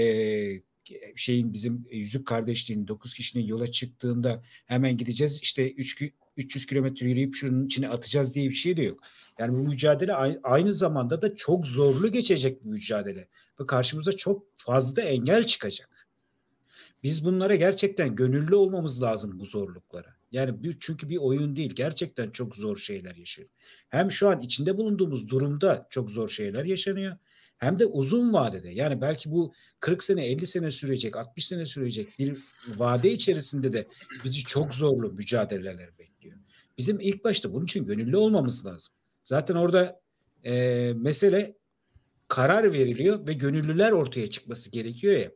şeyin 1.17 1.53
bizim 1.53 1.87
Yüzük 1.91 2.27
Kardeşliğinin 2.27 2.89
9 2.89 3.15
kişinin 3.15 3.45
yola 3.45 3.67
çıktığında 3.67 4.43
hemen 4.67 4.97
gideceğiz 4.97 5.41
işte 5.43 5.73
3 5.73 6.03
300 6.37 6.67
kilometre 6.67 7.09
yürüyüp 7.09 7.35
şunun 7.35 7.67
içine 7.67 7.89
atacağız 7.89 8.35
diye 8.35 8.51
bir 8.51 8.55
şey 8.55 8.77
de 8.77 8.83
yok. 8.83 9.01
Yani 9.39 9.53
bu 9.53 9.63
mücadele 9.63 10.15
ay- 10.15 10.39
aynı 10.43 10.73
zamanda 10.73 11.23
da 11.23 11.35
çok 11.37 11.67
zorlu 11.67 12.13
geçecek 12.13 12.65
bir 12.65 12.71
mücadele. 12.71 13.29
Ve 13.61 13.67
karşımıza 13.67 14.13
çok 14.13 14.47
fazla 14.57 15.03
engel 15.03 15.47
çıkacak. 15.47 16.09
Biz 17.03 17.25
bunlara 17.25 17.55
gerçekten 17.55 18.17
gönüllü 18.17 18.55
olmamız 18.55 19.03
lazım 19.03 19.41
bu 19.41 19.47
zorluklara. 19.47 20.17
Yani 20.33 20.63
bir, 20.63 20.77
çünkü 20.81 21.09
bir 21.09 21.17
oyun 21.17 21.57
değil. 21.57 21.75
Gerçekten 21.75 22.31
çok 22.31 22.57
zor 22.57 22.77
şeyler 22.77 23.15
yaşıyor. 23.15 23.49
Hem 23.89 24.11
şu 24.11 24.29
an 24.29 24.41
içinde 24.41 24.77
bulunduğumuz 24.77 25.29
durumda 25.29 25.87
çok 25.91 26.11
zor 26.11 26.29
şeyler 26.29 26.65
yaşanıyor. 26.65 27.17
Hem 27.59 27.79
de 27.79 27.87
uzun 27.87 28.33
vadede. 28.33 28.71
Yani 28.71 29.01
belki 29.01 29.31
bu 29.31 29.53
40 29.81 30.05
sene, 30.05 30.27
50 30.27 30.47
sene 30.47 30.71
sürecek, 30.71 31.17
60 31.17 31.47
sene 31.47 31.67
sürecek 31.67 32.09
bir 32.19 32.37
vade 32.69 33.13
içerisinde 33.13 33.73
de 33.73 33.87
bizi 34.25 34.45
çok 34.45 34.75
zorlu 34.75 35.13
mücadeleler 35.13 35.99
bekliyor. 35.99 36.37
Bizim 36.79 37.01
ilk 37.01 37.25
başta 37.25 37.53
bunun 37.53 37.65
için 37.65 37.85
gönüllü 37.85 38.17
olmamız 38.17 38.67
lazım. 38.67 38.95
Zaten 39.25 39.55
orada 39.55 40.01
e, 40.45 40.53
mesele 40.97 41.57
karar 42.29 42.73
veriliyor 42.73 43.27
ve 43.27 43.33
gönüllüler 43.33 43.93
ortaya 43.93 44.31
çıkması 44.31 44.71
gerekiyor 44.71 45.15
ya. 45.15 45.31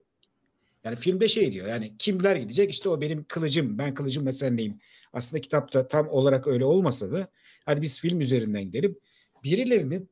Yani 0.84 0.96
filmde 0.96 1.28
şey 1.28 1.52
diyor 1.52 1.68
yani 1.68 1.94
kimler 1.98 2.36
gidecek 2.36 2.70
işte 2.70 2.88
o 2.88 3.00
benim 3.00 3.24
kılıcım 3.24 3.78
ben 3.78 3.94
kılıcım 3.94 4.26
ve 4.26 4.32
senleyim. 4.32 4.78
Aslında 5.12 5.40
kitapta 5.40 5.88
tam 5.88 6.08
olarak 6.08 6.46
öyle 6.46 6.64
olmasa 6.64 7.12
da 7.12 7.28
hadi 7.64 7.82
biz 7.82 8.00
film 8.00 8.20
üzerinden 8.20 8.62
gidelim. 8.64 8.98
Birilerinin 9.44 10.10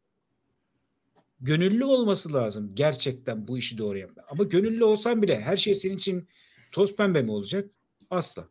gönüllü 1.40 1.84
olması 1.84 2.32
lazım 2.32 2.70
gerçekten 2.74 3.48
bu 3.48 3.58
işi 3.58 3.78
doğru 3.78 3.98
yapmak. 3.98 4.32
Ama 4.32 4.44
gönüllü 4.44 4.84
olsan 4.84 5.22
bile 5.22 5.40
her 5.40 5.56
şey 5.56 5.74
senin 5.74 5.96
için 5.96 6.28
toz 6.72 6.96
pembe 6.96 7.22
mi 7.22 7.30
olacak? 7.30 7.70
Asla. 8.10 8.48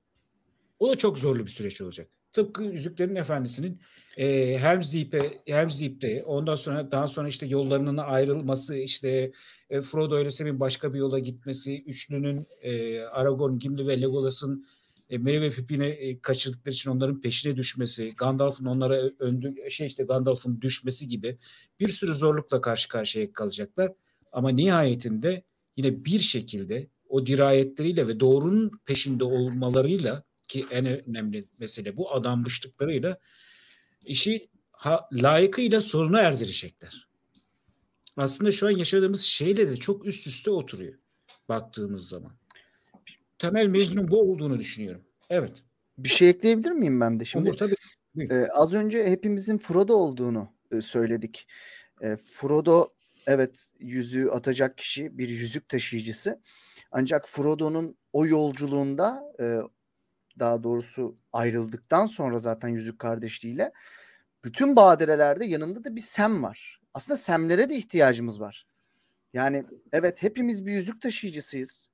O 0.80 0.90
da 0.90 0.96
çok 0.96 1.20
zorlu 1.20 1.46
bir 1.46 1.52
süreç 1.52 1.82
olacak. 1.82 2.10
Tıpkı 2.32 2.64
Yüzüklerin 2.64 3.16
Efendisi'nin 3.16 3.82
e, 4.18 4.58
Helm's 4.60 4.94
Deep'e 4.94 5.42
Helm's 5.46 5.82
Deep'te 5.82 6.24
ondan 6.24 6.56
sonra 6.56 6.92
daha 6.92 7.08
sonra 7.08 7.28
işte 7.28 7.46
yollarının 7.46 7.98
ayrılması 7.98 8.76
işte 8.76 9.32
e, 9.70 9.82
Frodo 9.82 10.22
ile 10.22 10.32
Sam'in 10.32 10.60
başka 10.60 10.94
bir 10.94 11.00
yola 11.00 11.20
gitmesi 11.20 11.84
üçlünün 11.84 12.48
e, 12.62 13.02
Aragorn, 13.02 13.60
Gimli 13.60 13.88
ve 13.88 14.02
Legolas'ın 14.02 14.68
e, 15.10 15.18
Merry 15.18 15.42
ve 15.42 15.52
Pippin'i 15.52 15.86
e, 15.86 16.20
kaçırdıkları 16.20 16.74
için 16.74 16.90
onların 16.90 17.22
peşine 17.22 17.56
düşmesi, 17.56 18.14
Gandalf'ın 18.18 18.66
onlara 18.66 19.10
öndü 19.20 19.56
şey 19.70 19.88
işte 19.88 20.04
Gandalf'ın 20.04 20.62
düşmesi 20.62 21.08
gibi 21.08 21.38
bir 21.80 21.90
sürü 21.90 22.14
zorlukla 22.14 22.62
karşı 22.62 22.88
karşıya 22.88 23.34
kalacaklar. 23.34 23.92
Ama 24.32 24.50
nihayetinde 24.50 25.44
yine 25.78 26.06
bir 26.06 26.20
şekilde 26.20 26.88
o 27.10 27.26
dirayetleriyle 27.26 28.08
ve 28.08 28.20
doğrunun 28.20 28.72
peşinde 28.86 29.24
olmalarıyla 29.24 30.24
ki 30.48 30.66
en 30.72 30.86
önemli 30.86 31.44
mesele 31.60 31.98
bu 31.98 32.14
adanmışlıklarıyla 32.14 33.20
işi 34.06 34.50
ha, 34.72 35.10
layıkıyla 35.12 35.82
soruna 35.82 36.20
erdirecekler. 36.20 37.08
Aslında 38.18 38.52
şu 38.52 38.68
an 38.68 38.72
yaşadığımız 38.72 39.22
şeyle 39.22 39.70
de 39.70 39.76
çok 39.76 40.06
üst 40.06 40.28
üste 40.28 40.52
oturuyor 40.52 40.94
baktığımız 41.50 42.08
zaman. 42.08 42.32
Temel 43.40 43.68
mezunun 43.68 44.12
bu 44.12 44.22
olduğunu 44.22 44.60
düşünüyorum. 44.60 45.02
Evet. 45.30 45.64
Bir 45.98 46.10
şey 46.10 46.30
ekleyebilir 46.30 46.72
miyim 46.72 47.02
ben 47.02 47.20
de 47.20 47.26
şimdi? 47.26 47.50
Olur 47.50 47.58
tabii. 47.58 47.76
Ee, 48.32 48.48
az 48.54 48.74
önce 48.74 49.08
hepimizin 49.08 49.58
Frodo 49.58 49.94
olduğunu 49.94 50.54
e, 50.72 50.82
söyledik. 50.82 51.48
E, 52.02 52.16
Frodo 52.16 52.94
evet 53.28 53.70
yüzüğü 53.80 54.30
atacak 54.30 54.78
kişi 54.78 55.18
bir 55.18 55.30
yüzük 55.30 55.70
taşıyıcısı. 55.70 56.42
Ancak 56.92 57.28
Frodo'nun 57.28 57.98
o 58.14 58.26
yolculuğunda 58.26 59.24
e, 59.40 59.60
daha 60.40 60.64
doğrusu 60.64 61.18
ayrıldıktan 61.34 62.06
sonra 62.06 62.38
zaten 62.38 62.68
yüzük 62.68 63.00
kardeşliğiyle 63.00 63.72
bütün 64.44 64.76
badirelerde 64.76 65.46
yanında 65.46 65.84
da 65.84 65.96
bir 65.96 66.02
Sem 66.02 66.44
var. 66.44 66.82
Aslında 66.94 67.18
Semlere 67.18 67.70
de 67.70 67.76
ihtiyacımız 67.76 68.40
var. 68.40 68.68
Yani 69.34 69.66
evet 69.92 70.24
hepimiz 70.24 70.66
bir 70.66 70.72
yüzük 70.72 71.02
taşıyıcısıyız. 71.02 71.90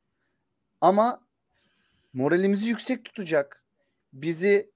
Ama 0.82 1.22
moralimizi 2.14 2.70
yüksek 2.70 3.06
tutacak, 3.06 3.66
bizi 4.14 4.72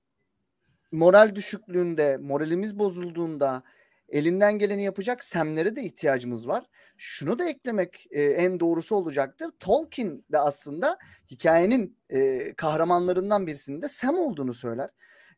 moral 0.91 1.35
düşüklüğünde, 1.35 2.17
moralimiz 2.17 2.79
bozulduğunda 2.79 3.63
elinden 4.09 4.59
geleni 4.59 4.83
yapacak 4.83 5.23
semlere 5.23 5.75
de 5.75 5.83
ihtiyacımız 5.83 6.47
var. 6.47 6.65
Şunu 6.97 7.39
da 7.39 7.49
eklemek 7.49 8.07
e, 8.11 8.23
en 8.23 8.59
doğrusu 8.59 8.95
olacaktır. 8.95 9.49
Tolkien 9.59 10.23
de 10.31 10.39
aslında 10.39 10.97
hikayenin 11.31 11.97
e, 12.09 12.53
kahramanlarından 12.53 13.47
birisinin 13.47 13.81
de 13.81 13.87
Sam 13.87 14.17
olduğunu 14.17 14.53
söyler. 14.53 14.89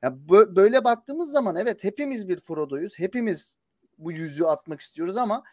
Ya 0.02 0.16
yani 0.32 0.56
böyle 0.56 0.84
baktığımız 0.84 1.32
zaman 1.32 1.56
evet 1.56 1.84
hepimiz 1.84 2.30
bir 2.30 2.40
Frodo'yuz. 2.40 3.00
Hepimiz 3.00 3.58
bu 3.98 4.12
yüzüğü 4.12 4.46
atmak 4.46 4.82
istiyoruz 4.82 5.18
ama 5.18 5.44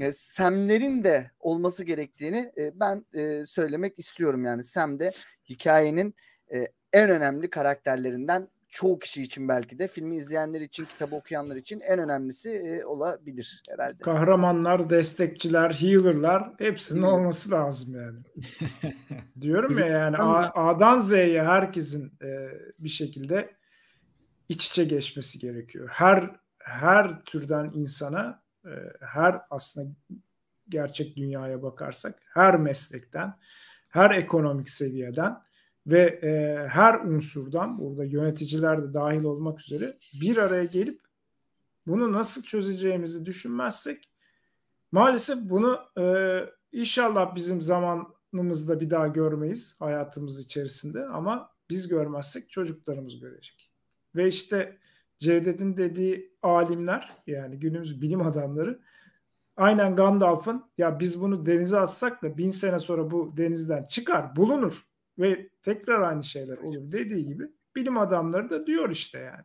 e, 0.00 0.12
Sam'lerin 0.12 1.04
de 1.04 1.30
olması 1.40 1.84
gerektiğini 1.84 2.52
e, 2.58 2.80
ben 2.80 3.06
e, 3.14 3.44
söylemek 3.44 3.98
istiyorum. 3.98 4.44
Yani 4.44 4.64
Sam 4.64 5.00
de 5.00 5.10
hikayenin 5.48 6.14
e, 6.54 6.66
en 6.92 7.10
önemli 7.10 7.50
karakterlerinden 7.50 8.48
çoğu 8.68 8.98
kişi 8.98 9.22
için 9.22 9.48
belki 9.48 9.78
de 9.78 9.88
filmi 9.88 10.16
izleyenler 10.16 10.60
için, 10.60 10.84
kitabı 10.84 11.16
okuyanlar 11.16 11.56
için 11.56 11.80
en 11.80 11.98
önemlisi 11.98 12.50
e, 12.50 12.84
olabilir 12.84 13.62
herhalde. 13.70 13.98
Kahramanlar, 13.98 14.90
destekçiler, 14.90 15.70
healer'lar 15.70 16.52
hepsinin 16.58 17.02
olması 17.02 17.50
lazım 17.50 17.94
yani. 17.94 18.18
Diyorum 19.40 19.78
ya 19.78 19.86
yani 19.86 20.16
A, 20.16 20.68
A'dan 20.68 20.98
Z'ye 20.98 21.44
herkesin 21.44 22.12
e, 22.22 22.48
bir 22.78 22.88
şekilde 22.88 23.50
iç 24.48 24.66
içe 24.66 24.84
geçmesi 24.84 25.38
gerekiyor. 25.38 25.88
Her 25.92 26.30
her 26.58 27.24
türden 27.24 27.70
insana, 27.74 28.42
e, 28.64 28.70
her 29.00 29.40
aslında 29.50 29.90
gerçek 30.68 31.16
dünyaya 31.16 31.62
bakarsak, 31.62 32.22
her 32.34 32.56
meslekten, 32.58 33.34
her 33.90 34.10
ekonomik 34.10 34.68
seviyeden 34.68 35.42
ve 35.86 36.02
e, 36.02 36.68
her 36.68 37.00
unsurdan 37.00 37.78
burada 37.78 38.04
yöneticiler 38.04 38.82
de 38.82 38.94
dahil 38.94 39.24
olmak 39.24 39.60
üzere 39.60 39.98
bir 40.20 40.36
araya 40.36 40.64
gelip 40.64 41.00
bunu 41.86 42.12
nasıl 42.12 42.42
çözeceğimizi 42.42 43.26
düşünmezsek 43.26 44.10
maalesef 44.92 45.38
bunu 45.42 45.80
e, 45.98 46.04
inşallah 46.72 47.34
bizim 47.34 47.62
zamanımızda 47.62 48.80
bir 48.80 48.90
daha 48.90 49.06
görmeyiz 49.06 49.76
hayatımız 49.80 50.44
içerisinde 50.44 51.04
ama 51.04 51.50
biz 51.70 51.88
görmezsek 51.88 52.50
çocuklarımız 52.50 53.20
görecek. 53.20 53.70
Ve 54.16 54.28
işte 54.28 54.78
Cevdet'in 55.20 55.76
dediği 55.76 56.36
alimler 56.42 57.16
yani 57.26 57.58
günümüz 57.58 58.02
bilim 58.02 58.22
adamları 58.22 58.80
aynen 59.56 59.96
Gandalf'ın 59.96 60.70
ya 60.78 61.00
biz 61.00 61.20
bunu 61.20 61.46
denize 61.46 61.80
atsak 61.80 62.22
da 62.22 62.38
bin 62.38 62.50
sene 62.50 62.78
sonra 62.78 63.10
bu 63.10 63.36
denizden 63.36 63.84
çıkar 63.84 64.36
bulunur 64.36 64.82
ve 65.18 65.48
tekrar 65.62 66.00
aynı 66.00 66.24
şeyler 66.24 66.58
olur 66.58 66.92
dediği 66.92 67.26
gibi 67.26 67.48
bilim 67.76 67.98
adamları 67.98 68.50
da 68.50 68.66
diyor 68.66 68.90
işte 68.90 69.18
yani. 69.18 69.44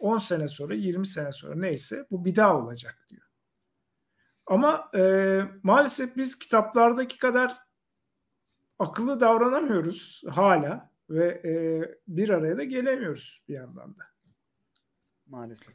10 0.00 0.18
sene 0.18 0.48
sonra 0.48 0.74
20 0.74 1.06
sene 1.06 1.32
sonra 1.32 1.54
neyse 1.54 2.06
bu 2.10 2.24
bir 2.24 2.36
daha 2.36 2.58
olacak 2.58 3.06
diyor. 3.10 3.26
Ama 4.46 4.90
e, 4.94 5.42
maalesef 5.62 6.16
biz 6.16 6.38
kitaplardaki 6.38 7.18
kadar 7.18 7.56
akıllı 8.78 9.20
davranamıyoruz 9.20 10.22
hala 10.30 10.90
ve 11.10 11.26
e, 11.44 11.52
bir 12.08 12.28
araya 12.28 12.56
da 12.56 12.64
gelemiyoruz 12.64 13.44
bir 13.48 13.54
yandan 13.54 13.96
da. 13.98 14.15
Maalesef. 15.30 15.74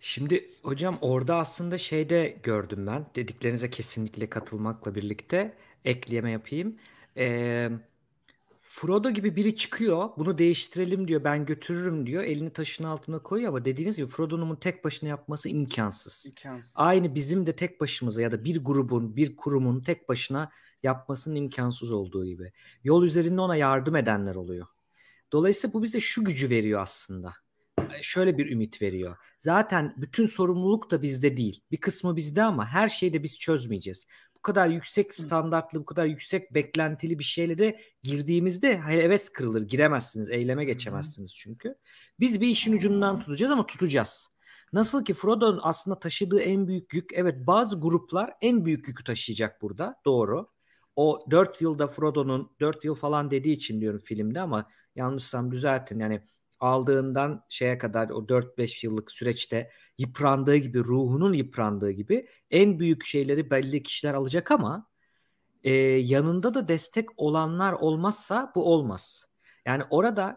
Şimdi 0.00 0.50
hocam 0.62 0.98
orada 1.00 1.36
aslında 1.36 1.78
şeyde 1.78 2.38
gördüm 2.42 2.86
ben 2.86 3.06
dediklerinize 3.14 3.70
kesinlikle 3.70 4.30
katılmakla 4.30 4.94
birlikte 4.94 5.56
ekleme 5.84 6.30
yapayım. 6.30 6.76
Ee, 7.16 7.70
Frodo 8.60 9.10
gibi 9.10 9.36
biri 9.36 9.56
çıkıyor. 9.56 10.08
Bunu 10.16 10.38
değiştirelim 10.38 11.08
diyor. 11.08 11.24
Ben 11.24 11.46
götürürüm 11.46 12.06
diyor. 12.06 12.24
Elini 12.24 12.50
taşın 12.50 12.84
altına 12.84 13.18
koyuyor 13.18 13.48
ama 13.48 13.64
dediğiniz 13.64 13.96
gibi 13.96 14.08
Frodo'nun 14.08 14.56
tek 14.56 14.84
başına 14.84 15.08
yapması 15.08 15.48
imkansız. 15.48 16.26
İmkansız. 16.26 16.72
Aynı 16.76 17.14
bizim 17.14 17.46
de 17.46 17.56
tek 17.56 17.80
başımıza 17.80 18.22
ya 18.22 18.32
da 18.32 18.44
bir 18.44 18.64
grubun, 18.64 19.16
bir 19.16 19.36
kurumun 19.36 19.82
tek 19.82 20.08
başına 20.08 20.50
yapmasının 20.82 21.34
imkansız 21.34 21.92
olduğu 21.92 22.26
gibi. 22.26 22.52
Yol 22.84 23.02
üzerinde 23.02 23.40
ona 23.40 23.56
yardım 23.56 23.96
edenler 23.96 24.34
oluyor. 24.34 24.66
Dolayısıyla 25.32 25.74
bu 25.74 25.82
bize 25.82 26.00
şu 26.00 26.24
gücü 26.24 26.50
veriyor 26.50 26.80
aslında. 26.80 27.34
Şöyle 28.02 28.38
bir 28.38 28.50
ümit 28.50 28.82
veriyor. 28.82 29.16
Zaten 29.40 29.94
bütün 29.96 30.26
sorumluluk 30.26 30.90
da 30.90 31.02
bizde 31.02 31.36
değil. 31.36 31.62
Bir 31.70 31.76
kısmı 31.76 32.16
bizde 32.16 32.42
ama 32.42 32.66
her 32.66 32.88
şeyi 32.88 33.12
de 33.12 33.22
biz 33.22 33.38
çözmeyeceğiz 33.38 34.06
bu 34.40 34.42
kadar 34.42 34.68
yüksek 34.68 35.14
standartlı, 35.14 35.80
bu 35.80 35.84
kadar 35.84 36.06
yüksek 36.06 36.54
beklentili 36.54 37.18
bir 37.18 37.24
şeyle 37.24 37.58
de 37.58 37.80
girdiğimizde 38.02 38.80
heves 38.80 39.28
kırılır. 39.28 39.62
Giremezsiniz, 39.62 40.30
eyleme 40.30 40.64
geçemezsiniz 40.64 41.34
çünkü. 41.34 41.74
Biz 42.20 42.40
bir 42.40 42.46
işin 42.48 42.72
ucundan 42.72 43.20
tutacağız 43.20 43.52
ama 43.52 43.66
tutacağız. 43.66 44.28
Nasıl 44.72 45.04
ki 45.04 45.14
Frodo'nun 45.14 45.60
aslında 45.62 45.98
taşıdığı 45.98 46.40
en 46.40 46.68
büyük 46.68 46.94
yük, 46.94 47.10
evet 47.14 47.46
bazı 47.46 47.80
gruplar 47.80 48.32
en 48.40 48.64
büyük 48.64 48.88
yükü 48.88 49.04
taşıyacak 49.04 49.62
burada. 49.62 49.96
Doğru. 50.04 50.48
O 50.96 51.26
4 51.30 51.62
yılda 51.62 51.86
Frodo'nun 51.86 52.50
4 52.60 52.84
yıl 52.84 52.94
falan 52.94 53.30
dediği 53.30 53.52
için 53.52 53.80
diyorum 53.80 54.00
filmde 54.00 54.40
ama 54.40 54.70
yanlışsam 54.96 55.52
düzeltin. 55.52 55.98
Yani 55.98 56.22
aldığından 56.60 57.44
şeye 57.48 57.78
kadar 57.78 58.10
o 58.10 58.28
4-5 58.28 58.86
yıllık 58.86 59.10
süreçte 59.12 59.70
yıprandığı 59.98 60.56
gibi 60.56 60.78
ruhunun 60.78 61.32
yıprandığı 61.32 61.90
gibi 61.90 62.28
en 62.50 62.78
büyük 62.78 63.04
şeyleri 63.04 63.50
belli 63.50 63.82
kişiler 63.82 64.14
alacak 64.14 64.50
ama 64.50 64.86
e, 65.64 65.72
yanında 65.74 66.54
da 66.54 66.68
destek 66.68 67.08
olanlar 67.16 67.72
olmazsa 67.72 68.52
bu 68.54 68.72
olmaz. 68.72 69.26
Yani 69.66 69.82
orada 69.90 70.36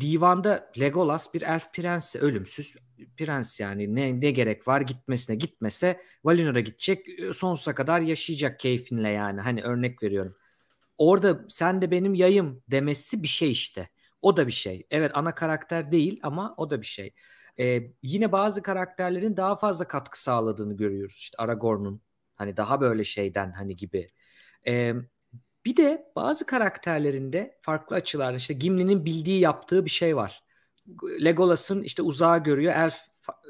divanda 0.00 0.70
Legolas 0.80 1.34
bir 1.34 1.42
elf 1.42 1.72
prensi 1.72 2.18
ölümsüz 2.18 2.74
prens 3.16 3.60
yani 3.60 3.94
ne 3.94 4.20
ne 4.20 4.30
gerek 4.30 4.68
var 4.68 4.80
gitmesine 4.80 5.36
gitmese 5.36 6.00
Valinor'a 6.24 6.60
gidecek 6.60 7.06
sonsuza 7.34 7.74
kadar 7.74 8.00
yaşayacak 8.00 8.60
keyfinle 8.60 9.08
yani 9.08 9.40
hani 9.40 9.62
örnek 9.62 10.02
veriyorum. 10.02 10.36
Orada 10.98 11.44
sen 11.48 11.82
de 11.82 11.90
benim 11.90 12.14
yayım 12.14 12.62
demesi 12.70 13.22
bir 13.22 13.28
şey 13.28 13.50
işte. 13.50 13.88
O 14.22 14.36
da 14.36 14.46
bir 14.46 14.52
şey. 14.52 14.86
Evet 14.90 15.10
ana 15.14 15.34
karakter 15.34 15.92
değil 15.92 16.20
ama 16.22 16.54
o 16.56 16.70
da 16.70 16.80
bir 16.80 16.86
şey. 16.86 17.14
Ee, 17.58 17.82
yine 18.02 18.32
bazı 18.32 18.62
karakterlerin 18.62 19.36
daha 19.36 19.56
fazla 19.56 19.88
katkı 19.88 20.22
sağladığını 20.22 20.76
görüyoruz. 20.76 21.16
İşte 21.16 21.36
Aragorn'un 21.38 22.02
hani 22.36 22.56
daha 22.56 22.80
böyle 22.80 23.04
şeyden 23.04 23.52
hani 23.52 23.76
gibi. 23.76 24.10
Ee, 24.66 24.94
bir 25.64 25.76
de 25.76 26.12
bazı 26.16 26.46
karakterlerinde 26.46 27.58
farklı 27.62 27.96
açılar 27.96 28.34
işte 28.34 28.54
Gimli'nin 28.54 29.04
bildiği 29.04 29.40
yaptığı 29.40 29.84
bir 29.84 29.90
şey 29.90 30.16
var. 30.16 30.44
Legolas'ın 31.24 31.82
işte 31.82 32.02
uzağa 32.02 32.38
görüyor 32.38 32.74
elf 32.76 32.98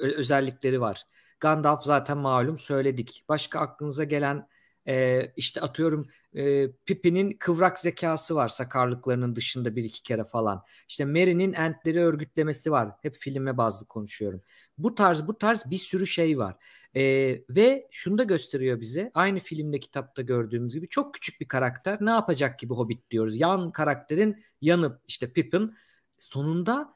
özellikleri 0.01 0.81
var. 0.81 1.03
Gandalf 1.41 1.85
zaten 1.85 2.19
malum 2.19 2.59
söyledik. 2.59 3.25
Başka 3.29 3.61
aklınıza 3.61 4.05
gelen 4.05 4.49
E, 4.89 5.33
işte 5.37 5.61
atıyorum 5.61 6.09
e, 6.35 6.73
Pippin'in 6.73 7.31
kıvrak 7.31 7.79
zekası 7.79 8.35
var 8.35 8.49
sakarlıklarının 8.49 9.35
dışında 9.37 9.77
bir 9.77 9.85
iki 9.85 10.03
kere 10.03 10.25
falan. 10.25 10.63
İşte 10.89 11.05
Merry'nin 11.05 11.53
entleri 11.53 12.01
örgütlemesi 12.01 12.71
var. 12.71 12.91
Hep 13.03 13.15
filme 13.15 13.57
bazlı 13.57 13.87
konuşuyorum. 13.87 14.43
Bu 14.79 14.95
tarz 14.95 15.27
bu 15.29 15.39
tarz 15.39 15.63
bir 15.71 15.77
sürü 15.77 16.07
şey 16.07 16.39
var. 16.39 16.57
E, 16.97 17.03
ve 17.51 17.89
şunu 17.91 18.19
da 18.19 18.25
gösteriyor 18.25 18.81
bize. 18.81 19.11
Aynı 19.15 19.39
filmde 19.39 19.81
kitapta 19.81 20.23
gördüğümüz 20.23 20.75
gibi 20.75 20.89
çok 20.89 21.15
küçük 21.15 21.41
bir 21.41 21.49
karakter. 21.49 21.99
Ne 22.01 22.11
yapacak 22.11 22.59
gibi 22.59 22.75
Hobbit 22.75 23.11
diyoruz. 23.11 23.41
Yan 23.41 23.73
karakterin 23.73 24.45
yanı 24.61 25.01
işte 25.09 25.33
Pippin 25.33 25.75
sonunda 26.19 26.95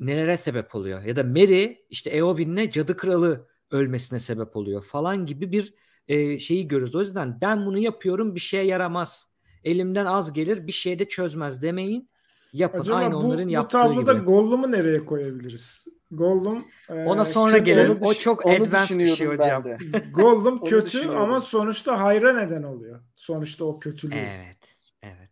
nelere 0.00 0.36
sebep 0.36 0.74
oluyor. 0.74 1.02
Ya 1.02 1.16
da 1.16 1.22
Merry 1.22 1.86
işte 1.90 2.10
Eowyn'le 2.10 2.70
Cadı 2.70 2.96
Kralı 2.96 3.48
ölmesine 3.70 4.18
sebep 4.18 4.56
oluyor 4.56 4.82
falan 4.82 5.26
gibi 5.26 5.52
bir 5.52 5.74
e, 6.08 6.38
şeyi 6.38 6.68
görürüz. 6.68 6.96
O 6.96 7.00
yüzden 7.00 7.40
ben 7.40 7.66
bunu 7.66 7.78
yapıyorum 7.78 8.34
bir 8.34 8.40
şeye 8.40 8.64
yaramaz. 8.64 9.28
Elimden 9.64 10.06
az 10.06 10.32
gelir 10.32 10.66
bir 10.66 10.72
şey 10.72 10.98
de 10.98 11.08
çözmez 11.08 11.62
demeyin. 11.62 12.08
Yapın 12.52 12.80
Acaba 12.80 12.96
aynı 12.96 13.14
bu, 13.14 13.18
onların 13.18 13.48
bu 13.48 13.52
yaptığı 13.52 13.78
tabloda 13.78 14.12
gibi. 14.12 14.24
Gollum'u 14.24 14.72
nereye 14.72 15.04
koyabiliriz? 15.04 15.88
Gollum 16.10 16.64
e, 16.88 16.92
Ona 16.92 17.24
sonra 17.24 17.58
gelelim. 17.58 17.98
O 18.00 18.14
çok 18.14 18.46
advanced 18.46 18.98
bir 18.98 19.06
şey 19.06 19.26
hocam. 19.26 19.64
Gollum 20.12 20.64
kötü 20.64 21.08
ama 21.08 21.40
sonuçta 21.40 22.00
hayra 22.00 22.32
neden 22.32 22.62
oluyor. 22.62 23.00
Sonuçta 23.14 23.64
o 23.64 23.78
kötülüğü. 23.78 24.14
Evet. 24.14 24.78
Evet. 25.02 25.30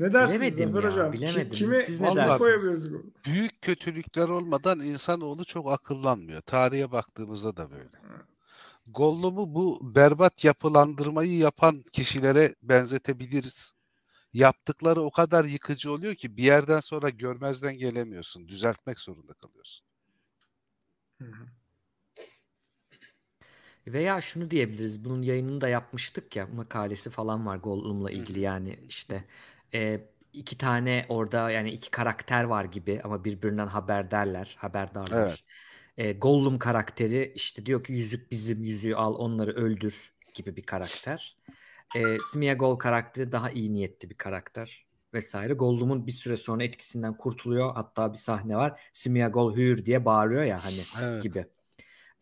Ne 0.00 0.12
dersiniz 0.12 0.58
Bilemedim 0.58 0.72
Zafer 0.72 0.88
ya, 0.88 0.90
Hocam? 0.90 1.12
Bilemedim. 1.12 1.50
Kimi, 1.50 1.76
Siz 1.76 2.00
ne 2.00 2.14
dersiniz? 2.14 2.38
koyabiliriz? 2.38 2.92
Büyük 3.24 3.62
kötülükler 3.62 4.28
olmadan 4.28 4.80
insanoğlu 4.80 5.44
çok 5.44 5.70
akıllanmıyor. 5.72 6.40
Tarihe 6.40 6.92
baktığımızda 6.92 7.56
da 7.56 7.70
böyle. 7.70 7.88
Gollum'u 8.86 9.54
bu 9.54 9.94
berbat 9.94 10.44
yapılandırmayı 10.44 11.36
yapan 11.38 11.82
kişilere 11.92 12.54
benzetebiliriz. 12.62 13.72
Yaptıkları 14.32 15.02
o 15.02 15.10
kadar 15.10 15.44
yıkıcı 15.44 15.92
oluyor 15.92 16.14
ki 16.14 16.36
bir 16.36 16.42
yerden 16.44 16.80
sonra 16.80 17.10
görmezden 17.10 17.78
gelemiyorsun. 17.78 18.48
Düzeltmek 18.48 19.00
zorunda 19.00 19.34
kalıyorsun. 19.34 19.86
Hı 21.18 21.24
hı. 21.24 21.46
Veya 23.86 24.20
şunu 24.20 24.50
diyebiliriz. 24.50 25.04
Bunun 25.04 25.22
yayınını 25.22 25.60
da 25.60 25.68
yapmıştık 25.68 26.36
ya. 26.36 26.46
Makalesi 26.46 27.10
falan 27.10 27.46
var 27.46 27.56
Gollum'la 27.56 28.10
ilgili 28.10 28.40
yani 28.40 28.78
işte 28.88 29.24
e, 29.74 30.00
iki 30.32 30.58
tane 30.58 31.06
orada 31.08 31.50
yani 31.50 31.70
iki 31.70 31.90
karakter 31.90 32.44
var 32.44 32.64
gibi 32.64 33.00
ama 33.04 33.24
birbirinden 33.24 33.66
haberdarlar, 33.66 34.56
haberdarlar. 34.58 35.26
Evet. 35.28 35.40
E, 35.96 36.12
Gollum 36.12 36.58
karakteri 36.58 37.32
işte 37.34 37.66
diyor 37.66 37.84
ki 37.84 37.92
yüzük 37.92 38.30
bizim 38.30 38.64
yüzüğü 38.64 38.94
al 38.94 39.14
onları 39.14 39.50
öldür 39.50 40.12
gibi 40.34 40.56
bir 40.56 40.62
karakter. 40.62 41.36
E, 41.96 42.18
Smeagol 42.32 42.76
karakteri 42.76 43.32
daha 43.32 43.50
iyi 43.50 43.72
niyetli 43.72 44.10
bir 44.10 44.14
karakter 44.14 44.86
vesaire. 45.14 45.52
Gollum'un 45.52 46.06
bir 46.06 46.12
süre 46.12 46.36
sonra 46.36 46.64
etkisinden 46.64 47.16
kurtuluyor. 47.16 47.74
Hatta 47.74 48.12
bir 48.12 48.18
sahne 48.18 48.56
var. 48.56 48.80
Smeagol 48.92 49.56
hür 49.56 49.84
diye 49.84 50.04
bağırıyor 50.04 50.44
ya 50.44 50.64
hani 50.64 50.80
Evet. 51.02 51.22
gibi. 51.22 51.46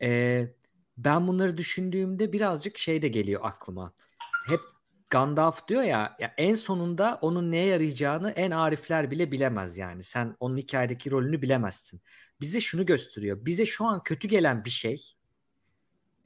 E, 0.02 0.48
ben 0.96 1.28
bunları 1.28 1.56
düşündüğümde 1.56 2.32
birazcık 2.32 2.78
şey 2.78 3.02
de 3.02 3.08
geliyor 3.08 3.40
aklıma. 3.44 3.92
Hep 4.48 4.60
Gandalf 5.10 5.68
diyor 5.68 5.82
ya, 5.82 6.16
ya 6.20 6.34
en 6.36 6.54
sonunda 6.54 7.18
onun 7.22 7.50
neye 7.50 7.66
yarayacağını 7.66 8.30
en 8.30 8.50
arifler 8.50 9.10
bile 9.10 9.32
bilemez 9.32 9.78
yani. 9.78 10.02
Sen 10.02 10.36
onun 10.40 10.56
hikayedeki 10.56 11.10
rolünü 11.10 11.42
bilemezsin. 11.42 12.00
Bize 12.42 12.60
şunu 12.60 12.86
gösteriyor. 12.86 13.44
Bize 13.46 13.66
şu 13.66 13.84
an 13.84 14.02
kötü 14.02 14.28
gelen 14.28 14.64
bir 14.64 14.70
şey, 14.70 15.14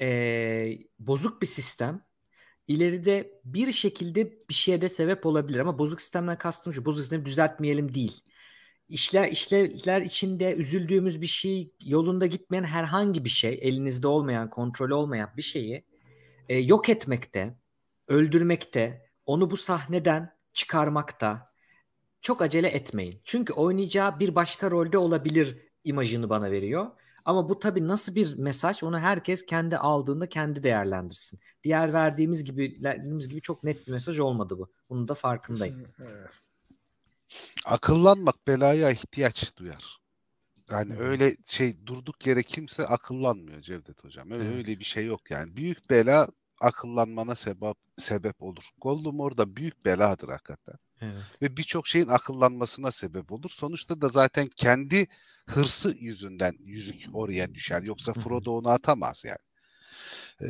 eee, 0.01 0.78
bozuk 0.98 1.43
bir 1.43 1.47
sistem, 1.47 2.05
ileride 2.68 3.40
bir 3.44 3.72
şekilde 3.72 4.32
bir 4.48 4.55
şeye 4.55 4.80
de 4.80 4.88
sebep 4.88 5.26
olabilir. 5.26 5.59
Ama 5.59 5.78
bozuk 5.78 6.01
sistemden 6.01 6.38
kastım 6.38 6.72
şu, 6.72 6.84
bozuk 6.84 7.01
sistemi 7.01 7.24
düzeltmeyelim 7.24 7.94
değil. 7.94 8.20
İşler, 8.88 9.28
işlevler 9.28 10.01
içinde 10.01 10.55
üzüldüğümüz 10.55 11.20
bir 11.20 11.26
şey, 11.26 11.72
yolunda 11.80 12.26
gitmeyen 12.26 12.64
herhangi 12.64 13.24
bir 13.24 13.30
şey, 13.30 13.59
elinizde 13.62 14.09
olmayan, 14.09 14.51
kontrolü 14.51 14.94
olmayan 14.94 15.30
bir 15.36 15.43
şeyi 15.43 15.84
e, 16.48 16.59
yok 16.59 16.88
etmekte, 16.88 17.59
öldürmekte, 18.09 19.10
onu 19.26 19.51
bu 19.51 19.56
sahneden 19.56 20.36
çıkarmakta 20.52 21.52
çok 22.20 22.43
acele 22.43 22.68
etmeyin. 22.68 23.20
Çünkü 23.24 23.52
oynayacağı 23.52 24.20
bir 24.20 24.34
başka 24.34 24.70
rolde 24.70 24.98
olabilir 24.98 25.65
imajını 25.86 26.30
bana 26.30 26.50
veriyor. 26.50 26.86
Ama 27.24 27.48
bu 27.48 27.58
tabii 27.58 27.88
nasıl 27.88 28.14
bir 28.14 28.36
mesaj 28.38 28.82
onu 28.82 28.98
herkes 28.98 29.46
kendi 29.46 29.76
aldığında 29.76 30.28
kendi 30.28 30.62
değerlendirsin. 30.62 31.40
Diğer 31.64 31.92
verdiğimiz 31.92 32.44
gibi 32.44 32.78
verdiğimiz 32.82 33.28
gibi 33.28 33.40
çok 33.40 33.64
net 33.64 33.86
bir 33.86 33.92
mesaj 33.92 34.18
olmadı 34.18 34.58
bu. 34.58 34.72
Bunun 34.90 35.08
da 35.08 35.14
farkındayım. 35.14 35.86
Akıllanmak 37.64 38.46
belaya 38.46 38.90
ihtiyaç 38.90 39.56
duyar. 39.56 39.98
Yani 40.70 40.92
Evet. 40.92 41.00
öyle 41.00 41.36
şey 41.46 41.86
durduk 41.86 42.26
yere 42.26 42.42
kimse 42.42 42.86
akıllanmıyor 42.86 43.60
Cevdet 43.60 44.04
Hocam. 44.04 44.30
Öyle, 44.30 44.44
Evet. 44.44 44.56
öyle 44.56 44.78
bir 44.78 44.84
şey 44.84 45.06
yok 45.06 45.30
yani. 45.30 45.56
Büyük 45.56 45.90
bela 45.90 46.28
akıllanmana 46.60 47.34
sebep 47.34 47.76
sebep 47.98 48.42
olur. 48.42 48.70
Gollum 48.80 49.20
orada 49.20 49.56
büyük 49.56 49.84
beladır 49.84 50.28
hakikaten. 50.28 50.74
Evet. 51.00 51.24
Ve 51.42 51.56
birçok 51.56 51.88
şeyin 51.88 52.08
akıllanmasına 52.08 52.92
sebep 52.92 53.32
olur. 53.32 53.50
Sonuçta 53.50 54.00
da 54.00 54.08
zaten 54.08 54.46
kendi 54.56 55.06
hırsı 55.46 55.96
yüzünden 55.98 56.54
yüzük 56.60 57.06
oraya 57.12 57.54
düşer. 57.54 57.82
Yoksa. 57.82 58.12
Frodo 58.12 58.52
onu 58.52 58.68
atamaz 58.68 59.24
yani. 59.24 59.38
Ee, 60.42 60.48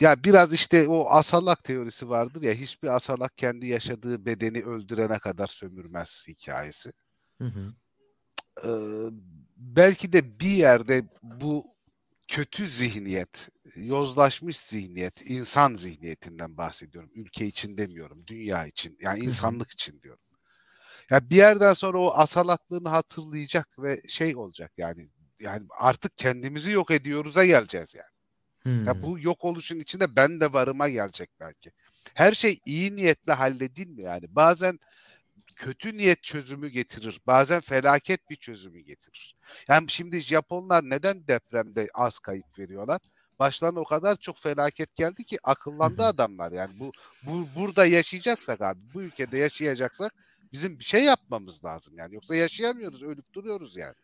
ya 0.00 0.24
biraz 0.24 0.52
işte 0.52 0.88
o 0.88 1.06
asalak 1.10 1.64
teorisi 1.64 2.08
vardır 2.08 2.42
ya 2.42 2.52
hiçbir 2.52 2.88
asalak 2.88 3.38
kendi 3.38 3.66
yaşadığı 3.66 4.26
bedeni 4.26 4.62
öldürene 4.62 5.18
kadar 5.18 5.46
sömürmez 5.46 6.24
hikayesi. 6.28 6.92
Hı 7.38 7.44
hı. 7.44 7.74
Ee, 8.64 8.70
belki 9.56 10.12
de 10.12 10.40
bir 10.40 10.50
yerde 10.50 11.04
bu 11.22 11.73
kötü 12.28 12.70
zihniyet, 12.70 13.48
yozlaşmış 13.76 14.56
zihniyet, 14.56 15.30
insan 15.30 15.74
zihniyetinden 15.74 16.56
bahsediyorum. 16.56 17.10
Ülke 17.14 17.46
için 17.46 17.76
demiyorum, 17.78 18.26
dünya 18.26 18.66
için, 18.66 18.98
yani 19.00 19.20
insanlık 19.20 19.70
için 19.70 20.02
diyorum. 20.02 20.22
Ya 21.10 21.30
bir 21.30 21.36
yerden 21.36 21.72
sonra 21.72 21.98
o 21.98 22.10
asalaklığını 22.14 22.88
hatırlayacak 22.88 23.78
ve 23.78 24.02
şey 24.08 24.36
olacak 24.36 24.72
yani 24.76 25.08
yani 25.40 25.66
artık 25.78 26.18
kendimizi 26.18 26.70
yok 26.70 26.90
ediyoruz'a 26.90 27.44
geleceğiz 27.44 27.94
yani. 27.94 28.14
Hmm. 28.62 28.84
Ya 28.84 29.02
bu 29.02 29.18
yok 29.18 29.44
oluşun 29.44 29.80
içinde 29.80 30.16
ben 30.16 30.40
de 30.40 30.52
varıma 30.52 30.88
gelecek 30.88 31.30
belki. 31.40 31.72
Her 32.14 32.32
şey 32.32 32.60
iyi 32.66 32.96
niyetle 32.96 33.32
halledilmiyor 33.32 34.10
yani. 34.10 34.34
Bazen 34.34 34.78
kötü 35.56 35.96
niyet 35.96 36.22
çözümü 36.22 36.68
getirir. 36.68 37.20
Bazen 37.26 37.60
felaket 37.60 38.30
bir 38.30 38.36
çözümü 38.36 38.80
getirir. 38.80 39.36
Yani 39.68 39.90
şimdi 39.90 40.20
Japonlar 40.20 40.82
neden 40.84 41.28
depremde 41.28 41.88
az 41.94 42.18
kayıp 42.18 42.58
veriyorlar? 42.58 43.00
Başlarına 43.38 43.80
o 43.80 43.84
kadar 43.84 44.16
çok 44.16 44.38
felaket 44.38 44.94
geldi 44.94 45.24
ki 45.24 45.38
akıllandı 45.42 46.02
adamlar. 46.02 46.52
Yani 46.52 46.80
bu, 46.80 46.92
bu 47.26 47.46
burada 47.56 47.86
yaşayacaksak 47.86 48.60
abi, 48.60 48.80
bu 48.94 49.02
ülkede 49.02 49.38
yaşayacaksak 49.38 50.12
bizim 50.52 50.78
bir 50.78 50.84
şey 50.84 51.04
yapmamız 51.04 51.64
lazım 51.64 51.98
yani. 51.98 52.14
Yoksa 52.14 52.34
yaşayamıyoruz, 52.34 53.02
ölüp 53.02 53.32
duruyoruz 53.32 53.76
yani. 53.76 53.94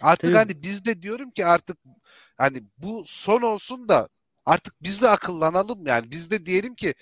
Artık 0.00 0.28
Tabii- 0.28 0.36
hani 0.36 0.62
biz 0.62 0.84
de 0.84 1.02
diyorum 1.02 1.30
ki 1.30 1.46
artık 1.46 1.78
hani 2.38 2.62
bu 2.78 3.04
son 3.06 3.42
olsun 3.42 3.88
da 3.88 4.08
artık 4.46 4.82
biz 4.82 5.02
de 5.02 5.08
akıllanalım 5.08 5.86
yani. 5.86 6.10
Biz 6.10 6.30
de 6.30 6.46
diyelim 6.46 6.74
ki 6.74 6.94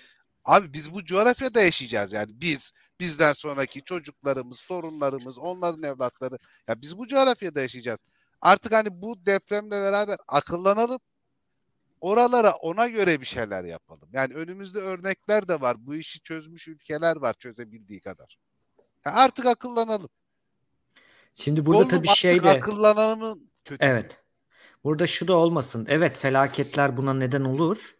abi 0.44 0.72
biz 0.72 0.94
bu 0.94 1.04
coğrafyada 1.04 1.60
yaşayacağız 1.60 2.12
yani. 2.12 2.40
Biz, 2.40 2.72
bizden 3.00 3.32
sonraki 3.32 3.84
çocuklarımız, 3.84 4.62
torunlarımız, 4.62 5.38
onların 5.38 5.82
evlatları. 5.82 6.38
Ya 6.68 6.82
biz 6.82 6.98
bu 6.98 7.06
coğrafyada 7.06 7.60
yaşayacağız. 7.60 8.00
Artık 8.40 8.72
hani 8.72 8.88
bu 9.02 9.26
depremle 9.26 9.70
beraber 9.70 10.16
akıllanalım. 10.28 11.00
Oralara 12.00 12.52
ona 12.52 12.88
göre 12.88 13.20
bir 13.20 13.26
şeyler 13.26 13.64
yapalım. 13.64 14.08
Yani 14.12 14.34
önümüzde 14.34 14.78
örnekler 14.78 15.48
de 15.48 15.60
var. 15.60 15.86
Bu 15.86 15.94
işi 15.94 16.20
çözmüş 16.20 16.68
ülkeler 16.68 17.16
var 17.16 17.34
çözebildiği 17.34 18.00
kadar. 18.00 18.38
Ya 19.06 19.12
artık 19.12 19.46
akıllanalım. 19.46 20.08
Şimdi 21.34 21.66
burada 21.66 21.82
Gollum 21.82 21.98
tabii 21.98 22.08
şey 22.08 22.42
de 22.42 22.50
akıllananın 22.50 23.50
kötü. 23.64 23.84
Evet. 23.84 24.22
Burada 24.84 25.06
şu 25.06 25.28
da 25.28 25.34
olmasın. 25.36 25.86
Evet 25.88 26.16
felaketler 26.16 26.96
buna 26.96 27.14
neden 27.14 27.44
olur. 27.44 27.96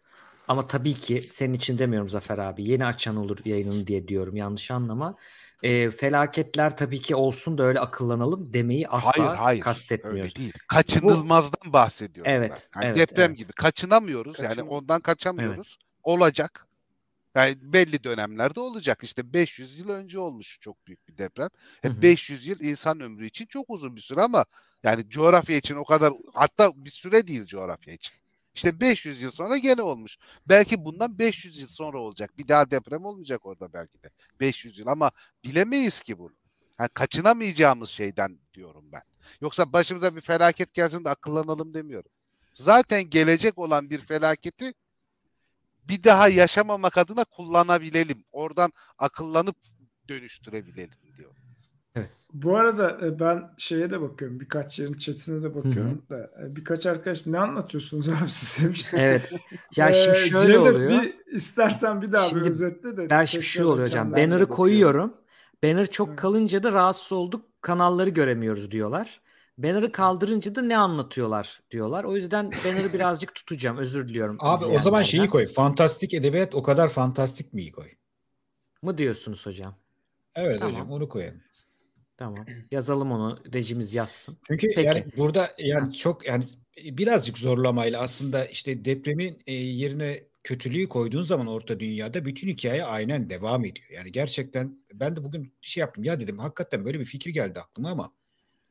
Ama 0.47 0.67
tabii 0.67 0.93
ki 0.93 1.21
senin 1.21 1.53
için 1.53 1.77
demiyorum 1.77 2.09
Zafer 2.09 2.37
abi. 2.37 2.63
Yeni 2.69 2.85
açan 2.85 3.15
olur 3.15 3.37
yayınını 3.45 3.87
diye 3.87 4.07
diyorum. 4.07 4.35
Yanlış 4.35 4.71
anlama. 4.71 5.15
Ee, 5.63 5.91
felaketler 5.91 6.77
tabii 6.77 7.01
ki 7.01 7.15
olsun 7.15 7.57
da 7.57 7.63
öyle 7.63 7.79
akıllanalım 7.79 8.53
demeyi 8.53 8.87
asla 8.87 9.25
hayır 9.25 9.37
hayır. 9.37 9.61
kastetmiyoruz. 9.61 10.21
Öyle 10.21 10.35
değil. 10.35 10.53
Kaçınılmazdan 10.67 11.73
bahsediyorum 11.73 12.31
Evet, 12.31 12.69
ben. 12.75 12.81
Yani 12.81 12.89
evet, 12.97 13.09
deprem 13.09 13.29
evet. 13.29 13.37
gibi 13.37 13.51
kaçınamıyoruz. 13.53 14.39
Yani 14.39 14.47
Kaçın- 14.47 14.67
ondan 14.67 15.01
kaçamıyoruz. 15.01 15.79
Olacak. 16.03 16.67
Yani 17.35 17.57
belli 17.61 18.03
dönemlerde 18.03 18.59
olacak. 18.59 18.99
İşte 19.03 19.33
500 19.33 19.79
yıl 19.79 19.89
önce 19.89 20.19
olmuş 20.19 20.57
çok 20.61 20.87
büyük 20.87 21.07
bir 21.07 21.17
deprem. 21.17 21.49
E, 21.83 21.87
Hı 21.87 21.93
hı. 21.93 22.01
500 22.01 22.47
yıl 22.47 22.59
insan 22.59 22.99
ömrü 22.99 23.27
için 23.27 23.45
çok 23.45 23.69
uzun 23.69 23.95
bir 23.95 24.01
süre 24.01 24.21
ama 24.21 24.45
yani 24.83 25.09
coğrafya 25.09 25.57
için 25.57 25.75
o 25.75 25.83
kadar 25.85 26.13
hatta 26.33 26.71
bir 26.75 26.89
süre 26.89 27.27
değil 27.27 27.45
coğrafya 27.45 27.93
için. 27.93 28.15
İşte 28.55 28.79
500 28.79 29.21
yıl 29.21 29.31
sonra 29.31 29.57
gene 29.57 29.81
olmuş. 29.81 30.17
Belki 30.49 30.85
bundan 30.85 31.19
500 31.19 31.59
yıl 31.59 31.67
sonra 31.67 31.99
olacak. 31.99 32.37
Bir 32.37 32.47
daha 32.47 32.71
deprem 32.71 33.05
olmayacak 33.05 33.45
orada 33.45 33.73
belki 33.73 34.03
de. 34.03 34.09
500 34.39 34.79
yıl 34.79 34.87
ama 34.87 35.11
bilemeyiz 35.43 36.01
ki 36.01 36.19
bunu. 36.19 36.33
Yani 36.79 36.89
kaçınamayacağımız 36.93 37.89
şeyden 37.89 38.39
diyorum 38.53 38.85
ben. 38.91 39.01
Yoksa 39.41 39.73
başımıza 39.73 40.15
bir 40.15 40.21
felaket 40.21 40.73
gelsin 40.73 41.05
de 41.05 41.09
akıllanalım 41.09 41.73
demiyorum. 41.73 42.11
Zaten 42.53 43.09
gelecek 43.09 43.57
olan 43.57 43.89
bir 43.89 43.99
felaketi 43.99 44.73
bir 45.83 46.03
daha 46.03 46.27
yaşamamak 46.27 46.97
adına 46.97 47.23
kullanabilelim. 47.23 48.23
Oradan 48.31 48.73
akıllanıp 48.97 49.55
dönüştürebilelim 50.09 51.15
diyor. 51.17 51.34
Evet. 51.95 52.09
Bu 52.33 52.57
arada 52.57 53.05
e, 53.05 53.19
ben 53.19 53.43
şeye 53.57 53.89
de 53.89 54.01
bakıyorum. 54.01 54.39
Birkaç 54.39 54.79
yerin 54.79 54.93
chatine 54.93 55.43
de 55.43 55.55
bakıyorum 55.55 56.05
da 56.09 56.17
e, 56.17 56.55
birkaç 56.55 56.85
arkadaş 56.85 57.25
ne 57.25 57.39
anlatıyorsunuz 57.39 58.09
abi 58.09 58.29
siz 58.29 58.63
demişler. 58.65 58.99
Evet. 58.99 59.31
Ya 59.75 59.89
Ee, 59.89 59.93
şimdi 59.93 60.17
şöyle 60.17 60.47
Cevdet, 60.47 60.59
oluyor. 60.59 60.89
Bir 61.03 61.15
istersen 61.33 62.01
bir 62.01 62.11
daha 62.11 62.25
Şimdi 62.25 62.43
bir 62.43 62.49
özetle 62.49 62.97
de. 62.97 63.09
Ben 63.09 63.25
şimdi 63.25 63.45
şu 63.45 63.65
oluyor 63.67 63.87
hocam. 63.87 64.11
Banner'ı 64.11 64.47
koyuyorum. 64.47 65.13
Banner 65.63 65.91
çok 65.91 66.09
Hı. 66.09 66.15
kalınca 66.15 66.63
da 66.63 66.71
rahatsız 66.71 67.11
olduk. 67.11 67.45
Kanalları 67.61 68.09
göremiyoruz 68.09 68.71
diyorlar. 68.71 69.21
Banner'ı 69.57 69.91
kaldırınca 69.91 70.55
da 70.55 70.61
ne 70.61 70.77
anlatıyorlar 70.77 71.61
diyorlar. 71.71 72.03
O 72.03 72.15
yüzden 72.15 72.51
banner'ı 72.65 72.93
birazcık 72.93 73.35
tutacağım. 73.35 73.77
Özür 73.77 74.07
diliyorum. 74.07 74.37
Abi 74.39 74.65
o 74.65 74.81
zaman 74.81 75.03
şeyi 75.03 75.27
koy. 75.27 75.47
Fantastik 75.47 76.13
edebiyat 76.13 76.55
o 76.55 76.63
kadar 76.63 76.89
fantastik 76.89 77.53
mi 77.53 77.71
koy? 77.71 77.87
Mı 78.81 78.97
diyorsunuz 78.97 79.45
hocam? 79.45 79.75
Evet 80.35 80.59
Tamam. 80.59 80.73
hocam 80.73 80.91
onu 80.91 81.09
koyalım. 81.09 81.41
Tamam. 82.17 82.45
Yazalım 82.71 83.11
onu. 83.11 83.37
Rejimiz 83.53 83.93
yazsın. 83.93 84.37
Çünkü 84.47 84.67
Peki. 84.67 84.81
yani 84.81 85.05
burada 85.17 85.51
yani 85.57 85.93
çok 85.93 86.27
yani 86.27 86.47
birazcık 86.77 87.37
zorlamayla 87.37 88.01
aslında 88.01 88.45
işte 88.45 88.85
depremin 88.85 89.37
e, 89.47 89.53
yerine 89.53 90.19
kötülüğü 90.43 90.89
koyduğun 90.89 91.23
zaman 91.23 91.47
orta 91.47 91.79
dünyada 91.79 92.25
bütün 92.25 92.47
hikaye 92.47 92.83
aynen 92.85 93.29
devam 93.29 93.65
ediyor. 93.65 93.87
Yani 93.91 94.11
gerçekten 94.11 94.77
ben 94.93 95.15
de 95.15 95.23
bugün 95.23 95.53
şey 95.61 95.81
yaptım 95.81 96.03
ya 96.03 96.19
dedim 96.19 96.39
hakikaten 96.39 96.85
böyle 96.85 96.99
bir 96.99 97.05
fikir 97.05 97.29
geldi 97.29 97.59
aklıma 97.59 97.89
ama 97.89 98.13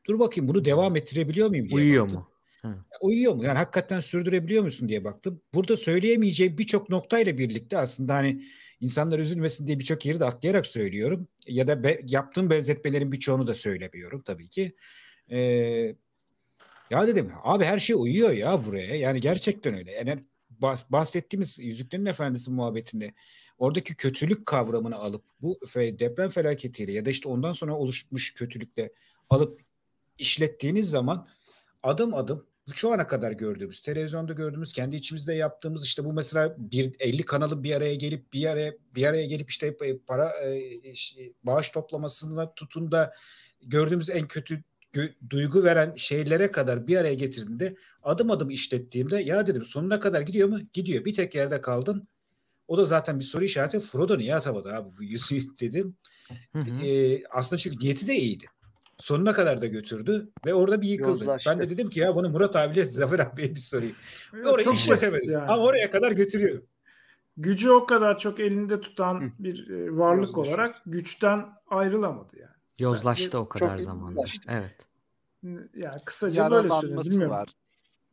dur 0.07 0.19
bakayım 0.19 0.47
bunu 0.47 0.65
devam 0.65 0.95
ettirebiliyor 0.95 1.49
muyum 1.49 1.69
diye 1.69 1.75
Uyuyor 1.75 2.03
baktım. 2.03 2.19
mu? 2.19 2.29
Hı. 2.61 2.75
Uyuyor 3.01 3.33
mu? 3.35 3.43
Yani 3.43 3.57
hakikaten 3.57 3.99
sürdürebiliyor 3.99 4.63
musun 4.63 4.89
diye 4.89 5.03
baktım. 5.03 5.41
Burada 5.53 5.77
söyleyemeyeceğim 5.77 6.57
birçok 6.57 6.89
noktayla 6.89 7.37
birlikte 7.37 7.77
aslında 7.77 8.13
hani 8.13 8.43
insanlar 8.81 9.19
üzülmesin 9.19 9.67
diye 9.67 9.79
birçok 9.79 10.05
yeri 10.05 10.19
de 10.19 10.25
atlayarak 10.25 10.67
söylüyorum. 10.67 11.27
Ya 11.47 11.67
da 11.67 11.83
be- 11.83 12.01
yaptığım 12.07 12.49
benzetmelerin 12.49 13.11
birçoğunu 13.11 13.47
da 13.47 13.53
söylemiyorum 13.53 14.21
tabii 14.21 14.49
ki. 14.49 14.75
Ee, 15.31 15.95
ya 16.89 17.07
dedim 17.07 17.31
abi 17.43 17.63
her 17.63 17.79
şey 17.79 17.95
uyuyor 17.99 18.31
ya 18.31 18.65
buraya. 18.65 18.95
Yani 18.95 19.21
gerçekten 19.21 19.73
öyle. 19.77 19.91
Yani 19.91 20.23
bahs- 20.61 20.91
bahsettiğimiz 20.91 21.59
Yüzüklerin 21.59 22.05
Efendisi 22.05 22.51
muhabbetinde 22.51 23.13
oradaki 23.57 23.95
kötülük 23.95 24.45
kavramını 24.45 24.95
alıp 24.95 25.23
bu 25.41 25.59
deprem 25.75 26.29
felaketiyle 26.29 26.91
ya 26.91 27.05
da 27.05 27.09
işte 27.09 27.29
ondan 27.29 27.51
sonra 27.51 27.75
oluşmuş 27.75 28.33
kötülükle 28.33 28.91
alıp 29.29 29.61
işlettiğiniz 30.17 30.89
zaman 30.89 31.27
adım 31.83 32.13
adım 32.13 32.45
bu 32.67 32.73
şu 32.73 32.93
ana 32.93 33.07
kadar 33.07 33.31
gördüğümüz, 33.31 33.81
televizyonda 33.81 34.33
gördüğümüz, 34.33 34.73
kendi 34.73 34.95
içimizde 34.95 35.33
yaptığımız 35.33 35.85
işte 35.85 36.05
bu 36.05 36.13
mesela 36.13 36.55
bir 36.57 36.95
50 36.99 37.23
kanalın 37.23 37.63
bir 37.63 37.75
araya 37.75 37.95
gelip 37.95 38.33
bir 38.33 38.45
araya 38.45 38.73
bir 38.95 39.03
araya 39.03 39.25
gelip 39.25 39.49
işte 39.49 39.75
e, 39.81 39.97
para 39.97 40.29
e, 40.29 40.59
işte 40.91 41.33
bağış 41.43 41.69
toplamasına 41.69 42.53
tutun 42.53 42.91
da 42.91 43.13
gördüğümüz 43.61 44.09
en 44.09 44.27
kötü 44.27 44.63
duygu 45.29 45.63
veren 45.63 45.93
şeylere 45.95 46.51
kadar 46.51 46.87
bir 46.87 46.97
araya 46.97 47.13
getirdiğinde 47.13 47.75
adım 48.03 48.31
adım 48.31 48.49
işlettiğimde 48.49 49.21
ya 49.21 49.47
dedim 49.47 49.65
sonuna 49.65 49.99
kadar 49.99 50.21
gidiyor 50.21 50.47
mu? 50.47 50.59
Gidiyor. 50.73 51.05
Bir 51.05 51.13
tek 51.13 51.35
yerde 51.35 51.61
kaldım. 51.61 52.07
O 52.67 52.77
da 52.77 52.85
zaten 52.85 53.19
bir 53.19 53.23
soru 53.23 53.43
işareti. 53.43 53.79
Frodo 53.79 54.17
niye 54.17 54.35
atamadı 54.35 54.73
abi 54.73 54.97
bu 54.97 55.03
yüzüğü 55.03 55.57
dedim. 55.59 55.97
Hı 56.53 56.59
hı. 56.59 56.85
Ee, 56.85 57.23
aslında 57.29 57.57
çünkü 57.59 57.79
niyeti 57.79 58.07
de 58.07 58.15
iyiydi. 58.15 58.45
Sonuna 58.99 59.33
kadar 59.33 59.61
da 59.61 59.65
götürdü 59.65 60.29
ve 60.45 60.53
orada 60.53 60.81
bir 60.81 60.87
yıkıldı. 60.87 61.09
Yozlaştı. 61.09 61.49
Ben 61.49 61.59
de 61.59 61.69
dedim 61.69 61.89
ki 61.89 61.99
ya 61.99 62.15
bunu 62.15 62.29
Murat 62.29 62.55
abiyle 62.55 62.85
Zafer 62.85 63.19
abiye 63.19 63.55
bir 63.55 63.59
sorayım. 63.59 63.95
Evet, 64.33 64.45
Orayı 64.47 64.65
çok 64.65 64.75
işletemedi. 64.75 65.13
basit 65.17 65.29
yani. 65.29 65.51
Ama 65.51 65.63
oraya 65.63 65.91
kadar 65.91 66.11
götürüyor. 66.11 66.61
Gücü 67.37 67.69
o 67.69 67.85
kadar 67.85 68.17
çok 68.17 68.39
elinde 68.39 68.81
tutan 68.81 69.21
Hı. 69.21 69.29
bir 69.39 69.69
e, 69.69 69.97
varlık 69.97 70.27
Yozlaşıyor. 70.27 70.57
olarak 70.57 70.81
güçten 70.85 71.39
ayrılamadı 71.67 72.39
yani. 72.39 72.51
Yozlaştı 72.79 73.39
o 73.39 73.49
kadar 73.49 73.77
zamanda. 73.77 74.11
yozlaştı. 74.11 74.41
Evet. 74.47 74.87
Yani 75.75 76.01
kısaca 76.05 76.51
böyle 76.51 76.69
söyleyeyim. 76.69 76.95
Yaralanması 76.97 77.29
var. 77.29 77.49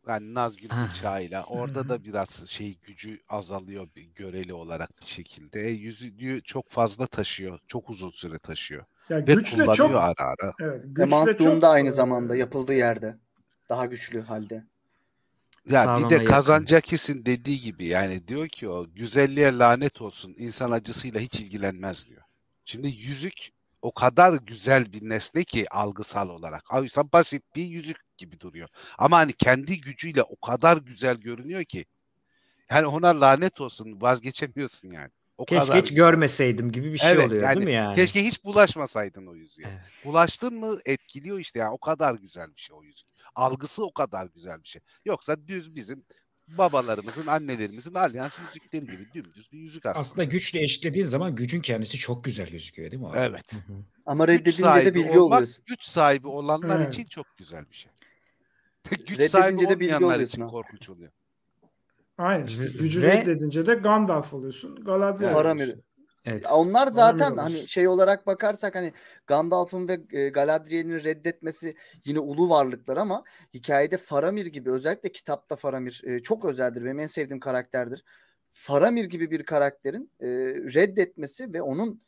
Yani 0.08 0.34
Nazgül 0.34 0.68
bıçağıyla. 0.90 1.44
Orada 1.44 1.88
da 1.88 2.04
biraz 2.04 2.46
şey 2.48 2.78
gücü 2.82 3.18
azalıyor 3.28 3.88
bir 3.96 4.02
göreli 4.02 4.54
olarak 4.54 5.00
bir 5.00 5.06
şekilde. 5.06 5.60
E, 5.60 5.70
yüzüğü 5.70 6.40
çok 6.44 6.68
fazla 6.68 7.06
taşıyor. 7.06 7.58
Çok 7.66 7.90
uzun 7.90 8.10
süre 8.10 8.38
taşıyor. 8.38 8.84
Ya 9.08 9.18
Ve 9.18 9.34
güçle 9.34 9.56
kullanıyor 9.56 9.74
çok 9.74 9.96
ara 9.96 10.14
ara. 10.18 10.52
evet, 10.60 10.84
Ve 10.84 11.04
güçle 11.04 11.44
çok 11.44 11.62
da 11.62 11.68
aynı 11.68 11.92
zamanda 11.92 12.36
yapıldığı 12.36 12.74
yerde. 12.74 13.16
Daha 13.68 13.86
güçlü 13.86 14.20
halde. 14.20 14.64
Ya 15.68 15.84
Sauron'a 15.84 16.04
bir 16.04 16.10
de 16.10 16.14
yakın. 16.14 16.28
Kazancaki'sin 16.28 17.26
dediği 17.26 17.60
gibi 17.60 17.86
yani 17.86 18.28
diyor 18.28 18.48
ki 18.48 18.68
o 18.68 18.86
güzelliğe 18.94 19.58
lanet 19.58 20.02
olsun 20.02 20.34
insan 20.38 20.70
acısıyla 20.70 21.20
hiç 21.20 21.40
ilgilenmez 21.40 22.08
diyor. 22.08 22.22
Şimdi 22.64 22.88
yüzük 22.88 23.50
o 23.82 23.92
kadar 23.94 24.34
güzel 24.34 24.92
bir 24.92 25.08
nesne 25.08 25.44
ki 25.44 25.66
algısal 25.70 26.28
olarak. 26.28 26.74
Oysa 26.74 27.12
basit 27.12 27.42
bir 27.56 27.64
yüzük 27.64 27.96
gibi 28.18 28.40
duruyor. 28.40 28.68
Ama 28.98 29.16
hani 29.16 29.32
kendi 29.32 29.80
gücüyle 29.80 30.22
o 30.22 30.36
kadar 30.46 30.76
güzel 30.76 31.16
görünüyor 31.16 31.64
ki 31.64 31.84
yani 32.70 32.86
ona 32.86 33.20
lanet 33.20 33.60
olsun 33.60 34.00
vazgeçemiyorsun 34.00 34.90
yani. 34.90 35.10
O 35.38 35.44
Keşke 35.44 35.66
kadar 35.66 35.80
hiç 35.82 35.88
güzel. 35.88 35.96
görmeseydim 35.96 36.72
gibi 36.72 36.92
bir 36.92 36.98
şey 36.98 37.10
Evet, 37.12 37.26
oluyor 37.26 37.42
yani 37.42 37.56
değil 37.56 37.66
mi 37.66 37.72
yani? 37.72 37.94
Keşke 37.94 38.24
hiç 38.24 38.44
bulaşmasaydın 38.44 39.26
o 39.26 39.34
yüzüğe. 39.34 39.66
Evet. 39.68 39.80
Bulaştın 40.04 40.54
mı 40.54 40.78
etkiliyor 40.84 41.38
işte 41.38 41.58
yani 41.58 41.70
o 41.72 41.78
kadar 41.78 42.14
güzel 42.14 42.54
bir 42.54 42.60
şey 42.60 42.76
o 42.76 42.82
yüzük. 42.82 43.06
Algısı 43.34 43.84
o 43.84 43.92
kadar 43.92 44.26
güzel 44.34 44.62
bir 44.62 44.68
şey. 44.68 44.82
Yoksa 45.04 45.48
düz 45.48 45.74
bizim 45.74 46.04
babalarımızın, 46.48 47.26
annelerimizin 47.26 47.94
alyans 47.94 48.38
yüzükleri 48.38 48.86
gibi 48.86 49.08
dümdüz 49.14 49.52
bir 49.52 49.58
yüzük 49.58 49.86
aslında. 49.86 50.00
Aslında 50.00 50.24
güçle 50.24 50.62
eşitlediğin 50.62 51.06
zaman 51.06 51.34
gücün 51.34 51.60
kendisi 51.60 51.98
çok 51.98 52.24
güzel 52.24 52.50
gözüküyor 52.50 52.90
değil 52.90 53.02
mi 53.02 53.08
abi? 53.08 53.18
Evet. 53.18 53.52
Hı 53.52 53.56
hı. 53.56 53.72
Ama 54.06 54.28
reddedince 54.28 54.84
de 54.84 54.94
bilgi 54.94 55.18
olmak, 55.18 55.36
oluyorsun. 55.36 55.64
Güç 55.66 55.84
sahibi 55.84 56.28
olanlar 56.28 56.80
Evet. 56.80 56.94
için 56.94 57.04
çok 57.04 57.26
güzel 57.38 57.70
bir 57.70 57.76
şey. 57.76 57.90
güç 58.90 59.00
Reddedince 59.10 59.28
sahibi 59.28 59.68
de 59.68 59.80
bilgi 59.80 60.22
için 60.22 60.48
korkunç 60.48 60.88
oluyor. 60.88 61.12
Aynen 62.22 62.46
işte 62.46 62.64
gücü 62.78 63.02
ve- 63.02 63.20
reddedince 63.20 63.66
de 63.66 63.74
Gandalf 63.74 64.34
oluyorsun. 64.34 64.84
Galadriel 64.84 65.32
Faramir. 65.32 65.74
Evet. 66.24 66.44
Ya 66.44 66.54
Onlar 66.54 66.86
zaten 66.86 67.34
Faramir 67.34 67.40
hani 67.40 67.68
şey 67.68 67.88
olarak 67.88 68.26
bakarsak 68.26 68.74
hani 68.74 68.92
Gandalf'ın 69.26 69.88
ve 69.88 70.00
e, 70.12 70.28
Galadriel'in 70.28 71.04
reddetmesi 71.04 71.76
yine 72.04 72.18
ulu 72.18 72.48
varlıklar 72.48 72.96
ama 72.96 73.24
hikayede 73.54 73.96
Faramir 73.96 74.46
gibi 74.46 74.70
özellikle 74.70 75.12
kitapta 75.12 75.56
Faramir 75.56 76.02
e, 76.04 76.18
çok 76.18 76.44
özeldir. 76.44 76.84
Benim 76.84 76.98
en 76.98 77.06
sevdiğim 77.06 77.40
karakterdir. 77.40 78.04
Faramir 78.50 79.04
gibi 79.04 79.30
bir 79.30 79.42
karakterin 79.42 80.10
e, 80.20 80.28
reddetmesi 80.74 81.52
ve 81.52 81.62
onun 81.62 82.02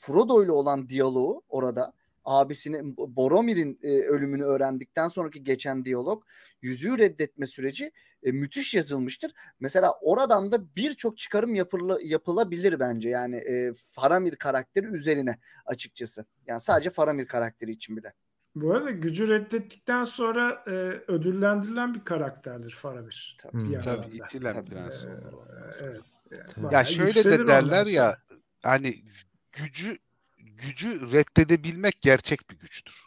Frodo 0.00 0.44
ile 0.44 0.52
olan 0.52 0.88
diyaloğu 0.88 1.42
orada 1.48 1.92
abisinin 2.26 2.96
Boromir'in 2.96 3.78
e, 3.82 4.02
ölümünü 4.02 4.44
öğrendikten 4.44 5.08
sonraki 5.08 5.44
geçen 5.44 5.84
diyalog 5.84 6.24
yüzüğü 6.62 6.98
reddetme 6.98 7.46
süreci 7.46 7.92
e, 8.22 8.32
müthiş 8.32 8.74
yazılmıştır. 8.74 9.32
Mesela 9.60 9.92
oradan 10.00 10.52
da 10.52 10.76
birçok 10.76 11.18
çıkarım 11.18 11.54
yapıla, 11.54 11.98
yapılabilir 12.02 12.80
bence. 12.80 13.08
Yani 13.08 13.36
e, 13.36 13.72
Faramir 13.90 14.36
karakteri 14.36 14.86
üzerine 14.86 15.38
açıkçası. 15.66 16.24
Yani 16.46 16.60
sadece 16.60 16.90
Faramir 16.90 17.26
karakteri 17.26 17.70
için 17.70 17.96
bile. 17.96 18.12
Bu 18.54 18.74
arada 18.74 18.90
gücü 18.90 19.28
reddettikten 19.28 20.04
sonra 20.04 20.64
e, 20.66 20.70
ödüllendirilen 21.12 21.94
bir 21.94 22.04
karakterdir 22.04 22.70
Faramir. 22.70 23.36
Tabii. 23.42 23.70
Bir 23.70 23.76
Hmm. 23.76 23.82
Tabii 23.82 24.16
itilen 24.16 24.54
Tabii. 24.54 24.70
prens 24.70 25.04
Ee, 25.04 25.08
evet. 25.80 26.02
Yani 26.36 26.46
Tabii. 26.54 26.74
Ya 26.74 26.84
şöyle 26.84 27.24
de 27.24 27.48
derler 27.48 27.86
ya 27.86 28.18
hani 28.62 28.94
gücü 29.52 29.98
gücü 30.58 31.12
reddedebilmek 31.12 32.02
gerçek 32.02 32.50
bir 32.50 32.58
güçtür. 32.58 33.06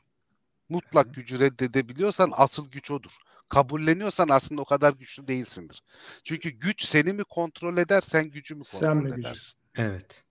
Mutlak 0.70 1.16
gücü 1.16 1.40
reddedebiliyorsan 1.40 2.32
asıl 2.34 2.72
güç 2.72 2.92
odur. 2.92 3.12
Kabulleniyorsan 3.50 4.30
aslında 4.30 4.62
o 4.62 4.66
kadar 4.66 4.94
güçlü 4.94 5.28
değilsindir. 5.28 5.84
Çünkü 6.24 6.50
güç 6.50 6.86
seni 6.86 7.14
mi 7.14 7.24
kontrol 7.24 7.78
eder, 7.78 8.02
sen 8.02 8.24
gücü 8.30 8.56
mü 8.56 8.64
Sen 8.64 8.80
kontrol 8.94 9.10
mi 9.10 9.16
gücü? 9.16 9.28
edersin? 9.28 9.60
Evet. 9.76 10.24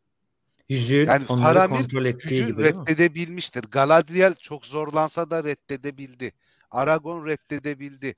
Yüzüğün 0.69 1.07
Yani 1.07 1.27
onları 1.29 1.43
Faramir 1.55 1.77
kontrol 1.77 2.05
ettiği 2.05 2.29
Gücü 2.29 2.47
gibi 2.47 2.63
mi? 2.63 2.65
reddedebilmiştir. 2.65 3.63
Galadriel 3.65 4.35
çok 4.35 4.67
zorlansa 4.67 5.31
da 5.31 5.45
reddedebildi. 5.45 6.33
Aragon 6.71 7.27
reddedebildi. 7.27 8.15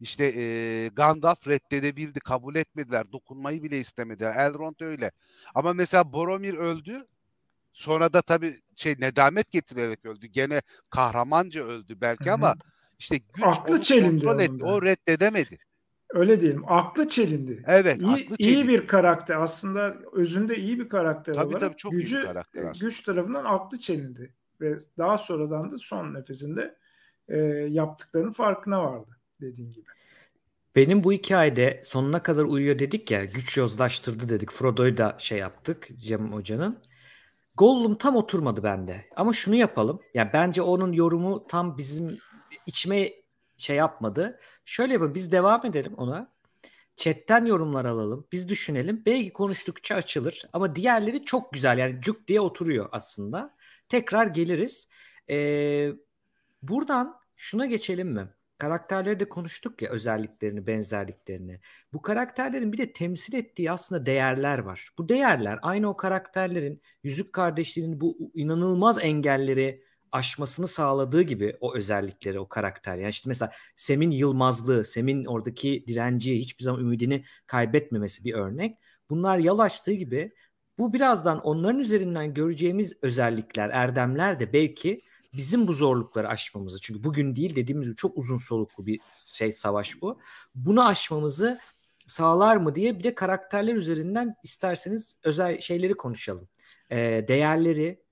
İşte 0.00 0.32
eee 0.34 0.88
Gandalf 0.88 1.48
reddedebildi. 1.48 2.20
Kabul 2.20 2.54
etmediler. 2.54 3.12
Dokunmayı 3.12 3.62
bile 3.62 3.78
istemediler. 3.78 4.36
Elrond 4.36 4.80
öyle. 4.80 5.10
Ama 5.54 5.72
mesela 5.72 6.12
Boromir 6.12 6.54
öldü. 6.54 7.06
Sonra 7.72 8.12
da 8.12 8.22
tabii 8.22 8.60
şey 8.76 8.94
nedamet 8.98 9.52
getirerek 9.52 10.04
öldü. 10.06 10.26
Gene 10.26 10.62
kahramanca 10.90 11.64
öldü 11.64 11.96
belki 12.00 12.32
ama 12.32 12.54
işte 12.98 13.18
güç 13.18 13.44
Aklı 13.44 13.80
çelindi 13.80 14.24
kontrol 14.24 14.40
etti. 14.40 14.64
O 14.64 14.82
reddedemedi. 14.82 15.58
öyle 16.10 16.40
diyelim 16.40 16.64
aklı 16.66 17.08
çelindi. 17.08 17.62
Evet, 17.66 18.00
iyi, 18.00 18.10
aklı 18.10 18.36
iyi 18.38 18.54
çelindi. 18.54 18.68
bir 18.68 18.86
karakter 18.86 19.36
aslında 19.36 19.96
özünde 20.12 20.56
iyi 20.56 20.78
bir 20.78 20.88
karakter 20.88 21.34
Tabii, 21.34 21.46
olarak 21.46 21.60
tabii, 21.60 21.76
çok 21.76 21.92
iyi 21.92 21.96
bir 21.96 22.00
gücü 22.00 22.22
karakter 22.24 22.62
aslında. 22.62 22.86
güç 22.86 23.02
tarafından 23.02 23.44
aklı 23.44 23.78
çelindi 23.78 24.34
ve 24.60 24.78
daha 24.98 25.16
sonradan 25.16 25.70
da 25.70 25.78
son 25.78 26.14
nefesinde 26.14 26.76
e, 27.28 27.38
yaptıklarının 27.68 28.32
farkına 28.32 28.84
vardı 28.84 29.16
dediğin 29.40 29.70
gibi. 29.70 29.84
Benim 30.76 31.04
bu 31.04 31.12
hikayede 31.12 31.80
sonuna 31.84 32.22
kadar 32.22 32.44
uyuyor 32.44 32.78
dedik 32.78 33.10
ya 33.10 33.24
güç 33.24 33.56
yozlaştırdı 33.56 34.28
dedik. 34.28 34.52
Frodo'yu 34.52 34.96
da 34.96 35.16
şey 35.18 35.38
yaptık 35.38 35.88
Cem 35.98 36.32
Hoca'nın. 36.32 36.78
Gollum 37.56 37.94
tam 37.98 38.16
oturmadı 38.16 38.62
bende. 38.62 39.04
Ama 39.16 39.32
şunu 39.32 39.54
yapalım. 39.54 40.00
Ya 40.14 40.30
bence 40.32 40.62
onun 40.62 40.92
yorumu 40.92 41.46
tam 41.46 41.78
bizim 41.78 42.18
içime 42.66 43.12
şey 43.56 43.76
yapmadı. 43.76 44.40
Şöyle 44.64 44.92
yapalım 44.92 45.14
biz 45.14 45.32
devam 45.32 45.66
edelim 45.66 45.94
ona. 45.96 46.32
Chatten 46.96 47.44
yorumlar 47.44 47.84
alalım. 47.84 48.26
Biz 48.32 48.48
düşünelim. 48.48 49.02
Belki 49.06 49.32
konuştukça 49.32 49.94
açılır. 49.94 50.42
Ama 50.52 50.76
diğerleri 50.76 51.24
çok 51.24 51.52
güzel. 51.52 51.78
Yani 51.78 52.00
cuk 52.00 52.28
diye 52.28 52.40
oturuyor 52.40 52.88
aslında. 52.92 53.54
Tekrar 53.88 54.26
geliriz. 54.26 54.88
Ee, 55.30 55.92
buradan 56.62 57.20
şuna 57.36 57.66
geçelim 57.66 58.08
mi? 58.08 58.28
Karakterleri 58.62 59.20
de 59.20 59.28
konuştuk 59.28 59.82
ya 59.82 59.90
özelliklerini, 59.90 60.66
benzerliklerini. 60.66 61.60
Bu 61.92 62.02
karakterlerin 62.02 62.72
bir 62.72 62.78
de 62.78 62.92
temsil 62.92 63.34
ettiği 63.34 63.70
aslında 63.70 64.06
değerler 64.06 64.58
var. 64.58 64.90
Bu 64.98 65.08
değerler 65.08 65.58
aynı 65.62 65.88
o 65.88 65.96
karakterlerin 65.96 66.82
Yüzük 67.02 67.32
Kardeşliği'nin 67.32 68.00
bu 68.00 68.30
inanılmaz 68.34 68.98
engelleri 69.04 69.84
aşmasını 70.12 70.68
sağladığı 70.68 71.22
gibi 71.22 71.56
o 71.60 71.74
özellikleri, 71.74 72.40
o 72.40 72.48
karakter. 72.48 72.96
Yani 72.96 73.08
işte 73.08 73.28
mesela 73.28 73.52
Sem'in 73.76 74.10
yılmazlığı, 74.10 74.84
Sem'in 74.84 75.24
oradaki 75.24 75.84
direnci, 75.86 76.36
hiçbir 76.36 76.64
zaman 76.64 76.80
ümidini 76.80 77.24
kaybetmemesi 77.46 78.24
bir 78.24 78.34
örnek. 78.34 78.78
Bunlar 79.10 79.38
yol 79.38 79.58
açtığı 79.58 79.92
gibi 79.92 80.32
bu 80.78 80.92
birazdan 80.92 81.40
onların 81.40 81.80
üzerinden 81.80 82.34
göreceğimiz 82.34 82.92
özellikler, 83.02 83.70
erdemler 83.70 84.40
de 84.40 84.52
belki 84.52 85.02
bizim 85.34 85.68
bu 85.68 85.72
zorlukları 85.72 86.28
aşmamızı 86.28 86.80
çünkü 86.80 87.04
bugün 87.04 87.36
değil 87.36 87.56
dediğimiz 87.56 87.86
gibi 87.86 87.96
çok 87.96 88.18
uzun 88.18 88.36
soluklu 88.36 88.86
bir 88.86 89.00
şey 89.12 89.52
savaş 89.52 90.02
bu. 90.02 90.18
Bunu 90.54 90.86
aşmamızı 90.86 91.58
sağlar 92.06 92.56
mı 92.56 92.74
diye 92.74 92.98
bir 92.98 93.04
de 93.04 93.14
karakterler 93.14 93.74
üzerinden 93.74 94.34
isterseniz 94.42 95.16
özel 95.24 95.58
şeyleri 95.58 95.94
konuşalım. 95.94 96.48
Ee, 96.90 97.24
değerleri, 97.28 98.02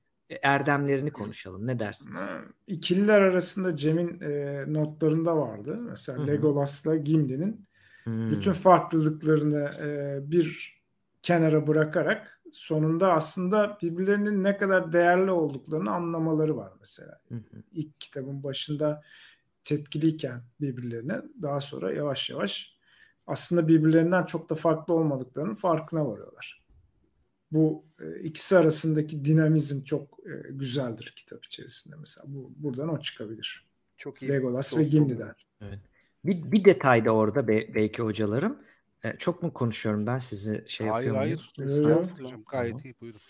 erdemlerini 0.43 1.11
konuşalım. 1.11 1.67
Ne 1.67 1.79
dersiniz? 1.79 2.37
İkililer 2.67 3.21
arasında 3.21 3.77
Cem'in 3.77 4.21
e, 4.21 4.65
notlarında 4.73 5.37
vardı. 5.37 5.77
Mesela. 5.81 6.25
Legolas'la 6.25 6.97
Gimli'nin 6.97 7.71
Hmm. 8.05 8.31
bütün 8.31 8.53
farklılıklarını 8.53 9.71
e, 9.81 10.19
bir 10.31 10.75
kenara 11.23 11.67
bırakarak 11.67 12.40
sonunda 12.53 13.13
aslında 13.13 13.79
birbirlerinin 13.83 14.45
ne 14.45 14.57
kadar 14.57 14.93
değerli 14.93 15.31
olduklarını 15.31 15.91
anlamaları 15.91 16.57
var 16.57 16.73
mesela. 16.81 17.21
Hı 17.29 17.35
hı. 17.35 17.63
İlk 17.73 18.01
kitabın 18.01 18.43
başında 18.43 19.03
tepkiliyken 19.65 20.43
birbirlerine 20.61 21.23
daha 21.43 21.61
sonra 21.61 21.93
yavaş 21.93 22.31
yavaş 22.31 22.77
aslında 23.27 23.69
birbirlerinden 23.69 24.25
çok 24.25 24.51
da 24.51 24.55
farklı 24.55 24.95
olmadıklarının 24.95 25.55
farkına 25.55 26.09
varıyorlar. 26.09 26.61
Bu 27.53 27.85
e, 28.01 28.21
ikisi 28.21 28.59
arasındaki 28.59 29.25
dinamizm 29.25 29.85
çok 29.85 30.19
e, 30.27 30.53
güzeldir 30.53 31.13
kitap 31.17 31.45
içerisinde 31.45 31.97
mesela. 32.01 32.25
Bu 32.29 32.53
buradan 32.57 32.89
o 32.89 33.01
çıkabilir. 33.01 33.67
Çok 33.97 34.23
iyi. 34.23 34.29
Legolas 34.29 34.79
ve 34.79 34.85
Gimli'den. 34.85 35.35
Bir, 36.25 36.53
bir 36.53 36.65
detay 36.65 37.05
da 37.05 37.11
orada 37.11 37.49
be- 37.49 37.75
belki 37.75 38.03
hocalarım. 38.03 38.59
E, 39.05 39.17
çok 39.19 39.43
mu 39.43 39.53
konuşuyorum 39.53 40.07
ben 40.07 40.19
sizi 40.19 40.65
şey 40.69 40.89
Hayır 40.89 41.07
yapıyor 41.07 41.25
muyum? 41.25 41.41
hayır. 41.57 41.71
Estağfurullah. 41.71 42.33
Gayet 42.51 42.85
iyi 42.85 42.95
buyurun. 43.01 43.21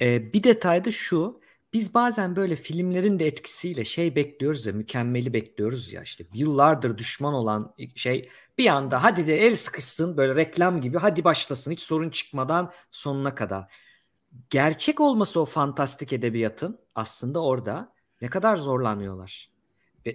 Ee, 0.00 0.32
bir 0.32 0.42
detay 0.42 0.84
da 0.84 0.90
şu. 0.90 1.40
Biz 1.72 1.94
bazen 1.94 2.36
böyle 2.36 2.56
filmlerin 2.56 3.18
de 3.18 3.26
etkisiyle 3.26 3.84
şey 3.84 4.16
bekliyoruz 4.16 4.66
ya 4.66 4.72
mükemmeli 4.72 5.32
bekliyoruz 5.32 5.92
ya 5.92 6.02
işte 6.02 6.24
yıllardır 6.34 6.98
düşman 6.98 7.34
olan 7.34 7.74
şey 7.94 8.28
bir 8.58 8.66
anda 8.66 9.02
hadi 9.04 9.26
de 9.26 9.46
el 9.46 9.56
sıkışsın 9.56 10.16
böyle 10.16 10.36
reklam 10.36 10.80
gibi 10.80 10.98
hadi 10.98 11.24
başlasın 11.24 11.70
hiç 11.70 11.80
sorun 11.80 12.10
çıkmadan 12.10 12.72
sonuna 12.90 13.34
kadar. 13.34 13.72
Gerçek 14.50 15.00
olması 15.00 15.40
o 15.40 15.44
fantastik 15.44 16.12
edebiyatın 16.12 16.80
aslında 16.94 17.42
orada 17.42 17.94
ne 18.20 18.28
kadar 18.28 18.56
zorlanıyorlar. 18.56 19.55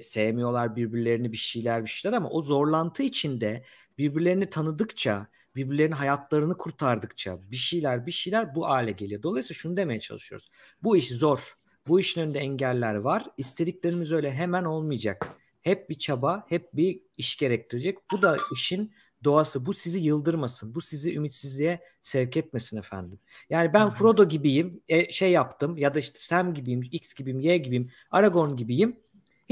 Sevmiyorlar 0.01 0.75
birbirlerini 0.75 1.31
bir 1.31 1.37
şeyler 1.37 1.83
bir 1.83 1.89
şeyler 1.89 2.17
ama 2.17 2.29
o 2.29 2.41
zorlantı 2.41 3.03
içinde 3.03 3.63
birbirlerini 3.97 4.49
tanıdıkça 4.49 5.27
birbirlerinin 5.55 5.95
hayatlarını 5.95 6.57
kurtardıkça 6.57 7.39
bir 7.51 7.55
şeyler 7.55 8.05
bir 8.05 8.11
şeyler 8.11 8.55
bu 8.55 8.67
hale 8.67 8.91
geliyor. 8.91 9.23
Dolayısıyla 9.23 9.59
şunu 9.59 9.77
demeye 9.77 9.99
çalışıyoruz. 9.99 10.49
Bu 10.83 10.97
iş 10.97 11.09
zor. 11.09 11.39
Bu 11.87 11.99
işin 11.99 12.21
önünde 12.21 12.39
engeller 12.39 12.95
var. 12.95 13.25
İstediklerimiz 13.37 14.11
öyle 14.11 14.33
hemen 14.33 14.63
olmayacak. 14.63 15.27
Hep 15.61 15.89
bir 15.89 15.97
çaba, 15.97 16.45
hep 16.49 16.73
bir 16.73 17.01
iş 17.17 17.37
gerektirecek. 17.37 17.97
Bu 18.11 18.21
da 18.21 18.37
işin 18.53 18.93
doğası. 19.23 19.65
Bu 19.65 19.73
sizi 19.73 19.99
yıldırmasın. 19.99 20.75
Bu 20.75 20.81
sizi 20.81 21.15
ümitsizliğe 21.15 21.79
sevk 22.01 22.37
etmesin 22.37 22.77
efendim. 22.77 23.19
Yani 23.49 23.73
ben 23.73 23.89
Frodo 23.89 24.27
gibiyim, 24.27 24.81
e, 24.89 25.11
şey 25.11 25.31
yaptım 25.31 25.77
ya 25.77 25.95
da 25.95 25.99
işte 25.99 26.19
Sam 26.19 26.53
gibiyim, 26.53 26.81
X 26.91 27.13
gibiyim, 27.13 27.39
Y 27.39 27.57
gibiyim, 27.57 27.91
Aragorn 28.11 28.55
gibiyim. 28.55 28.99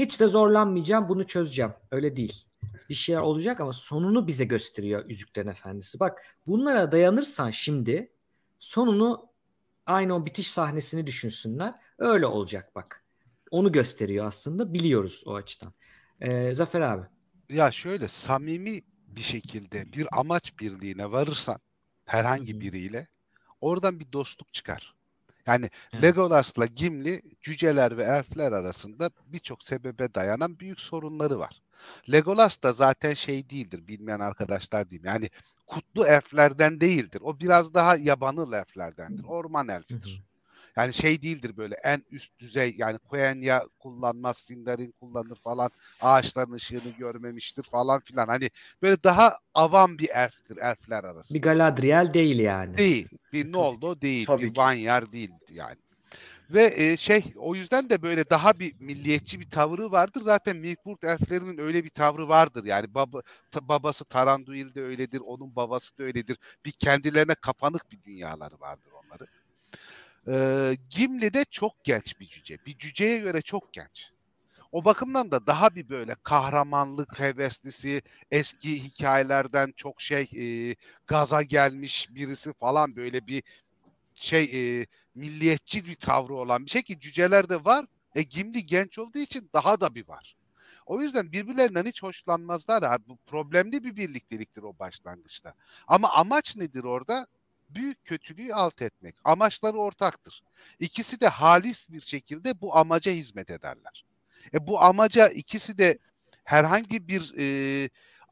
Hiç 0.00 0.20
de 0.20 0.28
zorlanmayacağım, 0.28 1.08
bunu 1.08 1.26
çözeceğim. 1.26 1.72
Öyle 1.90 2.16
değil 2.16 2.44
bir 2.88 2.94
şeyler 2.94 3.20
olacak 3.20 3.60
ama 3.60 3.72
sonunu 3.72 4.26
bize 4.26 4.44
gösteriyor 4.44 5.04
Yüzüklerin 5.08 5.48
Efendisi. 5.48 6.00
Bak 6.00 6.24
bunlara 6.46 6.92
dayanırsan 6.92 7.50
şimdi 7.50 8.12
sonunu 8.58 9.28
aynı 9.86 10.14
o 10.14 10.26
bitiş 10.26 10.50
sahnesini 10.50 11.06
düşünsünler. 11.06 11.74
Öyle 11.98 12.26
olacak 12.26 12.74
bak. 12.74 13.04
Onu 13.50 13.72
gösteriyor 13.72 14.26
aslında. 14.26 14.74
Biliyoruz 14.74 15.22
o 15.26 15.34
açıdan. 15.34 15.72
Ee, 16.20 16.54
Zafer 16.54 16.80
abi. 16.80 17.06
Ya 17.48 17.70
şöyle 17.70 18.08
samimi 18.08 18.80
bir 19.06 19.20
şekilde 19.20 19.92
bir 19.92 20.06
amaç 20.12 20.58
birliğine 20.58 21.12
varırsan 21.12 21.58
herhangi 22.04 22.60
biriyle 22.60 23.08
oradan 23.60 24.00
bir 24.00 24.12
dostluk 24.12 24.54
çıkar. 24.54 24.94
Yani 25.50 25.70
Evet. 25.92 26.02
Legolas'la 26.04 26.66
Gimli 26.66 27.22
cüceler 27.42 27.96
ve 27.96 28.04
elfler 28.04 28.52
arasında 28.52 29.10
birçok 29.26 29.62
sebebe 29.62 30.14
dayanan 30.14 30.58
büyük 30.58 30.80
sorunları 30.80 31.38
var. 31.38 31.62
Legolas 32.12 32.62
da 32.62 32.72
zaten 32.72 33.14
şey 33.14 33.50
değildir 33.50 33.88
bilmeyen 33.88 34.20
arkadaşlar 34.20 34.90
diyeyim. 34.90 35.06
Yani 35.06 35.30
kutlu 35.66 36.06
elflerden 36.06 36.80
değildir. 36.80 37.20
O 37.24 37.40
biraz 37.40 37.74
daha 37.74 37.96
yabanıl 37.96 38.52
elflerdendir. 38.52 39.24
Orman 39.24 39.68
elfidir. 39.68 40.22
Yani 40.80 40.94
şey 40.94 41.22
değildir 41.22 41.56
böyle 41.56 41.74
en 41.74 42.04
üst 42.10 42.38
düzey 42.38 42.74
yani 42.78 42.98
Quenya 42.98 43.62
kullanmaz, 43.78 44.38
Sindarin 44.38 44.94
kullanır 45.00 45.36
falan. 45.44 45.70
Ağaçların 46.00 46.52
ışığını 46.52 46.90
görmemiştir 46.98 47.62
falan 47.62 48.00
filan. 48.00 48.26
Hani 48.28 48.50
böyle 48.82 49.02
daha 49.04 49.36
avam 49.54 49.98
bir 49.98 50.08
elftir 50.08 50.56
elfler 50.56 51.04
arasında. 51.04 51.38
Bir 51.38 51.42
Galadriel 51.42 52.14
değil 52.14 52.38
yani. 52.38 52.76
Değil. 52.76 53.08
Bir 53.32 53.52
Noldo 53.52 54.00
değil. 54.00 54.26
Tabii 54.26 54.42
bir 54.42 54.54
ki. 54.54 54.60
Vanyar 54.60 55.12
değil 55.12 55.30
yani. 55.50 55.76
Ve 56.50 56.74
e, 56.76 56.96
şey 56.96 57.24
o 57.36 57.54
yüzden 57.54 57.90
de 57.90 58.02
böyle 58.02 58.30
daha 58.30 58.58
bir 58.58 58.74
milliyetçi 58.80 59.40
bir 59.40 59.50
tavrı 59.50 59.92
vardır. 59.92 60.20
Zaten 60.20 60.56
Mirkwood 60.56 61.02
elflerinin 61.02 61.58
öyle 61.58 61.84
bir 61.84 61.90
tavrı 61.90 62.28
vardır. 62.28 62.64
Yani 62.64 62.94
baba, 62.94 63.22
ta- 63.50 63.68
babası 63.68 64.04
Taranduil 64.04 64.74
de 64.74 64.82
öyledir. 64.82 65.20
Onun 65.20 65.56
babası 65.56 65.98
da 65.98 66.02
öyledir. 66.02 66.38
Bir 66.64 66.72
kendilerine 66.72 67.34
kapanık 67.34 67.92
bir 67.92 68.02
dünyaları 68.02 68.60
vardır 68.60 68.92
onların. 68.92 69.28
Ee, 70.30 70.76
Gimli 70.90 71.34
de 71.34 71.44
çok 71.50 71.84
genç 71.84 72.20
bir 72.20 72.26
cüce. 72.28 72.58
Bir 72.66 72.78
cüceye 72.78 73.18
göre 73.18 73.42
çok 73.42 73.72
genç. 73.72 74.10
O 74.72 74.84
bakımdan 74.84 75.30
da 75.32 75.46
daha 75.46 75.74
bir 75.76 75.88
böyle 75.88 76.16
kahramanlık 76.22 77.20
heveslisi, 77.20 78.02
eski 78.30 78.84
hikayelerden 78.84 79.72
çok 79.76 80.02
şey 80.02 80.30
e, 80.36 80.76
gaza 81.06 81.42
gelmiş 81.42 82.08
birisi 82.10 82.52
falan 82.52 82.96
böyle 82.96 83.26
bir 83.26 83.42
şey 84.14 84.44
e, 84.80 84.86
milliyetçi 85.14 85.86
bir 85.86 85.94
tavrı 85.96 86.34
olan 86.34 86.66
bir 86.66 86.70
şey 86.70 86.82
ki 86.82 87.00
cücelerde 87.00 87.64
var. 87.64 87.86
E 88.14 88.22
Gimli 88.22 88.66
genç 88.66 88.98
olduğu 88.98 89.18
için 89.18 89.50
daha 89.54 89.80
da 89.80 89.94
bir 89.94 90.08
var. 90.08 90.36
O 90.86 91.02
yüzden 91.02 91.32
birbirlerinden 91.32 91.84
hiç 91.86 92.02
hoşlanmazlar. 92.02 92.84
Ha, 92.84 92.98
bu 93.08 93.18
problemli 93.26 93.84
bir 93.84 93.96
birlikteliktir 93.96 94.62
o 94.62 94.78
başlangıçta. 94.78 95.54
Ama 95.86 96.10
amaç 96.10 96.56
nedir 96.56 96.84
orada? 96.84 97.26
Büyük 97.74 98.04
kötülüğü 98.04 98.54
alt 98.54 98.82
etmek. 98.82 99.14
Amaçları 99.24 99.78
ortaktır. 99.78 100.42
İkisi 100.78 101.20
de 101.20 101.28
halis 101.28 101.90
bir 101.90 102.00
şekilde 102.00 102.60
bu 102.60 102.76
amaca 102.76 103.12
hizmet 103.12 103.50
ederler. 103.50 104.04
E 104.54 104.66
bu 104.66 104.82
amaca 104.82 105.28
ikisi 105.28 105.78
de 105.78 105.98
herhangi 106.44 107.08
bir 107.08 107.34
e, 107.38 107.88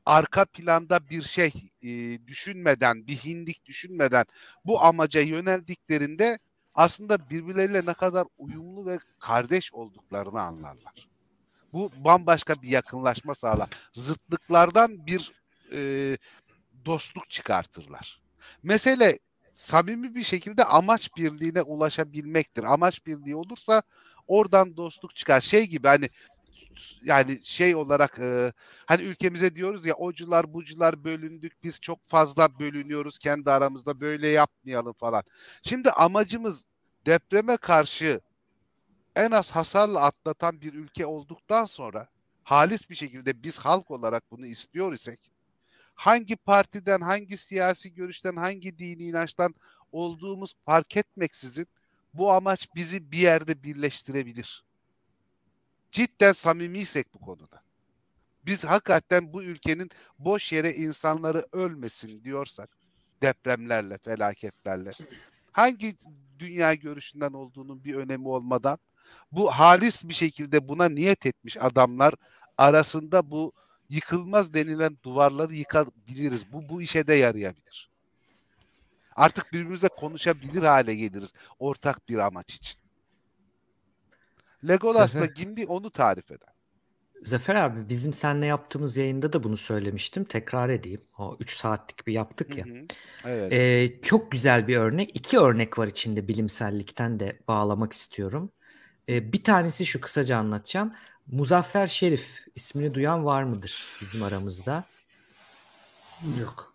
arka 0.07 0.45
planda 0.45 1.09
bir 1.11 1.23
şey 1.23 1.53
e, 1.83 1.89
düşünmeden, 2.27 3.07
bir 3.07 3.17
hindik 3.17 3.67
düşünmeden 3.67 4.25
bu 4.65 4.83
amaca 4.83 5.21
yöneldiklerinde 5.21 6.39
aslında 6.75 7.31
birbirleriyle 7.31 7.87
ne 7.87 7.95
kadar 7.95 8.27
uyumlu 8.39 8.87
ve 8.87 8.99
kardeş 9.19 9.73
olduklarını 9.73 10.41
anlarlar. 10.41 11.09
Bu 11.73 11.91
bambaşka 11.97 12.63
bir 12.63 12.69
yakınlaşma 12.69 13.35
sağlar. 13.35 13.69
Zıtlıklardan 13.93 15.07
bir 15.07 15.33
e, 15.73 16.17
dostluk 16.85 17.31
çıkartırlar. 17.31 18.21
Mesele 18.63 19.19
samimi 19.59 20.15
bir 20.15 20.25
şekilde 20.25 20.65
amaç 20.65 21.17
birliğine 21.17 21.63
ulaşabilmektir. 21.63 22.63
Amaç 22.63 23.07
birliği 23.07 23.37
olursa 23.37 23.83
oradan 24.27 24.77
dostluk 24.77 25.17
çıkar. 25.17 25.41
Şey 25.41 25.67
gibi 25.67 25.89
hani 25.89 26.09
yani 27.05 27.41
şey 27.43 27.75
olarak 27.75 28.19
e, 28.19 28.53
hani 28.87 29.03
ülkemize 29.03 29.55
diyoruz 29.55 29.87
ya 29.87 29.95
ocular 29.95 30.53
bucular 30.55 31.05
bölündük 31.05 31.65
biz 31.65 31.81
çok 31.81 32.05
fazla 32.05 32.59
bölünüyoruz 32.59 33.19
kendi 33.19 33.51
aramızda 33.51 34.01
böyle 34.01 34.29
yapmayalım 34.29 34.93
falan. 34.93 35.23
Şimdi 35.63 35.91
amacımız 35.91 36.67
depreme 37.07 37.57
karşı 37.57 38.21
en 39.17 39.31
az 39.31 39.51
hasarla 39.51 40.01
atlatan 40.01 40.61
bir 40.61 40.75
ülke 40.75 41.07
olduktan 41.07 41.65
sonra 41.65 42.09
halis 42.45 42.91
bir 42.91 42.95
şekilde 42.95 43.43
biz 43.43 43.59
halk 43.59 43.91
olarak 43.91 44.31
bunu 44.31 44.47
istiyor 44.47 44.93
isek 44.93 45.31
hangi 45.99 46.37
partiden, 46.37 47.01
hangi 47.01 47.37
siyasi 47.37 47.95
görüşten, 47.95 48.37
hangi 48.37 48.79
dini 48.79 49.03
inançtan 49.03 49.55
olduğumuz 49.93 50.55
fark 50.67 50.97
etmeksizin 50.97 51.67
bu 52.15 52.33
amaç 52.33 52.69
bizi 52.75 53.13
bir 53.13 53.19
yerde 53.19 53.63
birleştirebilir. 53.63 54.65
Cidden 55.93 56.33
samimiysek 56.33 57.15
bu 57.15 57.19
konuda. 57.19 57.63
Biz 58.47 58.65
hakikaten 58.65 59.33
bu 59.33 59.43
ülkenin 59.43 59.91
boş 60.19 60.53
yere 60.53 60.75
insanları 60.75 61.47
ölmesin 61.53 62.25
diyorsak 62.25 62.71
depremlerle, 63.23 63.99
felaketlerle 63.99 64.93
hangi 65.53 65.95
dünya 66.39 66.75
görüşünden 66.75 67.33
olduğunun 67.33 67.85
bir 67.85 67.95
önemi 67.95 68.29
olmadan 68.29 68.79
bu 69.33 69.51
halis 69.51 70.05
bir 70.05 70.15
şekilde 70.15 70.69
buna 70.69 70.89
niyet 70.89 71.27
etmiş 71.27 71.57
adamlar 71.57 72.15
arasında 72.59 73.31
bu 73.31 73.53
yıkılmaz 73.89 74.55
denilen 74.55 74.97
duvarları 75.05 75.55
yıkabiliriz. 75.55 76.53
Bu 76.53 76.69
bu 76.69 76.83
işe 76.83 77.07
de 77.07 77.15
yarayabilir. 77.15 77.91
Artık 79.17 79.53
birbirimizle 79.53 79.89
konuşabilir 79.89 80.63
hale 80.63 80.95
geliriz 80.95 81.33
ortak 81.59 82.09
bir 82.09 82.19
amaç 82.19 82.55
için. 82.55 82.81
Legolas'la 84.69 85.27
Gimli 85.27 85.67
onu 85.67 85.91
tarif 85.91 86.31
eder. 86.31 86.49
Zafer 87.25 87.55
abi 87.55 87.89
bizim 87.89 88.13
seninle 88.13 88.47
yaptığımız 88.47 88.97
yayında 88.97 89.33
da 89.33 89.43
bunu 89.43 89.57
söylemiştim. 89.57 90.25
Tekrar 90.25 90.69
edeyim. 90.69 91.01
O 91.19 91.37
3 91.41 91.57
saatlik 91.57 92.07
bir 92.07 92.13
yaptık 92.13 92.57
ya. 92.57 92.67
Hı 92.67 92.71
hı. 92.71 92.85
Evet. 93.25 93.53
Ee, 93.53 94.03
çok 94.03 94.33
güzel 94.33 94.69
bir 94.69 94.77
örnek. 94.77 95.17
İki 95.17 95.39
örnek 95.39 95.79
var 95.79 95.87
içinde 95.87 96.29
bilimsellikten 96.29 97.21
de 97.21 97.39
bağlamak 97.49 97.93
istiyorum. 97.93 98.53
Ee, 99.09 99.33
bir 99.33 99.45
tanesi 99.45 99.87
şu 99.87 100.01
kısaca 100.01 100.37
anlatacağım. 100.37 100.93
Muzaffer 101.33 101.87
Şerif 101.87 102.47
ismini 102.55 102.95
duyan 102.95 103.25
var 103.25 103.43
mıdır 103.43 103.99
bizim 104.01 104.23
aramızda? 104.23 104.85
Yok. 106.41 106.75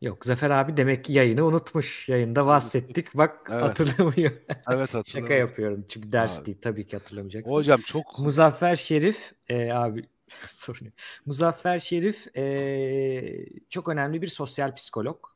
Yok 0.00 0.26
Zafer 0.26 0.50
abi 0.50 0.76
demek 0.76 1.04
ki 1.04 1.12
yayını 1.12 1.44
unutmuş. 1.44 2.08
Yayında 2.08 2.46
bahsettik. 2.46 3.14
Bak 3.14 3.46
evet. 3.50 3.62
hatırlamıyor. 3.62 4.30
Evet 4.48 4.94
hatırlamıyor. 4.94 5.04
Şaka 5.04 5.34
yapıyorum. 5.34 5.84
Çünkü 5.88 6.12
ders 6.12 6.38
abi. 6.38 6.46
değil. 6.46 6.58
Tabii 6.60 6.86
ki 6.86 6.96
hatırlamayacaksın. 6.96 7.54
Hocam 7.54 7.80
çok... 7.80 8.18
Muzaffer 8.18 8.76
Şerif 8.76 9.32
e, 9.48 9.72
abi 9.72 10.02
sorun 10.46 10.92
Muzaffer 11.26 11.78
Şerif 11.78 12.36
e, 12.36 13.46
çok 13.68 13.88
önemli 13.88 14.22
bir 14.22 14.26
sosyal 14.26 14.74
psikolog. 14.74 15.26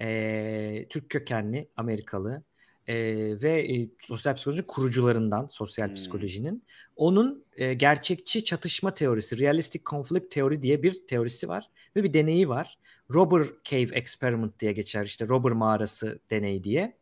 E, 0.00 0.86
Türk 0.90 1.10
kökenli 1.10 1.68
Amerikalı 1.76 2.42
e, 2.86 2.94
ve 3.42 3.74
e, 3.74 3.88
sosyal 4.00 4.34
psikoloji 4.34 4.62
kurucularından 4.62 5.48
sosyal 5.50 5.88
hmm. 5.88 5.94
psikolojinin. 5.94 6.64
Onun 6.96 7.44
e, 7.56 7.74
gerçekçi 7.74 8.44
çatışma 8.44 8.94
teorisi, 8.94 9.38
realistic 9.38 9.80
conflict 9.84 10.30
teori 10.30 10.62
diye 10.62 10.82
bir 10.82 11.06
teorisi 11.06 11.48
var 11.48 11.70
ve 11.96 12.04
bir 12.04 12.14
deneyi 12.14 12.48
var. 12.48 12.78
Robber 13.14 13.46
Cave 13.64 13.98
Experiment 13.98 14.60
diye 14.60 14.72
geçer 14.72 15.04
işte 15.04 15.28
Robber 15.28 15.52
mağarası 15.52 16.18
deneyi 16.30 16.64
diye. 16.64 16.98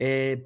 E, 0.00 0.38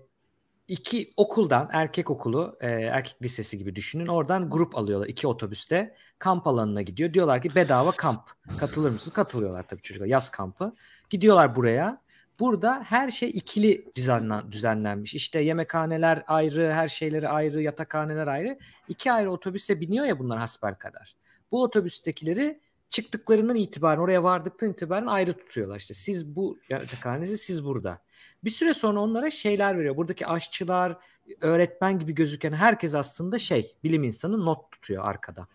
iki 0.68 1.12
okuldan 1.16 1.68
erkek 1.72 2.10
okulu 2.10 2.56
e, 2.60 2.68
erkek 2.68 3.22
lisesi 3.22 3.58
gibi 3.58 3.76
düşünün 3.76 4.06
oradan 4.06 4.50
grup 4.50 4.76
alıyorlar 4.76 5.08
iki 5.08 5.26
otobüste 5.26 5.94
kamp 6.18 6.46
alanına 6.46 6.82
gidiyor 6.82 7.14
diyorlar 7.14 7.42
ki 7.42 7.54
bedava 7.54 7.92
kamp 7.92 8.22
katılır 8.58 8.90
mısınız 8.90 9.14
katılıyorlar 9.14 9.68
tabii 9.68 9.82
çocuklar 9.82 10.06
yaz 10.06 10.30
kampı 10.30 10.74
gidiyorlar 11.10 11.56
buraya 11.56 12.02
Burada 12.40 12.84
her 12.88 13.10
şey 13.10 13.30
ikili 13.30 13.84
düzenlen, 13.96 14.52
düzenlenmiş. 14.52 15.14
İşte 15.14 15.40
yemekhaneler 15.40 16.22
ayrı, 16.26 16.72
her 16.72 16.88
şeyleri 16.88 17.28
ayrı, 17.28 17.62
yatakhaneler 17.62 18.26
ayrı. 18.26 18.58
İki 18.88 19.12
ayrı 19.12 19.30
otobüse 19.30 19.80
biniyor 19.80 20.06
ya 20.06 20.18
bunlar 20.18 20.38
hasbel 20.38 20.74
kadar. 20.74 21.16
Bu 21.52 21.62
otobüstekileri 21.62 22.60
çıktıklarından 22.90 23.56
itibaren 23.56 24.00
oraya 24.00 24.22
vardıktan 24.22 24.70
itibaren 24.70 25.06
ayrı 25.06 25.32
tutuyorlar. 25.32 25.76
İşte 25.76 25.94
siz 25.94 26.36
bu 26.36 26.58
yatakhanenizi 26.68 27.38
siz 27.38 27.64
burada. 27.64 27.98
Bir 28.44 28.50
süre 28.50 28.74
sonra 28.74 29.00
onlara 29.00 29.30
şeyler 29.30 29.78
veriyor. 29.78 29.96
Buradaki 29.96 30.26
aşçılar, 30.26 30.96
öğretmen 31.40 31.98
gibi 31.98 32.14
gözüken 32.14 32.52
herkes 32.52 32.94
aslında 32.94 33.38
şey 33.38 33.76
bilim 33.84 34.04
insanı 34.04 34.44
not 34.44 34.72
tutuyor 34.72 35.04
arkada. 35.04 35.46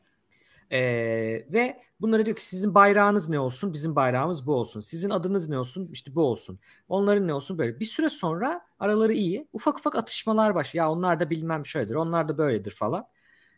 Ee, 0.71 1.45
ve 1.49 1.81
bunlara 2.01 2.25
diyor 2.25 2.37
ki 2.37 2.45
sizin 2.45 2.75
bayrağınız 2.75 3.29
ne 3.29 3.39
olsun? 3.39 3.73
Bizim 3.73 3.95
bayrağımız 3.95 4.47
bu 4.47 4.53
olsun. 4.53 4.79
Sizin 4.79 5.09
adınız 5.09 5.49
ne 5.49 5.59
olsun? 5.59 5.89
İşte 5.91 6.15
bu 6.15 6.23
olsun. 6.23 6.59
Onların 6.89 7.27
ne 7.27 7.33
olsun? 7.33 7.57
Böyle. 7.57 7.79
Bir 7.79 7.85
süre 7.85 8.09
sonra 8.09 8.61
araları 8.79 9.13
iyi. 9.13 9.47
Ufak 9.53 9.77
ufak 9.77 9.95
atışmalar 9.95 10.55
başlıyor. 10.55 10.85
Ya 10.85 10.91
onlar 10.91 11.19
da 11.19 11.29
bilmem 11.29 11.65
şöyledir. 11.65 11.95
Onlar 11.95 12.29
da 12.29 12.37
böyledir 12.37 12.71
falan. 12.71 13.07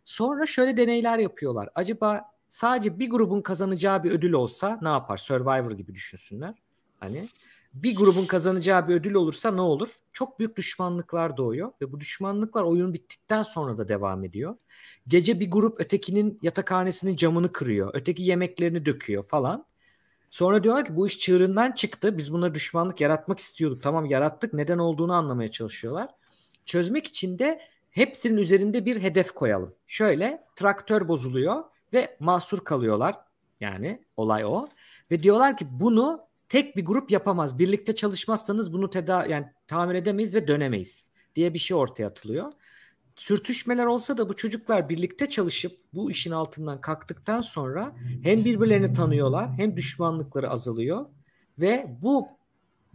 Sonra 0.05 0.45
şöyle 0.45 0.77
deneyler 0.77 1.19
yapıyorlar. 1.19 1.69
Acaba 1.75 2.21
sadece 2.49 2.99
bir 2.99 3.09
grubun 3.09 3.41
kazanacağı 3.41 4.03
bir 4.03 4.11
ödül 4.11 4.33
olsa 4.33 4.79
ne 4.81 4.89
yapar? 4.89 5.17
Survivor 5.17 5.71
gibi 5.71 5.95
düşünsünler. 5.95 6.53
Hani 6.99 7.29
bir 7.73 7.95
grubun 7.95 8.25
kazanacağı 8.25 8.87
bir 8.87 8.95
ödül 8.95 9.13
olursa 9.13 9.51
ne 9.51 9.61
olur? 9.61 9.89
Çok 10.13 10.39
büyük 10.39 10.57
düşmanlıklar 10.57 11.37
doğuyor 11.37 11.71
ve 11.81 11.91
bu 11.91 11.99
düşmanlıklar 11.99 12.63
oyun 12.63 12.93
bittikten 12.93 13.43
sonra 13.43 13.77
da 13.77 13.87
devam 13.87 14.23
ediyor. 14.23 14.55
Gece 15.07 15.39
bir 15.39 15.51
grup 15.51 15.79
ötekinin 15.79 16.39
yatakhanesinin 16.41 17.15
camını 17.15 17.51
kırıyor, 17.51 17.91
öteki 17.93 18.23
yemeklerini 18.23 18.85
döküyor 18.85 19.23
falan. 19.23 19.65
Sonra 20.29 20.63
diyorlar 20.63 20.85
ki 20.85 20.95
bu 20.95 21.07
iş 21.07 21.19
çığırından 21.19 21.71
çıktı. 21.71 22.17
Biz 22.17 22.33
buna 22.33 22.53
düşmanlık 22.53 23.01
yaratmak 23.01 23.39
istiyorduk. 23.39 23.83
Tamam 23.83 24.05
yarattık. 24.05 24.53
Neden 24.53 24.77
olduğunu 24.77 25.13
anlamaya 25.13 25.51
çalışıyorlar. 25.51 26.09
Çözmek 26.65 27.07
için 27.07 27.39
de 27.39 27.61
hepsinin 27.91 28.37
üzerinde 28.37 28.85
bir 28.85 29.01
hedef 29.01 29.31
koyalım. 29.31 29.75
Şöyle 29.87 30.43
traktör 30.55 31.07
bozuluyor 31.07 31.63
ve 31.93 32.17
mahsur 32.19 32.63
kalıyorlar. 32.63 33.15
Yani 33.59 34.03
olay 34.17 34.45
o. 34.45 34.67
Ve 35.11 35.23
diyorlar 35.23 35.57
ki 35.57 35.67
bunu 35.71 36.21
tek 36.49 36.77
bir 36.77 36.85
grup 36.85 37.11
yapamaz. 37.11 37.59
Birlikte 37.59 37.95
çalışmazsanız 37.95 38.73
bunu 38.73 38.89
teda 38.89 39.25
yani 39.25 39.45
tamir 39.67 39.95
edemeyiz 39.95 40.35
ve 40.35 40.47
dönemeyiz 40.47 41.09
diye 41.35 41.53
bir 41.53 41.59
şey 41.59 41.77
ortaya 41.77 42.07
atılıyor. 42.07 42.51
Sürtüşmeler 43.15 43.85
olsa 43.85 44.17
da 44.17 44.29
bu 44.29 44.35
çocuklar 44.35 44.89
birlikte 44.89 45.29
çalışıp 45.29 45.79
bu 45.93 46.11
işin 46.11 46.31
altından 46.31 46.81
kalktıktan 46.81 47.41
sonra 47.41 47.95
hem 48.23 48.45
birbirlerini 48.45 48.93
tanıyorlar 48.93 49.49
hem 49.57 49.77
düşmanlıkları 49.77 50.49
azalıyor 50.49 51.05
ve 51.59 51.97
bu 52.01 52.27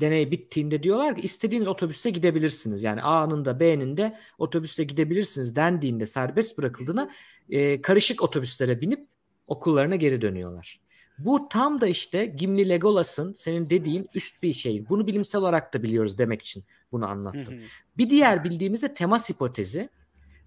deney 0.00 0.30
bittiğinde 0.30 0.82
diyorlar 0.82 1.16
ki 1.16 1.22
istediğiniz 1.22 1.68
otobüste 1.68 2.10
gidebilirsiniz. 2.10 2.82
Yani 2.82 3.02
A'nın 3.02 3.44
da 3.44 3.60
B'nin 3.60 3.96
de 3.96 4.16
otobüste 4.38 4.84
gidebilirsiniz 4.84 5.56
dendiğinde 5.56 6.06
serbest 6.06 6.58
bırakıldığında 6.58 7.10
e, 7.50 7.82
karışık 7.82 8.22
otobüslere 8.22 8.80
binip 8.80 9.06
okullarına 9.46 9.96
geri 9.96 10.20
dönüyorlar. 10.20 10.80
Bu 11.18 11.48
tam 11.48 11.80
da 11.80 11.86
işte 11.86 12.26
Gimli 12.26 12.68
Legolas'ın 12.68 13.32
senin 13.32 13.70
dediğin 13.70 14.08
üst 14.14 14.42
bir 14.42 14.52
şey. 14.52 14.88
Bunu 14.88 15.06
bilimsel 15.06 15.40
olarak 15.40 15.74
da 15.74 15.82
biliyoruz 15.82 16.18
demek 16.18 16.42
için 16.42 16.64
bunu 16.92 17.08
anlattım. 17.08 17.54
bir 17.98 18.10
diğer 18.10 18.44
bildiğimiz 18.44 18.82
de 18.82 18.94
temas 18.94 19.30
hipotezi. 19.30 19.88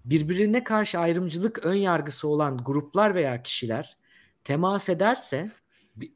Birbirine 0.04 0.64
karşı 0.64 0.98
ayrımcılık 0.98 1.66
ön 1.66 1.74
yargısı 1.74 2.28
olan 2.28 2.58
gruplar 2.64 3.14
veya 3.14 3.42
kişiler 3.42 3.96
temas 4.44 4.88
ederse 4.88 5.50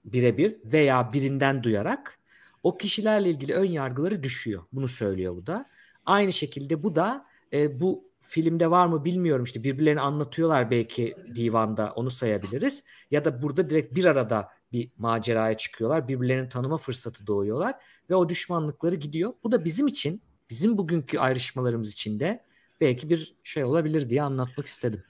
birebir 0.04 0.56
veya 0.64 1.12
birinden 1.12 1.62
duyarak 1.62 2.18
o 2.62 2.78
kişilerle 2.78 3.30
ilgili 3.30 3.54
ön 3.54 3.70
yargıları 3.70 4.22
düşüyor. 4.22 4.64
Bunu 4.72 4.88
söylüyor 4.88 5.36
bu 5.36 5.46
da. 5.46 5.66
Aynı 6.06 6.32
şekilde 6.32 6.82
bu 6.82 6.96
da 6.96 7.26
e, 7.52 7.80
bu 7.80 8.05
filmde 8.28 8.70
var 8.70 8.86
mı 8.86 9.04
bilmiyorum 9.04 9.44
işte 9.44 9.62
birbirlerini 9.62 10.00
anlatıyorlar 10.00 10.70
belki 10.70 11.16
divanda 11.34 11.92
onu 11.96 12.10
sayabiliriz. 12.10 12.84
Ya 13.10 13.24
da 13.24 13.42
burada 13.42 13.70
direkt 13.70 13.94
bir 13.94 14.04
arada 14.04 14.48
bir 14.72 14.90
maceraya 14.98 15.56
çıkıyorlar. 15.56 16.08
Birbirlerini 16.08 16.48
tanıma 16.48 16.76
fırsatı 16.76 17.26
doğuyorlar 17.26 17.74
ve 18.10 18.14
o 18.14 18.28
düşmanlıkları 18.28 18.96
gidiyor. 18.96 19.32
Bu 19.44 19.52
da 19.52 19.64
bizim 19.64 19.86
için 19.86 20.22
bizim 20.50 20.78
bugünkü 20.78 21.18
ayrışmalarımız 21.18 21.92
için 21.92 22.20
de 22.20 22.42
belki 22.80 23.10
bir 23.10 23.36
şey 23.44 23.64
olabilir 23.64 24.10
diye 24.10 24.22
anlatmak 24.22 24.66
istedim. 24.66 25.02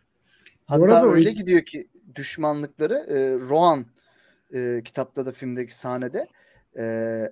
Hatta 0.67 1.07
öyle 1.07 1.33
gidiyor 1.33 1.63
ki 1.63 1.89
düşmanlıkları 2.15 2.95
e, 2.95 3.49
Rohan 3.49 3.87
e, 4.55 4.83
kitapta 4.85 5.27
da 5.27 5.33
filmdeki 5.33 5.77
sahnede 5.77 6.27
e, 6.79 6.85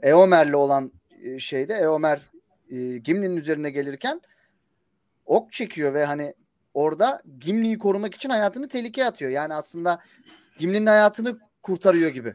Eomer'le 0.03 0.55
olan 0.55 0.93
e, 1.23 1.39
şeyde 1.39 1.75
Eomer 1.75 2.21
e, 2.71 2.99
Gimli'nin 2.99 3.37
üzerine 3.37 3.71
gelirken 3.71 4.21
ok 5.27 5.53
çekiyor 5.53 5.95
ve 5.95 6.05
hani 6.05 6.35
orada 6.75 7.23
Gimli'yi 7.39 7.79
korumak 7.79 8.15
için 8.15 8.31
hayatını 8.31 8.69
tehlikeye 8.69 9.07
atıyor. 9.07 9.31
Yani 9.31 9.55
aslında 9.55 10.01
Gimli'nin 10.59 10.87
hayatını 10.87 11.39
kurtarıyor 11.63 12.11
gibi. 12.11 12.35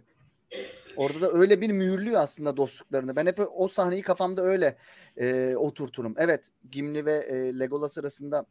Orada 0.98 1.22
da 1.22 1.32
öyle 1.32 1.62
bir 1.62 1.72
mühürlüyor 1.72 2.22
aslında 2.22 2.58
dostluklarını. 2.58 3.16
Ben 3.16 3.26
hep 3.26 3.40
o 3.56 3.68
sahneyi 3.68 4.02
kafamda 4.02 4.42
öyle 4.44 4.78
e, 5.18 5.56
oturturum. 5.56 6.14
Evet 6.18 6.50
Gimli 6.72 7.06
ve 7.06 7.14
e, 7.14 7.60
Legolas 7.60 7.98
arasında 7.98 8.46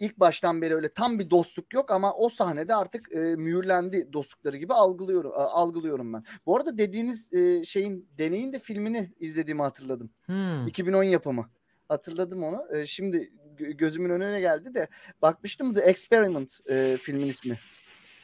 ilk 0.00 0.20
baştan 0.20 0.62
beri 0.62 0.74
öyle 0.74 0.88
tam 0.92 1.18
bir 1.18 1.30
dostluk 1.30 1.74
yok 1.74 1.90
ama 1.90 2.14
o 2.14 2.28
sahnede 2.28 2.74
artık 2.74 3.12
e, 3.12 3.18
mühürlendi 3.18 4.12
dostlukları 4.12 4.56
gibi 4.56 4.74
algılıyorum 4.74 5.32
algılıyorum 5.34 6.12
ben. 6.12 6.24
Bu 6.46 6.56
arada 6.56 6.78
dediğiniz 6.78 7.32
e, 7.32 7.64
şeyin 7.64 8.08
deneyin 8.18 8.52
de 8.52 8.58
filmini 8.58 9.12
izlediğimi 9.20 9.62
hatırladım. 9.62 10.10
Hmm. 10.26 10.66
2010 10.66 11.02
yapımı. 11.02 11.50
Hatırladım 11.90 12.42
onu. 12.42 12.66
E, 12.76 12.86
şimdi 12.86 13.32
gözümün 13.58 14.10
önüne 14.10 14.40
geldi 14.40 14.74
de 14.74 14.88
bakmıştım 15.22 15.74
The 15.74 15.80
Experiment 15.80 16.58
e, 16.70 16.98
filmin 17.02 17.26
ismi. 17.26 17.58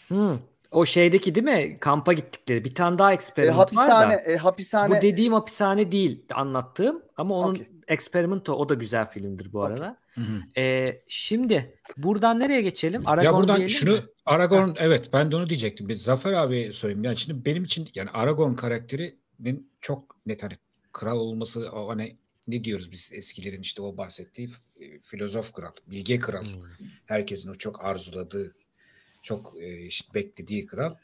Hmm. 0.08 0.38
O 0.70 0.86
şeydeki 0.86 1.34
değil 1.34 1.44
mi? 1.44 1.78
Kampa 1.80 2.12
gittikleri. 2.12 2.64
Bir 2.64 2.74
tane 2.74 2.98
daha 2.98 3.12
experiment 3.12 3.54
e, 3.54 3.58
hapishane, 3.58 4.14
var 4.14 4.24
da. 4.24 4.30
E, 4.30 4.36
hapishane. 4.36 4.96
Bu 4.96 5.02
dediğim 5.02 5.32
hapishane 5.32 5.92
değil 5.92 6.24
anlattığım 6.34 7.02
ama 7.16 7.34
onun 7.34 7.54
okay. 7.54 7.68
Experimento 7.88 8.52
o 8.52 8.68
da 8.68 8.74
güzel 8.74 9.10
filmdir 9.10 9.52
bu 9.52 9.62
arada. 9.62 9.96
Okay. 10.12 10.64
E, 10.64 11.02
şimdi 11.08 11.78
buradan 11.96 12.40
nereye 12.40 12.62
geçelim? 12.62 13.08
Aragorn 13.08 13.24
ya 13.24 13.34
buradan 13.34 13.66
şunu 13.66 13.92
mi? 13.92 14.00
Aragorn 14.26 14.70
evet 14.78 15.12
ben 15.12 15.30
de 15.30 15.36
onu 15.36 15.48
diyecektim. 15.48 15.88
Bir 15.88 15.94
Zafer 15.94 16.32
abi 16.32 16.72
sorayım. 16.72 17.04
Yani 17.04 17.16
şimdi 17.16 17.44
benim 17.44 17.64
için 17.64 17.88
yani 17.94 18.10
Aragorn 18.10 18.54
karakterinin 18.54 19.70
çok 19.80 20.26
net 20.26 20.42
hani 20.42 20.58
kral 20.92 21.18
olması 21.18 21.70
o 21.72 21.88
hani 21.88 22.16
ne 22.46 22.64
diyoruz 22.64 22.92
biz 22.92 23.10
eskilerin 23.12 23.62
işte 23.62 23.82
o 23.82 23.96
bahsettiği 23.96 24.48
filozof 25.02 25.52
kral, 25.52 25.72
bilge 25.86 26.18
kral. 26.18 26.44
Hmm. 26.44 26.62
Herkesin 27.06 27.48
o 27.48 27.54
çok 27.54 27.84
arzuladığı 27.84 28.56
çok 29.22 29.54
e, 29.60 29.86
işte 29.86 30.14
beklediği 30.14 30.66
kral. 30.66 30.94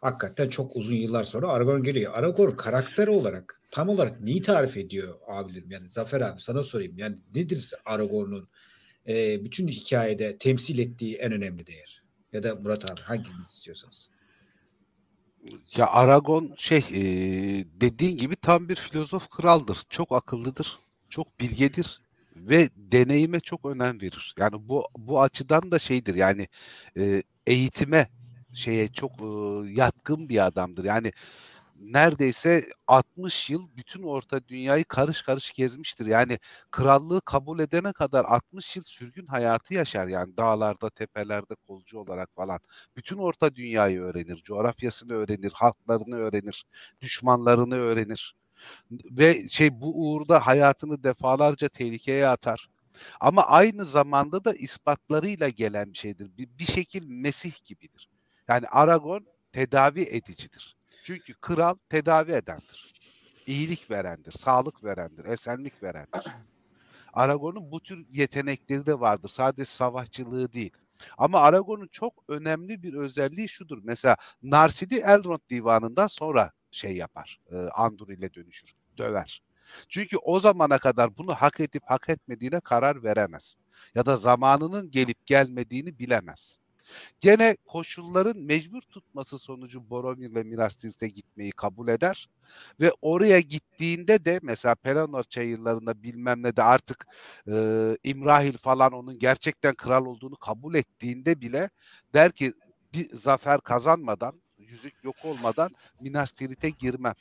Hakikaten 0.00 0.48
çok 0.48 0.76
uzun 0.76 0.94
yıllar 0.94 1.24
sonra 1.24 1.48
Aragorn 1.48 1.82
geliyor. 1.82 2.14
Aragorn 2.14 2.56
karakter 2.56 3.06
olarak 3.08 3.60
tam 3.70 3.88
olarak 3.88 4.20
neyi 4.20 4.42
tarif 4.42 4.76
ediyor 4.76 5.18
abilerim? 5.26 5.70
Yani 5.70 5.88
Zafer 5.88 6.20
abi 6.20 6.40
sana 6.40 6.62
sorayım. 6.62 6.98
Yani 6.98 7.16
nedir 7.34 7.74
Aragorn'un 7.84 8.48
e, 9.08 9.44
bütün 9.44 9.68
hikayede 9.68 10.38
temsil 10.38 10.78
ettiği 10.78 11.14
en 11.14 11.32
önemli 11.32 11.66
değer? 11.66 12.02
Ya 12.32 12.42
da 12.42 12.54
Murat 12.54 12.92
abi 12.92 13.00
hangisini 13.00 13.40
istiyorsanız. 13.40 14.10
Ya 15.76 15.86
Aragon 15.86 16.54
şey 16.56 16.78
e, 16.78 17.02
dediğin 17.80 18.16
gibi 18.16 18.36
tam 18.36 18.68
bir 18.68 18.76
filozof 18.76 19.28
kraldır. 19.28 19.78
Çok 19.90 20.12
akıllıdır. 20.12 20.78
Çok 21.14 21.40
bilgedir 21.40 22.00
ve 22.36 22.68
deneyime 22.76 23.40
çok 23.40 23.64
önem 23.66 24.00
verir. 24.00 24.34
Yani 24.38 24.68
bu 24.68 24.88
bu 24.98 25.22
açıdan 25.22 25.70
da 25.70 25.78
şeydir 25.78 26.14
yani 26.14 26.48
e, 26.98 27.22
eğitime 27.46 28.08
şeye 28.52 28.88
çok 28.88 29.12
e, 29.20 29.24
yatkın 29.72 30.28
bir 30.28 30.46
adamdır. 30.46 30.84
Yani 30.84 31.12
neredeyse 31.80 32.64
60 32.86 33.50
yıl 33.50 33.76
bütün 33.76 34.02
orta 34.02 34.48
dünyayı 34.48 34.84
karış 34.84 35.22
karış 35.22 35.52
gezmiştir. 35.52 36.06
Yani 36.06 36.38
krallığı 36.70 37.20
kabul 37.20 37.58
edene 37.58 37.92
kadar 37.92 38.24
60 38.24 38.76
yıl 38.76 38.84
sürgün 38.84 39.26
hayatı 39.26 39.74
yaşar 39.74 40.08
yani 40.08 40.36
dağlarda, 40.36 40.90
tepelerde 40.90 41.54
kolcu 41.68 41.98
olarak 41.98 42.30
falan. 42.36 42.60
Bütün 42.96 43.18
orta 43.18 43.56
dünyayı 43.56 44.00
öğrenir, 44.00 44.36
coğrafyasını 44.36 45.12
öğrenir, 45.12 45.52
halklarını 45.54 46.16
öğrenir, 46.16 46.64
düşmanlarını 47.00 47.74
öğrenir. 47.76 48.34
Ve 48.90 49.48
şey 49.48 49.80
bu 49.80 50.02
uğurda 50.02 50.46
hayatını 50.46 51.04
defalarca 51.04 51.68
tehlikeye 51.68 52.26
atar. 52.26 52.68
Ama 53.20 53.42
aynı 53.42 53.84
zamanda 53.84 54.44
da 54.44 54.52
ispatlarıyla 54.52 55.48
gelen 55.48 55.92
bir 55.92 55.98
şeydir. 55.98 56.30
Bir, 56.38 56.48
bir 56.58 56.64
şekil 56.64 57.06
Mesih 57.06 57.64
gibidir. 57.64 58.08
Yani 58.48 58.66
Aragon 58.68 59.26
tedavi 59.52 60.02
edicidir. 60.02 60.76
Çünkü 61.04 61.34
kral 61.34 61.74
tedavi 61.88 62.32
edendir. 62.32 62.94
İyilik 63.46 63.90
verendir, 63.90 64.32
sağlık 64.32 64.84
verendir, 64.84 65.24
esenlik 65.24 65.82
verendir. 65.82 66.24
Aragon'un 67.12 67.70
bu 67.70 67.80
tür 67.80 68.06
yetenekleri 68.10 68.86
de 68.86 69.00
vardır. 69.00 69.28
Sadece 69.28 69.64
savaşçılığı 69.64 70.52
değil. 70.52 70.72
Ama 71.18 71.40
Aragon'un 71.40 71.86
çok 71.86 72.24
önemli 72.28 72.82
bir 72.82 72.94
özelliği 72.94 73.48
şudur. 73.48 73.78
Mesela 73.82 74.16
Narsidi 74.42 74.94
Elrond 74.94 75.40
divanından 75.50 76.06
sonra 76.06 76.52
şey 76.74 76.96
yapar. 76.96 77.40
E, 77.52 77.56
Andur 77.56 78.08
ile 78.08 78.34
dönüşür, 78.34 78.72
döver. 78.98 79.42
Çünkü 79.88 80.16
o 80.16 80.40
zamana 80.40 80.78
kadar 80.78 81.16
bunu 81.16 81.34
hak 81.34 81.60
edip 81.60 81.82
hak 81.86 82.08
etmediğine 82.08 82.60
karar 82.60 83.02
veremez. 83.02 83.56
Ya 83.94 84.06
da 84.06 84.16
zamanının 84.16 84.90
gelip 84.90 85.26
gelmediğini 85.26 85.98
bilemez. 85.98 86.58
Gene 87.20 87.56
koşulların 87.66 88.38
mecbur 88.42 88.80
tutması 88.80 89.38
sonucu 89.38 89.90
Boromir 89.90 90.30
ile 90.30 90.42
Minas 90.42 90.74
Tirith'e 90.74 91.08
gitmeyi 91.08 91.52
kabul 91.52 91.88
eder. 91.88 92.28
Ve 92.80 92.92
oraya 93.02 93.40
gittiğinde 93.40 94.24
de 94.24 94.40
mesela 94.42 94.74
Pelennor 94.74 95.22
çayırlarında 95.22 96.02
bilmem 96.02 96.42
ne 96.42 96.56
de 96.56 96.62
artık 96.62 97.06
e, 97.48 97.54
İmrahil 98.04 98.58
falan 98.58 98.92
onun 98.92 99.18
gerçekten 99.18 99.74
kral 99.74 100.06
olduğunu 100.06 100.36
kabul 100.36 100.74
ettiğinde 100.74 101.40
bile 101.40 101.70
der 102.14 102.32
ki 102.32 102.52
bir 102.94 103.16
zafer 103.16 103.60
kazanmadan, 103.60 104.40
yüzük 104.74 105.04
yok 105.04 105.16
olmadan 105.24 105.70
Minas 106.00 106.32
Tirith'e 106.32 106.70
girmem. 106.70 107.14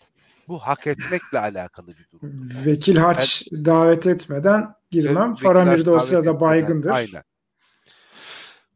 Bu 0.48 0.60
hak 0.60 0.88
etmekle 0.88 1.40
alakalı 1.40 1.88
bir 1.88 2.08
durum. 2.12 2.50
Vekil 2.66 2.98
harç 2.98 3.48
yani, 3.52 3.66
davet 3.66 4.08
etmeden 4.08 4.76
girmem. 4.92 5.34
Faramir 5.34 5.86
dosyada 5.86 6.40
baygındır. 6.40 6.90
Aynen. 6.90 7.24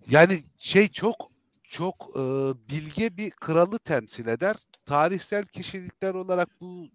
Yani 0.09 0.43
şey 0.57 0.87
çok 0.87 1.31
çok 1.63 2.09
e, 2.15 2.21
bilge 2.69 3.17
bir 3.17 3.31
kralı 3.31 3.79
temsil 3.79 4.27
eder. 4.27 4.55
Tarihsel 4.85 5.45
kişilikler 5.45 6.13
olarak 6.13 6.61
bu 6.61 6.87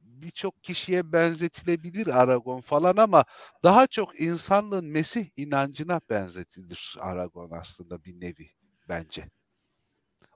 birçok 0.00 0.64
kişiye 0.64 1.12
benzetilebilir 1.12 2.20
Aragon 2.22 2.60
falan 2.60 2.96
ama 2.96 3.24
daha 3.62 3.86
çok 3.86 4.20
insanlığın 4.20 4.86
Mesih 4.86 5.26
inancına 5.36 6.00
benzetilir 6.10 6.96
Aragon 7.00 7.50
aslında 7.50 8.04
bir 8.04 8.20
nevi 8.20 8.50
bence. 8.88 9.28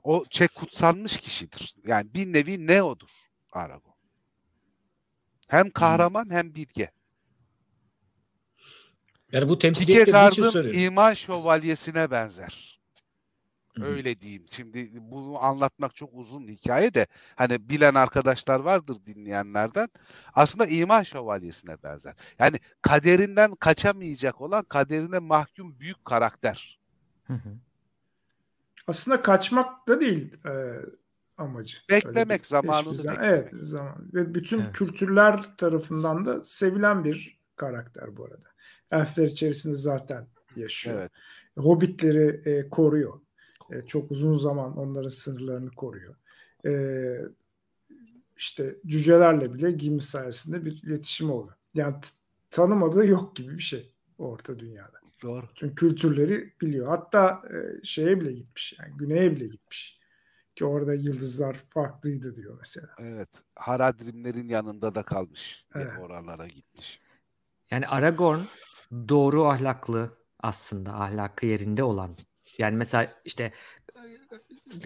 O 0.04 0.24
şey 0.30 0.48
kutsanmış 0.48 1.16
kişidir. 1.16 1.74
Yani 1.86 2.14
bir 2.14 2.32
nevi 2.32 2.66
Neo'dur 2.66 3.10
Aragon. 3.52 3.94
Hem 5.48 5.70
kahraman 5.70 6.30
hem 6.30 6.54
bilge. 6.54 6.90
Yani 9.32 9.48
bu 9.48 9.58
temsiliyetler 9.58 10.32
için 10.32 10.42
soruyorum. 10.42 10.80
iman 10.80 11.14
şövalyesine 11.14 12.10
benzer. 12.10 12.78
Öyle 13.80 14.20
diyeyim. 14.20 14.44
Şimdi 14.50 14.90
bunu 15.00 15.44
anlatmak 15.44 15.96
çok 15.96 16.10
uzun 16.14 16.48
hikaye 16.48 16.94
de 16.94 17.06
hani 17.36 17.68
bilen 17.68 17.94
arkadaşlar 17.94 18.60
vardır 18.60 18.96
dinleyenlerden. 19.06 19.88
Aslında 20.34 20.66
iman 20.66 21.02
şövalyesine 21.02 21.82
benzer. 21.82 22.14
Yani 22.38 22.58
kaderinden 22.82 23.54
kaçamayacak 23.54 24.40
olan 24.40 24.64
kaderine 24.64 25.18
mahkum 25.18 25.80
büyük 25.80 26.04
karakter. 26.04 26.78
Aslında 28.88 29.22
kaçmak 29.22 29.88
da 29.88 30.00
değil 30.00 30.36
e, 30.46 30.82
amacı. 31.36 31.78
Beklemek 31.90 32.46
zamanını 32.46 32.96
zaman, 32.96 33.24
Evet 33.24 33.50
zaman 33.52 34.10
ve 34.14 34.34
bütün 34.34 34.60
evet. 34.60 34.72
kültürler 34.72 35.56
tarafından 35.56 36.24
da 36.24 36.44
sevilen 36.44 37.04
bir 37.04 37.38
karakter 37.56 38.16
bu 38.16 38.24
arada. 38.24 38.48
Elfler 38.90 39.26
içerisinde 39.26 39.74
zaten 39.74 40.26
yaşıyor. 40.56 41.00
Evet. 41.00 41.12
Hobbitleri 41.58 42.42
e, 42.44 42.68
koruyor. 42.68 43.20
E, 43.70 43.80
çok 43.80 44.10
uzun 44.10 44.34
zaman 44.34 44.76
onların 44.76 45.08
sınırlarını 45.08 45.70
koruyor. 45.70 46.14
E, 46.66 46.72
işte 48.36 48.76
cücelerle 48.86 49.54
bile 49.54 49.72
Gimli 49.72 50.02
sayesinde 50.02 50.64
bir 50.64 50.82
iletişim 50.82 51.30
oldu. 51.30 51.56
Yani 51.74 51.94
tanımadığı 52.50 53.06
yok 53.06 53.36
gibi 53.36 53.58
bir 53.58 53.62
şey 53.62 53.92
Orta 54.18 54.58
Dünya'da. 54.58 54.98
Doğru. 55.22 55.46
Çünkü 55.54 55.74
kültürleri 55.74 56.52
biliyor. 56.60 56.88
Hatta 56.88 57.42
e, 57.50 57.84
şeye 57.84 58.20
bile 58.20 58.32
gitmiş 58.32 58.74
yani 58.78 58.96
güneye 58.96 59.36
bile 59.36 59.46
gitmiş. 59.46 59.98
Ki 60.54 60.64
orada 60.64 60.94
yıldızlar 60.94 61.54
farklıydı 61.54 62.36
diyor 62.36 62.56
mesela. 62.58 62.88
Evet. 62.98 63.28
Haradrimlerin 63.56 64.48
yanında 64.48 64.94
da 64.94 65.02
kalmış. 65.02 65.66
Evet. 65.74 65.92
Oralara 66.00 66.46
gitmiş. 66.46 67.00
Yani 67.70 67.86
Aragorn 67.88 68.40
doğru 69.08 69.44
ahlaklı 69.44 70.18
aslında 70.40 70.94
ahlakı 70.94 71.46
yerinde 71.46 71.82
olan. 71.82 72.16
Yani 72.58 72.76
mesela 72.76 73.12
işte 73.24 73.52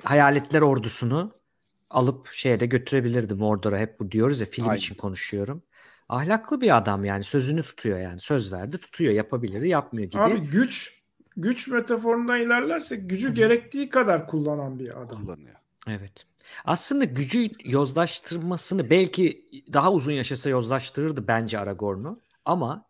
hayaletler 0.04 0.60
ordusunu 0.60 1.42
alıp 1.90 2.28
şeye 2.32 2.60
de 2.60 2.66
götürebilirdi 2.66 3.34
Mordor'a 3.34 3.78
hep 3.78 4.00
bu 4.00 4.10
diyoruz 4.10 4.40
ya 4.40 4.46
film 4.46 4.68
Aynen. 4.68 4.78
için 4.78 4.94
konuşuyorum. 4.94 5.62
Ahlaklı 6.08 6.60
bir 6.60 6.76
adam 6.76 7.04
yani 7.04 7.24
sözünü 7.24 7.62
tutuyor 7.62 7.98
yani 7.98 8.20
söz 8.20 8.52
verdi 8.52 8.78
tutuyor 8.78 9.12
yapabilir 9.12 9.62
yapmıyor 9.62 10.10
gibi. 10.10 10.22
Abi 10.22 10.40
güç 10.40 11.02
güç 11.36 11.68
metaforundan 11.68 12.40
ilerlersek 12.40 13.10
gücü 13.10 13.26
Hı-hı. 13.26 13.34
gerektiği 13.34 13.88
kadar 13.88 14.26
kullanan 14.26 14.78
bir 14.78 15.02
adam. 15.02 15.24
Kullanıyor. 15.24 15.56
Evet. 15.88 16.26
Aslında 16.64 17.04
gücü 17.04 17.50
yozlaştırmasını 17.64 18.90
belki 18.90 19.46
daha 19.72 19.92
uzun 19.92 20.12
yaşasa 20.12 20.50
yozlaştırırdı 20.50 21.28
bence 21.28 21.58
Aragorn'u. 21.58 22.20
Ama 22.44 22.84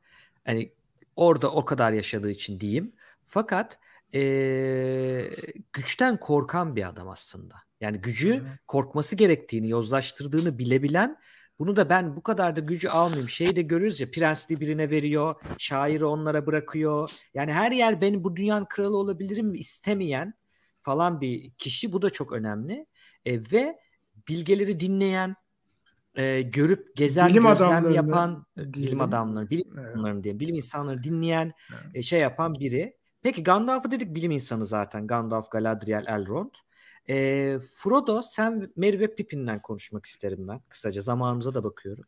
hani 0.45 0.73
orada 1.17 1.53
o 1.53 1.65
kadar 1.65 1.93
yaşadığı 1.93 2.31
için 2.31 2.61
diyeyim. 2.61 2.93
Fakat 3.25 3.79
ee, 4.15 5.31
güçten 5.73 6.17
korkan 6.17 6.77
bir 6.77 6.89
adam 6.89 7.09
aslında. 7.09 7.55
Yani 7.81 7.99
gücü 7.99 8.45
korkması 8.69 9.17
gerektiğini, 9.17 9.69
yozlaştırdığını 9.69 10.59
bilebilen 10.59 11.17
bunu 11.63 11.77
da 11.77 11.89
ben 11.89 12.17
bu 12.17 12.23
kadar 12.23 12.57
da 12.57 12.61
gücü 12.61 12.89
almayayım. 12.89 13.29
Şeyi 13.29 13.57
de 13.57 13.63
görürüz 13.63 14.01
ya 14.01 14.11
prensli 14.11 14.61
birine 14.61 14.91
veriyor, 14.91 15.35
şairi 15.59 16.05
onlara 16.05 16.47
bırakıyor. 16.47 17.11
Yani 17.35 17.53
her 17.53 17.73
yer 17.73 18.01
benim 18.01 18.25
bu 18.25 18.37
dünyanın 18.37 18.65
kralı 18.65 18.97
olabilirim 18.97 19.55
istemeyen 19.55 20.35
falan 20.81 21.21
bir 21.21 21.51
kişi. 21.51 21.93
Bu 21.93 22.03
da 22.03 22.11
çok 22.11 22.33
önemli. 22.33 22.87
E, 23.25 23.41
ve 23.53 23.79
bilgeleri 24.29 24.81
dinleyen, 24.81 25.37
e, 26.15 26.43
görüp 26.43 26.97
gezen, 26.97 27.29
bilim 27.29 27.43
gözlem 27.43 27.93
yapan 27.93 28.47
e, 28.59 28.75
bilim 28.75 29.01
adamları, 29.01 29.51
bilim 29.51 29.79
Evet. 29.79 29.91
adamları 29.91 30.25
diye 30.25 30.41
bilim 30.41 30.55
insanları 30.55 31.03
dinleyen, 31.03 31.53
Evet. 31.73 31.91
e, 31.95 32.03
şey 32.03 32.21
yapan 32.21 32.55
biri. 32.55 32.97
Peki 33.23 33.43
Gandalf'ı 33.43 33.91
dedik 33.91 34.15
bilim 34.15 34.31
insanı 34.31 34.67
zaten. 34.67 35.07
Gandalf, 35.07 35.51
Galadriel, 35.51 36.05
Elrond. 36.07 36.51
E, 37.09 37.59
Frodo, 37.75 38.23
Sam, 38.23 38.61
Merry 38.77 39.01
ve 39.01 39.15
Pippin'den 39.15 39.63
konuşmak 39.63 40.07
isterim 40.07 40.49
ben. 40.49 40.61
Kısaca 40.69 41.01
zamanımıza 41.01 41.55
da 41.55 41.65
bakıyorum. 41.65 42.05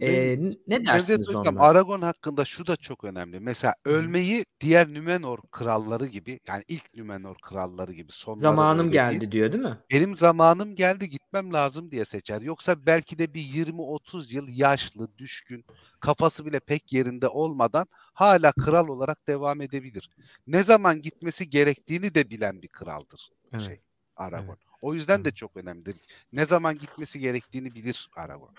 E, 0.00 0.08
Benim- 0.08 0.56
ne 0.66 0.86
dersiniz 0.86 1.34
ondan? 1.34 1.54
Aragon 1.54 2.02
hakkında 2.02 2.44
şu 2.44 2.66
da 2.66 2.76
çok 2.76 3.04
önemli. 3.04 3.40
Mesela 3.40 3.74
ölmeyi 3.84 4.44
diğer 4.60 4.88
Nümenor 4.88 5.38
kralları 5.50 6.06
gibi 6.06 6.40
yani 6.48 6.64
ilk 6.68 6.94
Nümenor 6.94 7.36
kralları 7.42 7.92
gibi 7.92 8.12
Zamanım 8.36 8.90
geldi 8.90 9.20
değil. 9.20 9.32
diyor 9.32 9.52
değil 9.52 9.64
mi? 9.64 9.78
Benim 9.90 10.14
zamanım 10.14 10.74
geldi 10.74 11.10
gitmem 11.10 11.52
lazım 11.52 11.90
diye 11.90 12.04
seçer. 12.04 12.40
Yoksa 12.40 12.86
belki 12.86 13.18
de 13.18 13.34
bir 13.34 13.40
20-30 13.40 14.32
yıl 14.32 14.48
yaşlı, 14.48 15.18
düşkün, 15.18 15.64
kafası 16.00 16.46
bile 16.46 16.60
pek 16.60 16.92
yerinde 16.92 17.28
olmadan 17.28 17.86
hala 17.92 18.52
kral 18.52 18.88
olarak 18.88 19.28
devam 19.28 19.60
edebilir. 19.60 20.10
Ne 20.46 20.62
zaman 20.62 21.02
gitmesi 21.02 21.50
gerektiğini 21.50 22.14
de 22.14 22.30
bilen 22.30 22.62
bir 22.62 22.68
kraldır 22.68 23.30
Evet. 23.52 23.62
şey 23.62 23.80
Aragon. 24.20 24.46
Evet. 24.48 24.58
O 24.82 24.94
yüzden 24.94 25.24
de 25.24 25.30
çok 25.30 25.56
önemlidir. 25.56 25.96
Ne 26.32 26.44
zaman 26.44 26.78
gitmesi 26.78 27.18
gerektiğini 27.18 27.74
bilir 27.74 28.10
Aragon. 28.16 28.54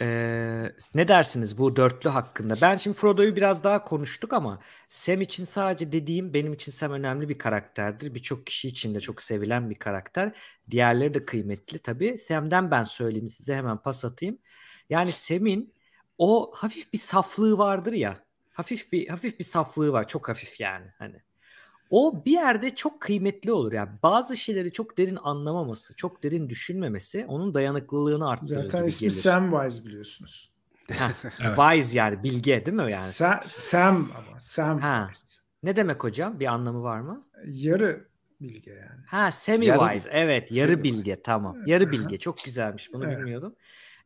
Ee, 0.00 0.72
ne 0.94 1.08
dersiniz 1.08 1.58
bu 1.58 1.76
dörtlü 1.76 2.10
hakkında? 2.10 2.54
Ben 2.62 2.76
şimdi 2.76 2.96
Frodo'yu 2.96 3.36
biraz 3.36 3.64
daha 3.64 3.84
konuştuk 3.84 4.32
ama 4.32 4.60
Sam 4.88 5.20
için 5.20 5.44
sadece 5.44 5.92
dediğim 5.92 6.34
benim 6.34 6.52
için 6.52 6.72
Sam 6.72 6.92
önemli 6.92 7.28
bir 7.28 7.38
karakterdir. 7.38 8.14
Birçok 8.14 8.46
kişi 8.46 8.68
için 8.68 8.94
de 8.94 9.00
çok 9.00 9.22
sevilen 9.22 9.70
bir 9.70 9.74
karakter. 9.74 10.32
Diğerleri 10.70 11.14
de 11.14 11.24
kıymetli 11.24 11.78
tabii. 11.78 12.18
Sam'den 12.18 12.70
ben 12.70 12.82
söyleyeyim 12.82 13.28
size 13.28 13.56
hemen 13.56 13.78
pas 13.78 14.04
atayım. 14.04 14.38
Yani 14.90 15.12
Sam'in 15.12 15.74
o 16.18 16.52
hafif 16.54 16.92
bir 16.92 16.98
saflığı 16.98 17.58
vardır 17.58 17.92
ya. 17.92 18.24
Hafif 18.52 18.92
bir 18.92 19.08
hafif 19.08 19.38
bir 19.38 19.44
saflığı 19.44 19.92
var. 19.92 20.08
Çok 20.08 20.28
hafif 20.28 20.60
yani 20.60 20.86
hani. 20.98 21.25
O 21.90 22.24
bir 22.24 22.30
yerde 22.32 22.74
çok 22.74 23.00
kıymetli 23.00 23.52
olur. 23.52 23.72
Yani 23.72 23.88
bazı 24.02 24.36
şeyleri 24.36 24.72
çok 24.72 24.98
derin 24.98 25.18
anlamaması, 25.22 25.94
çok 25.96 26.22
derin 26.22 26.48
düşünmemesi 26.48 27.24
onun 27.28 27.54
dayanıklılığını 27.54 28.28
arttırır 28.28 28.62
Zaten 28.62 28.80
gibi 28.80 28.88
ismi 28.88 29.08
gelir. 29.08 29.20
Samwise 29.20 29.84
biliyorsunuz. 29.88 30.50
Heh, 30.90 31.10
Evet. 31.46 31.56
Wise 31.56 31.98
yani 31.98 32.22
bilge 32.22 32.66
değil 32.66 32.76
mi 32.76 32.82
yani? 32.82 32.92
Sa- 32.92 33.40
Sam 33.44 34.10
ama 34.16 34.40
Sam 34.40 34.78
Ha. 34.78 35.10
Ne 35.62 35.76
demek 35.76 36.04
hocam? 36.04 36.40
Bir 36.40 36.46
anlamı 36.46 36.82
var 36.82 37.00
mı? 37.00 37.26
Yarı 37.46 38.08
bilge 38.40 38.70
yani. 38.70 39.00
Ha 39.06 39.30
semi 39.30 39.66
Yarı- 39.66 39.92
wise. 39.92 40.10
Evet, 40.12 40.52
yarı 40.52 40.82
bilge 40.82 41.22
tamam. 41.22 41.56
Yarı 41.66 41.92
bilge 41.92 42.16
çok 42.16 42.38
güzelmiş. 42.44 42.92
Bunu 42.92 43.04
Evet. 43.06 43.18
bilmiyordum. 43.18 43.54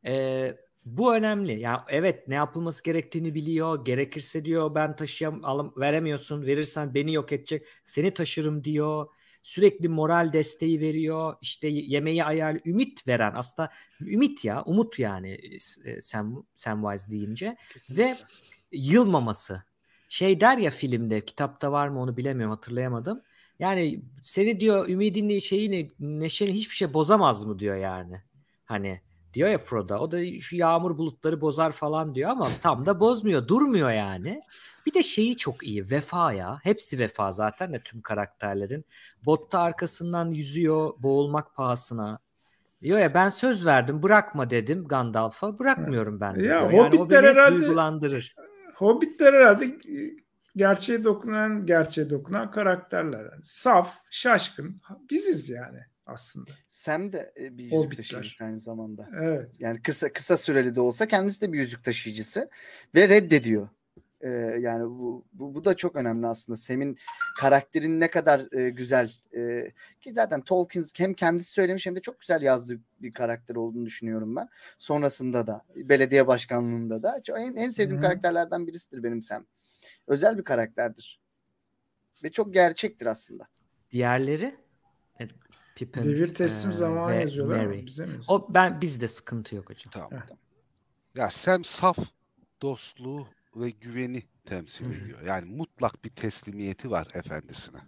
Ee, 0.06 0.56
bu 0.84 1.14
önemli. 1.14 1.60
Yani 1.60 1.80
evet 1.88 2.28
ne 2.28 2.34
yapılması 2.34 2.84
gerektiğini 2.84 3.34
biliyor. 3.34 3.84
Gerekirse 3.84 4.44
diyor 4.44 4.74
ben 4.74 4.96
taşıyam 4.96 5.44
alım 5.44 5.72
veremiyorsun. 5.76 6.46
Verirsen 6.46 6.94
beni 6.94 7.12
yok 7.14 7.32
edecek. 7.32 7.66
Seni 7.84 8.14
taşırım 8.14 8.64
diyor. 8.64 9.06
Sürekli 9.42 9.88
moral 9.88 10.32
desteği 10.32 10.80
veriyor. 10.80 11.36
İşte 11.42 11.68
yemeği 11.68 12.24
ayar 12.24 12.58
ümit 12.66 13.06
veren 13.06 13.32
aslında 13.34 13.70
ümit 14.00 14.44
ya 14.44 14.62
umut 14.66 14.98
yani 14.98 15.38
e, 15.84 16.02
Sam, 16.02 16.46
Samwise 16.54 17.10
deyince 17.10 17.56
ve 17.90 18.18
yılmaması. 18.72 19.62
Şey 20.08 20.40
der 20.40 20.58
ya 20.58 20.70
filmde, 20.70 21.24
kitapta 21.24 21.72
var 21.72 21.88
mı 21.88 22.00
onu 22.00 22.16
bilemiyorum, 22.16 22.54
hatırlayamadım. 22.54 23.22
Yani 23.58 24.02
seni 24.22 24.60
diyor 24.60 24.88
ümidini, 24.88 25.40
şeyini, 25.42 25.88
neşeni 26.00 26.52
hiçbir 26.52 26.74
şey 26.74 26.94
bozamaz 26.94 27.44
mı 27.44 27.58
diyor 27.58 27.76
yani. 27.76 28.22
Hani 28.64 29.00
diyor 29.34 29.48
ya 29.48 29.58
Frodo. 29.58 29.94
O 29.96 30.10
da 30.10 30.38
şu 30.38 30.56
yağmur 30.56 30.98
bulutları 30.98 31.40
bozar 31.40 31.72
falan 31.72 32.14
diyor 32.14 32.30
ama 32.30 32.48
tam 32.62 32.86
da 32.86 33.00
bozmuyor, 33.00 33.48
durmuyor 33.48 33.90
yani. 33.90 34.42
Bir 34.86 34.94
de 34.94 35.02
şeyi 35.02 35.36
çok 35.36 35.66
iyi, 35.66 35.90
vefa 35.90 36.32
ya. 36.32 36.58
Hepsi 36.62 36.98
vefa 36.98 37.32
zaten 37.32 37.72
de 37.72 37.80
tüm 37.82 38.00
karakterlerin. 38.00 38.84
Botta 39.24 39.60
arkasından 39.60 40.30
yüzüyor 40.30 40.92
boğulmak 40.98 41.54
pahasına. 41.54 42.18
Diyor 42.82 42.98
ya 42.98 43.14
ben 43.14 43.28
söz 43.28 43.66
verdim 43.66 44.02
bırakma 44.02 44.50
dedim 44.50 44.84
Gandalf'a 44.88 45.58
bırakmıyorum 45.58 46.20
ben 46.20 46.34
de 46.36 46.42
Ya, 46.46 46.58
diyor. 46.58 46.70
Yani 46.72 46.80
o 46.80 46.84
Hobbitler 47.00 47.22
beni 47.22 47.30
herhalde- 47.30 47.60
duygulandırır. 47.60 48.34
Hobbitler 48.74 49.32
herhalde 49.32 49.78
gerçeğe 50.56 51.04
dokunan, 51.04 51.66
gerçeğe 51.66 52.10
dokunan 52.10 52.50
karakterler. 52.50 53.18
Yani 53.18 53.42
saf, 53.42 53.94
şaşkın. 54.10 54.80
Biziz 55.10 55.50
yani 55.50 55.78
aslında. 56.10 56.50
Sam 56.66 57.12
de 57.12 57.32
e, 57.40 57.58
bir 57.58 57.64
yüzük 57.64 57.78
Hobbitler. 57.78 57.96
taşıyıcısı 57.96 58.44
aynı 58.44 58.60
zamanda. 58.60 59.08
Evet. 59.22 59.50
Yani 59.58 59.82
kısa 59.82 60.12
kısa 60.12 60.36
süreli 60.36 60.74
de 60.74 60.80
olsa 60.80 61.08
kendisi 61.08 61.40
de 61.40 61.52
bir 61.52 61.58
yüzük 61.58 61.84
taşıyıcısı 61.84 62.50
ve 62.94 63.08
reddediyor. 63.08 63.68
Ee, 64.20 64.28
yani 64.60 64.84
bu, 64.84 65.24
bu 65.32 65.54
bu 65.54 65.64
da 65.64 65.76
çok 65.76 65.96
önemli 65.96 66.26
aslında. 66.26 66.56
Sam'in 66.56 66.98
karakterin 67.38 68.00
ne 68.00 68.10
kadar 68.10 68.52
e, 68.52 68.70
güzel 68.70 69.12
e, 69.36 69.72
ki 70.00 70.12
zaten 70.12 70.40
Tolkien 70.40 70.84
hem 70.96 71.14
kendisi 71.14 71.52
söylemiş 71.52 71.86
hem 71.86 71.96
de 71.96 72.00
çok 72.00 72.20
güzel 72.20 72.42
yazdığı 72.42 72.80
bir 73.02 73.12
karakter 73.12 73.56
olduğunu 73.56 73.86
düşünüyorum 73.86 74.36
ben. 74.36 74.48
Sonrasında 74.78 75.46
da 75.46 75.64
belediye 75.76 76.26
başkanlığında 76.26 77.02
da 77.02 77.22
çok, 77.22 77.40
en, 77.40 77.56
en 77.56 77.70
sevdiğim 77.70 78.02
Hı 78.02 78.06
hı. 78.06 78.08
karakterlerden 78.08 78.66
birisidir 78.66 79.02
benim 79.02 79.22
Sam. 79.22 79.46
Özel 80.06 80.38
bir 80.38 80.44
karakterdir. 80.44 81.20
Ve 82.24 82.30
çok 82.30 82.54
gerçektir 82.54 83.06
aslında. 83.06 83.48
Diğerleri 83.90 84.54
Pippin 85.80 86.02
Devir 86.02 86.34
teslim 86.34 86.70
e, 86.70 86.74
zamanı 86.74 87.14
yazıyorlar 87.14 87.64
ama 87.64 87.86
bize 87.86 88.06
mi 88.06 88.12
yazıyor? 88.12 88.24
O 88.28 88.54
ben 88.54 88.80
bizde 88.80 89.08
sıkıntı 89.08 89.56
yok 89.56 89.70
hocam. 89.70 89.90
Tamam. 89.90 90.10
Heh. 90.12 90.34
Ya 91.14 91.30
Sam 91.30 91.64
saf 91.64 91.98
dostluğu 92.62 93.28
ve 93.56 93.70
güveni 93.70 94.22
temsil 94.44 94.84
Hı 94.84 94.88
hı. 94.88 94.94
ediyor. 94.94 95.22
Yani 95.22 95.56
mutlak 95.56 96.04
bir 96.04 96.10
teslimiyeti 96.10 96.90
var 96.90 97.08
efendisine. 97.14 97.78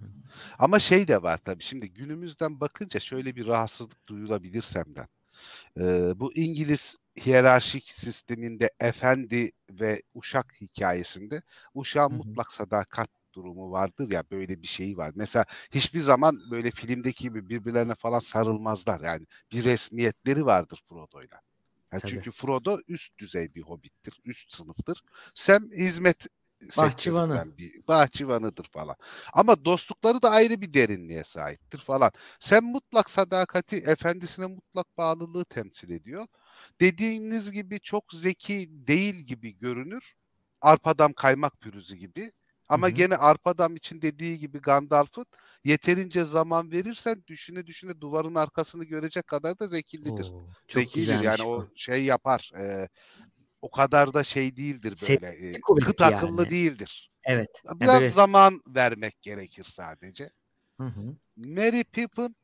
Ama 0.59 0.79
şey 0.79 1.09
de 1.09 1.23
var 1.23 1.41
tabii 1.45 1.63
şimdi 1.63 1.89
günümüzden 1.89 2.61
bakınca 2.61 3.01
şöyle 3.01 3.37
bir 3.37 3.47
rahatsızlık 3.47 4.09
duyulabilir 4.09 4.63
Sam'den. 4.63 5.09
Ee, 5.81 6.13
bu 6.17 6.35
İngiliz 6.35 6.97
hiyerarşik 7.27 7.91
sisteminde 7.91 8.71
efendi 8.81 9.53
ve 9.71 10.03
uşak 10.15 10.55
hikayesinde 10.61 11.43
uşağın 11.75 12.11
Hı 12.11 12.15
hı. 12.15 12.19
mutlak 12.19 12.53
sadakat 12.53 13.09
durumu 13.33 13.71
vardır 13.71 14.11
ya 14.11 14.25
böyle 14.31 14.63
bir 14.63 14.67
şey 14.67 14.97
var. 14.97 15.13
Mesela 15.15 15.45
hiçbir 15.71 16.01
zaman 16.01 16.39
böyle 16.51 16.71
filmdeki 16.71 17.23
gibi 17.25 17.49
birbirlerine 17.49 17.95
falan 17.95 18.19
sarılmazlar. 18.19 19.01
Yani 19.01 19.27
bir 19.53 19.65
resmiyetleri 19.65 20.47
vardır 20.47 20.83
Frodo'yla. 20.89 21.41
Yani 21.93 22.01
Tabii. 22.01 22.11
çünkü 22.11 22.31
Frodo 22.31 22.79
üst 22.89 23.19
düzey 23.19 23.55
bir 23.55 23.63
hobbittir, 23.63 24.21
üst 24.25 24.55
sınıftır. 24.55 25.03
Sam 25.35 25.71
hizmet 25.71 26.27
Bahçıvanı. 26.79 27.59
bir 27.59 27.87
bahçıvanıdır 27.89 28.65
falan. 28.65 28.97
Ama 29.33 29.65
dostlukları 29.65 30.23
da 30.23 30.31
ayrı 30.31 30.61
bir 30.61 30.75
derinliğe 30.75 31.25
sahiptir 31.25 31.79
falan. 31.79 32.11
Sam 32.41 32.65
mutlak 32.65 33.11
sadakati, 33.11 33.77
efendisine 33.77 34.47
mutlak 34.47 34.99
bağlılığı 34.99 35.45
temsil 35.45 35.91
ediyor. 35.91 36.27
Dediğiniz 36.81 37.53
gibi 37.53 37.81
çok 37.81 38.13
zeki 38.13 38.71
değil 38.87 39.15
gibi 39.15 39.59
görünür. 39.59 40.15
Arpadam 40.61 41.13
kaymak 41.13 41.61
pürüzü 41.61 41.97
gibi. 41.97 42.33
Ama 42.73 42.87
Hı 42.87 42.91
hı. 42.91 42.95
gene 42.95 43.17
Arpadam 43.17 43.77
için 43.77 44.03
dediği 44.03 44.39
gibi 44.39 44.61
Gandalf'ın 44.61 45.27
yeterince 45.65 46.25
zaman 46.25 46.71
verirsen 46.71 47.23
düşüne 47.27 47.67
düşüne 47.67 48.01
duvarın 48.01 48.35
arkasını 48.35 48.85
görecek 48.85 49.27
kadar 49.27 49.59
da 49.59 49.67
zekilidir. 49.67 50.25
Oo, 50.25 50.47
çok 50.69 50.83
Zekidir 50.83 51.01
güzelmiş 51.01 51.25
yani 51.25 51.45
bu. 51.45 51.49
o 51.49 51.69
şey 51.75 52.05
yapar. 52.05 52.53
e, 52.59 52.89
o 53.63 53.71
kadar 53.71 54.15
da 54.15 54.25
şey 54.25 54.57
değildir 54.57 54.95
böyle. 55.09 55.49
e, 55.49 55.61
kıt 55.61 56.03
akıllı 56.03 56.43
yani. 56.43 56.51
değildir. 56.51 57.11
Evet. 57.25 57.63
Biraz 57.75 58.01
böyle- 58.01 58.11
zaman 58.11 58.61
vermek 58.67 59.23
gerekir 59.23 59.65
sadece. 59.65 60.31
Hı 60.81 60.87
hı. 60.87 61.17
Mary 61.37 61.85
Pippin 61.85 62.37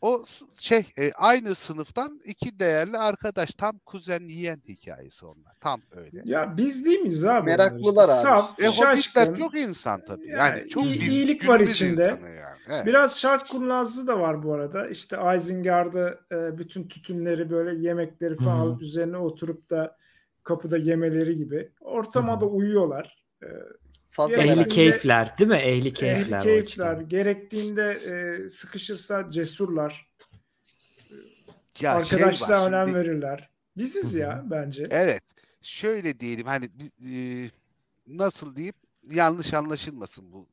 o 0.00 0.24
şey 0.60 0.86
e, 0.98 1.12
aynı 1.12 1.54
sınıftan 1.54 2.20
iki 2.24 2.58
değerli 2.60 2.98
arkadaş 2.98 3.50
tam 3.54 3.78
kuzen 3.78 4.20
yeğen 4.28 4.62
hikayesi 4.68 5.26
onlar. 5.26 5.52
Tam 5.60 5.80
öyle. 5.96 6.22
Ya 6.24 6.54
biz 6.56 6.86
değil 6.86 6.98
miyiz 7.00 7.24
abi? 7.24 7.46
Meraklılar 7.46 8.02
işte? 8.02 8.28
abi. 8.28 8.40
Saf, 8.40 8.60
E 8.60 8.72
şaşkın. 8.72 9.34
çok 9.34 9.58
insan 9.58 10.04
tabii. 10.04 10.28
Yani 10.28 10.58
Yani, 10.58 10.68
çok 10.68 10.84
iyi- 10.84 11.00
biz, 11.00 11.08
iyilik 11.08 11.48
var 11.48 11.60
içinde. 11.60 12.02
Yani. 12.02 12.40
Evet. 12.68 12.86
Biraz 12.86 13.18
şark 13.20 13.48
kurnazlığı 13.48 14.06
da 14.06 14.20
var 14.20 14.42
bu 14.42 14.54
arada. 14.54 14.88
İşte 14.88 15.16
Isengard'ı 15.36 16.20
e, 16.32 16.58
bütün 16.58 16.88
tütünleri 16.88 17.50
böyle 17.50 17.88
yemekleri 17.88 18.36
falan 18.36 18.54
Hı 18.56 18.58
hı. 18.58 18.62
alıp 18.62 18.82
üzerine 18.82 19.16
oturup 19.16 19.70
da 19.70 19.96
kapıda 20.44 20.76
yemeleri 20.78 21.34
gibi. 21.34 21.72
Ortama 21.80 22.32
Hı 22.32 22.36
hı. 22.36 22.40
da 22.40 22.46
uyuyorlar. 22.46 23.24
E, 23.42 23.46
Fazla 24.10 24.36
Ehli 24.36 24.68
keyifler 24.68 25.38
değil 25.38 25.50
mi? 25.50 25.56
Ehli 25.56 25.92
keyifler. 25.92 26.36
Ehli 26.38 26.44
keyifler. 26.44 27.00
Gerektiğinde 27.00 27.92
e, 27.92 28.48
sıkışırsa 28.48 29.30
cesurlar. 29.30 30.10
Ya 31.80 32.04
şey 32.04 32.18
Arkadaşlığa 32.18 32.62
var, 32.62 32.68
önem 32.68 32.88
şimdi- 32.88 32.98
verirler. 33.00 33.50
Biziz 33.76 34.12
Hı 34.14 34.16
hı. 34.16 34.20
ya 34.20 34.44
bence. 34.50 34.86
Evet. 34.90 35.22
Şöyle 35.62 36.20
diyelim 36.20 36.46
hani 36.46 36.70
e, 37.10 37.14
nasıl 38.06 38.56
diyeyim 38.56 38.74
yanlış 39.10 39.54
anlaşılmasın 39.54 40.32
bu. 40.32 40.48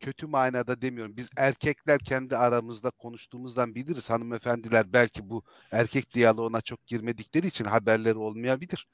Kötü 0.00 0.26
manada 0.26 0.82
demiyorum. 0.82 1.16
Biz 1.16 1.28
erkekler 1.36 1.98
kendi 1.98 2.36
aramızda 2.36 2.90
konuştuğumuzdan 2.90 3.74
biliriz. 3.74 4.10
Hanımefendiler 4.10 4.92
belki 4.92 5.30
bu 5.30 5.42
erkek 5.72 6.14
diyaloğuna 6.14 6.60
çok 6.60 6.86
girmedikleri 6.86 7.46
için 7.46 7.64
haberleri 7.64 8.14
olmayabilir. 8.18 8.86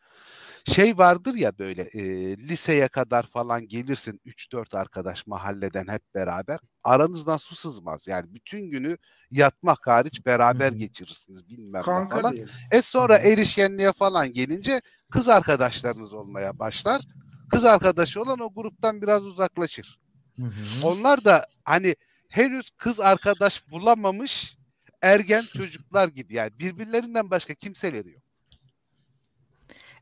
Şey 0.65 0.99
vardır 0.99 1.35
ya 1.35 1.59
böyle 1.59 1.82
e, 1.82 2.03
liseye 2.37 2.89
kadar 2.89 3.27
falan 3.27 3.69
gelirsin 3.69 4.20
3-4 4.27 4.77
arkadaş 4.77 5.27
mahalleden 5.27 5.89
hep 5.89 6.03
beraber. 6.15 6.59
Aranızdan 6.85 7.37
su 7.37 7.57
sızmaz. 7.57 8.09
Yani 8.09 8.35
bütün 8.35 8.70
günü 8.70 8.97
yatmak 9.31 9.87
hariç 9.87 10.27
beraber 10.27 10.73
geçirirsiniz 10.73 11.49
bilmem 11.49 11.82
ne 11.82 12.09
falan. 12.09 12.37
E 12.70 12.82
sonra 12.82 13.16
erişkenliğe 13.19 13.93
falan 13.93 14.32
gelince 14.32 14.81
kız 15.11 15.28
arkadaşlarınız 15.28 16.12
olmaya 16.12 16.59
başlar. 16.59 17.03
Kız 17.51 17.65
arkadaşı 17.65 18.23
olan 18.23 18.39
o 18.39 18.55
gruptan 18.55 19.03
biraz 19.03 19.27
uzaklaşır. 19.27 20.01
Hı 20.37 20.47
hı. 20.47 20.87
Onlar 20.87 21.24
da 21.24 21.47
hani 21.65 21.97
henüz 22.28 22.70
kız 22.70 23.01
arkadaş 23.01 23.70
bulamamış 23.70 24.57
ergen 25.03 25.45
çocuklar 25.57 26.09
gibi 26.09 26.35
yani 26.35 26.59
birbirlerinden 26.59 27.31
başka 27.31 27.55
kimseleri 27.55 28.12
yok. 28.12 28.23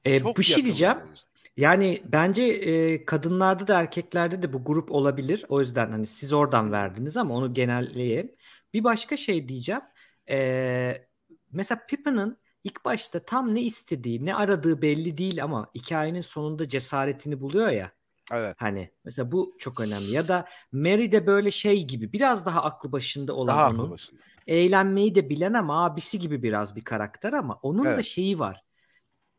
Ee, 0.04 0.18
Çok 0.18 0.38
bir 0.38 0.42
şey 0.42 0.64
diyeceğim. 0.64 0.96
Yani 1.56 2.02
bence 2.04 2.42
e, 2.42 3.04
kadınlarda 3.04 3.66
da 3.66 3.80
erkeklerde 3.80 4.42
de 4.42 4.52
bu 4.52 4.64
grup 4.64 4.92
olabilir. 4.92 5.44
O 5.48 5.60
yüzden 5.60 5.90
hani 5.90 6.06
siz 6.06 6.32
oradan 6.32 6.72
verdiniz 6.72 7.16
ama 7.16 7.34
onu 7.34 7.54
genelleyelim. 7.54 8.32
Bir 8.74 8.84
başka 8.84 9.16
şey 9.16 9.48
diyeceğim. 9.48 9.82
Ee, 10.30 11.06
mesela 11.52 11.86
Pippin'in 11.88 12.36
ilk 12.64 12.84
başta 12.84 13.18
tam 13.24 13.54
ne 13.54 13.62
istediği, 13.62 14.26
ne 14.26 14.34
aradığı 14.34 14.82
belli 14.82 15.18
değil 15.18 15.44
ama 15.44 15.70
hikayenin 15.74 16.20
sonunda 16.20 16.68
cesaretini 16.68 17.40
buluyor 17.40 17.68
ya. 17.68 17.92
Evet. 18.32 18.56
Hani 18.58 18.90
mesela 19.04 19.32
bu 19.32 19.56
çok 19.58 19.80
önemli. 19.80 20.10
Ya 20.10 20.28
da 20.28 20.48
Mary 20.72 21.12
de 21.12 21.26
böyle 21.26 21.50
şey 21.50 21.84
gibi 21.84 22.12
biraz 22.12 22.46
daha 22.46 22.62
aklı 22.62 22.92
başında 22.92 23.32
olan 23.34 23.56
Daha 23.56 23.70
onun. 23.70 23.78
aklı 23.78 23.90
başında. 23.90 24.20
Eğlenmeyi 24.46 25.14
de 25.14 25.30
bilen 25.30 25.52
ama 25.52 25.84
abisi 25.84 26.18
gibi 26.18 26.42
biraz 26.42 26.76
bir 26.76 26.82
karakter 26.82 27.32
ama 27.32 27.58
onun 27.62 27.84
da 27.84 27.90
Evet. 27.90 28.04
şeyi 28.04 28.38
var. 28.38 28.64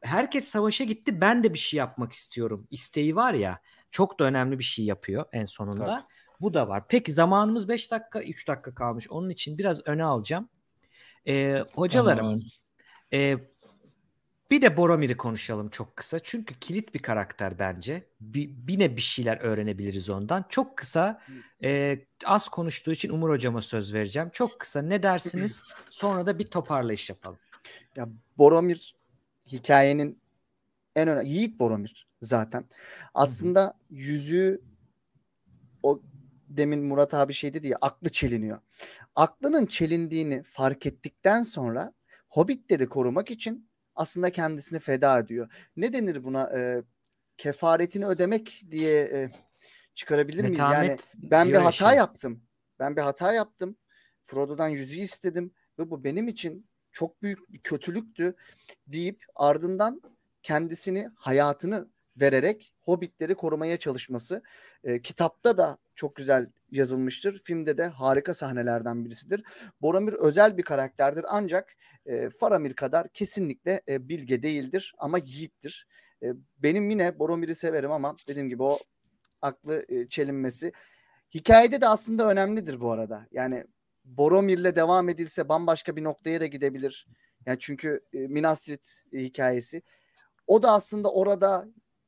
Herkes 0.02 0.48
savaşa 0.48 0.84
gitti 0.84 1.22
ben 1.22 1.44
de 1.44 1.54
bir 1.54 1.60
şey 1.60 1.78
yapmak 1.78 2.14
istiyorum. 2.14 2.68
İsteği 2.72 3.16
var 3.16 3.34
ya 3.34 3.62
çok 3.92 4.20
da 4.20 4.24
önemli 4.24 4.60
bir 4.60 4.64
şey 4.64 4.86
yapıyor 4.86 5.26
en 5.32 5.46
sonunda. 5.46 5.86
Tabii. 5.86 6.04
Bu 6.42 6.54
da 6.54 6.68
var. 6.68 6.88
Peki 6.88 7.12
zamanımız 7.12 7.70
5 7.70 7.92
dakika 7.92 8.22
3 8.22 8.48
dakika 8.48 8.76
kalmış. 8.76 9.10
Onun 9.10 9.30
için 9.30 9.58
biraz 9.58 9.88
öne 9.88 10.04
alacağım. 10.04 10.50
Ee, 11.28 11.64
hocalarım 11.74 12.26
Tamam. 12.26 12.42
ee, 13.14 13.38
bir 14.52 14.62
de 14.62 14.78
Boromir'i 14.78 15.18
konuşalım 15.18 15.70
çok 15.70 15.96
kısa. 15.96 16.20
Çünkü 16.20 16.60
kilit 16.60 16.94
bir 16.94 17.00
karakter 17.00 17.60
bence. 17.60 18.08
Bir, 18.22 18.50
yine 18.70 18.98
bir 18.98 19.02
şeyler 19.02 19.38
öğrenebiliriz 19.38 20.10
ondan. 20.10 20.46
Çok 20.50 20.78
kısa 20.78 21.22
e, 21.64 22.00
az 22.26 22.48
konuştuğu 22.48 22.92
için 22.92 23.10
Umur 23.10 23.30
hocama 23.30 23.62
söz 23.62 23.94
vereceğim. 23.94 24.30
Çok 24.34 24.60
kısa 24.60 24.82
ne 24.82 25.04
dersiniz? 25.04 25.64
Sonra 25.90 26.26
da 26.26 26.40
bir 26.40 26.48
toparlayış 26.48 27.10
yapalım. 27.10 27.40
Ya 27.96 28.10
Boromir 28.38 28.96
hikayenin 29.52 30.22
en 30.96 31.08
önemli 31.08 31.30
Yiğit 31.30 31.60
Boromir 31.60 32.08
zaten. 32.22 32.66
Aslında 33.14 33.74
yüzüğü 33.90 34.62
o 35.84 36.02
demin 36.48 36.84
Murat 36.84 37.14
abi 37.14 37.34
şey 37.34 37.54
dedi 37.54 37.68
ya 37.68 37.78
aklı 37.82 38.10
çeliniyor. 38.10 38.60
Aklının 39.16 39.66
çelindiğini 39.66 40.44
fark 40.44 40.86
ettikten 40.86 41.42
sonra 41.42 41.94
Hobbitleri 42.30 42.90
korumak 42.90 43.32
için 43.32 43.70
aslında 43.96 44.32
kendisini 44.32 44.80
feda 44.80 45.20
ediyor. 45.20 45.52
Ne 45.78 45.94
denir 45.94 46.24
buna? 46.24 46.52
Ee, 46.58 46.84
kefaretini 47.38 48.06
ödemek 48.06 48.64
diye 48.70 49.02
e, 49.02 49.32
çıkarabilir 49.96 50.44
miyiz? 50.44 50.60
Yani 50.60 50.72
Metanet 50.72 51.08
ben 51.14 51.48
bir 51.48 51.54
hata 51.54 51.72
şey. 51.72 51.98
yaptım. 51.98 52.44
Ben 52.80 52.96
bir 52.96 53.02
hata 53.02 53.34
yaptım. 53.34 53.78
Frodo'dan 54.24 54.70
yüzüğü 54.70 55.00
istedim 55.00 55.52
ve 55.80 55.90
bu 55.90 56.04
benim 56.04 56.28
için 56.28 56.70
çok 57.00 57.22
büyük 57.22 57.54
bir 57.54 57.60
kötülüktü 57.60 58.36
deyip 58.88 59.26
ardından 59.36 60.02
kendisini 60.44 61.10
hayatını 61.16 61.88
vererek 62.18 62.74
hobbitleri 62.82 63.36
korumaya 63.36 63.78
çalışması 63.78 64.42
e, 64.84 65.02
kitapta 65.02 65.58
da 65.58 65.78
çok 65.96 66.16
güzel 66.16 66.50
yazılmıştır. 66.72 67.42
Filmde 67.44 67.78
de 67.78 67.86
harika 67.86 68.34
sahnelerden 68.34 69.06
birisidir. 69.06 69.44
Boromir 69.82 70.14
özel 70.14 70.58
bir 70.58 70.64
karakterdir 70.64 71.26
ancak 71.28 71.76
e, 72.06 72.30
Faramir 72.30 72.74
kadar 72.74 73.10
kesinlikle 73.10 73.82
e, 73.90 74.10
bilge 74.10 74.44
değildir 74.44 74.94
ama 74.98 75.18
yiğittir. 75.18 75.88
E, 76.24 76.28
benim 76.58 76.90
yine 76.90 77.20
Boromir'i 77.20 77.56
severim 77.56 77.92
ama 77.92 78.16
dediğim 78.28 78.50
gibi 78.50 78.64
o 78.64 78.80
aklı 79.42 79.86
e, 79.90 80.08
çelinmesi. 80.08 80.72
Hikayede 81.34 81.82
de 81.82 81.88
aslında 81.88 82.30
önemlidir 82.30 82.82
bu 82.82 82.92
arada. 82.92 83.28
Yani 83.32 83.66
Boromir'le 84.18 84.76
devam 84.76 85.10
edilse 85.10 85.50
bambaşka 85.50 85.96
bir 85.96 86.04
noktaya 86.04 86.42
da 86.42 86.46
gidebilir. 86.46 87.08
Yani 87.46 87.60
çünkü 87.60 88.02
e, 88.14 88.18
Minas 88.18 88.66
Tirith 88.66 88.90
e, 89.14 89.20
hikayesi. 89.20 89.82
O 90.48 90.64
da 90.64 90.72
aslında 90.72 91.12
orada 91.12 91.68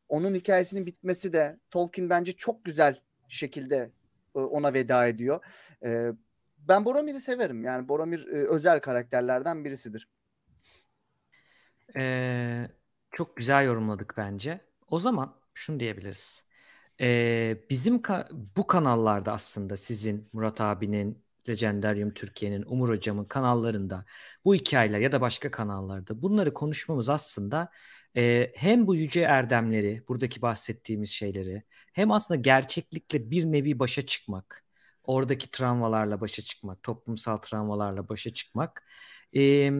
onun 0.09 0.35
hikayesinin 0.35 0.85
bitmesi 0.85 1.33
de 1.33 1.59
Tolkien 1.71 2.09
bence 2.09 2.33
çok 2.33 2.65
güzel 2.65 3.01
şekilde 3.27 3.91
e, 4.35 4.39
ona 4.39 4.73
veda 4.73 5.07
ediyor. 5.07 5.45
Ben 6.57 6.85
Boromir'i 6.85 7.19
severim. 7.19 7.63
Yani 7.63 7.87
Boromir 7.87 8.25
özel 8.27 8.79
karakterlerden 8.79 9.65
birisidir. 9.65 10.07
Ee, 11.95 12.67
çok 13.11 13.37
güzel 13.37 13.65
yorumladık 13.65 14.13
bence. 14.17 14.61
O 14.87 14.99
zaman 14.99 15.35
şunu 15.53 15.79
diyebiliriz. 15.79 16.45
Ee, 17.01 17.57
bizim 17.69 17.95
ka- 17.95 18.27
bu 18.55 18.67
kanallarda 18.67 19.31
aslında 19.33 19.77
sizin, 19.77 20.29
Murat 20.33 20.61
abinin, 20.61 21.23
Legendarium 21.49 22.13
Türkiye'nin, 22.13 22.63
Umur 22.67 22.89
hocamın 22.89 23.25
kanallarında 23.25 24.05
bu 24.45 24.55
hikayeler 24.55 24.99
ya 24.99 25.11
da 25.11 25.21
başka 25.21 25.51
kanallarda 25.51 26.21
bunları 26.21 26.53
konuşmamız 26.53 27.09
aslında 27.09 27.71
e, 28.17 28.51
hem 28.55 28.87
bu 28.87 28.95
yüce 28.95 29.21
erdemleri, 29.21 30.03
buradaki 30.07 30.41
bahsettiğimiz 30.41 31.09
şeyleri 31.09 31.63
hem 31.93 32.11
aslında 32.11 32.39
gerçeklikle 32.41 33.31
bir 33.31 33.45
nevi 33.45 33.79
başa 33.79 34.01
çıkmak, 34.01 34.65
oradaki 35.03 35.51
travmalarla 35.51 36.21
başa 36.21 36.41
çıkmak, 36.41 36.83
toplumsal 36.83 37.37
travmalarla 37.37 38.09
başa 38.09 38.29
çıkmak, 38.33 38.83
e, 39.35 39.71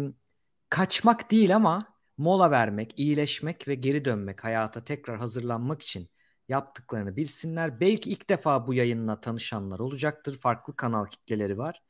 kaçmak 0.69 1.31
değil 1.31 1.55
ama 1.55 1.97
mola 2.17 2.51
vermek, 2.51 2.99
iyileşmek 2.99 3.67
ve 3.67 3.75
geri 3.75 4.05
dönmek, 4.05 4.43
hayata 4.43 4.83
tekrar 4.83 5.17
hazırlanmak 5.17 5.81
için 5.81 6.09
yaptıklarını 6.51 7.15
bilsinler. 7.15 7.79
Belki 7.79 8.09
ilk 8.09 8.29
defa 8.29 8.67
bu 8.67 8.73
yayınla 8.73 9.21
tanışanlar 9.21 9.79
olacaktır. 9.79 10.39
Farklı 10.39 10.75
kanal 10.75 11.05
kitleleri 11.05 11.57
var. 11.57 11.81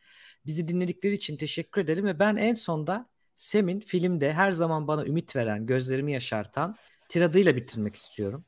Bizi 0.46 0.68
dinledikleri 0.68 1.14
için 1.14 1.38
teşekkür 1.38 1.82
ederim 1.82 2.06
ve 2.06 2.20
ben 2.20 2.36
en 2.36 2.54
sonda 2.54 3.10
Sem'in 3.36 3.80
filmde 3.80 4.34
her 4.34 4.52
zaman 4.52 4.88
bana 4.88 5.06
ümit 5.06 5.36
veren, 5.36 5.66
gözlerimi 5.66 6.14
yaşartan 6.14 6.76
tiradıyla 7.10 7.56
bitirmek 7.56 7.96
istiyorum. 7.96 8.46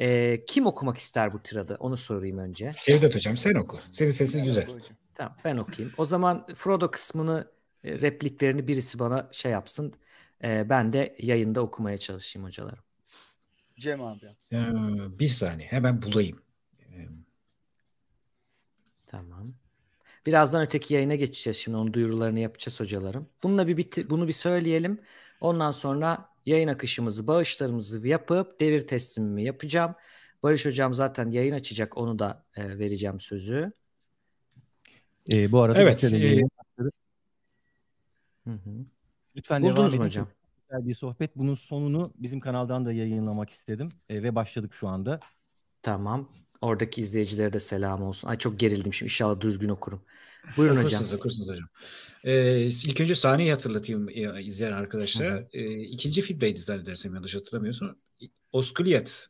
Ee, 0.00 0.44
kim 0.46 0.66
okumak 0.66 0.96
ister 0.96 1.32
bu 1.32 1.42
tiradı? 1.42 1.76
Onu 1.80 1.96
sorayım 1.96 2.38
önce. 2.38 2.74
Cevdet 2.84 3.14
hocam 3.14 3.36
sen 3.36 3.54
oku. 3.54 3.78
Senin 3.92 4.10
sesin 4.10 4.44
güzel. 4.44 4.66
Tamam 5.14 5.36
ben 5.44 5.56
okuyayım. 5.56 5.94
O 5.98 6.04
zaman 6.04 6.46
Frodo 6.54 6.90
kısmını, 6.90 7.50
e, 7.84 8.00
repliklerini 8.00 8.68
birisi 8.68 8.98
bana 8.98 9.28
şey 9.32 9.52
yapsın. 9.52 9.92
E, 10.44 10.70
ben 10.70 10.92
de 10.92 11.16
yayında 11.18 11.60
okumaya 11.60 11.98
çalışayım 11.98 12.46
hocalarım. 12.46 12.84
Cem 13.80 14.02
abi 14.02 14.24
yapsın. 14.24 14.56
Ee, 14.56 15.18
bir 15.18 15.28
saniye 15.28 15.68
hemen 15.68 16.02
bulayım. 16.02 16.42
Ee, 16.80 17.08
Tamam. 19.06 19.54
Birazdan 20.26 20.62
öteki 20.62 20.94
yayına 20.94 21.14
geçeceğiz 21.14 21.56
şimdi. 21.56 21.76
Onun 21.76 21.92
duyurularını 21.94 22.40
yapacağız 22.40 22.80
hocalarım. 22.80 23.28
Bununla 23.42 23.66
bir 23.68 23.76
biti- 23.76 24.10
bunu 24.10 24.28
bir 24.28 24.32
söyleyelim. 24.32 25.00
Ondan 25.40 25.70
sonra 25.70 26.28
yayın 26.46 26.68
akışımızı, 26.68 27.26
bağışlarımızı 27.26 28.08
yapıp 28.08 28.60
devir 28.60 28.86
teslimimi 28.86 29.44
yapacağım. 29.44 29.94
Barış 30.42 30.66
hocam 30.66 30.94
zaten 30.94 31.30
yayın 31.30 31.54
açacak. 31.54 31.98
Onu 31.98 32.18
da 32.18 32.44
e, 32.56 32.78
vereceğim 32.78 33.20
sözü. 33.20 33.72
Ee, 35.32 35.52
bu 35.52 35.60
arada 35.60 35.78
Evet, 35.78 36.04
e, 36.04 36.42
Hı 38.44 38.50
hı. 38.50 38.84
lütfen 39.36 39.62
Buldunuz 39.62 39.76
devam 39.76 39.94
edin. 39.94 39.98
hocam? 40.04 40.28
Güzel 40.70 40.88
bir 40.88 40.94
sohbet. 40.94 41.36
Bunun 41.36 41.54
sonunu 41.54 42.12
bizim 42.16 42.40
kanaldan 42.40 42.86
da 42.86 42.92
yayınlamak 42.92 43.50
istedim 43.50 43.88
Ee, 44.08 44.22
ve 44.22 44.34
başladık 44.34 44.74
şu 44.74 44.88
anda. 44.88 45.20
Tamam. 45.82 46.28
Oradaki 46.60 47.00
izleyicilere 47.00 47.52
de 47.52 47.58
selam 47.58 48.02
olsun. 48.02 48.28
Ay 48.28 48.38
çok 48.38 48.60
gerildim 48.60 48.94
şimdi. 48.94 49.10
İnşallah 49.10 49.40
düzgün 49.40 49.68
okurum. 49.68 50.02
Buyurun 50.56 50.76
hocam. 50.76 50.86
Okursunuz, 50.86 51.12
okursunuz 51.12 51.48
hocam. 51.48 51.68
Ee, 52.24 52.64
ilk 52.66 53.00
önce 53.00 53.14
sahneyi 53.14 53.50
hatırlatayım 53.50 54.08
e, 54.08 54.42
izleyen 54.42 54.72
arkadaşlara. 54.72 55.48
Ee, 55.52 55.80
ikinci 55.80 56.22
filmdeydi 56.22 56.60
zannedersem 56.60 57.14
yanlış 57.14 57.34
hatırlamıyorsam. 57.34 57.96
Osculiyet 58.52 59.28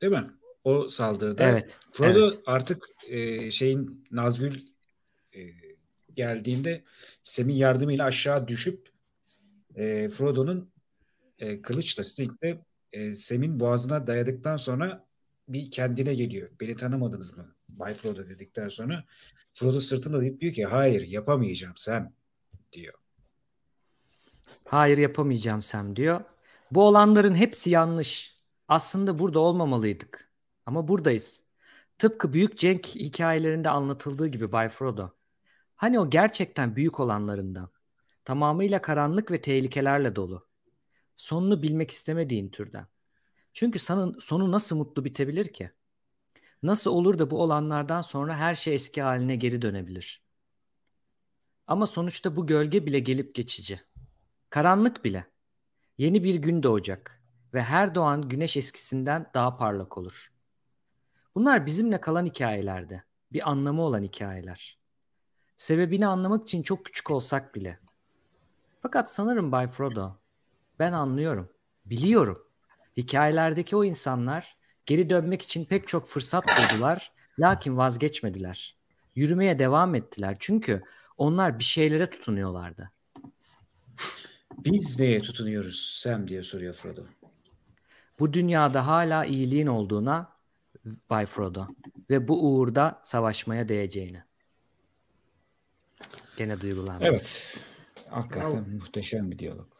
değil 0.00 0.12
mi? 0.12 0.30
o 0.66 0.88
saldırıda. 0.88 1.44
Evet. 1.44 1.78
Frodo 1.92 2.28
evet. 2.28 2.40
artık 2.46 2.86
e, 3.08 3.50
şeyin 3.50 4.04
Nazgül 4.10 4.60
e, 5.32 5.40
geldiğinde 6.14 6.84
Sam'in 7.22 7.54
yardımıyla 7.54 8.04
aşağı 8.04 8.48
düşüp 8.48 8.88
e, 9.74 10.08
Frodo'nun 10.08 10.70
e, 11.38 11.62
kılıçla 11.62 12.04
Sting'le 12.04 12.58
e, 12.92 13.12
Sam'in 13.12 13.60
boğazına 13.60 14.06
dayadıktan 14.06 14.56
sonra 14.56 15.06
bir 15.48 15.70
kendine 15.70 16.14
geliyor. 16.14 16.50
Beni 16.60 16.76
tanımadınız 16.76 17.36
mı? 17.36 17.54
Bay 17.68 17.94
Frodo 17.94 18.28
dedikten 18.28 18.68
sonra 18.68 19.04
Frodo 19.54 19.80
sırtında 19.80 20.20
deyip 20.20 20.40
diyor 20.40 20.52
ki 20.52 20.64
hayır 20.64 21.02
yapamayacağım 21.02 21.76
Sam 21.76 22.12
diyor. 22.72 22.94
Hayır 24.64 24.98
yapamayacağım 24.98 25.62
Sam 25.62 25.96
diyor. 25.96 26.20
Bu 26.70 26.82
olanların 26.82 27.34
hepsi 27.34 27.70
yanlış. 27.70 28.36
Aslında 28.68 29.18
burada 29.18 29.38
olmamalıydık. 29.38 30.30
Ama 30.66 30.88
buradayız. 30.88 31.46
Tıpkı 31.98 32.32
Büyük 32.32 32.58
Cenk 32.58 32.86
hikayelerinde 32.86 33.70
anlatıldığı 33.70 34.26
gibi 34.26 34.52
Bay 34.52 34.68
Frodo. 34.68 35.10
Hani 35.76 36.00
o 36.00 36.10
gerçekten 36.10 36.76
büyük 36.76 37.00
olanlarından. 37.00 37.70
Tamamıyla 38.24 38.82
karanlık 38.82 39.30
ve 39.30 39.40
tehlikelerle 39.40 40.16
dolu. 40.16 40.45
Sonunu 41.16 41.62
bilmek 41.62 41.90
istemediğin 41.90 42.48
türden. 42.48 42.86
Çünkü 43.52 43.78
sana, 43.78 44.12
sonu 44.20 44.52
nasıl 44.52 44.76
mutlu 44.76 45.04
bitebilir 45.04 45.52
ki? 45.52 45.70
Nasıl 46.62 46.90
olur 46.90 47.18
da 47.18 47.30
bu 47.30 47.42
olanlardan 47.42 48.00
sonra 48.00 48.36
her 48.36 48.54
şey 48.54 48.74
eski 48.74 49.02
haline 49.02 49.36
geri 49.36 49.62
dönebilir? 49.62 50.22
Ama 51.66 51.86
sonuçta 51.86 52.36
bu 52.36 52.46
gölge 52.46 52.86
bile 52.86 52.98
gelip 52.98 53.34
geçici. 53.34 53.80
Karanlık 54.50 55.04
bile. 55.04 55.26
Yeni 55.98 56.24
bir 56.24 56.34
gün 56.34 56.62
doğacak 56.62 57.22
ve 57.54 57.62
her 57.62 57.94
doğan 57.94 58.28
güneş 58.28 58.56
eskisinden 58.56 59.30
daha 59.34 59.56
parlak 59.56 59.98
olur. 59.98 60.32
Bunlar 61.34 61.66
bizimle 61.66 62.00
kalan 62.00 62.26
hikayelerde, 62.26 63.04
bir 63.32 63.50
anlamı 63.50 63.82
olan 63.82 64.02
hikayeler. 64.02 64.78
Sebebini 65.56 66.06
anlamak 66.06 66.42
için 66.42 66.62
çok 66.62 66.84
küçük 66.84 67.10
olsak 67.10 67.54
bile. 67.54 67.78
Fakat 68.82 69.12
sanırım 69.12 69.52
Bay 69.52 69.68
Frodo, 69.68 70.16
ben 70.78 70.92
anlıyorum, 70.92 71.48
biliyorum. 71.84 72.42
Hikayelerdeki 72.96 73.76
o 73.76 73.84
insanlar 73.84 74.52
geri 74.86 75.10
dönmek 75.10 75.42
için 75.42 75.64
pek 75.64 75.88
çok 75.88 76.08
fırsat 76.08 76.44
buldular, 76.46 77.12
lakin 77.38 77.76
vazgeçmediler. 77.76 78.76
Yürümeye 79.14 79.58
devam 79.58 79.94
ettiler 79.94 80.36
çünkü 80.40 80.82
onlar 81.18 81.58
bir 81.58 81.64
şeylere 81.64 82.10
tutunuyorlardı. 82.10 82.92
Biz 84.58 85.00
neye 85.00 85.22
tutunuyoruz 85.22 85.98
Sam 86.02 86.28
diye 86.28 86.42
soruyor 86.42 86.74
Frodo. 86.74 87.02
Bu 88.18 88.32
dünyada 88.32 88.86
hala 88.86 89.24
iyiliğin 89.24 89.66
olduğuna 89.66 90.36
Bay 91.10 91.26
Frodo 91.26 91.66
ve 92.10 92.28
bu 92.28 92.46
uğurda 92.46 93.00
savaşmaya 93.02 93.68
değeceğine. 93.68 94.24
Gene 96.36 96.60
duygulandım. 96.60 97.06
Evet. 97.06 97.58
Hakikaten 98.10 98.70
muhteşem 98.70 99.30
bir 99.30 99.38
diyalog. 99.38 99.75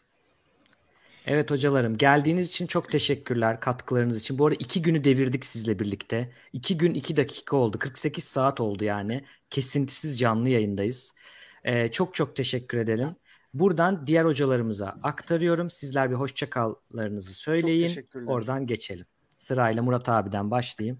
Evet 1.27 1.51
hocalarım 1.51 1.97
geldiğiniz 1.97 2.48
için 2.48 2.66
çok 2.66 2.90
teşekkürler 2.90 3.61
katkılarınız 3.61 4.20
için. 4.20 4.39
Bu 4.39 4.47
arada 4.47 4.57
iki 4.61 4.82
günü 4.82 5.05
devirdik 5.05 5.44
sizle 5.44 5.78
birlikte. 5.78 6.32
İki 6.53 6.78
gün 6.78 6.94
iki 6.94 7.16
dakika 7.16 7.57
oldu. 7.57 7.78
48 7.78 8.24
saat 8.24 8.61
oldu 8.61 8.85
yani. 8.85 9.24
Kesintisiz 9.51 10.19
canlı 10.19 10.48
yayındayız. 10.48 11.12
Ee, 11.65 11.89
çok 11.89 12.15
çok 12.15 12.36
teşekkür 12.36 12.78
edelim. 12.78 13.09
Buradan 13.55 14.07
diğer 14.07 14.24
hocalarımıza 14.24 14.98
aktarıyorum. 15.03 15.70
Sizler 15.70 16.11
bir 16.11 16.16
hoşçakallarınızı 16.16 17.35
söyleyin. 17.35 18.09
Oradan 18.27 18.66
geçelim. 18.66 19.07
Sırayla 19.39 19.82
Murat 19.82 20.09
abiden 20.09 20.51
başlayayım. 20.51 20.98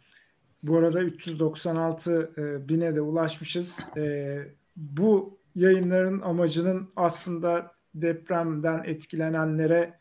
Bu 0.63 0.79
arada 0.79 1.03
396 1.03 2.33
e, 2.39 2.69
bine 2.69 2.95
de 2.95 3.01
ulaşmışız. 3.01 3.97
E, 3.97 4.37
bu 4.77 5.39
yayınların 5.55 6.21
amacının 6.21 6.93
aslında 6.97 7.67
depremden 7.95 8.85
etkilenenlere 8.85 9.99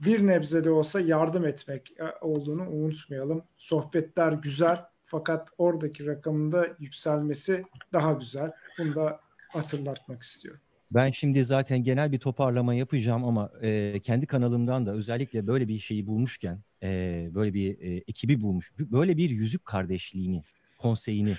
bir 0.00 0.26
nebze 0.26 0.64
de 0.64 0.70
olsa 0.70 1.00
yardım 1.00 1.46
etmek 1.46 1.90
e, 1.90 2.24
olduğunu 2.24 2.70
unutmayalım. 2.70 3.42
Sohbetler 3.56 4.32
güzel 4.32 4.84
fakat 5.06 5.48
oradaki 5.58 6.06
rakamın 6.06 6.52
da 6.52 6.66
yükselmesi 6.78 7.64
daha 7.92 8.12
güzel. 8.12 8.52
Bunu 8.78 8.96
da 8.96 9.20
hatırlatmak 9.48 10.22
istiyorum. 10.22 10.60
Ben 10.94 11.10
şimdi 11.10 11.44
zaten 11.44 11.82
genel 11.82 12.12
bir 12.12 12.18
toparlama 12.18 12.74
yapacağım 12.74 13.24
ama 13.24 13.50
e, 13.62 14.00
kendi 14.02 14.26
kanalımdan 14.26 14.86
da 14.86 14.92
özellikle 14.92 15.46
böyle 15.46 15.68
bir 15.68 15.78
şeyi 15.78 16.06
bulmuşken, 16.06 16.58
e, 16.82 17.30
böyle 17.34 17.54
bir 17.54 17.78
e, 17.80 17.96
ekibi 18.08 18.40
bulmuş, 18.40 18.72
böyle 18.78 19.16
bir 19.16 19.30
yüzük 19.30 19.64
kardeşliğini, 19.64 20.44
konseyini 20.78 21.34